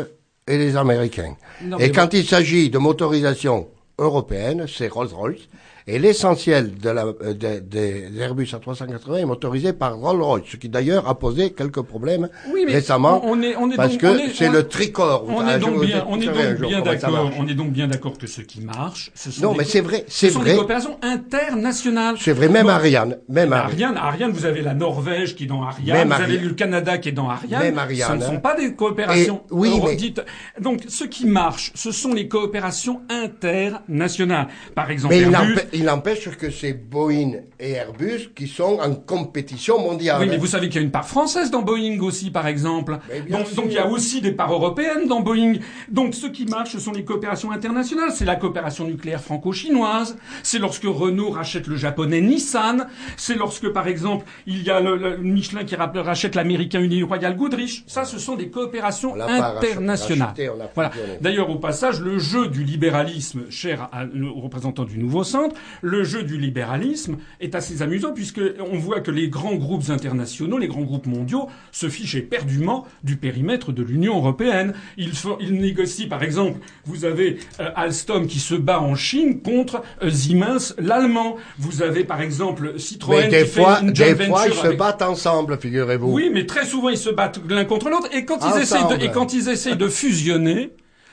et 0.47 0.59
les 0.59 0.77
Américains. 0.77 1.36
Non, 1.62 1.78
et 1.78 1.93
quand 1.93 2.12
il 2.14 2.27
s'agit 2.27 2.70
de 2.70 2.78
motorisation 2.78 3.69
européenne, 3.98 4.66
c'est 4.66 4.89
Rolls-Royce. 4.89 5.48
Et 5.86 5.98
l'essentiel 5.98 6.76
de 6.78 6.90
la, 6.90 7.06
euh, 7.06 7.34
de- 7.34 7.59
des 7.60 8.09
Airbus 8.20 8.44
A380 8.54 9.18
est 9.18 9.24
motorisé 9.24 9.72
par 9.72 9.96
Rolls-Royce, 9.96 10.44
ce 10.46 10.56
qui 10.56 10.68
d'ailleurs 10.68 11.09
a 11.09 11.18
posé 11.18 11.52
quelques 11.52 11.82
problèmes 11.82 12.28
Oui, 12.52 12.64
mais 12.66 12.74
récemment. 12.74 13.20
on 13.24 13.42
est- 13.42 13.56
on 13.56 13.70
est 13.70 13.76
parce 13.76 13.92
donc- 13.98 14.00
que 14.00 14.30
c'est 14.34 14.48
le 14.48 14.68
tricorps. 14.68 15.24
On 15.28 15.40
Ah, 15.40 15.50
est 15.50 15.54
je 15.54 15.59
donc 15.64 15.84
bien, 15.84 16.04
on 16.09 16.20
est 16.20 16.26
donc 16.26 16.34
d'accord. 16.84 17.30
On 17.38 17.46
est 17.48 17.54
donc 17.54 17.72
bien 17.72 17.88
d'accord 17.88 18.16
que 18.16 18.26
ce 18.26 18.40
qui 18.42 18.60
marche, 18.60 19.10
ce 19.14 19.30
sont 19.32 19.42
Non, 19.42 19.52
des 19.52 19.59
mais 19.59 19.64
c'est 19.64 19.80
vrai, 19.80 20.04
ce 20.06 20.26
c'est 20.26 20.30
sont 20.30 20.40
vrai. 20.40 20.50
des 20.52 20.56
coopérations 20.56 20.98
internationales. 21.02 22.14
C'est 22.20 22.32
vrai, 22.32 22.48
même 22.48 22.68
Ariane, 22.68 23.18
même 23.28 23.52
Ariane. 23.52 23.72
Ariane, 23.72 23.96
Ariane, 23.96 24.30
vous 24.32 24.46
avez 24.46 24.62
la 24.62 24.74
Norvège 24.74 25.34
qui 25.34 25.44
est 25.44 25.46
dans 25.48 25.62
Ariane, 25.62 26.06
vous 26.09 26.12
avez 26.22 26.38
le 26.38 26.54
Canada 26.54 26.98
qui 26.98 27.09
est 27.09 27.12
dans 27.12 27.28
Ariane. 27.28 27.60
Même 27.62 27.78
Ariane, 27.78 28.09
Ce 28.09 28.16
ne 28.16 28.22
hein. 28.22 28.26
sont 28.34 28.40
pas 28.40 28.54
des 28.54 28.74
coopérations 28.74 29.42
Et- 29.50 29.54
oui, 29.54 29.80
mais- 29.84 30.12
Donc, 30.60 30.82
ce 30.88 31.04
qui 31.04 31.26
marche, 31.26 31.72
ce 31.74 31.90
sont 31.90 32.12
les 32.12 32.28
coopérations 32.28 33.02
internationales. 33.09 34.48
Par 34.74 34.90
exemple, 34.90 35.14
Airbus. 35.14 35.56
Il 35.73 35.85
n'empêche 35.85 36.28
que 36.36 36.51
c'est 36.51 36.73
Boeing 36.73 37.32
et 37.59 37.73
Airbus 37.73 38.31
qui 38.35 38.47
sont 38.49 38.78
en 38.82 38.94
compétition 38.94 39.78
mondiale. 39.81 40.20
Oui, 40.20 40.28
mais 40.28 40.36
vous 40.36 40.47
savez 40.47 40.69
qu'il 40.69 40.77
y 40.77 40.78
a 40.78 40.82
une 40.85 40.90
part 40.90 41.07
française 41.09 41.51
dans 41.51 41.62
Boeing 41.62 41.99
aussi, 42.01 42.31
par 42.31 42.47
exemple. 42.47 42.99
Donc, 43.31 43.47
il 43.66 43.73
y 43.73 43.78
a 43.78 43.86
aussi 43.89 44.20
des 44.20 44.32
parts 44.32 44.53
européennes 44.53 45.07
dans 45.09 45.20
Boeing. 45.20 45.55
Donc 45.89 46.15
ce 46.15 46.27
qui 46.27 46.44
marche, 46.47 46.73
ce 46.73 46.78
sont 46.81 46.93
les 46.93 47.05
coopérations 47.05 47.51
internationales. 47.53 48.11
C'est 48.15 48.24
la 48.24 48.36
coopération 48.36 48.85
nucléaire 48.85 49.20
franco-chinoise. 49.23 50.16
C'est 50.43 50.59
lorsque 50.59 50.85
Renault 50.85 51.31
rachète 51.31 51.66
le 51.66 51.77
japonais 51.77 52.20
Nissan. 52.20 52.86
C'est 53.16 53.35
lorsque, 53.36 53.69
par 53.70 53.86
exemple, 53.89 54.24
il 54.47 54.62
y 54.62 54.70
a 54.70 54.81
le, 54.81 54.97
le 54.97 55.16
Michelin 55.19 55.65
qui 55.65 55.74
rachète 55.77 56.35
l'américain 56.35 56.81
Uni 56.81 57.03
Royal 57.03 57.36
Goodrich. 57.36 57.85
Ça, 57.86 58.05
ce 58.05 58.19
sont 58.19 58.36
des 58.36 58.49
coopérations 58.49 59.15
internationales. 59.20 60.28
racheté, 60.28 60.51
voilà. 60.74 60.90
D'ailleurs, 61.20 61.51
au 61.51 61.57
passage, 61.57 62.01
le 62.01 62.19
jeu 62.19 62.49
du 62.49 62.65
libéralisme, 62.65 63.43
cher 63.51 63.89
à- 63.93 64.05
aux 64.05 64.40
représentants 64.40 64.85
du 64.85 64.99
Nouveau 64.99 65.24
Centre, 65.24 65.55
le 65.82 66.05
jeu 66.05 66.22
du 66.22 66.39
libéralisme 66.39 67.16
est 67.40 67.55
assez 67.55 67.82
amusant 67.82 68.12
puisque 68.12 68.40
on 68.72 68.78
voit 68.78 69.01
que 69.01 69.10
les 69.10 69.28
grands 69.28 69.55
groupes 69.55 69.89
internationaux, 69.90 70.59
les 70.59 70.68
grands 70.68 70.82
groupes 70.82 71.06
mondiaux, 71.06 71.48
se 71.70 71.89
fichent 71.89 72.14
éperdument 72.14 72.86
du 73.05 73.16
périmètre 73.16 73.72
de 73.72 73.82
l'Union 73.82 74.16
européenne. 74.16 74.74
Ils, 74.97 75.12
font- 75.12 75.39
ils 75.40 75.55
négocient, 75.55 76.09
par 76.09 76.22
exemple, 76.22 76.59
vous 76.84 77.05
avez 77.05 77.39
euh, 77.60 77.70
Alstom 77.76 78.26
qui 78.26 78.39
se 78.39 78.55
bat 78.55 78.80
en 78.80 78.94
Chine 78.94 79.40
contre 79.43 79.82
euh, 80.02 80.10
Siemens, 80.10 80.74
l'allemand. 80.78 81.36
Vous 81.59 81.82
avez, 81.82 82.05
par 82.05 82.20
exemple, 82.20 82.78
Citroën 82.78 83.22
Mais 83.22 83.28
des 83.28 83.44
qui 83.44 83.51
fois, 83.60 83.76
fait 83.76 83.82
une 83.84 83.93
des 83.93 84.14
fois, 84.26 84.47
ils 84.47 84.55
se 84.55 84.76
battent 84.76 85.02
ensemble, 85.02 85.59
figurez-vous. 85.59 86.12
oui, 86.12 86.30
mais 86.32 86.47
très 86.47 86.64
souvent 86.66 86.89
ils 86.90 86.97
se 86.98 87.10
battent 87.10 87.40
l'un 87.48 87.64
contre 87.64 87.89
l'autre 87.90 88.09
et 88.12 88.24
quand 88.24 88.39
ils 88.44 88.60
essayent 88.62 88.82
Ensemble. 88.82 88.98
de, 88.98 89.05
et 89.05 89.10
quand 89.10 89.32
ils 89.32 89.48
essayent 89.48 89.76
de 89.76 89.89
fusionner, 89.89 90.70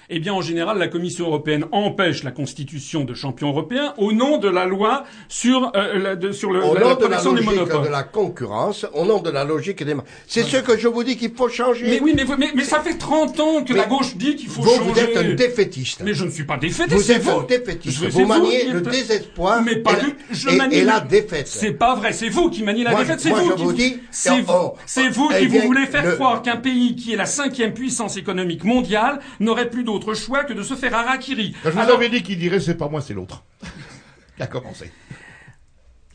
eh 0.10 0.19
bien 0.19 0.34
en 0.34 0.41
général 0.41 0.77
la 0.77 0.88
Commission 0.88 1.26
européenne 1.27 1.65
empêche 1.72 2.23
la 2.23 2.31
constitution 2.31 3.03
de 3.03 3.14
champions 3.14 3.49
européens 3.49 3.94
au 3.98 4.11
nom 4.11 4.38
de 4.38 4.48
la 4.49 4.65
loi 4.65 5.03
sur 5.27 5.72
euh, 5.76 5.99
la, 5.99 6.15
de- 6.15 6.31
sur 6.31 6.52
le, 6.52 6.64
Au 6.64 6.73
la, 6.73 6.81
nom 6.81 6.90
la 6.90 6.95
de 6.95 7.02
la 7.02 7.07
protection 7.07 7.34
des 7.34 7.41
logique 7.44 7.60
monopoles. 7.61 7.84
de 7.88 7.91
la 7.91 8.03
concurrence, 8.03 8.86
au 8.94 9.06
nom 9.06 9.19
de 9.22 9.30
la 9.30 9.44
logique 9.44 9.84
des... 9.84 9.95
C'est 10.27 10.44
ce 10.44 10.57
que 10.57 10.77
je 10.77 10.88
vous 10.88 11.03
dis 11.03 11.18
qu'il 11.18 11.34
faut 11.34 11.49
changer. 11.49 11.86
Mais 11.90 11.99
oui, 12.02 12.14
mais, 12.15 12.23
vous- 12.23 12.36
mais, 12.38 12.49
mais 12.56 12.64
ça 12.64 12.80
fait 12.80 12.98
30 12.98 13.40
ans 13.40 13.64
que 13.64 13.73
Mais 13.73 13.80
la 13.80 13.86
gauche 13.86 14.15
dit 14.15 14.36
qu'il 14.36 14.49
faut 14.49 14.61
vous, 14.61 14.69
changer. 14.76 14.90
vous 14.91 14.99
êtes 14.99 15.18
un 15.18 15.34
défaitiste. 15.36 16.02
Mais 16.03 16.14
je 16.14 16.26
ne 16.26 16.31
suis 16.31 16.44
pas 16.45 16.57
défaitiste. 16.57 16.94
Vous 16.94 17.11
êtes 17.11 17.22
vous. 17.22 17.40
un 17.40 17.44
défaitiste. 17.44 18.03
Vous 18.10 18.26
maniez 18.26 18.65
le 18.72 18.81
désespoir 18.81 19.61
Mais 19.64 19.77
pas 19.77 19.94
et- 19.94 20.02
du 20.03 20.15
je 20.31 20.49
et- 20.49 20.56
manie 20.57 20.76
et 20.77 20.84
la 20.84 20.99
défaite. 21.02 21.48
C'est 21.48 21.73
pas 21.73 21.95
vrai. 21.95 22.14
C'est 22.14 22.30
vous 22.30 22.49
qui 22.49 22.64
maniez 22.64 22.84
la 22.84 22.91
Moi, 22.91 23.02
défaite. 23.02 23.19
C'est 23.19 23.30
vous 23.31 23.52
qui 23.56 23.64
vous 23.64 23.73
dis, 23.73 23.98
C'est 24.11 24.41
vous. 24.41 24.72
C'est 24.86 25.10
vous 25.10 25.30
eh 25.36 25.40
qui 25.41 25.48
vous 25.48 25.60
voulez 25.68 25.86
faire 25.86 26.15
croire 26.15 26.41
qu'un 26.41 26.57
pays 26.57 26.95
qui 26.95 27.14
est 27.14 27.18
la 27.18 27.26
cinquième 27.26 27.73
puissance 27.73 28.18
économique 28.18 28.64
mondiale 28.64 29.19
n'aurait 29.40 29.69
plus 29.69 29.84
d'autre 29.84 29.98
choix 30.15 30.43
que 30.43 30.53
de 30.53 30.63
se 30.63 30.76
faire 30.76 30.93
harakiri. 30.95 31.55
Quand 31.63 31.69
je 31.69 31.76
vous 31.76 31.80
Alors- 31.80 31.95
avais 31.97 32.09
dit 32.09 32.23
qu'il 32.23 32.38
dirait 32.39 32.59
c'est 32.59 32.76
pas 32.76 32.88
moi, 32.89 33.01
c'est 33.01 33.13
l'autre. 33.13 33.43
Qui 34.38 34.43
a 34.43 34.47
commencé. 34.47 34.91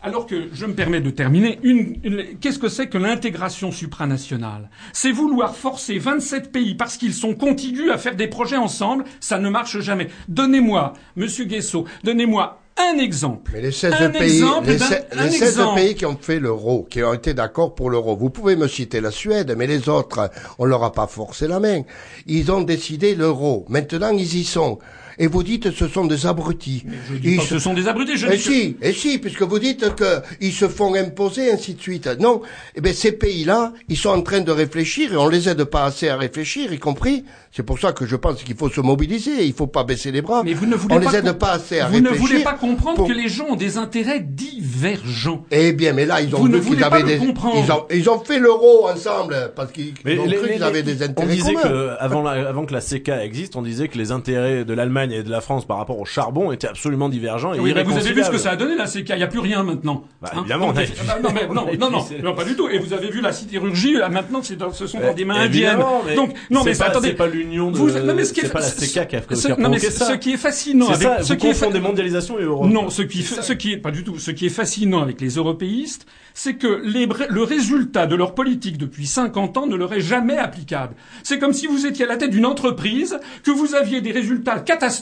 Alors 0.07 0.27
que 0.27 0.49
je 0.53 0.67
me 0.67 0.75
permets 0.75 1.01
de 1.01 1.09
terminer, 1.09 1.59
une, 1.63 1.97
une- 2.05 2.39
qu'est-ce 2.39 2.59
que 2.59 2.69
c'est 2.69 2.89
que 2.89 2.99
l'intégration 2.99 3.73
supranationale? 3.73 4.69
C'est 4.93 5.11
vouloir 5.13 5.57
forcer 5.57 5.99
27 5.99 6.53
pays 6.53 6.75
parce 6.75 6.99
qu'ils 6.99 7.15
sont 7.15 7.35
contigus 7.35 7.91
à 7.91 7.97
faire 7.97 8.15
des 8.15 8.29
projets 8.29 8.59
ensemble, 8.59 9.05
ça 9.21 9.39
ne 9.39 9.49
marche 9.49 9.81
jamais. 9.81 10.09
Donnez-moi, 10.29 10.93
Monsieur 11.17 11.47
Guesso, 11.47 11.87
donnez-moi 12.03 12.61
un 12.77 12.99
exemple. 12.99 13.53
Mais 13.55 13.63
les 13.63 13.73
16 13.73 13.95
un 13.99 14.11
pays, 14.11 14.37
exemple 14.41 14.67
les, 14.69 14.77
d'un- 14.77 14.87
se- 14.87 14.95
un 15.19 15.25
les 15.25 15.31
16 15.31 15.43
exemple. 15.53 15.75
pays 15.77 15.95
qui 15.95 16.05
ont 16.05 16.19
fait 16.21 16.39
l'euro, 16.39 16.87
qui 16.91 17.03
ont 17.03 17.15
été 17.15 17.33
d'accord 17.33 17.75
pour 17.75 17.89
l'euro, 17.89 18.15
vous 18.15 18.29
pouvez 18.29 18.57
me 18.57 18.69
citer 18.69 19.01
la 19.01 19.11
Suède, 19.11 19.55
mais 19.57 19.67
les 19.67 19.89
autres, 19.89 20.31
on 20.59 20.67
leur 20.67 20.85
a 20.85 20.93
pas 20.93 21.07
forcé 21.07 21.49
la 21.49 21.61
main. 21.61 21.81
Ils 22.27 22.53
ont 22.53 22.61
décidé 22.61 23.15
l'euro. 23.15 23.65
Maintenant, 23.71 24.11
ils 24.11 24.37
y 24.37 24.45
sont. 24.45 24.79
Et 25.19 25.27
vous 25.27 25.43
dites 25.43 25.71
ce 25.73 25.89
sont 25.89 26.05
des 26.07 26.27
abrutis. 26.27 26.85
Je 27.11 27.17
dis 27.17 27.31
Ils 27.33 27.37
pas 27.37 27.43
que 27.43 27.49
se- 27.49 27.55
ce 27.55 27.61
sont 27.61 27.75
des 27.75 27.89
abrutis, 27.89 28.17
je 28.17 28.27
Et 28.27 28.37
dis 28.37 28.43
que- 28.45 28.53
si, 28.53 28.77
et 28.83 28.93
si, 28.93 29.19
puisque 29.19 29.43
vous 29.43 29.59
dites 29.59 29.95
que 29.95 30.21
ils 30.41 30.53
se 30.53 30.69
font 30.69 30.95
imposer, 30.95 31.51
ainsi 31.53 31.75
de 31.75 31.81
suite. 31.81 32.09
Non, 32.21 32.41
eh 32.75 32.81
bien 32.81 32.93
ces 32.93 33.13
pays-là, 33.13 33.73
ils 33.89 33.97
sont 33.97 34.11
en 34.11 34.23
train 34.23 34.41
de 34.41 34.51
réfléchir 34.53 35.13
et 35.13 35.17
on 35.17 35.29
les 35.29 35.49
aide 35.49 35.65
pas 35.65 35.85
assez 35.85 36.09
à 36.09 36.17
réfléchir, 36.17 36.73
y 36.73 36.79
compris. 36.79 37.25
C'est 37.53 37.63
pour 37.63 37.79
ça 37.79 37.93
que 37.93 38.05
je 38.05 38.17
pense 38.17 38.43
qu'il 38.43 38.57
faut 38.57 38.69
se 38.69 38.81
mobiliser, 38.81 39.45
il 39.45 39.53
faut 39.53 39.69
pas 39.69 39.85
baisser 39.85 40.11
les 40.11 40.23
bras. 40.23 40.43
Mais 40.45 40.55
vous 40.55 40.67
ne 40.67 40.75
voulez 40.75 40.97
on 40.97 41.01
pas 41.01 41.13
les 41.13 41.19
aide 41.19 41.25
com- 41.27 41.39
pas 41.39 41.53
assez 41.53 41.79
à 41.79 41.87
Vous 41.89 42.01
ne 42.01 42.09
réfléchir. 42.09 42.27
voulez 42.27 42.43
pas 42.43 42.55
comprendre 42.55 42.97
pour- 42.97 43.07
que 43.09 43.13
les 43.13 43.29
gens 43.29 43.47
ont 43.51 43.55
des 43.57 43.79
intérêts 43.79 44.19
divergents. 44.21 45.45
Eh 45.51 45.73
bien, 45.73 45.93
mais 45.93 46.07
là, 46.07 46.21
ils 46.21 46.35
ont 46.35 46.39
Vous 46.39 46.49
ne 46.49 46.55
vu 46.57 46.61
voulez 46.63 46.77
qu'ils 46.79 46.89
pas 46.89 46.97
avaient 46.97 47.05
des, 47.19 47.25
comprendre. 47.25 47.63
ils 47.65 47.73
ont, 47.73 47.85
ils 47.91 48.11
ont 48.11 48.19
fait 48.21 48.39
l'euro 48.39 48.89
ensemble 48.89 49.53
parce 49.55 49.71
qu'ils 49.73 49.95
Mais 50.05 50.15
ils 50.15 50.21
ont 50.21 50.27
les- 50.27 50.37
cru 50.37 50.49
qu'ils 50.53 50.63
avaient 50.63 50.83
les- 50.83 50.95
des 50.95 51.03
on 51.05 51.11
intérêts 51.11 51.35
disait 51.35 51.55
communs. 51.55 51.63
que 51.63 51.91
avant, 52.01 52.23
la- 52.23 52.49
avant 52.49 52.67
que 52.67 52.73
la 52.73 52.81
CK 52.81 53.09
existe, 53.23 53.57
on 53.57 53.63
disait 53.63 53.89
que 53.89 53.99
les 53.99 54.11
intérêts 54.11 54.65
de 54.65 54.75
l'Allemagne 54.75 55.04
et 55.11 55.23
de 55.23 55.31
la 55.31 55.41
France 55.41 55.67
par 55.67 55.77
rapport 55.79 55.99
au 55.99 56.05
charbon 56.05 56.53
étaient 56.53 56.67
absolument 56.69 57.09
divergents. 57.09 57.55
Et 57.55 57.61
Oui, 57.61 57.73
mais 57.75 57.83
vous 57.83 57.97
avez 57.97 58.13
vu 58.13 58.23
ce 58.25 58.31
que 58.31 58.39
ça 58.39 58.51
a 58.51 58.57
donné 58.57 58.77
la 58.77 58.87
CK, 58.87 59.11
il 59.11 59.17
n'y 59.17 59.23
a 59.23 59.27
plus 59.27 59.39
rien 59.41 59.63
maintenant. 59.63 60.05
Bah, 60.23 60.31
Hein 60.35 60.39
évidemment, 60.41 60.67
Donc, 60.73 60.77
on 60.77 60.81
a- 60.81 60.83
ah 60.83 61.19
bah, 61.21 61.29
non, 61.29 61.35
mais, 61.35 61.47
non, 61.55 61.69
Et 61.69 61.77
non, 61.77 61.87
puis 61.89 61.97
non, 61.97 62.05
c'est- 62.09 62.23
non, 62.23 62.35
pas 62.35 62.45
du 62.45 62.55
tout. 62.57 62.69
Et 62.69 62.79
vous 62.79 62.93
avez 62.93 63.11
vu 63.11 63.21
la 63.21 63.33
sidérurgie, 63.33 63.95
là, 63.95 64.09
maintenant, 64.09 64.41
c'est 64.43 64.57
dans- 64.57 64.73
ce 64.73 64.87
sont 64.87 64.99
dans 64.99 65.07
Euh, 65.09 65.15
des 65.15 65.25
mains 65.25 65.37
indiennes. 65.41 65.79
mais 66.07 66.15
Donc, 66.15 66.31
non, 66.51 66.61
c'est 66.65 66.71
mais 66.71 66.77
pas- 66.77 66.85
attendez. 66.87 67.09
c'est 67.09 67.15
pas 67.15 67.27
l'union 67.27 67.71
de- 67.71 67.77
Vous- 67.77 67.91
non, 67.91 68.15
mais 68.15 68.25
ce 68.25 68.33
qui 68.33 68.41
est 68.41 68.45
c'est 68.45 68.53
pas 68.53 68.61
la 68.61 68.67
ce- 68.67 68.81
CK 68.81 69.07
qui 69.09 69.17
a- 69.17 69.19
a 69.19 69.35
ce- 69.35 69.49
non, 69.49 69.55
mais 69.59 69.63
provoqué 69.65 69.91
ça. 69.91 70.07
ce 70.07 70.13
qui 70.15 70.33
est 70.33 70.37
fascinant 70.37 70.87
C'est 70.87 71.07
avec, 71.07 71.19
ça, 71.19 71.23
ce 71.25 71.33
vous 71.33 71.39
qui 71.39 71.47
est 71.49 71.55
fa- 71.55 71.71
mondialisation 71.71 72.39
et 72.39 72.43
Europe. 72.43 72.71
non, 72.71 72.91
ce 72.91 73.03
qui, 73.03 73.23
fait- 73.23 73.43
ce 73.43 73.53
qui 73.53 73.73
est 73.73 73.77
pas 73.79 73.91
du 73.91 74.05
tout. 74.05 74.19
Ce 74.19 74.31
qui 74.31 74.47
est 74.47 74.51
fascinant 74.51 75.03
avec 75.03 75.21
les 75.21 75.31
européistes, 75.37 76.07
c'est 76.35 76.55
que 76.55 76.81
les, 76.85 77.07
le 77.29 77.43
résultat 77.43 78.07
de 78.07 78.15
leur 78.17 78.35
politique 78.35 78.77
depuis 78.79 79.07
50 79.07 79.57
ans 79.57 79.67
ne 79.67 79.77
leur 79.77 79.93
est 79.95 80.01
jamais 80.01 80.37
applicable. 80.37 80.95
C'est 81.23 81.39
comme 81.39 81.53
si 81.53 81.67
vous 81.67 81.87
étiez 81.87 82.05
à 82.05 82.09
la 82.09 82.17
tête 82.17 82.31
d'une 82.31 82.47
entreprise, 82.47 83.19
que 83.45 83.51
vous 83.51 83.75
aviez 83.75 84.01
des 84.01 84.11
résultats 84.13 84.59
catastrophiques 84.59 84.94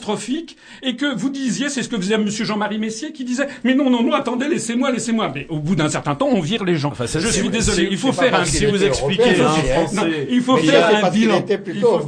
et 0.81 0.95
que 0.95 1.15
vous 1.15 1.29
disiez, 1.29 1.69
c'est 1.69 1.83
ce 1.83 1.89
que 1.89 1.97
faisait 1.97 2.17
Monsieur 2.17 2.45
Jean-Marie 2.45 2.77
Messier, 2.79 3.11
qui 3.11 3.23
disait, 3.23 3.47
mais 3.63 3.75
non, 3.75 3.89
non, 3.89 4.03
non, 4.03 4.13
attendez, 4.13 4.47
laissez-moi, 4.47 4.91
laissez-moi. 4.91 5.31
Mais 5.33 5.45
au 5.49 5.59
bout 5.59 5.75
d'un 5.75 5.89
certain 5.89 6.15
temps, 6.15 6.27
on 6.31 6.39
vire 6.41 6.63
les 6.63 6.75
gens. 6.75 6.89
Enfin, 6.91 7.07
ça, 7.07 7.19
Je 7.19 7.27
suis 7.27 7.49
désolé. 7.49 7.87
il 7.91 7.97
faut 7.97 8.11
faire 8.11 8.33
un. 8.35 8.45
Si 8.45 8.65
vous 8.65 8.83
expliquez 8.83 9.37
Non, 9.37 10.03
il 10.29 10.41
faut 10.41 10.55
Mais 10.57 10.63
faire 10.63 11.05
un 11.05 11.09
bilan. 11.09 11.45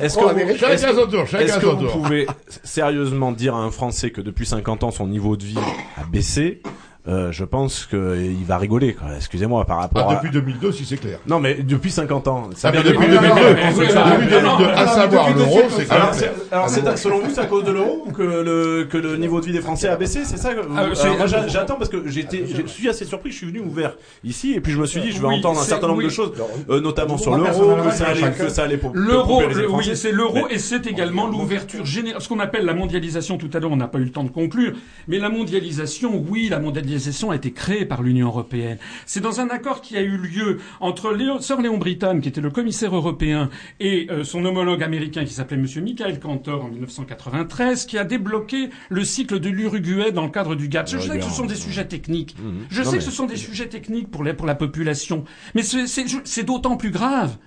Est-ce 0.02 0.18
que 0.18 0.40
est-ce 0.41 0.57
Chacun 0.60 0.88
que- 0.94 0.95
son 1.02 1.07
tour, 1.07 1.28
chacun 1.28 1.45
Est-ce 1.45 1.56
que 1.57 1.62
son 1.66 1.76
vous 1.76 1.88
pouvez 1.88 2.28
sérieusement 2.64 3.32
dire 3.32 3.56
à 3.56 3.60
un 3.60 3.72
Français 3.72 4.12
que 4.12 4.22
depuis 4.22 4.45
50 4.45 4.84
ans 4.84 4.91
son 4.91 5.07
niveau 5.07 5.36
de 5.38 5.44
vie 5.44 5.57
a 5.98 6.03
baissé 6.06 6.62
euh, 7.07 7.32
je 7.32 7.44
pense 7.44 7.86
qu'il 7.86 8.45
va 8.45 8.57
rigoler. 8.57 8.94
quoi. 8.94 9.07
Excusez-moi 9.15 9.65
par 9.65 9.77
rapport 9.80 10.07
Ah, 10.10 10.14
à. 10.14 10.15
depuis 10.15 10.32
2002, 10.32 10.72
si 10.72 10.86
c'est 10.86 10.98
clair. 10.98 11.19
Non, 11.27 11.40
mais 11.40 11.56
depuis 11.56 11.91
50 11.91 12.27
ans. 12.27 12.49
Ça 12.56 12.69
Ah, 12.69 12.72
mais 12.72 12.82
vient 12.82 12.91
depuis 12.91 13.07
de- 13.07 13.11
2002, 13.14 13.27
Non, 13.27 13.36
non, 13.36 13.41
non, 13.41 13.77
depuis 13.77 13.91
ça- 13.94 14.03
2002, 14.15 14.41
non, 14.41 14.60
non, 14.60 14.68
à 14.76 14.88
savoir 14.88 15.27
depuis 15.27 15.40
l'euro, 15.40 15.56
2002, 15.57 15.76
c'est 15.84 15.91
Alors, 15.91 16.11
clair. 16.11 16.32
c'est- 16.36 16.53
alors, 16.56 16.69
c'est 16.69 16.98
selon 16.98 17.19
vous, 17.19 17.30
c'est 17.34 17.41
à 17.41 17.45
cause 17.45 17.64
de 17.64 17.72
l'euro 17.72 18.03
ou 18.07 18.11
que 18.11 18.22
le 18.23 18.88
que 18.90 18.98
le 18.98 19.18
niveau 19.18 19.40
de 19.40 19.45
vie 19.45 19.52
des 19.53 19.61
Français 19.61 19.88
a 19.88 19.95
baissé, 19.95 20.22
c'est 20.26 20.38
ça 20.38 20.49
Ah, 20.76 20.88
moi, 21.18 21.27
j'attends 21.48 21.76
parce 21.76 21.90
que 21.90 22.07
j'étais, 22.07 22.45
je 22.48 22.65
suis 22.68 22.90
assez 22.90 23.06
surpris. 23.06 23.32
Je 23.32 23.38
suis 23.38 23.48
venu 23.48 23.60
ouvert 23.60 23.95
ici 24.23 24.53
et 24.53 24.61
puis 24.61 24.72
je 24.72 24.80
me 24.80 24.86
suis 24.86 25.02
dit, 25.02 25.11
je 25.11 25.22
vais 25.22 25.27
entendre 25.27 25.60
un 25.60 25.64
certain 25.64 25.88
nombre 25.88 26.03
de 26.03 26.10
choses, 26.10 26.32
euh, 26.69 26.80
notamment 26.82 27.18
sur 27.18 27.36
l'euro, 27.38 27.76
que 27.86 28.49
ça 28.49 28.64
allait, 28.64 28.77
pour 28.77 28.91
L'euro, 28.95 29.41
oui, 29.72 29.91
c'est 29.95 30.11
l'euro 30.11 30.48
et 30.49 30.57
c'est 30.60 30.88
également 30.88 31.27
l'ouverture 31.27 31.86
générale, 31.86 32.22
ce 32.22 32.30
qu'on 32.30 32.40
appelle 32.40 32.65
la 32.65 32.73
mondialisation. 32.73 33.38
Tout 33.38 33.49
à 33.53 33.60
l'heure, 33.60 33.72
on 33.72 33.76
n'a 33.77 33.88
pas 33.88 33.99
eu 33.99 34.03
le 34.06 34.11
temps 34.11 34.23
de 34.23 34.30
conclure, 34.30 34.73
mais 35.07 35.19
la 35.19 35.30
mondialisation, 35.30 36.23
oui, 36.30 36.48
la 36.49 36.60
mondialisation 36.60 36.94
a 37.31 37.35
été 37.35 37.51
créée 37.51 37.85
par 37.85 38.01
l'Union 38.03 38.27
européenne. 38.27 38.77
C'est 39.05 39.19
dans 39.22 39.39
un 39.39 39.49
accord 39.49 39.81
qui 39.81 39.97
a 39.97 40.01
eu 40.01 40.17
lieu 40.17 40.59
entre 40.80 41.11
Léo, 41.13 41.39
Sir 41.39 41.61
Léon 41.61 41.77
Brittan, 41.77 42.19
qui 42.19 42.30
était 42.30 42.41
le 42.41 42.49
commissaire 42.49 42.95
européen, 42.95 43.49
et 43.80 44.07
euh, 44.09 44.23
son 44.23 44.43
homologue 44.45 44.84
américain 44.84 45.26
qui 45.26 45.34
s'appelait 45.34 45.57
Monsieur 45.57 45.81
Michael 45.81 46.19
Cantor 46.19 46.65
en 46.65 46.67
1993, 46.69 47.85
qui 47.85 47.97
a 47.97 48.03
débloqué 48.03 48.69
le 48.89 49.03
cycle 49.03 49.39
de 49.39 49.49
l'Uruguay 49.49 50.11
dans 50.11 50.23
le 50.26 50.31
cadre 50.31 50.55
du 50.55 50.67
GATT. 50.67 50.88
Je 50.89 50.97
sais 50.99 51.17
que 51.19 51.23
ce 51.26 51.30
sont 51.31 51.45
des 51.45 51.55
sujets 51.55 51.88
techniques. 51.88 52.35
Je 52.69 52.80
Non, 52.81 52.85
sais 52.85 52.91
mais- 52.91 52.97
que 52.99 53.03
ce 53.03 53.11
sont 53.11 53.26
des 53.26 53.35
sujets 53.38 53.67
techniques 53.69 54.09
pour, 54.11 54.23
les- 54.23 54.34
pour 54.34 54.45
la 54.47 54.55
population, 54.55 55.26
mais 55.53 55.63
c'est 55.63 56.43
d'autant 56.43 56.77
plus 56.77 56.91
grave. 56.91 57.38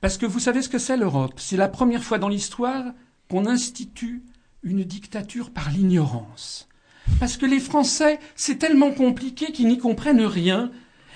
Parce 0.00 0.16
que 0.16 0.24
vous 0.26 0.38
savez 0.38 0.62
ce 0.62 0.68
que 0.70 0.78
c'est 0.78 0.96
l'Europe? 0.96 1.34
C'est 1.36 1.58
la 1.58 1.68
première 1.68 2.02
fois 2.02 2.18
dans 2.18 2.28
l'histoire 2.28 2.84
qu'on 3.28 3.46
institue 3.46 4.22
une 4.62 4.82
dictature 4.82 5.50
par 5.50 5.70
l'ignorance. 5.70 6.68
Parce 7.18 7.36
que 7.36 7.46
les 7.46 7.60
Français, 7.60 8.18
c'est 8.36 8.58
tellement 8.58 8.90
compliqué 8.92 9.52
qu'ils 9.52 9.68
n'y 9.68 9.78
comprennent 9.78 10.24
rien. 10.24 10.70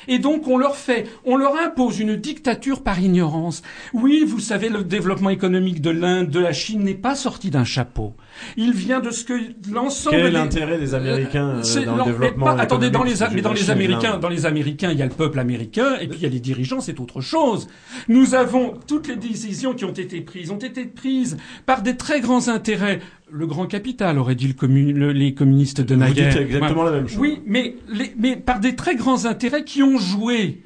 Et 0.07 0.19
donc 0.19 0.47
on 0.49 0.59
leur 0.59 0.77
fait, 0.77 1.07
on 1.25 1.35
leur 1.39 1.57
impose 1.59 1.99
une 1.99 2.15
dictature 2.17 2.83
par 2.83 3.01
ignorance. 3.01 3.63
Oui, 3.95 4.23
vous 4.27 4.39
savez, 4.39 4.69
le 4.69 4.85
développement 4.85 5.31
économique 5.31 5.81
de 5.81 5.89
l'Inde, 5.89 6.29
de 6.29 6.41
la 6.41 6.53
Chine 6.53 6.83
n'est 6.85 6.93
pas 6.93 7.15
sorti 7.15 7.49
d'un 7.49 7.65
chapeau. 7.65 8.13
Il 8.59 8.73
vient 8.75 9.01
de 9.01 9.11
ce 9.11 9.25
que 9.25 9.33
l'ensemble 9.73 10.17
Quel 10.17 10.27
est 10.27 10.31
des- 10.31 10.37
l'intérêt 10.37 10.79
des 10.79 10.95
Américains 10.95 11.49
euh, 11.49 11.63
c'est- 11.63 11.87
dans 11.87 11.97
le 11.97 12.05
développement 12.05 12.45
pas- 12.55 12.61
attendez, 12.61 12.91
dans 12.91 13.03
les, 13.03 13.15
mais 13.33 13.41
dans 13.41 13.55
les 13.55 13.71
Américains, 13.71 14.11
l'Inde 14.13 14.21
dans 14.21 14.29
les 14.29 14.45
Américains, 14.45 14.91
il 14.93 14.99
y 14.99 15.03
a 15.03 15.07
le 15.07 15.11
peuple 15.11 15.39
américain 15.39 15.97
et 15.99 16.07
puis 16.07 16.19
il 16.19 16.23
y 16.23 16.27
a 16.27 16.29
les 16.29 16.41
dirigeants, 16.41 16.81
c'est 16.83 17.01
autre 17.01 17.23
chose. 17.23 17.67
Nous 18.09 18.35
avons 18.35 18.75
toutes 18.87 19.09
les 19.09 19.17
décisions 19.17 19.73
qui 19.73 19.87
ont 19.87 19.93
été 19.93 20.21
prises 20.21 20.51
ont 20.51 20.59
été 20.59 20.85
prises 20.85 21.39
par 21.65 21.81
des 21.81 21.97
très 21.97 22.21
grands 22.21 22.49
intérêts. 22.49 23.01
Le 23.37 23.49
grand 23.49 23.67
capital 23.67 24.17
aurait 24.21 24.37
dit 24.37 24.47
le 24.47 24.53
commu- 24.55 24.93
le- 24.93 25.11
les 25.11 25.35
communistes 25.35 25.81
de 25.81 25.95
Vous 25.95 26.01
naguère. 26.01 26.29
dites 26.33 26.41
exactement 26.41 26.85
Ouais. 26.85 26.91
la 26.93 26.97
même 26.99 27.09
chose. 27.09 27.19
Oui, 27.19 27.41
mais, 27.45 27.75
les- 27.93 28.13
mais 28.17 28.37
par 28.37 28.61
des 28.61 28.77
très 28.77 28.95
grands 28.95 29.25
intérêts 29.25 29.65
qui 29.65 29.83
ont 29.83 29.99
joué 29.99 30.63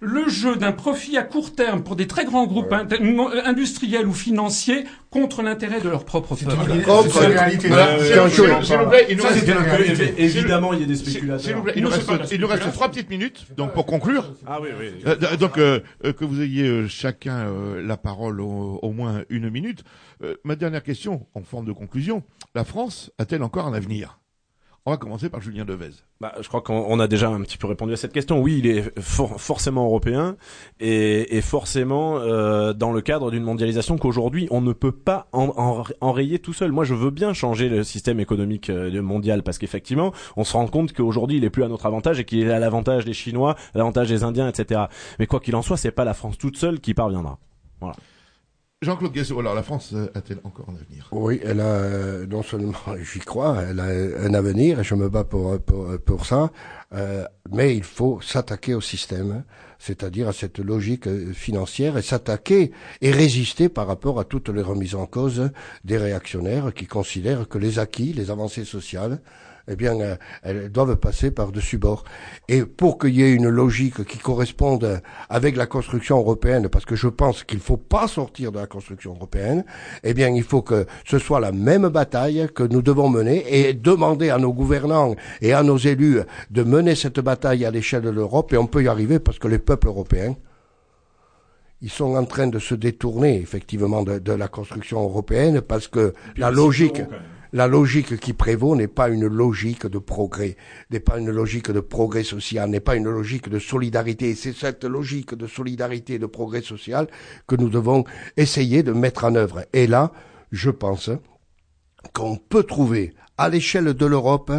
le 0.00 0.28
jeu 0.28 0.56
d'un 0.56 0.72
profit 0.72 1.16
à 1.16 1.22
court 1.22 1.54
terme 1.54 1.82
pour 1.82 1.96
des 1.96 2.06
très 2.06 2.24
grands 2.24 2.46
groupes 2.46 2.72
euh, 2.72 3.42
industriels 3.44 4.06
ou 4.06 4.12
financiers 4.12 4.84
contre 5.10 5.42
l'intérêt 5.42 5.80
de 5.80 5.88
leur 5.88 6.04
propre 6.04 6.34
peuple. 6.34 6.72
Évidemment, 10.18 10.72
il 10.72 10.80
y 10.80 10.84
a 10.84 10.86
des 10.86 10.96
spéculateurs. 10.96 11.64
il 11.74 11.82
nous 11.82 11.88
reste, 11.88 12.32
il 12.32 12.40
nous 12.40 12.48
trois 12.72 12.88
petites 12.90 13.10
minutes, 13.10 13.46
donc 13.56 13.72
pour 13.72 13.86
conclure. 13.86 14.34
Ah 14.46 14.58
oui, 14.60 14.68
oui. 14.78 14.92
Euh, 15.06 15.36
donc 15.36 15.58
euh, 15.58 15.80
que 16.02 16.24
vous 16.24 16.42
ayez 16.42 16.88
chacun 16.88 17.46
euh, 17.46 17.82
la 17.82 17.96
parole 17.96 18.40
au, 18.40 18.78
au 18.82 18.92
moins 18.92 19.22
une 19.30 19.50
minute. 19.50 19.84
Euh, 20.22 20.34
ma 20.44 20.56
dernière 20.56 20.82
question, 20.82 21.26
en 21.34 21.42
forme 21.42 21.66
de 21.66 21.72
conclusion, 21.72 22.22
la 22.54 22.64
France 22.64 23.10
a-t-elle 23.18 23.42
encore 23.42 23.66
un 23.66 23.74
avenir? 23.74 24.18
On 24.88 24.92
va 24.92 24.98
commencer 24.98 25.28
par 25.28 25.40
Julien 25.40 25.64
Devez. 25.64 25.90
Bah, 26.20 26.32
je 26.40 26.46
crois 26.46 26.60
qu'on 26.60 26.84
on 26.88 27.00
a 27.00 27.08
déjà 27.08 27.28
un 27.28 27.40
petit 27.40 27.58
peu 27.58 27.66
répondu 27.66 27.92
à 27.92 27.96
cette 27.96 28.12
question. 28.12 28.40
Oui, 28.40 28.58
il 28.60 28.66
est 28.68 29.00
for- 29.00 29.40
forcément 29.40 29.84
européen 29.84 30.36
et, 30.78 31.36
et 31.36 31.40
forcément 31.40 32.18
euh, 32.18 32.72
dans 32.72 32.92
le 32.92 33.00
cadre 33.00 33.32
d'une 33.32 33.42
mondialisation 33.42 33.98
qu'aujourd'hui 33.98 34.46
on 34.52 34.60
ne 34.60 34.72
peut 34.72 34.92
pas 34.92 35.26
en- 35.32 35.52
en- 35.56 35.82
enrayer 36.00 36.38
tout 36.38 36.52
seul. 36.52 36.70
Moi, 36.70 36.84
je 36.84 36.94
veux 36.94 37.10
bien 37.10 37.32
changer 37.32 37.68
le 37.68 37.82
système 37.82 38.20
économique 38.20 38.70
euh, 38.70 39.02
mondial 39.02 39.42
parce 39.42 39.58
qu'effectivement, 39.58 40.12
on 40.36 40.44
se 40.44 40.52
rend 40.52 40.68
compte 40.68 40.92
qu'aujourd'hui 40.92 41.38
il 41.38 41.44
est 41.44 41.50
plus 41.50 41.64
à 41.64 41.68
notre 41.68 41.86
avantage 41.86 42.20
et 42.20 42.24
qu'il 42.24 42.46
est 42.46 42.52
à 42.52 42.60
l'avantage 42.60 43.04
des 43.04 43.12
Chinois, 43.12 43.56
à 43.74 43.78
l'avantage 43.78 44.08
des 44.08 44.22
Indiens, 44.22 44.48
etc. 44.48 44.82
Mais 45.18 45.26
quoi 45.26 45.40
qu'il 45.40 45.56
en 45.56 45.62
soit, 45.62 45.76
c'est 45.76 45.90
pas 45.90 46.04
la 46.04 46.14
France 46.14 46.38
toute 46.38 46.56
seule 46.56 46.78
qui 46.78 46.94
parviendra. 46.94 47.38
Jean-Claude 48.86 49.18
alors 49.40 49.56
la 49.56 49.64
France 49.64 49.94
a-t-elle 50.14 50.38
encore 50.44 50.66
un 50.68 50.76
avenir? 50.76 51.08
Oui, 51.10 51.40
elle 51.42 51.60
a 51.60 52.24
non 52.26 52.44
seulement, 52.44 52.72
j'y 53.12 53.18
crois, 53.18 53.60
elle 53.68 53.80
a 53.80 53.86
un 54.24 54.32
avenir 54.32 54.78
et 54.78 54.84
je 54.84 54.94
me 54.94 55.08
bats 55.08 55.24
pour 55.24 55.58
pour, 55.58 55.98
pour 55.98 56.24
ça. 56.24 56.52
euh, 56.94 57.24
mais 57.50 57.76
il 57.76 57.82
faut 57.82 58.20
s'attaquer 58.20 58.74
au 58.74 58.80
système, 58.80 59.42
c'est-à-dire 59.80 60.28
à 60.28 60.32
cette 60.32 60.60
logique 60.60 61.08
financière 61.32 61.98
et 61.98 62.02
s'attaquer 62.02 62.70
et 63.00 63.10
résister 63.10 63.68
par 63.68 63.88
rapport 63.88 64.20
à 64.20 64.24
toutes 64.24 64.50
les 64.50 64.62
remises 64.62 64.94
en 64.94 65.06
cause 65.06 65.50
des 65.84 65.96
réactionnaires 65.96 66.72
qui 66.72 66.86
considèrent 66.86 67.48
que 67.48 67.58
les 67.58 67.80
acquis, 67.80 68.12
les 68.12 68.30
avancées 68.30 68.64
sociales, 68.64 69.20
eh 69.68 69.76
bien, 69.76 70.00
euh, 70.00 70.16
elles 70.42 70.70
doivent 70.70 70.96
passer 70.96 71.30
par-dessus 71.30 71.78
bord. 71.78 72.04
Et 72.48 72.64
pour 72.64 72.98
qu'il 72.98 73.14
y 73.14 73.22
ait 73.22 73.32
une 73.32 73.48
logique 73.48 74.04
qui 74.04 74.18
corresponde 74.18 75.00
avec 75.28 75.56
la 75.56 75.66
construction 75.66 76.18
européenne, 76.18 76.68
parce 76.68 76.84
que 76.84 76.96
je 76.96 77.08
pense 77.08 77.44
qu'il 77.44 77.58
ne 77.58 77.62
faut 77.62 77.76
pas 77.76 78.08
sortir 78.08 78.52
de 78.52 78.58
la 78.58 78.66
construction 78.66 79.14
européenne, 79.14 79.64
eh 80.04 80.14
bien, 80.14 80.28
il 80.28 80.44
faut 80.44 80.62
que 80.62 80.86
ce 81.04 81.18
soit 81.18 81.40
la 81.40 81.52
même 81.52 81.88
bataille 81.88 82.48
que 82.54 82.62
nous 82.62 82.82
devons 82.82 83.08
mener 83.08 83.44
et 83.48 83.74
demander 83.74 84.30
à 84.30 84.38
nos 84.38 84.52
gouvernants 84.52 85.14
et 85.40 85.52
à 85.52 85.62
nos 85.62 85.78
élus 85.78 86.20
de 86.50 86.62
mener 86.62 86.94
cette 86.94 87.20
bataille 87.20 87.64
à 87.64 87.70
l'échelle 87.70 88.02
de 88.02 88.10
l'Europe 88.10 88.52
et 88.52 88.56
on 88.56 88.66
peut 88.66 88.82
y 88.82 88.88
arriver 88.88 89.18
parce 89.18 89.38
que 89.38 89.48
les 89.48 89.58
peuples 89.58 89.88
européens 89.88 90.36
ils 91.82 91.90
sont 91.90 92.14
en 92.16 92.24
train 92.24 92.46
de 92.46 92.58
se 92.58 92.74
détourner 92.74 93.36
effectivement 93.36 94.02
de, 94.02 94.18
de 94.18 94.32
la 94.32 94.48
construction 94.48 95.02
européenne 95.02 95.60
parce 95.60 95.88
que 95.88 96.14
la 96.36 96.50
logique, 96.50 97.02
la 97.56 97.66
logique 97.66 98.20
qui 98.20 98.34
prévaut 98.34 98.76
n'est 98.76 98.86
pas 98.86 99.08
une 99.08 99.26
logique 99.26 99.86
de 99.86 99.96
progrès, 99.96 100.58
n'est 100.90 101.00
pas 101.00 101.18
une 101.18 101.30
logique 101.30 101.70
de 101.70 101.80
progrès 101.80 102.22
social, 102.22 102.68
n'est 102.68 102.80
pas 102.80 102.96
une 102.96 103.08
logique 103.08 103.48
de 103.48 103.58
solidarité. 103.58 104.34
C'est 104.34 104.52
cette 104.52 104.84
logique 104.84 105.34
de 105.34 105.46
solidarité 105.46 106.14
et 106.14 106.18
de 106.18 106.26
progrès 106.26 106.60
social 106.60 107.08
que 107.46 107.56
nous 107.56 107.70
devons 107.70 108.04
essayer 108.36 108.82
de 108.82 108.92
mettre 108.92 109.24
en 109.24 109.34
œuvre. 109.36 109.64
Et 109.72 109.86
là, 109.86 110.12
je 110.52 110.68
pense 110.68 111.08
qu'on 112.12 112.36
peut 112.36 112.64
trouver 112.64 113.14
à 113.38 113.48
l'échelle 113.48 113.92
de 113.94 114.06
l'Europe, 114.06 114.52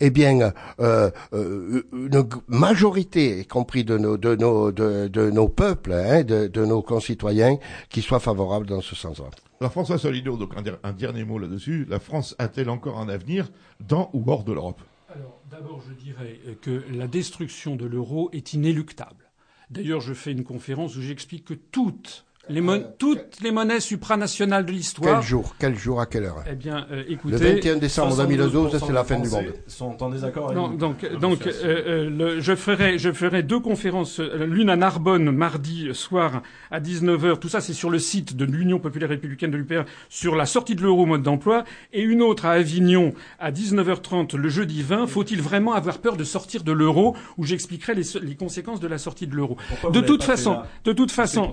eh 0.00 0.10
bien, 0.10 0.52
euh, 0.80 1.10
euh, 1.32 1.82
une 1.92 2.28
majorité, 2.48 3.40
y 3.40 3.46
compris 3.46 3.84
de 3.84 3.98
nos, 3.98 4.16
de 4.16 4.36
nos, 4.36 4.72
de, 4.72 5.08
de 5.08 5.30
nos 5.30 5.48
peuples, 5.48 5.92
hein, 5.92 6.22
de, 6.22 6.46
de 6.46 6.64
nos 6.64 6.82
concitoyens, 6.82 7.58
qui 7.88 8.02
soient 8.02 8.20
favorables 8.20 8.66
dans 8.66 8.80
ce 8.80 8.94
sens-là. 8.94 9.30
Alors 9.60 9.72
François 9.72 9.98
Solido, 9.98 10.36
donc 10.36 10.56
un, 10.56 10.62
un 10.82 10.92
dernier 10.92 11.24
mot 11.24 11.38
là-dessus. 11.38 11.86
La 11.88 12.00
France 12.00 12.34
a-t-elle 12.38 12.70
encore 12.70 12.98
un 12.98 13.08
avenir 13.08 13.50
dans 13.80 14.10
ou 14.12 14.22
hors 14.30 14.44
de 14.44 14.52
l'Europe? 14.52 14.80
Alors, 15.14 15.40
d'abord, 15.50 15.82
je 15.88 15.92
dirais 15.92 16.38
que 16.62 16.84
la 16.92 17.08
destruction 17.08 17.74
de 17.74 17.84
l'euro 17.84 18.30
est 18.32 18.52
inéluctable. 18.54 19.30
D'ailleurs, 19.68 20.00
je 20.00 20.14
fais 20.14 20.32
une 20.32 20.44
conférence 20.44 20.96
où 20.96 21.02
j'explique 21.02 21.44
que 21.44 21.54
toutes 21.54 22.24
les, 22.50 22.60
mon- 22.60 22.84
toutes 22.98 23.40
les 23.42 23.50
monnaies 23.52 23.80
supranationales 23.80 24.64
de 24.64 24.70
Quel 24.70 24.76
l'histoire. 24.76 25.22
jour 25.22 25.54
Quel 25.58 25.76
jour 25.78 26.00
à 26.00 26.06
quelle 26.06 26.24
heure? 26.24 26.42
Eh 26.50 26.54
bien, 26.54 26.86
euh, 26.90 26.96
Le 27.06 27.12
écoutez. 27.12 27.36
21 27.36 27.76
décembre 27.76 28.16
2012, 28.16 28.78
c'est 28.84 28.92
la 28.92 29.04
fin 29.04 29.18
du 29.18 29.28
monde. 29.28 29.54
Sont 29.66 30.02
en 30.02 30.10
désaccord 30.10 30.46
avec 30.46 30.56
Non, 30.58 30.68
donc, 30.68 31.02
Non, 31.12 31.18
donc, 31.18 31.38
c'est- 31.44 31.64
euh, 31.64 31.82
euh, 31.86 32.10
le- 32.10 32.40
je 32.40 32.54
ferai, 32.54 32.98
je 32.98 33.12
ferai 33.12 33.42
deux 33.42 33.60
conférences, 33.60 34.20
euh, 34.20 34.44
l'une 34.46 34.68
à 34.70 34.76
Narbonne 34.76 35.30
mardi 35.30 35.88
soir 35.92 36.42
à 36.70 36.80
19h. 36.80 37.38
Tout 37.38 37.48
ça, 37.48 37.60
c'est 37.60 37.72
sur 37.72 37.90
le 37.90 37.98
site 37.98 38.36
de 38.36 38.44
l'Union 38.44 38.78
populaire 38.78 39.08
républicaine 39.10 39.50
de 39.50 39.56
l'UPR 39.56 39.84
sur 40.08 40.36
la 40.36 40.46
sortie 40.46 40.74
de 40.74 40.82
l'euro 40.82 41.02
au 41.02 41.06
mode 41.06 41.22
d'emploi, 41.22 41.64
et 41.92 42.02
une 42.02 42.22
autre 42.22 42.46
à 42.46 42.52
Avignon 42.52 43.12
à 43.38 43.50
19h30 43.50 44.34
le 44.36 44.48
jeudi 44.48 44.82
20. 44.82 45.06
Faut-il 45.06 45.40
vraiment 45.40 45.72
avoir 45.72 45.98
peur 45.98 46.16
de 46.16 46.24
sortir 46.24 46.62
de 46.64 46.72
l'euro 46.72 47.16
Où 47.38 47.44
j'expliquerai 47.44 47.94
les, 47.94 48.02
les 48.22 48.34
conséquences 48.34 48.80
de 48.80 48.88
la 48.88 48.98
sortie 48.98 49.26
de 49.26 49.34
l'euro? 49.34 49.56
De 49.92 50.00
toute 50.00 50.22
façon, 50.24 50.58
de 50.84 50.92
toute 50.92 51.10
façon, 51.10 51.52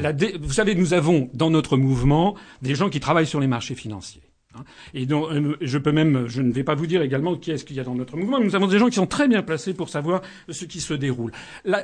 la, 0.00 0.12
vous 0.40 0.52
savez, 0.52 0.74
nous 0.74 0.94
avons 0.94 1.28
dans 1.34 1.50
notre 1.50 1.76
mouvement 1.76 2.34
des 2.62 2.74
gens 2.74 2.88
qui 2.88 3.00
travaillent 3.00 3.26
sur 3.26 3.40
les 3.40 3.46
marchés 3.46 3.74
financiers. 3.74 4.22
Hein. 4.56 4.64
Et 4.94 5.06
donc, 5.06 5.30
euh, 5.30 5.56
je 5.60 5.78
peux 5.78 5.92
même, 5.92 6.26
je 6.26 6.42
ne 6.42 6.52
vais 6.52 6.64
pas 6.64 6.74
vous 6.74 6.86
dire 6.86 7.02
également 7.02 7.36
qui 7.36 7.52
est-ce 7.52 7.64
qu'il 7.64 7.76
y 7.76 7.80
a 7.80 7.84
dans 7.84 7.94
notre 7.94 8.16
mouvement. 8.16 8.40
Nous 8.40 8.56
avons 8.56 8.66
des 8.66 8.78
gens 8.78 8.88
qui 8.88 8.96
sont 8.96 9.06
très 9.06 9.28
bien 9.28 9.42
placés 9.42 9.74
pour 9.74 9.88
savoir 9.88 10.22
ce 10.48 10.64
qui 10.64 10.80
se 10.80 10.94
déroule. 10.94 11.30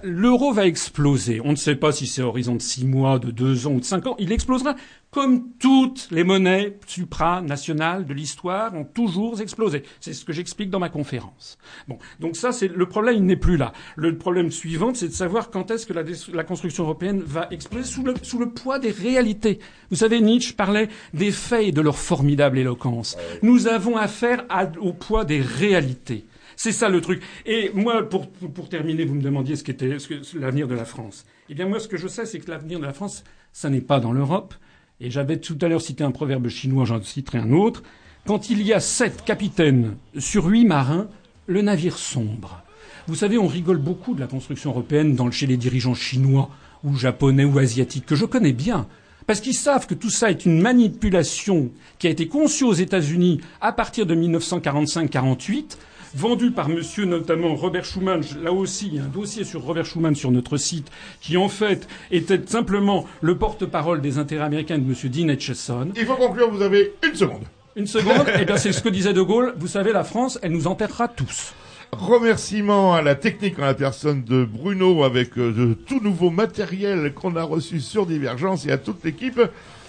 L'euro 0.03 0.53
va 0.53 0.67
exploser. 0.67 1.41
On 1.45 1.53
ne 1.53 1.57
sait 1.57 1.77
pas 1.77 1.93
si 1.93 2.07
c'est 2.07 2.23
horizon 2.23 2.57
de 2.57 2.63
six 2.63 2.85
mois, 2.85 3.19
de 3.19 3.31
deux 3.31 3.67
ans 3.67 3.73
ou 3.73 3.81
de 3.81 3.85
cinq 3.85 4.07
ans. 4.07 4.17
Il 4.19 4.33
explosera 4.33 4.75
comme 5.11 5.53
toutes 5.59 6.09
les 6.11 6.25
monnaies 6.25 6.79
supranationales 6.87 8.05
de 8.05 8.13
l'histoire 8.13 8.75
ont 8.75 8.85
toujours 8.85 9.41
explosé. 9.41 9.83
C'est 10.01 10.13
ce 10.13 10.25
que 10.25 10.33
j'explique 10.33 10.69
dans 10.69 10.79
ma 10.79 10.89
conférence. 10.89 11.57
Bon, 11.89 11.99
donc 12.21 12.37
ça, 12.37 12.53
c'est 12.53 12.69
le 12.69 12.87
problème. 12.87 13.17
Il 13.17 13.25
n'est 13.25 13.37
plus 13.37 13.57
là. 13.57 13.73
Le 13.95 14.19
problème 14.19 14.51
suivant, 14.51 14.93
c'est 14.93 15.09
de 15.09 15.13
savoir 15.13 15.51
quand 15.51 15.71
est-ce 15.71 15.87
que 15.87 15.95
la, 15.95 16.45
construction 16.45 16.85
européenne 16.85 17.23
va 17.25 17.49
exploser 17.51 17.85
sous 17.85 18.03
le, 18.03 18.15
sous 18.23 18.39
le 18.39 18.51
poids 18.51 18.79
des 18.79 18.91
réalités. 18.91 19.59
Vous 19.91 19.97
savez, 19.97 20.21
Nietzsche 20.21 20.53
parlait 20.53 20.89
des 21.15 21.31
faits 21.31 21.69
et 21.69 21.73
de 21.73 21.81
leur 21.81 21.97
formidable 21.97 22.56
éloquence. 22.59 23.17
Nous 23.43 23.67
avons 23.67 23.97
affaire 23.97 24.45
au 24.81 24.93
poids 24.93 25.25
des 25.25 25.41
réalités. 25.41 26.27
C'est 26.57 26.73
ça 26.73 26.89
le 26.89 27.01
truc. 27.01 27.23
Et 27.45 27.71
moi, 27.75 28.09
pour, 28.09 28.31
pour 28.31 28.69
terminer, 28.69 29.05
vous 29.05 29.15
me 29.15 29.23
demandiez 29.23 29.57
ce 29.57 29.65
qu'était 29.65 29.97
l'avenir 30.35 30.69
de 30.69 30.75
la 30.75 30.87
France. 30.87 31.27
Eh 31.49 31.55
bien, 31.55 31.67
moi, 31.67 31.81
ce 31.81 31.89
que 31.89 31.97
je 31.97 32.09
sais, 32.09 32.25
c'est 32.25 32.41
que 32.41 32.51
l'avenir 32.51 32.81
de 32.81 32.87
la 32.87 32.93
France, 32.93 33.25
ça 33.53 33.69
n'est 33.69 33.81
pas 33.81 34.01
dans 34.01 34.13
l'Europe, 34.13 34.55
et 35.01 35.11
j'avais 35.11 35.39
tout 35.39 35.59
à 35.61 35.69
l'heure 35.69 35.83
cité 35.83 36.03
un 36.03 36.11
proverbe 36.11 36.49
chinois, 36.49 36.87
j'en 36.87 37.03
citerai 37.03 37.39
un 37.39 37.53
autre, 37.53 37.83
quand 38.27 38.51
il 38.51 38.63
y 38.63 38.73
a 38.73 38.81
sept 38.81 39.25
capitaines 39.25 39.97
sur 40.19 40.47
huit 40.47 40.65
marins, 40.65 41.09
le 41.47 41.63
navire 41.63 41.99
sombre. 41.99 42.63
Vous 43.07 43.15
savez, 43.15 43.39
on 43.39 43.47
rigole 43.47 43.79
beaucoup 43.79 44.15
de 44.15 44.21
la 44.21 44.27
construction 44.27 44.71
européenne 44.71 45.15
dans, 45.15 45.31
chez 45.31 45.47
les 45.47 45.57
dirigeants 45.57 45.95
chinois 45.95 46.51
ou 46.83 46.97
japonais 46.97 47.45
ou 47.45 47.59
asiatiques, 47.59 48.07
que 48.07 48.17
je 48.17 48.25
connais 48.25 48.53
bien, 48.53 48.89
parce 49.27 49.41
qu'ils 49.41 49.55
savent 49.55 49.87
que 49.87 49.95
tout 49.95 50.11
ça 50.11 50.31
est 50.31 50.47
une 50.47 50.61
manipulation 50.61 51.71
qui 51.99 52.07
a 52.07 52.11
été 52.11 52.29
conçue 52.29 52.65
aux 52.65 52.73
États-Unis 52.73 53.41
à 53.61 53.73
partir 53.73 54.07
de 54.07 54.15
1945-48 54.15 55.77
vendu 56.15 56.51
par 56.51 56.69
monsieur 56.69 57.05
notamment 57.05 57.55
Robert 57.55 57.85
Schuman. 57.85 58.23
Là 58.43 58.53
aussi, 58.53 58.87
il 58.89 58.95
y 58.95 58.99
a 58.99 59.05
un 59.05 59.09
dossier 59.09 59.45
sur 59.45 59.63
Robert 59.63 59.85
Schuman 59.85 60.15
sur 60.15 60.31
notre 60.31 60.57
site 60.57 60.91
qui 61.21 61.37
en 61.37 61.49
fait 61.49 61.87
était 62.11 62.41
simplement 62.47 63.07
le 63.21 63.37
porte-parole 63.37 64.01
des 64.01 64.19
intérêts 64.19 64.45
américains 64.45 64.79
de 64.79 64.85
monsieur 64.85 65.09
Dean 65.11 65.29
Acheson. 65.29 65.91
Il 65.95 66.07
faut 66.07 66.17
conclure, 66.17 66.51
vous 66.51 66.63
avez 66.63 66.95
une 67.07 67.15
seconde. 67.15 67.43
Une 67.77 67.87
seconde? 67.87 68.27
Eh 68.41 68.47
bien, 68.47 68.57
c'est 68.57 68.73
ce 68.73 68.81
que 68.81 68.89
disait 68.89 69.13
De 69.13 69.21
Gaulle. 69.21 69.55
Vous 69.59 69.67
savez, 69.67 69.93
la 69.93 70.05
France, 70.05 70.39
elle 70.43 70.53
nous 70.53 70.67
enterrera 70.67 71.09
tous. 71.09 71.53
Remerciements 71.99 72.95
à 72.95 73.03
la 73.03 73.15
technique 73.15 73.59
en 73.59 73.65
la 73.65 73.75
personne 73.75 74.23
de 74.23 74.45
Bruno 74.45 75.03
avec 75.03 75.39
euh, 75.39 75.53
de 75.53 75.75
tout 75.75 76.01
nouveau 76.01 76.31
matériel 76.31 77.15
qu'on 77.15 77.37
a 77.37 77.43
reçu 77.43 77.81
sur 77.81 78.07
Divergence 78.07 78.67
et 78.67 78.73
à 78.73 78.79
toute 78.79 79.03
l'équipe. 79.03 79.41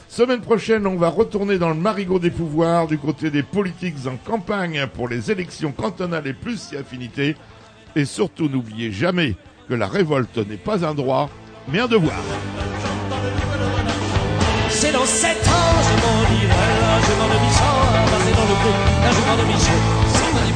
Semaine 0.07 0.39
prochaine, 0.39 0.87
on 0.87 0.95
va 0.95 1.09
retourner 1.09 1.57
dans 1.57 1.69
le 1.69 1.75
marigot 1.75 2.17
des 2.17 2.31
pouvoirs 2.31 2.87
du 2.87 2.97
côté 2.97 3.29
des 3.29 3.43
politiques 3.43 4.07
en 4.07 4.15
campagne 4.15 4.87
pour 4.93 5.09
les 5.09 5.31
élections 5.31 5.73
cantonales 5.73 6.27
et 6.27 6.33
plus 6.33 6.59
si 6.59 6.77
affinités. 6.77 7.35
Et 7.95 8.05
surtout, 8.05 8.47
n'oubliez 8.47 8.91
jamais 8.91 9.35
que 9.67 9.73
la 9.73 9.87
révolte 9.87 10.37
n'est 10.37 10.55
pas 10.55 10.85
un 10.85 10.93
droit, 10.93 11.29
mais 11.67 11.79
un 11.79 11.87
devoir. 11.87 12.21
C'est 14.69 14.93
dans 14.93 15.05
sept 15.05 15.47
ans, 15.47 15.81
je 15.81 15.97
m'en 16.01 16.17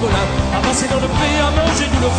chocolat, 0.02 0.26
à 0.58 0.62
passer 0.62 0.88
dans 0.88 1.00
le 1.00 1.08
pré, 1.08 1.30
à 1.40 1.52
manger 1.52 1.86
tout 1.86 2.02
le. 2.02 2.10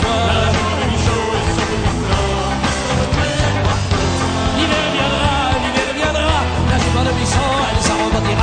L'hiver 4.56 4.84
viendra, 4.94 5.34
l'hiver 5.62 5.90
viendra, 5.96 6.36
la 6.70 6.78
joie 6.78 7.04
de 7.04 7.12
elle 7.70 7.82
s'en 7.82 7.96
la 7.98 8.20
de 8.20 8.34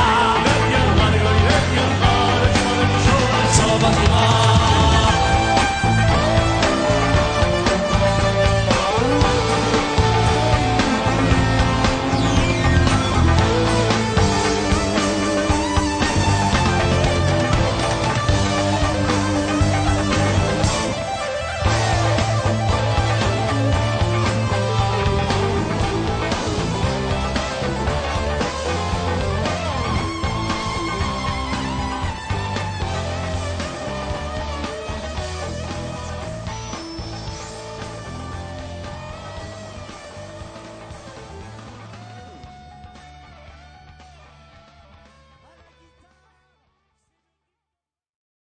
Michon, 2.97 3.21
elle 3.43 3.53
s'en. 3.55 4.18